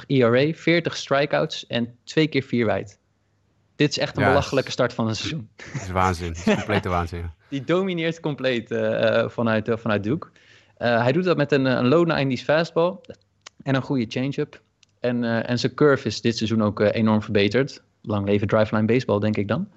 0,67 0.00 0.06
ERA, 0.06 0.52
40 0.52 0.96
strikeouts 0.96 1.66
en 1.66 1.96
twee 2.04 2.26
keer 2.26 2.42
vier 2.42 2.66
wijd. 2.66 2.98
Dit 3.76 3.90
is 3.90 3.98
echt 3.98 4.16
een 4.16 4.22
ja, 4.22 4.28
belachelijke 4.28 4.70
start 4.70 4.92
van 4.92 5.08
een 5.08 5.16
seizoen. 5.16 5.48
Het 5.72 5.82
is 5.82 5.90
waanzin, 5.90 6.28
het 6.28 6.46
is 6.46 6.54
complete 6.64 6.88
waanzin. 6.88 7.30
Die 7.48 7.64
domineert 7.64 8.20
compleet 8.20 8.70
uh, 8.70 9.28
vanuit, 9.28 9.68
uh, 9.68 9.76
vanuit 9.76 10.02
Duke. 10.02 10.28
hij 10.76 11.12
doet 11.12 11.24
dat 11.24 11.36
met 11.36 11.52
een, 11.52 11.64
een 11.64 11.88
low 11.88 12.10
90s 12.10 12.44
fastball 12.44 12.96
en 13.62 13.74
een 13.74 13.82
goede 13.82 14.06
change-up. 14.08 14.62
En, 15.00 15.44
en 15.44 15.58
zijn 15.58 15.74
curve 15.74 16.06
is 16.06 16.20
dit 16.20 16.36
seizoen 16.36 16.62
ook 16.62 16.80
enorm 16.80 17.22
verbeterd 17.22 17.82
lang 18.02 18.26
leven 18.26 18.46
driveline 18.46 18.86
baseball, 18.86 19.18
denk 19.18 19.36
ik 19.36 19.48
dan. 19.48 19.68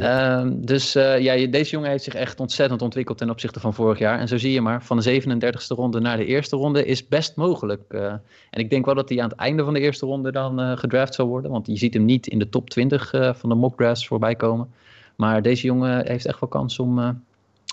Um, 0.00 0.66
dus 0.66 0.96
uh, 0.96 1.18
ja, 1.18 1.46
deze 1.46 1.70
jongen 1.70 1.90
heeft 1.90 2.04
zich 2.04 2.14
echt 2.14 2.40
ontzettend 2.40 2.82
ontwikkeld 2.82 3.18
ten 3.18 3.30
opzichte 3.30 3.60
van 3.60 3.74
vorig 3.74 3.98
jaar. 3.98 4.18
En 4.18 4.28
zo 4.28 4.38
zie 4.38 4.52
je 4.52 4.60
maar, 4.60 4.82
van 4.82 4.98
de 4.98 5.22
37e 5.22 5.66
ronde 5.68 6.00
naar 6.00 6.16
de 6.16 6.24
eerste 6.24 6.56
ronde 6.56 6.84
is 6.84 7.08
best 7.08 7.36
mogelijk. 7.36 7.82
Uh, 7.88 8.04
en 8.50 8.60
ik 8.60 8.70
denk 8.70 8.84
wel 8.84 8.94
dat 8.94 9.08
hij 9.08 9.22
aan 9.22 9.28
het 9.28 9.38
einde 9.38 9.64
van 9.64 9.74
de 9.74 9.80
eerste 9.80 10.06
ronde 10.06 10.32
dan 10.32 10.60
uh, 10.60 10.76
gedraft 10.76 11.14
zal 11.14 11.26
worden. 11.26 11.50
Want 11.50 11.66
je 11.66 11.76
ziet 11.76 11.94
hem 11.94 12.04
niet 12.04 12.26
in 12.26 12.38
de 12.38 12.48
top 12.48 12.70
20 12.70 13.10
van 13.34 13.48
de 13.48 13.54
mock 13.54 13.76
drafts 13.76 14.06
voorbij 14.06 14.34
komen. 14.34 14.72
Maar 15.16 15.42
deze 15.42 15.66
jongen 15.66 16.06
heeft 16.06 16.26
echt 16.26 16.40
wel 16.40 16.48
kans 16.48 16.78
om, 16.78 17.22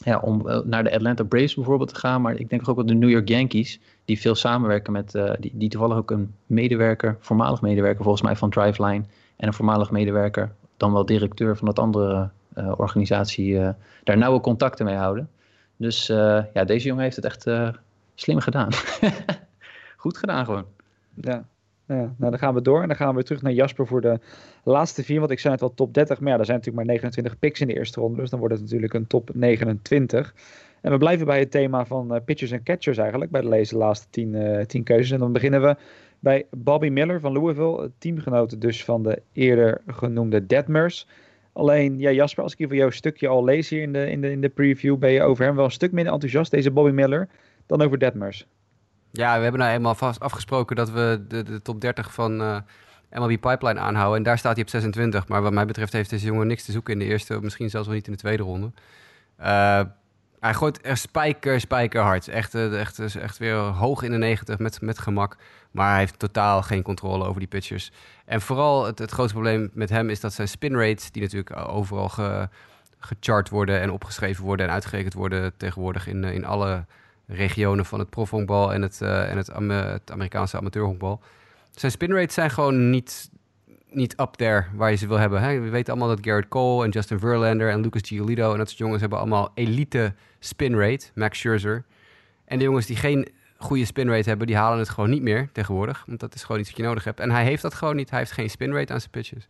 ja, 0.03 0.19
om 0.19 0.47
eh, 0.47 0.59
naar 0.63 0.83
de 0.83 0.93
Atlanta 0.93 1.23
Braves 1.23 1.55
bijvoorbeeld 1.55 1.93
te 1.93 1.99
gaan. 1.99 2.21
Maar 2.21 2.35
ik 2.35 2.49
denk 2.49 2.69
ook 2.69 2.75
wel 2.75 2.85
de 2.85 2.93
New 2.93 3.09
York 3.09 3.27
Yankees, 3.27 3.79
die 4.05 4.19
veel 4.19 4.35
samenwerken 4.35 4.93
met, 4.93 5.11
die, 5.39 5.51
die 5.53 5.69
toevallig 5.69 5.97
ook 5.97 6.11
een 6.11 6.33
medewerker, 6.45 7.17
voormalig 7.19 7.61
medewerker 7.61 8.03
volgens 8.03 8.23
mij 8.23 8.35
van 8.35 8.49
Driveline. 8.49 9.03
En 9.35 9.47
een 9.47 9.53
voormalig 9.53 9.91
medewerker, 9.91 10.51
dan 10.81 10.93
wel 10.93 11.05
directeur 11.05 11.57
van 11.57 11.65
dat 11.65 11.79
andere 11.79 12.29
uh, 12.57 12.71
organisatie, 12.77 13.59
daar 14.03 14.17
nauwe 14.17 14.39
contacten 14.39 14.85
mee 14.85 14.95
houden. 14.95 15.29
Dus 15.77 16.07
ja, 16.53 16.63
deze 16.65 16.87
jongen 16.87 17.03
heeft 17.03 17.15
het 17.15 17.25
echt 17.25 17.47
slim 18.15 18.39
gedaan. 18.39 18.69
Goed 19.97 20.17
gedaan 20.17 20.45
gewoon. 20.45 20.65
Ja. 21.13 21.45
Ja, 21.85 22.13
nou 22.17 22.31
dan 22.31 22.37
gaan 22.37 22.53
we 22.53 22.61
door 22.61 22.81
en 22.81 22.87
dan 22.87 22.97
gaan 22.97 23.15
we 23.15 23.23
terug 23.23 23.41
naar 23.41 23.51
Jasper 23.51 23.87
voor 23.87 24.01
de 24.01 24.19
laatste 24.63 25.03
vier. 25.03 25.19
Want 25.19 25.31
ik 25.31 25.39
zei 25.39 25.53
het 25.53 25.63
al 25.63 25.73
top 25.73 25.93
30, 25.93 26.19
maar 26.19 26.31
ja, 26.31 26.39
er 26.39 26.45
zijn 26.45 26.57
natuurlijk 26.57 26.85
maar 26.85 26.95
29 26.95 27.39
picks 27.39 27.61
in 27.61 27.67
de 27.67 27.73
eerste 27.73 27.99
ronde. 27.99 28.21
Dus 28.21 28.29
dan 28.29 28.39
wordt 28.39 28.53
het 28.53 28.63
natuurlijk 28.63 28.93
een 28.93 29.07
top 29.07 29.29
29. 29.33 30.33
En 30.81 30.91
we 30.91 30.97
blijven 30.97 31.25
bij 31.25 31.39
het 31.39 31.51
thema 31.51 31.85
van 31.85 32.21
pitchers 32.25 32.51
en 32.51 32.63
catchers 32.63 32.97
eigenlijk, 32.97 33.31
bij 33.31 33.41
deze 33.41 33.77
laatste 33.77 34.07
10 34.09 34.33
uh, 34.33 34.65
tien 34.65 34.83
keuzes. 34.83 35.11
En 35.11 35.19
dan 35.19 35.31
beginnen 35.31 35.61
we 35.61 35.75
bij 36.21 36.45
Bobby 36.51 36.89
Miller 36.89 37.19
van 37.19 37.33
Louisville, 37.33 37.91
teamgenoten 37.97 38.59
dus 38.59 38.83
van 38.83 39.03
de 39.03 39.21
eerder 39.33 39.81
genoemde 39.87 40.45
Detmers. 40.45 41.07
Alleen, 41.53 41.99
ja 41.99 42.11
Jasper, 42.11 42.43
als 42.43 42.51
ik 42.51 42.57
hier 42.57 42.67
voor 42.67 42.75
jou 42.75 42.87
een 42.87 42.95
stukje 42.95 43.27
al 43.27 43.43
lees 43.43 43.69
hier 43.69 43.81
in 43.81 43.93
de, 43.93 44.09
in 44.09 44.21
de, 44.21 44.31
in 44.31 44.41
de 44.41 44.49
preview, 44.49 44.97
ben 44.97 45.11
je 45.11 45.21
over 45.21 45.45
hem 45.45 45.55
wel 45.55 45.65
een 45.65 45.71
stuk 45.71 45.91
minder 45.91 46.13
enthousiast, 46.13 46.51
deze 46.51 46.71
Bobby 46.71 46.91
Miller, 46.91 47.29
dan 47.65 47.81
over 47.81 47.97
Detmers. 47.97 48.47
Ja, 49.11 49.37
we 49.37 49.43
hebben 49.43 49.61
nou 49.61 49.73
eenmaal 49.73 49.95
vast 49.95 50.19
afgesproken 50.19 50.75
dat 50.75 50.91
we 50.91 51.25
de, 51.27 51.43
de 51.43 51.61
top 51.61 51.81
30 51.81 52.13
van 52.13 52.41
uh, 52.41 52.57
MLB 53.11 53.39
Pipeline 53.39 53.79
aanhouden. 53.79 54.17
En 54.17 54.23
daar 54.23 54.37
staat 54.37 54.53
hij 54.53 54.63
op 54.63 54.69
26. 54.69 55.27
Maar 55.27 55.41
wat 55.41 55.53
mij 55.53 55.65
betreft 55.65 55.93
heeft 55.93 56.09
deze 56.09 56.25
jongen 56.25 56.47
niks 56.47 56.65
te 56.65 56.71
zoeken 56.71 56.93
in 56.93 56.99
de 56.99 57.05
eerste, 57.05 57.39
misschien 57.41 57.69
zelfs 57.69 57.87
wel 57.87 57.95
niet 57.95 58.07
in 58.07 58.13
de 58.13 58.19
tweede 58.19 58.43
ronde. 58.43 58.71
Uh, 59.39 59.81
hij 60.39 60.53
gooit 60.53 60.85
er 60.85 60.97
spijker, 60.97 61.59
spijker 61.59 62.01
hard. 62.01 62.27
Echt, 62.27 62.55
eh, 62.55 62.79
echt, 62.79 63.15
echt 63.15 63.37
weer 63.37 63.55
hoog 63.55 64.03
in 64.03 64.11
de 64.11 64.17
90 64.17 64.59
met, 64.59 64.81
met 64.81 64.99
gemak. 64.99 65.37
Maar 65.71 65.89
hij 65.89 65.99
heeft 65.99 66.19
totaal 66.19 66.61
geen 66.61 66.81
controle 66.81 67.25
over 67.25 67.39
die 67.39 67.49
pitchers. 67.49 67.91
En 68.25 68.41
vooral 68.41 68.85
het, 68.85 68.99
het 68.99 69.11
grootste 69.11 69.33
probleem 69.33 69.69
met 69.73 69.89
hem 69.89 70.09
is 70.09 70.19
dat 70.19 70.33
zijn 70.33 70.47
spin 70.47 70.75
rates, 70.75 71.11
die 71.11 71.21
natuurlijk 71.21 71.67
overal 71.67 72.09
ge, 72.09 72.49
gechart 72.99 73.49
worden 73.49 73.81
en 73.81 73.91
opgeschreven 73.91 74.43
worden 74.43 74.67
en 74.67 74.73
uitgerekend 74.73 75.13
worden 75.13 75.57
tegenwoordig 75.57 76.07
in, 76.07 76.23
in 76.23 76.45
alle 76.45 76.85
regionen 77.27 77.85
van 77.85 77.99
het 77.99 78.09
profhonkbal 78.09 78.73
en 78.73 78.81
het, 78.81 78.99
uh, 79.03 79.29
en 79.29 79.37
het, 79.37 79.47
het, 79.47 80.11
Amerikaanse 80.11 80.57
amateurhonkbal. 80.57 81.21
Zijn 81.71 81.91
spin 81.91 82.11
rates 82.11 82.33
zijn 82.33 82.49
gewoon 82.49 82.89
niet, 82.89 83.29
niet 83.89 84.19
up 84.19 84.33
there 84.33 84.65
waar 84.73 84.91
je 84.91 84.97
ze 84.97 85.07
wil 85.07 85.17
hebben. 85.17 85.41
Hè? 85.41 85.59
We 85.59 85.69
weten 85.69 85.93
allemaal 85.93 86.15
dat 86.15 86.25
Garrett 86.25 86.47
Cole 86.47 86.85
en 86.85 86.89
Justin 86.89 87.19
Verlander 87.19 87.69
en 87.69 87.81
Lucas 87.81 88.01
Giolito 88.07 88.51
en 88.51 88.57
dat 88.57 88.67
soort 88.67 88.79
jongens 88.79 89.01
hebben 89.01 89.19
allemaal 89.19 89.51
elite 89.53 90.13
spin 90.39 90.79
rate. 90.79 91.05
Max 91.15 91.39
Scherzer. 91.39 91.85
En 92.45 92.57
de 92.57 92.63
jongens 92.63 92.85
die 92.85 92.95
geen 92.95 93.27
goede 93.63 93.85
spin 93.85 94.09
rate 94.09 94.29
hebben, 94.29 94.47
die 94.47 94.55
halen 94.55 94.79
het 94.79 94.89
gewoon 94.89 95.09
niet 95.09 95.21
meer 95.21 95.49
tegenwoordig. 95.51 96.03
Want 96.07 96.19
dat 96.19 96.35
is 96.35 96.43
gewoon 96.43 96.61
iets 96.61 96.69
wat 96.69 96.77
je 96.77 96.83
nodig 96.83 97.03
hebt. 97.03 97.19
En 97.19 97.31
hij 97.31 97.43
heeft 97.43 97.61
dat 97.61 97.73
gewoon 97.73 97.95
niet. 97.95 98.09
Hij 98.09 98.19
heeft 98.19 98.31
geen 98.31 98.49
spin 98.49 98.73
rate 98.73 98.93
aan 98.93 98.99
zijn 98.99 99.11
pitches. 99.11 99.47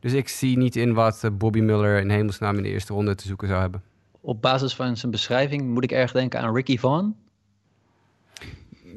Dus 0.00 0.12
ik 0.12 0.28
zie 0.28 0.56
niet 0.56 0.76
in 0.76 0.94
wat 0.94 1.24
eh, 1.24 1.30
Bobby 1.32 1.60
Miller 1.60 2.00
in 2.00 2.10
hemelsnaam 2.10 2.56
in 2.56 2.62
de 2.62 2.68
eerste 2.68 2.92
ronde 2.92 3.14
te 3.14 3.26
zoeken 3.26 3.48
zou 3.48 3.60
hebben 3.60 3.82
op 4.20 4.42
basis 4.42 4.74
van 4.74 4.96
zijn 4.96 5.12
beschrijving 5.12 5.68
moet 5.68 5.84
ik 5.84 5.92
erg 5.92 6.12
denken 6.12 6.40
aan 6.40 6.54
Ricky 6.54 6.78
Vaughn. 6.78 7.16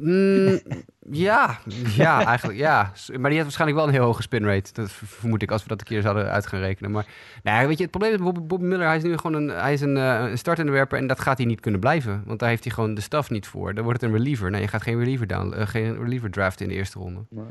Mm, 0.01 0.59
ja, 1.09 1.59
ja, 1.95 2.25
eigenlijk 2.25 2.59
ja. 2.59 2.91
Maar 3.07 3.29
die 3.29 3.39
heeft 3.39 3.41
waarschijnlijk 3.41 3.79
wel 3.79 3.87
een 3.87 3.93
heel 3.93 4.03
hoge 4.03 4.21
spin 4.21 4.45
rate. 4.45 4.73
Dat 4.73 4.91
vermoed 4.91 5.41
ik 5.41 5.51
als 5.51 5.61
we 5.61 5.67
dat 5.67 5.79
een 5.79 5.85
keer 5.85 6.01
zouden 6.01 6.29
uit 6.29 6.47
gaan 6.47 6.59
rekenen. 6.59 6.91
Maar 6.91 7.05
nou, 7.43 7.67
weet 7.67 7.77
je, 7.77 7.81
het 7.81 7.91
probleem 7.91 8.11
met 8.11 8.47
Bobby, 8.47 8.65
Miller, 8.65 8.87
hij 8.87 8.97
is 8.97 9.03
nu 9.03 9.17
gewoon 9.17 9.41
een, 9.41 9.47
hij 9.49 9.73
is 9.73 9.81
een, 9.81 9.95
uh, 9.95 10.29
een 10.29 10.37
startende 10.37 10.71
werper 10.71 10.97
en 10.97 11.07
dat 11.07 11.19
gaat 11.19 11.37
hij 11.37 11.45
niet 11.45 11.59
kunnen 11.59 11.79
blijven. 11.79 12.23
Want 12.25 12.39
daar 12.39 12.49
heeft 12.49 12.63
hij 12.63 12.73
gewoon 12.73 12.93
de 12.93 13.01
staf 13.01 13.29
niet 13.29 13.47
voor. 13.47 13.73
Dan 13.73 13.83
wordt 13.83 14.01
het 14.01 14.11
een 14.11 14.17
reliever. 14.17 14.51
Nee, 14.51 14.61
je 14.61 14.67
gaat 14.67 14.81
geen 14.81 14.99
reliever, 14.99 15.27
down, 15.27 15.53
uh, 15.57 15.67
geen 15.67 15.97
reliever 15.97 16.31
draften 16.31 16.65
in 16.65 16.71
de 16.71 16.77
eerste 16.77 16.99
ronde. 16.99 17.21
Nee. 17.29 17.45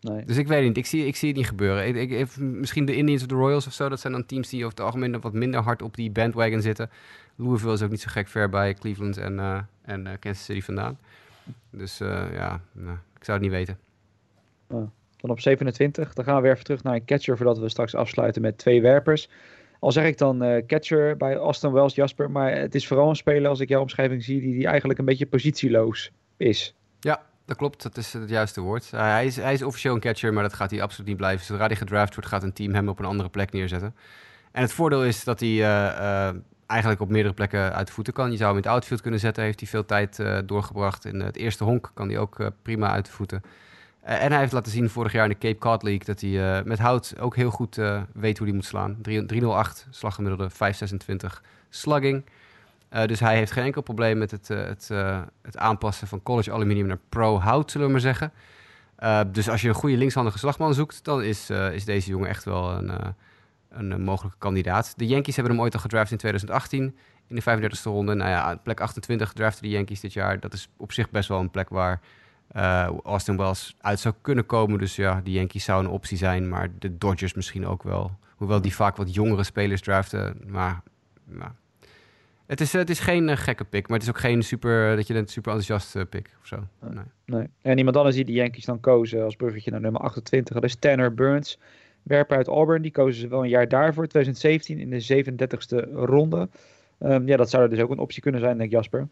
Nee. 0.00 0.24
Dus 0.24 0.36
ik 0.36 0.46
weet 0.46 0.66
niet, 0.66 0.76
ik 0.76 0.86
zie, 0.86 1.06
ik 1.06 1.16
zie 1.16 1.28
het 1.28 1.36
niet 1.36 1.46
gebeuren. 1.46 1.96
Ik, 1.96 2.10
ik, 2.10 2.36
misschien 2.36 2.84
de 2.84 2.96
Indians 2.96 3.22
of 3.22 3.28
de 3.28 3.34
Royals 3.34 3.66
of 3.66 3.72
zo, 3.72 3.88
dat 3.88 4.00
zijn 4.00 4.12
dan 4.12 4.26
teams 4.26 4.48
die 4.48 4.64
over 4.64 4.76
het 4.76 4.86
algemeen 4.86 5.20
wat 5.20 5.32
minder 5.32 5.60
hard 5.60 5.82
op 5.82 5.94
die 5.94 6.10
bandwagon 6.10 6.60
zitten. 6.60 6.90
Louisville 7.36 7.72
is 7.72 7.82
ook 7.82 7.90
niet 7.90 8.00
zo 8.00 8.08
gek 8.10 8.28
ver 8.28 8.48
bij 8.48 8.74
Cleveland 8.74 9.16
en, 9.16 9.32
uh, 9.32 9.58
en 9.82 10.18
Kansas 10.18 10.44
City 10.44 10.62
vandaan. 10.62 10.98
Dus 11.70 12.00
uh, 12.00 12.24
ja, 12.32 12.60
nou, 12.72 12.96
ik 13.16 13.24
zou 13.24 13.38
het 13.38 13.46
niet 13.46 13.56
weten. 13.56 13.78
dan 15.16 15.30
op 15.30 15.40
27, 15.40 16.14
dan 16.14 16.24
gaan 16.24 16.36
we 16.36 16.42
weer 16.42 16.52
even 16.52 16.64
terug 16.64 16.82
naar 16.82 16.94
een 16.94 17.04
catcher 17.04 17.36
voordat 17.36 17.58
we 17.58 17.68
straks 17.68 17.94
afsluiten 17.94 18.42
met 18.42 18.58
twee 18.58 18.82
werpers. 18.82 19.28
Al 19.80 19.92
zeg 19.92 20.04
ik 20.04 20.18
dan 20.18 20.62
catcher 20.66 21.16
bij 21.16 21.38
Aston 21.38 21.72
Wells, 21.72 21.94
Jasper, 21.94 22.30
maar 22.30 22.56
het 22.56 22.74
is 22.74 22.86
vooral 22.86 23.08
een 23.08 23.16
speler 23.16 23.48
als 23.48 23.60
ik 23.60 23.68
jouw 23.68 23.80
omschrijving 23.80 24.24
zie, 24.24 24.40
die, 24.40 24.54
die 24.54 24.66
eigenlijk 24.66 24.98
een 24.98 25.04
beetje 25.04 25.26
positieloos 25.26 26.10
is. 26.36 26.74
Ja, 27.00 27.22
dat 27.44 27.56
klopt, 27.56 27.82
dat 27.82 27.96
is 27.96 28.12
het 28.12 28.28
juiste 28.28 28.60
woord. 28.60 28.90
Uh, 28.94 29.00
hij, 29.00 29.26
is, 29.26 29.36
hij 29.36 29.52
is 29.52 29.62
officieel 29.62 29.94
een 29.94 30.00
catcher, 30.00 30.32
maar 30.32 30.42
dat 30.42 30.54
gaat 30.54 30.70
hij 30.70 30.82
absoluut 30.82 31.08
niet 31.08 31.16
blijven. 31.16 31.46
Zodra 31.46 31.66
hij 31.66 31.76
gedraft 31.76 32.14
wordt, 32.14 32.28
gaat 32.28 32.42
een 32.42 32.52
team 32.52 32.74
hem 32.74 32.88
op 32.88 32.98
een 32.98 33.04
andere 33.04 33.28
plek 33.28 33.52
neerzetten. 33.52 33.94
En 34.52 34.62
het 34.62 34.72
voordeel 34.72 35.04
is 35.04 35.24
dat 35.24 35.40
hij 35.40 35.48
uh, 35.48 36.28
eigenlijk 36.66 37.00
op 37.00 37.08
meerdere 37.08 37.34
plekken 37.34 37.72
uit 37.72 37.86
de 37.86 37.92
voeten 37.92 38.12
kan. 38.12 38.30
Je 38.30 38.36
zou 38.36 38.48
hem 38.48 38.56
in 38.56 38.62
het 38.64 38.72
outfield 38.72 39.00
kunnen 39.00 39.20
zetten, 39.20 39.42
heeft 39.42 39.60
hij 39.60 39.68
veel 39.68 39.84
tijd 39.84 40.22
doorgebracht. 40.46 41.04
In 41.04 41.20
het 41.20 41.36
eerste 41.36 41.64
honk 41.64 41.90
kan 41.94 42.08
hij 42.08 42.18
ook 42.18 42.50
prima 42.62 42.90
uit 42.90 43.06
de 43.06 43.12
voeten. 43.12 43.42
en 44.00 44.30
hij 44.30 44.40
heeft 44.40 44.52
laten 44.52 44.72
zien 44.72 44.90
vorig 44.90 45.12
jaar 45.12 45.24
in 45.24 45.30
de 45.30 45.38
Cape 45.38 45.58
Cod 45.58 45.82
League 45.82 46.04
dat 46.04 46.20
hij 46.20 46.62
met 46.64 46.78
hout 46.78 47.14
ook 47.20 47.36
heel 47.36 47.50
goed 47.50 47.76
weet 48.12 48.38
hoe 48.38 48.46
hij 48.46 48.56
moet 48.56 48.64
slaan. 48.64 48.96
308 49.02 49.86
slaggemiddelde, 49.90 50.50
526 50.50 51.42
slugging. 51.70 52.24
Dus 53.06 53.20
hij 53.20 53.36
heeft 53.36 53.52
geen 53.52 53.64
enkel 53.64 53.82
probleem 53.82 54.18
met 54.18 54.30
het, 54.30 54.48
het, 54.48 54.88
het 55.42 55.56
aanpassen 55.56 56.06
van 56.06 56.22
college 56.22 56.52
aluminium 56.52 56.86
naar 56.86 56.98
pro 57.08 57.38
hout, 57.38 57.70
zullen 57.70 57.86
we 57.86 57.92
maar 57.92 58.00
zeggen. 58.00 58.32
dus 59.32 59.48
als 59.48 59.60
je 59.60 59.68
een 59.68 59.74
goede 59.74 59.96
linkshandige 59.96 60.38
slagman 60.38 60.74
zoekt, 60.74 61.04
dan 61.04 61.22
is, 61.22 61.50
is 61.50 61.84
deze 61.84 62.10
jongen 62.10 62.28
echt 62.28 62.44
wel 62.44 62.70
een, 62.70 63.14
een 63.74 64.02
mogelijke 64.02 64.38
kandidaat. 64.38 64.92
De 64.96 65.06
Yankees 65.06 65.36
hebben 65.36 65.54
hem 65.54 65.62
ooit 65.62 65.74
al 65.74 65.80
gedraft 65.80 66.10
in 66.10 66.16
2018 66.16 66.96
in 67.26 67.36
de 67.36 67.42
35e 67.42 67.82
ronde. 67.82 68.14
Nou 68.14 68.30
ja, 68.30 68.56
plek 68.62 68.80
28 68.80 69.32
draften 69.32 69.62
de 69.62 69.68
Yankees 69.68 70.00
dit 70.00 70.12
jaar. 70.12 70.40
Dat 70.40 70.52
is 70.52 70.68
op 70.76 70.92
zich 70.92 71.10
best 71.10 71.28
wel 71.28 71.40
een 71.40 71.50
plek 71.50 71.68
waar 71.68 72.00
Austin 73.02 73.36
Wells 73.36 73.76
uit 73.80 74.00
zou 74.00 74.14
kunnen 74.20 74.46
komen. 74.46 74.78
Dus 74.78 74.96
ja, 74.96 75.20
de 75.24 75.30
Yankees 75.30 75.64
zou 75.64 75.84
een 75.84 75.90
optie 75.90 76.16
zijn, 76.16 76.48
maar 76.48 76.68
de 76.78 76.98
Dodgers 76.98 77.34
misschien 77.34 77.66
ook 77.66 77.82
wel. 77.82 78.18
Hoewel 78.36 78.60
die 78.60 78.74
vaak 78.74 78.96
wat 78.96 79.14
jongere 79.14 79.44
spelers 79.44 79.80
draften, 79.80 80.40
maar... 80.46 80.82
maar 81.24 81.54
het 82.46 82.60
is, 82.60 82.72
het 82.72 82.90
is 82.90 83.00
geen 83.00 83.28
uh, 83.28 83.36
gekke 83.36 83.64
pick, 83.64 83.88
maar 83.88 83.98
het 83.98 84.06
is 84.06 84.14
ook 84.14 84.20
geen 84.20 84.42
super, 84.42 84.96
dat 84.96 85.06
je 85.06 85.14
een 85.14 85.28
super 85.28 85.52
enthousiaste 85.52 85.98
uh, 85.98 86.04
pick 86.08 86.30
of 86.40 86.46
zo. 86.46 86.66
Nee. 86.80 87.04
nee. 87.26 87.46
En 87.62 87.78
iemand 87.78 87.96
anders 87.96 88.16
die 88.16 88.24
de 88.24 88.32
Yankees 88.32 88.64
dan 88.64 88.80
kozen 88.80 89.24
als 89.24 89.36
bruggetje 89.36 89.70
naar 89.70 89.80
nummer 89.80 90.00
28, 90.00 90.54
dat 90.54 90.64
is 90.64 90.74
Tanner 90.74 91.14
Burns, 91.14 91.58
werper 92.04 92.36
uit 92.36 92.46
Auburn. 92.46 92.82
Die 92.82 92.90
kozen 92.90 93.20
ze 93.20 93.28
wel 93.28 93.42
een 93.42 93.48
jaar 93.48 93.68
daarvoor, 93.68 94.06
2017, 94.06 94.78
in 94.78 94.90
de 94.90 95.24
37e 95.24 95.92
ronde. 95.94 96.48
Um, 97.00 97.26
ja, 97.26 97.36
dat 97.36 97.50
zou 97.50 97.68
dus 97.68 97.80
ook 97.80 97.90
een 97.90 97.98
optie 97.98 98.22
kunnen 98.22 98.40
zijn, 98.40 98.58
denk 98.58 98.70
ik, 98.70 98.76
Jasper. 98.76 99.08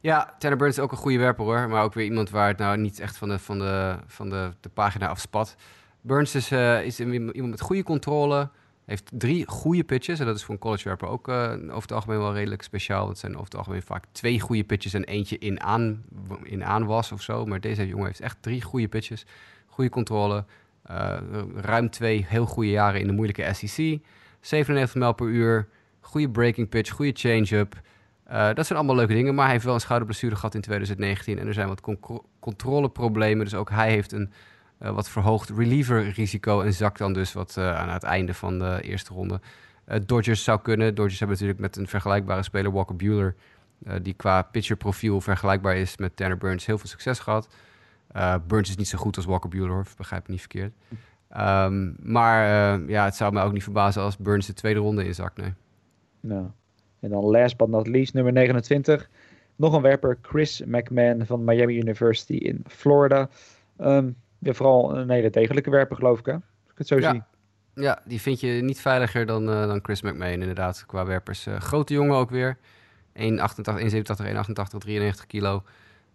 Ja, 0.00 0.34
Tanner 0.38 0.58
Burns 0.58 0.76
is 0.76 0.82
ook 0.82 0.92
een 0.92 0.96
goede 0.96 1.18
werper 1.18 1.44
hoor, 1.44 1.68
maar 1.68 1.82
ook 1.82 1.94
weer 1.94 2.04
iemand 2.04 2.30
waar 2.30 2.48
het 2.48 2.58
nou 2.58 2.78
niet 2.78 3.00
echt 3.00 3.16
van 3.16 3.28
de, 3.28 3.38
van 3.38 3.58
de, 3.58 3.96
van 4.06 4.30
de, 4.30 4.50
de 4.60 4.68
pagina 4.68 5.08
afspat. 5.08 5.56
Burns 6.00 6.34
is, 6.34 6.52
uh, 6.52 6.84
is 6.84 7.00
iemand 7.00 7.50
met 7.50 7.60
goede 7.60 7.82
controle, 7.82 8.50
heeft 8.84 9.10
drie 9.12 9.46
goede 9.46 9.84
pitches. 9.84 10.20
En 10.20 10.26
dat 10.26 10.36
is 10.36 10.44
voor 10.44 10.54
een 10.54 10.60
college 10.60 10.84
werper 10.84 11.08
ook 11.08 11.28
uh, 11.28 11.52
over 11.52 11.82
het 11.82 11.92
algemeen 11.92 12.18
wel 12.18 12.34
redelijk 12.34 12.62
speciaal. 12.62 13.08
Het 13.08 13.18
zijn 13.18 13.32
over 13.32 13.44
het 13.44 13.56
algemeen 13.56 13.82
vaak 13.82 14.04
twee 14.12 14.40
goede 14.40 14.64
pitches 14.64 14.94
en 14.94 15.04
eentje 15.04 15.38
in, 15.38 15.60
aan, 15.60 16.04
in 16.42 16.64
aanwas 16.64 17.12
of 17.12 17.22
zo. 17.22 17.46
Maar 17.46 17.60
deze 17.60 17.86
jongen 17.86 18.06
heeft 18.06 18.20
echt 18.20 18.36
drie 18.40 18.62
goede 18.62 18.88
pitches. 18.88 19.26
Goede 19.66 19.90
controle. 19.90 20.44
Uh, 20.90 21.18
ruim 21.54 21.90
twee 21.90 22.26
heel 22.28 22.46
goede 22.46 22.70
jaren 22.70 23.00
in 23.00 23.06
de 23.06 23.12
moeilijke 23.12 23.54
SEC. 23.54 23.98
97 24.40 24.94
mijl 24.94 25.12
per 25.12 25.26
uur. 25.26 25.68
Goede 26.00 26.30
breaking 26.30 26.68
pitch. 26.68 26.90
Goede 26.90 27.12
change-up. 27.14 27.80
Uh, 28.30 28.54
dat 28.54 28.66
zijn 28.66 28.78
allemaal 28.78 28.96
leuke 28.96 29.12
dingen. 29.12 29.34
Maar 29.34 29.44
hij 29.44 29.52
heeft 29.52 29.64
wel 29.64 29.74
een 29.74 29.80
schouderblessure 29.80 30.36
gehad 30.36 30.54
in 30.54 30.60
2019. 30.60 31.38
En 31.38 31.46
er 31.46 31.54
zijn 31.54 31.68
wat 31.68 31.80
con 31.80 31.98
controleproblemen. 32.40 33.44
Dus 33.44 33.54
ook 33.54 33.70
hij 33.70 33.90
heeft 33.90 34.12
een 34.12 34.32
uh, 34.82 34.90
wat 34.90 35.08
verhoogd 35.08 35.48
reliever-risico 35.48 36.60
en 36.60 36.72
zakt 36.72 36.98
dan 36.98 37.12
dus 37.12 37.32
wat 37.32 37.56
aan 37.58 37.88
het 37.88 38.02
einde 38.02 38.34
van 38.34 38.58
de 38.58 38.78
eerste 38.82 39.12
ronde. 39.12 39.40
Dodgers 40.06 40.44
zou 40.44 40.60
kunnen. 40.62 40.94
Dodgers 40.94 41.18
hebben 41.18 41.36
natuurlijk 41.36 41.60
met 41.60 41.76
een 41.76 41.88
vergelijkbare 41.88 42.42
speler, 42.42 42.72
Walker 42.72 42.96
Bueller, 42.96 43.34
die 44.02 44.14
qua 44.14 44.42
pitcher-profiel 44.42 45.20
vergelijkbaar 45.20 45.76
is 45.76 45.96
met 45.96 46.16
Tanner 46.16 46.38
Burns, 46.38 46.66
heel 46.66 46.78
veel 46.78 46.88
succes 46.88 47.18
gehad. 47.18 47.48
Burns 48.46 48.68
is 48.68 48.76
niet 48.76 48.88
zo 48.88 48.98
goed 48.98 49.16
als 49.16 49.24
Walker 49.24 49.48
Bueller, 49.48 49.86
begrijp 49.96 50.26
me 50.26 50.32
niet 50.32 50.40
verkeerd. 50.40 50.72
Um, 51.36 51.96
maar 52.02 52.46
ja, 52.88 53.04
het 53.04 53.14
zou 53.14 53.32
me 53.32 53.42
ook 53.42 53.52
niet 53.52 53.62
verbazen 53.62 54.02
als 54.02 54.16
Burns 54.16 54.46
de 54.46 54.52
tweede 54.52 54.80
ronde 54.80 55.04
inzakt, 55.04 55.36
nee. 55.36 55.54
Nou, 56.20 56.46
en 57.00 57.10
dan 57.10 57.24
last 57.24 57.56
but 57.56 57.68
not 57.68 57.86
least, 57.86 58.14
nummer 58.14 58.32
29. 58.32 59.08
Nog 59.56 59.74
een 59.74 59.82
werper, 59.82 60.18
Chris 60.22 60.62
McMahon 60.66 61.26
van 61.26 61.44
Miami 61.44 61.78
University 61.78 62.32
in 62.32 62.64
Florida. 62.66 63.28
Um, 63.80 64.16
ja, 64.38 64.52
vooral 64.52 64.96
een 64.96 65.10
hele 65.10 65.30
degelijke 65.30 65.70
werper, 65.70 65.96
geloof 65.96 66.18
ik, 66.18 66.26
hè? 66.26 66.32
Als 66.32 66.72
ik 66.72 66.78
het 66.78 66.86
zo 66.86 66.98
ja. 66.98 67.10
zie. 67.10 67.22
Ja, 67.74 68.02
die 68.04 68.20
vind 68.20 68.40
je 68.40 68.48
niet 68.48 68.80
veiliger 68.80 69.26
dan, 69.26 69.48
uh, 69.48 69.66
dan 69.66 69.78
Chris 69.82 70.02
McMahon, 70.02 70.40
inderdaad, 70.40 70.86
qua 70.86 71.06
werpers. 71.06 71.46
Grote 71.58 71.94
jongen 71.94 72.16
ook 72.16 72.30
weer. 72.30 72.58
1,88, 73.12 73.14
1,87, 73.14 74.26
1,88, 74.26 74.78
93 74.78 75.26
kilo. 75.26 75.62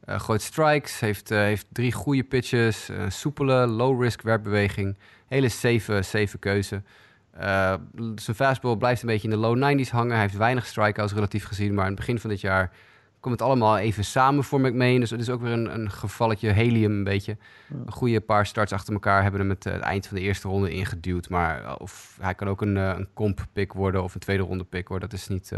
Uh, 0.10 0.20
gooit 0.20 0.42
strikes, 0.42 1.00
heeft, 1.00 1.30
heeft 1.30 1.66
drie 1.72 1.92
goede 1.92 2.24
pitches, 2.24 2.90
soepele, 3.08 3.68
low-risk 3.68 4.22
werpbeweging. 4.22 4.98
Hele 5.28 5.50
safe, 5.50 6.02
safe 6.02 6.38
keuze. 6.38 6.82
zijn 8.16 8.36
fastball 8.36 8.76
blijft 8.76 9.02
een 9.02 9.08
beetje 9.08 9.28
in 9.28 9.34
de 9.34 9.40
low 9.40 9.56
90s 9.58 9.90
hangen. 9.90 10.12
Hij 10.12 10.22
heeft 10.22 10.38
weinig 10.38 10.66
strikeouts 10.66 11.14
relatief 11.14 11.46
gezien, 11.46 11.74
maar 11.74 11.84
aan 11.84 11.90
het 11.90 12.00
begin 12.00 12.20
van 12.20 12.30
dit 12.30 12.42
jaar 12.42 12.72
komt 13.28 13.40
het 13.40 13.48
allemaal 13.48 13.78
even 13.78 14.04
samen 14.04 14.44
voor 14.44 14.62
McMahon. 14.62 15.00
Dus 15.00 15.10
het 15.10 15.20
is 15.20 15.30
ook 15.30 15.42
weer 15.42 15.52
een, 15.52 15.74
een 15.74 15.92
gevalletje 15.92 16.50
helium 16.50 16.92
een 16.92 17.04
beetje. 17.04 17.38
Een 17.86 17.92
goede 17.92 18.22
paar 18.22 18.46
starts 18.46 18.72
achter 18.72 18.94
elkaar 18.94 19.22
hebben 19.22 19.40
hem 19.40 19.50
het, 19.50 19.64
het 19.64 19.82
eind 19.82 20.08
van 20.08 20.18
de 20.18 20.24
eerste 20.24 20.48
ronde 20.48 20.72
ingeduwd. 20.72 21.30
Maar 21.30 21.64
eh, 21.64 21.76
of 21.78 22.18
hij 22.22 22.36
kan 22.36 22.50
ook 22.50 22.62
een, 22.62 22.78
eh, 22.78 22.94
een 22.98 23.08
comp-pick 23.14 23.74
worden 23.74 24.04
of 24.04 24.14
een 24.14 24.20
tweede 24.20 24.44
ronde 24.44 24.64
pick 24.64 24.88
worden. 24.88 25.10
Dat 25.10 25.20
is 25.20 25.28
niet, 25.28 25.52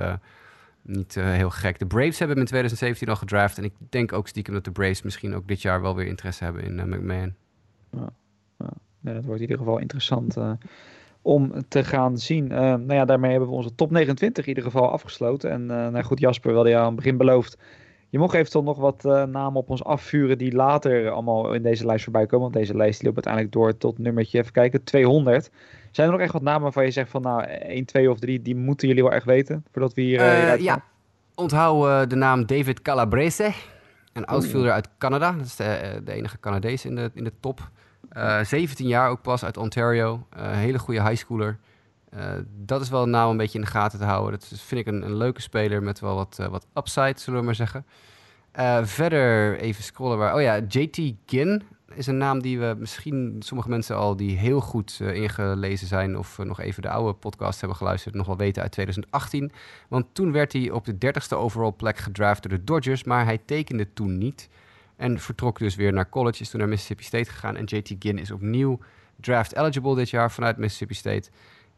niet 0.90 1.16
uh, 1.16 1.24
heel 1.24 1.50
gek. 1.50 1.80
De 1.80 1.86
Braves 1.86 2.20
hebben 2.20 2.38
hem 2.38 2.46
in 2.46 2.52
2017 2.52 3.10
al 3.10 3.16
gedraft. 3.16 3.58
En 3.58 3.64
ik 3.64 3.74
denk 3.90 4.14
ook 4.14 4.28
stiekem 4.28 4.54
dat 4.54 4.64
de 4.64 4.72
Braves 4.72 5.02
misschien 5.02 5.36
ook 5.36 5.48
dit 5.48 5.62
jaar 5.62 5.82
wel 5.82 5.96
weer 5.96 6.06
interesse 6.06 6.44
hebben 6.44 6.64
in 6.64 6.78
uh, 6.78 6.84
McMahon. 6.84 7.34
Ja, 7.92 8.10
ja. 8.58 9.14
dat 9.14 9.26
wordt 9.26 9.42
in 9.42 9.50
ieder 9.50 9.58
geval 9.58 9.78
interessant 9.80 10.38
om 11.22 11.54
te 11.68 11.84
gaan 11.84 12.18
zien. 12.18 12.48
Nou 12.48 12.94
ja, 12.94 13.06
daarmee 13.06 13.32
hebben 13.32 13.50
we 13.50 13.56
onze 13.56 13.76
top 13.76 13.92
29 13.92 14.44
in 14.44 14.50
ieder 14.50 14.72
geval 14.72 14.92
afgesloten. 14.92 15.52
En 15.52 15.66
nou 15.66 16.02
goed, 16.02 16.20
Jasper, 16.20 16.54
wel 16.54 16.68
je 16.68 16.78
aan 16.78 16.86
het 16.86 16.96
begin 16.96 17.18
beloofd. 17.18 17.58
Je 18.10 18.20
mocht 18.20 18.34
eventueel 18.34 18.64
nog 18.64 18.78
wat 18.78 19.04
uh, 19.06 19.24
namen 19.24 19.62
op 19.62 19.70
ons 19.70 19.84
afvuren 19.84 20.38
die 20.38 20.56
later 20.56 21.10
allemaal 21.10 21.54
in 21.54 21.62
deze 21.62 21.86
lijst 21.86 22.04
voorbij 22.04 22.26
komen. 22.26 22.40
Want 22.40 22.54
deze 22.54 22.76
lijst 22.76 23.04
loopt 23.04 23.16
uiteindelijk 23.16 23.54
door 23.54 23.78
tot 23.78 23.98
nummertje, 23.98 24.40
even 24.40 24.52
kijken, 24.52 24.84
200. 24.84 25.52
Zijn 25.92 26.08
er 26.08 26.14
nog 26.14 26.22
echt 26.22 26.34
wat 26.34 26.42
namen 26.42 26.62
waarvan 26.62 26.86
je 26.86 26.92
zegt 26.92 27.10
van 27.10 27.22
nou 27.22 27.44
1, 27.44 27.86
2 27.86 28.12
of 28.12 28.20
3, 28.20 28.42
die 28.42 28.56
moeten 28.56 28.88
jullie 28.88 29.04
wel 29.04 29.12
echt 29.12 29.26
weten 29.26 29.64
voordat 29.72 29.94
we 29.94 30.02
hier... 30.02 30.62
ja, 30.62 30.84
onthoud 31.36 32.10
de 32.10 32.16
naam 32.16 32.46
David 32.46 32.82
Calabrese. 32.82 33.52
Een 34.14 34.26
outfielder 34.26 34.72
uit 34.72 34.90
Canada. 34.98 35.32
Dat 35.32 35.46
is 35.46 35.56
de, 35.56 36.02
de 36.04 36.12
enige 36.12 36.40
Canadees 36.40 36.86
in 36.86 36.96
de, 36.96 37.12
in 37.14 37.24
de 37.24 37.34
top. 37.40 37.70
Uh, 38.18 38.44
17 38.44 38.88
jaar 38.88 39.10
ook 39.10 39.22
pas 39.22 39.46
uit 39.46 39.58
Ontario. 39.58 40.28
Hele 40.36 40.80
goede 40.80 41.04
highschooler. 41.04 41.58
Uh, 42.16 42.32
dat 42.66 42.82
is 42.82 42.90
wel 42.90 43.04
een 43.04 43.10
naam 43.10 43.30
een 43.30 43.38
beetje 43.38 43.60
in 43.60 43.66
de 43.66 43.72
gaten 43.72 44.00
te 44.00 44.06
houden. 44.06 44.40
Dat 44.40 44.60
vind 44.60 44.88
ik 44.88 44.94
een, 44.94 45.02
een 45.02 45.16
leuke 45.16 45.42
speler 45.42 45.84
met 45.84 46.00
wel 46.00 46.16
wat, 46.16 46.48
wat 46.50 46.68
upside, 46.74 47.20
zullen 47.20 47.40
we 47.40 47.46
maar 47.46 47.56
zeggen. 47.56 47.86
verder 48.84 49.58
even 49.60 49.84
scrollen 49.84 50.18
waar. 50.18 50.36
Oh 50.36 50.42
ja, 50.42 50.60
JT 50.68 51.14
Ginn 51.26 51.64
is 51.94 52.08
een 52.08 52.18
naam 52.18 52.42
die 52.42 52.60
we 52.60 52.76
misschien 52.78 53.36
sommige 53.40 53.70
mensen 53.70 53.96
al 53.96 54.16
die 54.16 54.38
heel 54.38 54.62
goed 54.62 55.00
ingelezen 55.00 55.88
zijn 55.88 56.18
of 56.18 56.38
nog 56.38 56.60
even 56.60 56.82
de 56.82 56.90
oude 56.90 57.14
podcast 57.14 57.60
hebben 57.60 57.78
geluisterd 57.78 58.16
nog 58.16 58.28
wel 58.28 58.38
weten 58.38 58.62
uit 58.62 58.72
2018. 58.72 59.52
Want 59.88 60.06
toen 60.14 60.32
werd 60.32 60.54
hij 60.54 60.72
op 60.72 60.86
de 60.86 60.94
30ste 60.94 61.38
overall 61.38 61.72
plek 61.72 61.98
gedraft 61.98 62.44
door 62.44 62.58
de 62.58 62.64
Dodgers, 62.64 63.04
maar 63.04 63.26
hij 63.26 63.38
tekende 63.46 63.94
toen 63.94 64.18
niet. 64.18 64.50
En 64.96 65.20
vertrok 65.20 65.60
dus 65.60 65.76
weer 65.76 65.94
naar 65.94 66.10
college, 66.10 66.42
is 66.42 66.50
toen 66.50 66.60
naar 66.60 66.70
Mississippi 66.70 67.04
State 67.04 67.30
gegaan. 67.30 67.56
En 67.56 67.66
JT 67.66 67.96
Ginn 68.00 68.18
is 68.18 68.32
opnieuw 68.32 68.80
draft 69.16 69.56
eligible 69.56 69.96
dit 69.96 70.10
jaar 70.10 70.32
vanuit 70.32 70.58
Mississippi 70.58 70.94
State. 70.94 71.30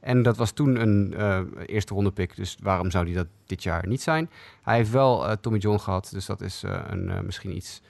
En 0.01 0.21
dat 0.23 0.37
was 0.37 0.51
toen 0.51 0.81
een 0.81 1.13
uh, 1.17 1.39
eerste 1.65 1.93
ronde 1.93 2.11
pick, 2.11 2.35
dus 2.35 2.57
waarom 2.61 2.91
zou 2.91 3.05
hij 3.05 3.13
dat 3.13 3.27
dit 3.45 3.63
jaar 3.63 3.87
niet 3.87 4.01
zijn? 4.01 4.29
Hij 4.61 4.75
heeft 4.75 4.91
wel 4.91 5.25
uh, 5.25 5.31
Tommy 5.31 5.59
John 5.59 5.77
gehad, 5.77 6.09
dus 6.13 6.25
dat 6.25 6.41
is 6.41 6.63
uh, 6.63 6.79
een, 6.87 7.25
misschien 7.25 7.55
iets 7.55 7.81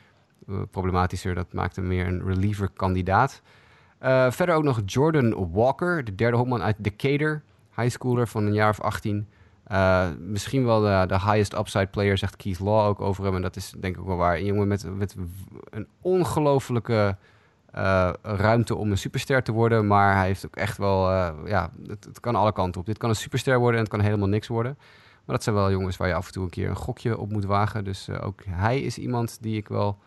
problematischer. 0.71 1.35
Dat 1.35 1.53
maakt 1.53 1.75
hem 1.75 1.87
meer 1.87 2.07
een 2.07 2.23
reliever 2.23 2.69
kandidaat. 2.69 3.41
verder 4.29 4.55
ook 4.55 4.63
nog 4.63 4.81
Jordan 4.85 5.51
Walker, 5.51 6.03
de 6.03 6.15
derde 6.15 6.37
hoekman 6.37 6.61
uit 6.61 6.75
Decatur. 6.79 7.43
Highschooler 7.75 8.27
van 8.27 8.45
een 8.45 8.53
jaar 8.53 8.69
of 8.69 8.81
18. 8.81 9.27
Uh, 9.71 10.07
misschien 10.19 10.65
wel 10.65 10.81
de, 10.81 11.03
de, 11.07 11.19
highest 11.19 11.53
upside 11.53 11.87
player, 11.87 12.17
zegt 12.17 12.35
Keith 12.35 12.59
Law 12.59 12.87
ook 12.87 13.01
over 13.01 13.23
hem. 13.23 13.35
En 13.35 13.41
dat 13.41 13.55
is 13.55 13.73
denk 13.79 13.95
ik 13.95 14.01
ook 14.01 14.07
wel 14.07 14.17
waar. 14.17 14.37
Een 14.37 14.45
jongen 14.45 14.67
met, 14.67 14.95
met 14.97 15.15
een 15.69 15.87
ongelofelijke 16.01 17.17
ruimte 18.21 18.75
om 18.75 18.91
een 18.91 18.97
superster 18.97 19.43
te 19.43 19.51
worden. 19.51 19.87
Maar 19.87 20.15
hij 20.15 20.25
heeft 20.25 20.45
ook 20.45 20.55
echt 20.55 20.77
wel... 20.77 21.11
Uh, 21.11 21.29
ja, 21.45 21.71
het, 21.87 22.19
kan 22.19 22.35
alle 22.35 22.53
kanten 22.53 22.81
op. 22.81 22.85
Dit 22.87 22.97
kan 22.97 23.09
een 23.09 23.15
superster 23.15 23.59
worden 23.59 23.75
en 23.75 23.85
het 23.85 23.93
kan 23.93 24.01
helemaal 24.01 24.27
niks 24.27 24.47
worden. 24.47 24.77
Maar 25.25 25.35
dat 25.35 25.43
zijn 25.43 25.55
wel 25.55 25.71
jongens 25.71 25.97
waar 25.97 26.07
je 26.07 26.13
af 26.13 26.25
en 26.25 26.31
toe 26.31 26.43
een 26.43 26.49
keer 26.49 26.69
een 26.69 26.75
gokje 26.75 27.17
op 27.17 27.31
moet 27.31 27.45
wagen. 27.45 27.83
Dus 27.83 28.09
ook 28.09 28.41
hij 28.45 28.81
is 28.81 28.97
iemand 28.97 29.37
die 29.41 29.57
ik 29.57 29.67
wel 29.67 29.97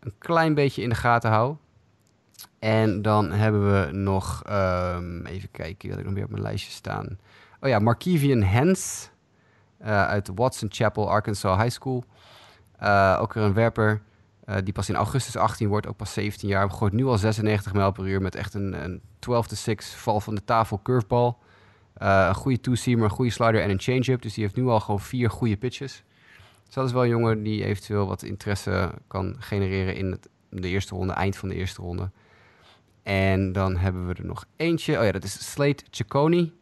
een 0.00 0.14
klein 0.18 0.54
beetje 0.54 0.82
in 0.82 0.88
de 0.88 0.94
gaten 0.94 1.30
hou. 1.30 1.56
En 2.58 3.02
dan 3.02 3.32
hebben 3.32 3.72
we 3.72 3.92
nog... 3.92 4.42
Um, 4.50 5.26
even 5.26 5.50
kijken, 5.50 5.88
wat 5.90 5.98
ik 5.98 6.04
nog 6.04 6.14
meer 6.14 6.24
op 6.24 6.30
mijn 6.30 6.42
lijstje 6.42 6.70
staan... 6.70 7.18
Oh 7.60 7.68
ja, 7.68 7.78
Markevian 7.78 8.42
Hens 8.42 9.10
uh, 9.82 10.06
uit 10.06 10.30
Watson 10.34 10.68
Chapel, 10.72 11.10
Arkansas 11.10 11.56
High 11.62 11.70
School. 11.70 12.04
Ook 13.18 13.32
weer 13.32 13.44
een 13.44 13.54
werper 13.54 14.02
uh, 14.48 14.56
die 14.64 14.72
pas 14.72 14.88
in 14.88 14.94
augustus 14.94 15.36
18 15.36 15.68
wordt, 15.68 15.86
ook 15.86 15.96
pas 15.96 16.12
17 16.12 16.48
jaar. 16.48 16.70
Gooit 16.70 16.92
nu 16.92 17.04
al 17.04 17.18
96 17.18 17.72
mijl 17.72 17.92
per 17.92 18.06
uur 18.06 18.22
met 18.22 18.34
echt 18.34 18.54
een, 18.54 18.84
een 18.84 19.00
12-6 19.00 19.72
val 19.96 20.20
van 20.20 20.34
de 20.34 20.44
tafel 20.44 20.80
curveball. 20.82 21.34
een 21.94 22.34
goede 22.34 22.60
two-seamer, 22.60 23.04
een 23.04 23.10
goede 23.10 23.30
slider 23.30 23.62
en 23.62 23.70
een 23.70 23.80
change-up. 23.80 24.22
Dus 24.22 24.34
die 24.34 24.44
heeft 24.44 24.56
nu 24.56 24.66
al 24.66 24.80
gewoon 24.80 25.00
vier 25.00 25.30
goede 25.30 25.56
pitches. 25.56 26.02
Dus 26.64 26.74
dat 26.74 26.86
is 26.86 26.92
wel 26.92 27.02
een 27.02 27.08
jongen 27.08 27.42
die 27.42 27.64
eventueel 27.64 28.06
wat 28.06 28.22
interesse 28.22 28.92
kan 29.06 29.36
genereren 29.38 29.96
in 29.96 30.10
het, 30.10 30.28
de 30.48 30.68
eerste 30.68 30.94
ronde, 30.94 31.12
eind 31.12 31.36
van 31.36 31.48
de 31.48 31.54
eerste 31.54 31.82
ronde. 31.82 32.10
En 33.02 33.52
dan 33.52 33.76
hebben 33.76 34.06
we 34.06 34.14
er 34.14 34.26
nog 34.26 34.44
eentje. 34.56 34.98
Oh 34.98 35.04
ja, 35.04 35.12
dat 35.12 35.24
is 35.24 35.52
Slate 35.52 35.84
Ciccone. 35.90 36.52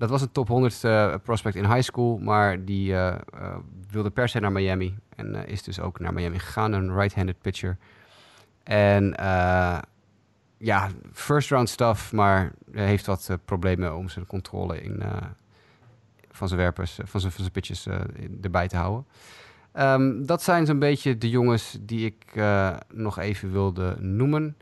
Dat 0.00 0.10
was 0.10 0.22
een 0.22 0.32
top 0.32 0.48
100 0.48 0.82
uh, 0.82 1.14
prospect 1.22 1.54
in 1.54 1.64
high 1.64 1.80
school, 1.80 2.18
maar 2.18 2.64
die 2.64 2.92
uh, 2.92 3.14
uh, 3.34 3.56
wilde 3.90 4.10
per 4.10 4.28
se 4.28 4.40
naar 4.40 4.52
Miami. 4.52 4.98
En 5.16 5.46
is 5.46 5.62
dus 5.62 5.80
ook 5.80 6.00
naar 6.00 6.12
Miami 6.12 6.38
gegaan, 6.38 6.72
een 6.72 6.94
right-handed 6.94 7.40
pitcher. 7.40 7.76
En 8.62 9.14
ja, 10.58 10.88
first 11.12 11.50
round 11.50 11.68
stuff, 11.68 12.12
maar 12.12 12.52
heeft 12.72 13.06
wat 13.06 13.38
problemen 13.44 13.96
om 13.96 14.08
zijn 14.08 14.26
controle 14.26 14.82
in, 14.82 15.02
van 16.30 16.48
zijn 16.48 16.60
werpers, 16.60 16.94
van 17.04 17.20
zijn, 17.20 17.32
van 17.32 17.40
zijn 17.40 17.52
pitches 17.52 17.86
erbij 18.42 18.68
te 18.68 18.76
houden. 18.76 19.06
Um, 19.74 20.26
dat 20.26 20.42
zijn 20.42 20.66
zo'n 20.66 20.78
beetje 20.78 21.18
de 21.18 21.30
jongens 21.30 21.78
die 21.80 22.06
ik 22.06 22.42
nog 22.92 23.18
even 23.18 23.52
wilde 23.52 23.96
noemen. 23.98 24.56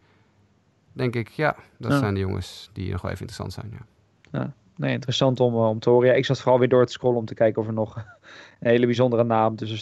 Denk 0.93 1.15
ik, 1.15 1.29
ja, 1.29 1.57
dat 1.77 1.93
ja. 1.93 1.99
zijn 1.99 2.15
de 2.15 2.21
jongens 2.21 2.71
die 2.73 2.91
nog 2.93 3.03
wel 3.03 3.11
even 3.11 3.27
interessant 3.27 3.53
zijn. 3.53 3.71
Ja. 3.73 4.39
ja 4.39 4.53
nee, 4.79 4.93
interessant 4.93 5.41
om, 5.41 5.55
eh, 5.55 5.69
om 5.69 5.79
te 5.79 5.91
horen. 5.91 6.09
Ja, 6.09 6.15
ik 6.15 6.25
zat 6.25 6.41
vooral 6.41 6.59
weer 6.59 6.69
door 6.69 6.87
te 6.87 6.93
scrollen 6.93 7.19
om 7.19 7.25
te 7.25 7.35
kijken 7.35 7.63
of 7.63 7.69
er 7.69 7.75
nog 7.75 7.97
een 8.61 8.71
hele 8.71 8.87
bijzondere 8.87 9.25
naam 9.25 9.57
tussen 9.57 9.79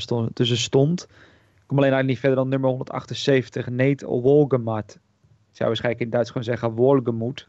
stond, 0.00 0.34
tussen 0.34 0.56
stond. 0.56 1.02
Ik 1.02 1.66
kom 1.66 1.76
alleen 1.76 1.92
eigenlijk 1.92 2.06
niet 2.06 2.18
verder 2.18 2.38
dan 2.38 2.48
nummer 2.48 2.70
178, 2.70 3.68
Nate 3.68 4.06
Wolgemat. 4.06 4.98
Ik 5.50 5.56
zou 5.56 5.68
waarschijnlijk 5.68 6.04
in 6.04 6.10
Duits 6.10 6.28
gewoon 6.28 6.44
zeggen 6.44 6.70
Wolgemoed. 6.70 7.48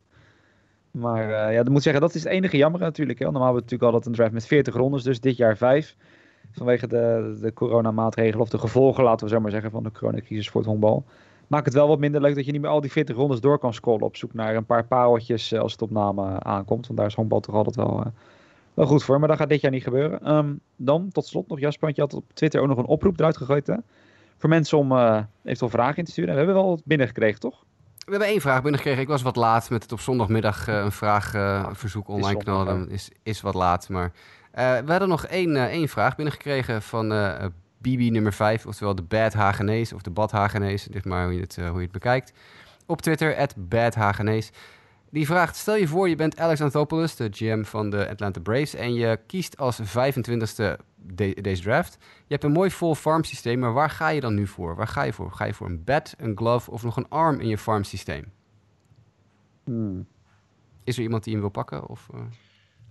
Maar 0.92 1.24
uh, 1.24 1.54
ja, 1.54 1.64
dat 1.64 1.70
moet 1.70 1.84
zeggen, 1.84 2.02
dat 2.02 2.16
is 2.16 2.24
het 2.24 2.34
enige 2.34 2.58
jammer 2.58 2.82
natuurlijk. 2.82 3.20
Hè? 3.20 3.26
Normaal 3.26 3.44
hebben 3.44 3.62
we 3.64 3.70
natuurlijk 3.70 3.94
altijd 3.94 4.06
een 4.06 4.20
draft 4.20 4.34
met 4.34 4.46
40 4.46 4.74
rondes, 4.74 5.04
dus 5.04 5.20
dit 5.20 5.38
jaar 5.38 5.58
5. 5.58 5.96
Vanwege 6.52 6.88
de, 6.88 7.38
de 7.42 7.54
coronamaatregelen 7.54 8.42
of 8.42 8.50
de 8.50 8.58
gevolgen, 8.58 9.04
laten 9.04 9.28
we 9.28 9.34
zo 9.34 9.40
maar 9.40 9.52
zeggen, 9.52 9.72
van 9.72 9.84
de 9.84 9.92
coronacrisis 9.92 10.50
voor 10.50 10.62
het 10.62 10.70
honkbal 10.70 11.06
maakt 11.50 11.66
het 11.66 11.74
wel 11.74 11.88
wat 11.88 12.00
minder 12.00 12.22
leuk 12.22 12.36
dat 12.36 12.46
je 12.46 12.52
niet 12.52 12.62
meer 12.62 12.70
al 12.70 12.82
die 12.82 12.92
40 12.92 13.16
rondes 13.16 13.40
door 13.40 13.60
kan 13.60 13.74
scrollen 13.74 14.06
op 14.06 14.16
zoek 14.16 14.34
naar 14.34 14.56
een 14.56 14.66
paar 14.66 14.86
pareltjes 14.86 15.52
eh, 15.52 15.60
als 15.60 15.72
het 15.72 15.82
op 15.82 15.92
namen 15.92 16.46
aankomt. 16.46 16.86
Want 16.86 17.00
daar 17.00 17.08
is 17.08 17.16
honkbal 17.16 17.40
toch 17.40 17.56
altijd 17.56 17.76
wel, 17.76 18.00
uh, 18.00 18.12
wel 18.74 18.86
goed 18.86 19.04
voor. 19.04 19.20
Maar 19.20 19.28
dat 19.28 19.38
gaat 19.38 19.50
dit 19.50 19.62
jaar 19.62 19.72
niet 19.72 19.84
gebeuren. 19.84 20.36
Um, 20.36 20.60
dan 20.76 21.10
tot 21.12 21.28
slot 21.28 21.48
nog 21.48 21.60
Jasper, 21.60 21.84
want 21.84 21.96
je 21.96 22.02
had 22.02 22.14
op 22.14 22.24
Twitter 22.34 22.62
ook 22.62 22.68
nog 22.68 22.78
een 22.78 22.86
oproep 22.86 23.20
eruit 23.20 23.38
gegooid 23.38 23.68
hè? 23.68 23.76
voor 24.38 24.50
mensen 24.50 24.78
om 24.78 24.92
uh, 24.92 25.20
eventueel 25.44 25.72
vragen 25.72 25.98
in 25.98 26.06
te 26.06 26.12
sturen. 26.12 26.32
We 26.32 26.38
hebben 26.38 26.56
wel 26.56 26.68
wat 26.68 26.82
binnengekregen, 26.86 27.40
toch? 27.40 27.64
We 27.98 28.12
hebben 28.12 28.28
één 28.28 28.42
vraag 28.42 28.62
binnengekregen. 28.62 29.02
Ik 29.02 29.08
was 29.08 29.22
wat 29.22 29.36
laat 29.36 29.70
met 29.70 29.84
het 29.84 29.92
op 29.92 30.00
zondagmiddag 30.00 30.68
uh, 30.68 30.76
een 30.76 30.92
vraagverzoek 30.92 32.10
uh, 32.10 32.16
online 32.16 32.40
knallen. 32.40 32.90
Is, 32.90 33.12
is 33.24 33.42
wat 33.42 33.54
laat, 33.54 33.90
maar... 33.90 34.12
we 34.52 34.84
hadden 34.86 35.08
nog 35.08 35.26
één, 35.26 35.56
één 35.56 35.88
vraag 35.88 36.16
binnengekregen 36.16 36.82
van 36.82 37.12
Bibi 37.82 38.10
nummer 38.10 38.34
5, 38.34 38.66
oftewel 38.66 38.96
de 38.96 39.02
Bad 39.02 39.34
Hagenees 39.34 39.94
of 39.94 40.02
de 40.02 40.10
Bad 40.10 40.32
Hagenees, 40.32 40.84
dit 40.84 41.06
maar 41.06 41.24
hoe 41.24 41.34
je, 41.34 41.40
het, 41.40 41.58
uh, 41.58 41.68
hoe 41.68 41.78
je 41.78 41.84
het 41.84 41.92
bekijkt. 41.92 42.34
Op 42.86 43.02
Twitter, 43.02 43.36
at 43.36 43.54
Bad 43.58 43.96
Hagenees. 43.96 44.52
Die 45.12 45.26
vraagt, 45.26 45.56
stel 45.56 45.76
je 45.76 45.88
voor 45.88 46.10
je 46.10 46.16
bent 46.16 46.38
Alex 46.38 46.62
Anthopoulos, 46.62 47.16
de 47.16 47.30
GM 47.32 47.64
van 47.64 47.90
de 47.90 48.10
Atlanta 48.10 48.40
Braves, 48.40 48.76
en 48.76 48.94
je 48.94 49.20
kiest 49.28 49.58
als 49.58 49.82
25ste 49.82 50.76
de, 50.96 51.38
deze 51.42 51.62
draft. 51.62 51.98
Je 52.00 52.34
hebt 52.34 52.44
een 52.44 52.52
mooi 52.52 52.70
full 52.70 52.94
farm 52.94 53.24
systeem, 53.24 53.60
maar 53.60 53.74
waar 53.74 53.90
ga 53.90 54.10
je 54.10 54.22
dan 54.22 54.34
nu 54.34 54.48
voor? 54.48 54.76
Waar 54.76 54.88
ga 54.88 55.04
je 55.04 55.14
voor? 55.14 55.32
Ga 55.32 55.46
je 55.46 55.54
voor 55.54 55.68
een 55.68 55.84
bat, 55.84 56.14
een 56.18 56.38
glove 56.38 56.72
of 56.72 56.84
nog 56.84 56.98
een 56.98 57.10
arm 57.10 57.40
in 57.40 57.48
je 57.48 57.58
farm 57.58 57.84
systeem? 57.84 58.32
Hmm. 59.64 60.08
Is 60.84 60.98
er 60.98 61.04
iemand 61.04 61.24
die 61.24 61.34
hem 61.34 61.42
wil 61.42 61.52
pakken? 61.52 61.88
Of, 61.88 62.08
uh... 62.16 62.22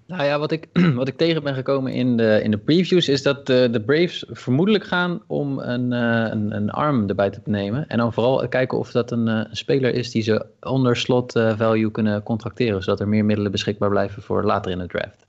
Nou 0.08 0.24
ja, 0.24 0.38
wat 0.38 0.52
ik, 0.52 0.68
wat 0.94 1.08
ik 1.08 1.16
tegen 1.16 1.42
ben 1.42 1.54
gekomen 1.54 1.92
in 1.92 2.16
de, 2.16 2.40
in 2.42 2.50
de 2.50 2.58
previews 2.58 3.08
is 3.08 3.22
dat 3.22 3.46
de, 3.46 3.68
de 3.70 3.80
Braves 3.80 4.24
vermoedelijk 4.28 4.84
gaan 4.84 5.22
om 5.26 5.58
een, 5.58 5.92
uh, 5.92 6.30
een, 6.30 6.56
een 6.56 6.70
arm 6.70 7.08
erbij 7.08 7.30
te 7.30 7.40
nemen. 7.44 7.88
En 7.88 7.98
dan 7.98 8.12
vooral 8.12 8.48
kijken 8.48 8.78
of 8.78 8.90
dat 8.90 9.10
een, 9.10 9.26
uh, 9.26 9.44
speler 9.50 9.94
is 9.94 10.10
die 10.10 10.22
ze 10.22 10.46
onder 10.60 10.96
slot 10.96 11.36
uh, 11.36 11.56
value 11.56 11.90
kunnen 11.90 12.22
contracteren. 12.22 12.82
Zodat 12.82 13.00
er 13.00 13.08
meer 13.08 13.24
middelen 13.24 13.52
beschikbaar 13.52 13.88
blijven 13.88 14.22
voor 14.22 14.44
later 14.44 14.70
in 14.70 14.78
de 14.78 14.86
draft. 14.86 15.26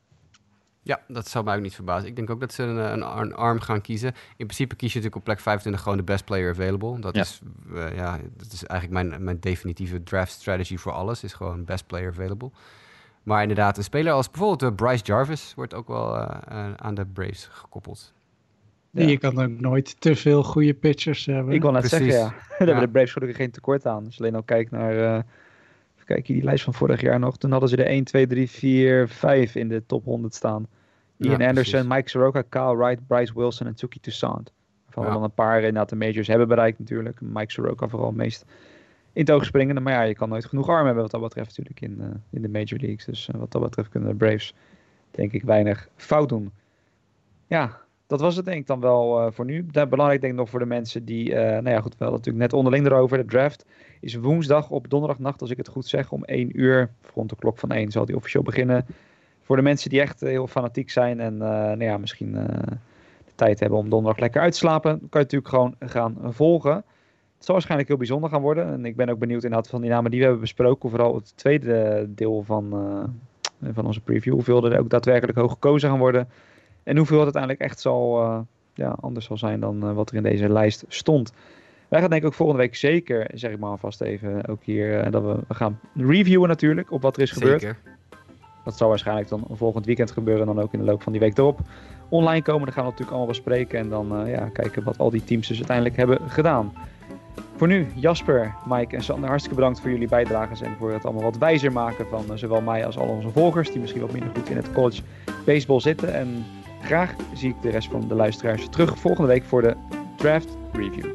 Ja, 0.82 1.02
dat 1.08 1.28
zou 1.28 1.46
mij 1.46 1.56
ook 1.56 1.62
niet 1.62 1.76
verbazen. 1.76 2.10
Ik 2.10 2.16
denk 2.16 2.30
ook 2.30 2.40
dat 2.40 2.54
ze 2.54 2.64
een, 2.64 2.78
een, 2.78 3.18
een, 3.20 3.34
arm 3.34 3.60
gaan 3.60 3.82
kiezen. 3.82 4.08
In 4.38 4.46
principe 4.46 4.76
kies 4.76 4.94
je 4.94 5.00
natuurlijk 5.00 5.16
op 5.16 5.24
plek 5.24 5.40
25 5.40 5.82
gewoon 5.82 5.98
de 5.98 6.04
best 6.04 6.26
player 6.26 6.50
available. 6.52 7.00
Dat, 7.00 7.16
Ja. 7.16 7.22
is, 7.22 7.40
eh, 7.76 7.96
ja, 7.96 8.20
dat 8.38 8.52
is 8.52 8.64
eigenlijk 8.64 9.10
mijn, 9.10 9.24
mijn 9.24 9.40
definitieve 9.40 10.04
draft 10.04 10.32
strategy 10.32 10.78
voor 10.78 10.92
alles. 10.92 11.24
Is 11.24 11.34
gewoon 11.34 11.66
best 11.66 11.88
player 11.88 12.10
available. 12.10 12.52
Maar 13.24 13.42
inderdaad, 13.42 13.78
een 13.78 13.84
speler 13.84 14.14
als 14.14 14.30
bijvoorbeeld 14.32 14.72
eh, 14.72 14.76
Bryce 14.76 15.04
Jarvis 15.04 15.54
wordt 15.56 15.74
ook 15.74 15.88
wel 15.88 16.16
eh, 16.18 16.38
eh, 16.48 16.74
aan 16.76 16.96
de 16.96 17.06
Braves 17.06 17.48
gekoppeld. 17.52 18.14
Ja. 18.92 19.08
Je 19.08 19.18
kan 19.18 19.40
ook 19.42 19.60
nooit 19.60 20.02
te 20.02 20.16
veel 20.16 20.44
goede 20.44 20.74
pitchers 20.74 21.26
hebben. 21.26 21.54
Ik 21.54 21.62
wil 21.62 21.72
net 21.72 21.88
Precies. 21.88 22.14
zeggen, 22.14 22.20
ja. 22.20 22.30
Daar 22.50 22.58
Ja. 22.60 22.66
hebben 22.66 22.84
de 22.84 22.90
Braves 22.92 23.12
gelukkig 23.12 23.38
geen 23.38 23.52
tekort 23.52 23.86
aan. 23.86 24.04
Dus 24.04 24.20
alleen 24.20 24.36
al 24.36 24.44
kijk 24.44 24.72
naar, 24.72 24.98
eh 24.98 25.14
even 25.96 26.06
kijken, 26.06 26.34
die 26.34 26.44
lijst 26.44 26.64
van 26.64 26.74
vorig 26.74 27.02
jaar 27.02 27.20
nog. 27.20 27.38
Toen 27.38 27.52
hadden 27.52 27.70
ze 27.70 27.76
er 27.78 27.86
1, 27.86 28.04
2, 28.04 28.28
3, 28.28 28.50
4, 28.50 29.08
5 29.08 29.56
in 29.56 29.68
de 29.68 29.86
top 29.86 30.04
100 30.06 30.34
staan. 30.36 30.68
Ian 31.18 31.40
Ja, 31.40 31.48
Anderson, 31.48 31.72
precies. 31.74 31.88
Mike 31.96 32.10
Soroka, 32.10 32.42
Kyle 32.50 32.76
Wright, 32.78 33.08
Bryce 33.08 33.34
Wilson 33.36 33.68
en 33.68 33.76
Tuki 33.76 34.00
Toussaint. 34.00 34.52
Waarvan 34.86 35.06
we 35.06 35.12
dan 35.12 35.24
een 35.24 35.34
paar 35.34 35.58
inderdaad 35.58 35.90
de 35.90 35.96
majors 35.96 36.28
hebben 36.28 36.48
bereikt 36.48 36.80
natuurlijk. 36.80 37.22
Mike 37.22 37.52
Soroka 37.52 37.88
vooral 37.88 38.08
het 38.08 38.18
meest 38.18 38.46
in 39.20 39.26
het 39.26 39.34
oog. 39.34 39.52
Maar 39.82 39.94
ja, 39.94 40.02
je 40.02 40.16
kan 40.16 40.30
nooit 40.30 40.46
genoeg 40.46 40.70
arm 40.70 40.86
hebben 40.86 41.04
wat 41.04 41.12
dat 41.12 41.22
betreft 41.22 41.58
natuurlijk 41.58 41.82
in, 41.82 41.98
eh, 42.02 42.20
in 42.30 42.42
de 42.42 42.50
major 42.50 42.80
leagues. 42.80 43.06
Dus 43.06 43.30
eh, 43.30 43.40
wat 43.40 43.52
dat 43.52 43.62
betreft 43.62 43.90
kunnen 43.90 44.10
de 44.10 44.16
Braves 44.16 44.54
denk 45.12 45.32
ik 45.32 45.44
weinig 45.44 45.90
fout 45.96 46.30
doen. 46.30 46.52
Ja, 47.48 47.78
dat 48.08 48.20
was 48.20 48.36
het 48.36 48.46
denk 48.46 48.58
ik 48.58 48.68
dan 48.68 48.80
wel 48.80 49.20
eh, 49.20 49.32
voor 49.32 49.46
nu. 49.46 49.64
Belangrijk 49.64 50.22
denk 50.22 50.34
ik 50.34 50.40
nog 50.40 50.50
voor 50.50 50.60
de 50.60 50.66
mensen 50.66 51.06
die, 51.06 51.34
nou 51.34 51.70
ja 51.70 51.82
goed, 51.82 51.98
wel 51.98 52.12
natuurlijk 52.12 52.38
net 52.38 52.54
onderling 52.54 52.86
erover. 52.86 53.18
De 53.18 53.26
draft 53.26 53.66
is 54.00 54.16
woensdag 54.16 54.70
op 54.70 54.90
donderdagnacht, 54.90 55.42
als 55.42 55.50
ik 55.50 55.58
het 55.58 55.68
goed 55.68 55.88
zeg, 55.88 56.12
om 56.12 56.24
1 56.24 56.60
uur. 56.60 56.90
Rond 57.14 57.30
de 57.30 57.36
klok 57.36 57.58
van 57.58 57.72
1 57.72 57.92
zal 57.92 58.06
die 58.06 58.16
officieel 58.16 58.44
beginnen. 58.44 58.86
Voor 59.42 59.56
de 59.56 59.62
mensen 59.62 59.90
die 59.90 60.02
echt 60.02 60.20
heel 60.20 60.48
fanatiek 60.48 60.90
zijn 60.90 61.20
en 61.20 61.38
nou 61.38 61.84
ja, 61.84 61.98
misschien 61.98 62.32
de 63.26 63.36
tijd 63.36 63.60
hebben 63.60 63.80
om 63.80 63.90
donderdag 63.90 64.20
lekker 64.20 64.42
uit 64.42 64.52
te 64.52 64.58
slapen, 64.58 64.92
kan 64.92 65.22
je 65.22 65.28
natuurlijk 65.38 65.50
gewoon 65.50 65.76
gaan 65.80 66.18
volgen. 66.24 66.84
Het 67.40 67.48
zal 67.48 67.54
waarschijnlijk 67.56 67.90
heel 67.90 67.98
bijzonder 67.98 68.30
gaan 68.30 68.42
worden. 68.42 68.68
En 68.68 68.86
ik 68.86 68.96
ben 68.96 69.10
ook 69.10 69.20
benieuwd 69.20 69.44
inderdaad 69.44 69.70
van 69.70 69.82
die 69.82 69.90
namen 69.90 70.10
die 70.12 70.20
we 70.20 70.26
hebben 70.26 70.44
besproken. 70.44 70.90
Vooral 70.90 71.16
het 71.16 71.38
tweede 71.38 72.06
deel 72.10 72.44
van, 72.44 72.74
eh, 73.62 73.70
van 73.74 73.86
onze 73.86 74.02
preview. 74.02 74.34
Hoeveel 74.34 74.66
er 74.66 74.80
ook 74.80 74.90
daadwerkelijk 74.90 75.38
hoog 75.38 75.52
gekozen 75.52 75.90
gaan 75.90 76.00
worden. 76.00 76.30
En 76.84 76.98
hoeveel 76.98 77.16
het 77.16 77.24
uiteindelijk 77.24 77.62
echt 77.62 77.80
zal, 77.80 78.22
eh, 78.22 78.40
ja, 78.74 78.96
anders 79.00 79.26
zal 79.26 79.38
zijn 79.38 79.60
dan 79.60 79.84
eh, 79.84 79.94
wat 79.94 80.10
er 80.10 80.16
in 80.16 80.24
deze 80.24 80.50
lijst 80.50 80.86
stond. 80.88 81.34
Wij 81.88 82.00
gaan 82.00 82.10
denk 82.10 82.22
ik 82.22 82.28
ook 82.28 82.34
volgende 82.34 82.62
week 82.62 82.76
zeker, 82.76 83.30
zeg 83.34 83.52
ik 83.52 83.60
maar 83.60 83.70
alvast 83.70 84.02
even, 84.02 84.48
ook 84.48 84.64
hier, 84.64 85.12
dat 85.12 85.24
we, 85.24 85.40
we 85.48 85.54
gaan 85.54 85.80
reviewen 85.96 86.48
natuurlijk 86.48 86.92
op 86.92 87.02
wat 87.02 87.16
er 87.16 87.22
is 87.22 87.32
gebeurd. 87.32 87.62
Zeker. 87.62 87.78
Dat 88.64 88.78
zal 88.78 88.90
waarschijnlijk 88.90 89.30
dan 89.30 89.48
volgend 89.52 89.86
weekend 89.86 90.12
gebeuren 90.12 90.48
en 90.48 90.56
dan 90.56 90.64
ook 90.64 90.74
in 90.74 90.80
de 90.80 90.86
loop 90.86 91.02
van 91.02 91.12
die 91.12 91.22
week 91.22 91.38
erop. 91.38 91.60
Online 92.10 92.42
komen, 92.42 92.66
dan 92.66 92.74
gaan 92.74 92.84
we 92.84 92.90
natuurlijk 92.90 93.18
allemaal 93.18 93.36
bespreken 93.36 93.80
en 93.80 93.90
dan 93.90 94.28
ja, 94.28 94.50
kijken 94.50 94.84
wat 94.84 94.98
al 94.98 95.10
die 95.10 95.24
teams 95.24 95.48
dus 95.48 95.58
uiteindelijk 95.58 95.98
hebben 95.98 96.30
gedaan. 96.30 96.74
Voor 97.56 97.68
nu, 97.68 97.88
Jasper, 97.96 98.56
Mike 98.66 98.96
en 98.96 99.04
Sander, 99.04 99.28
hartstikke 99.30 99.58
bedankt 99.58 99.82
voor 99.82 99.90
jullie 99.90 100.08
bijdrages 100.08 100.62
en 100.62 100.76
voor 100.78 100.92
het 100.92 101.06
allemaal 101.06 101.24
wat 101.24 101.38
wijzer 101.38 101.72
maken 101.72 102.08
van 102.08 102.26
eh, 102.32 102.38
zowel 102.38 102.62
mij 102.62 102.86
als 102.86 102.98
al 102.98 103.08
onze 103.08 103.30
volgers, 103.30 103.72
die 103.72 103.80
misschien 103.80 104.02
wat 104.02 104.12
minder 104.12 104.32
goed 104.36 104.50
in 104.50 104.58
het 104.58 104.74
college 104.74 105.02
baseball 105.46 105.80
zitten. 105.80 106.14
En 106.14 106.46
graag 106.82 107.14
zie 107.34 107.50
ik 107.50 107.62
de 107.62 107.70
rest 107.70 107.90
van 107.90 108.08
de 108.08 108.16
luisteraars 108.16 108.70
terug 108.70 109.00
volgende 109.00 109.28
week 109.28 109.44
voor 109.44 109.62
de 109.62 109.76
draft 110.16 110.58
review. 110.72 111.06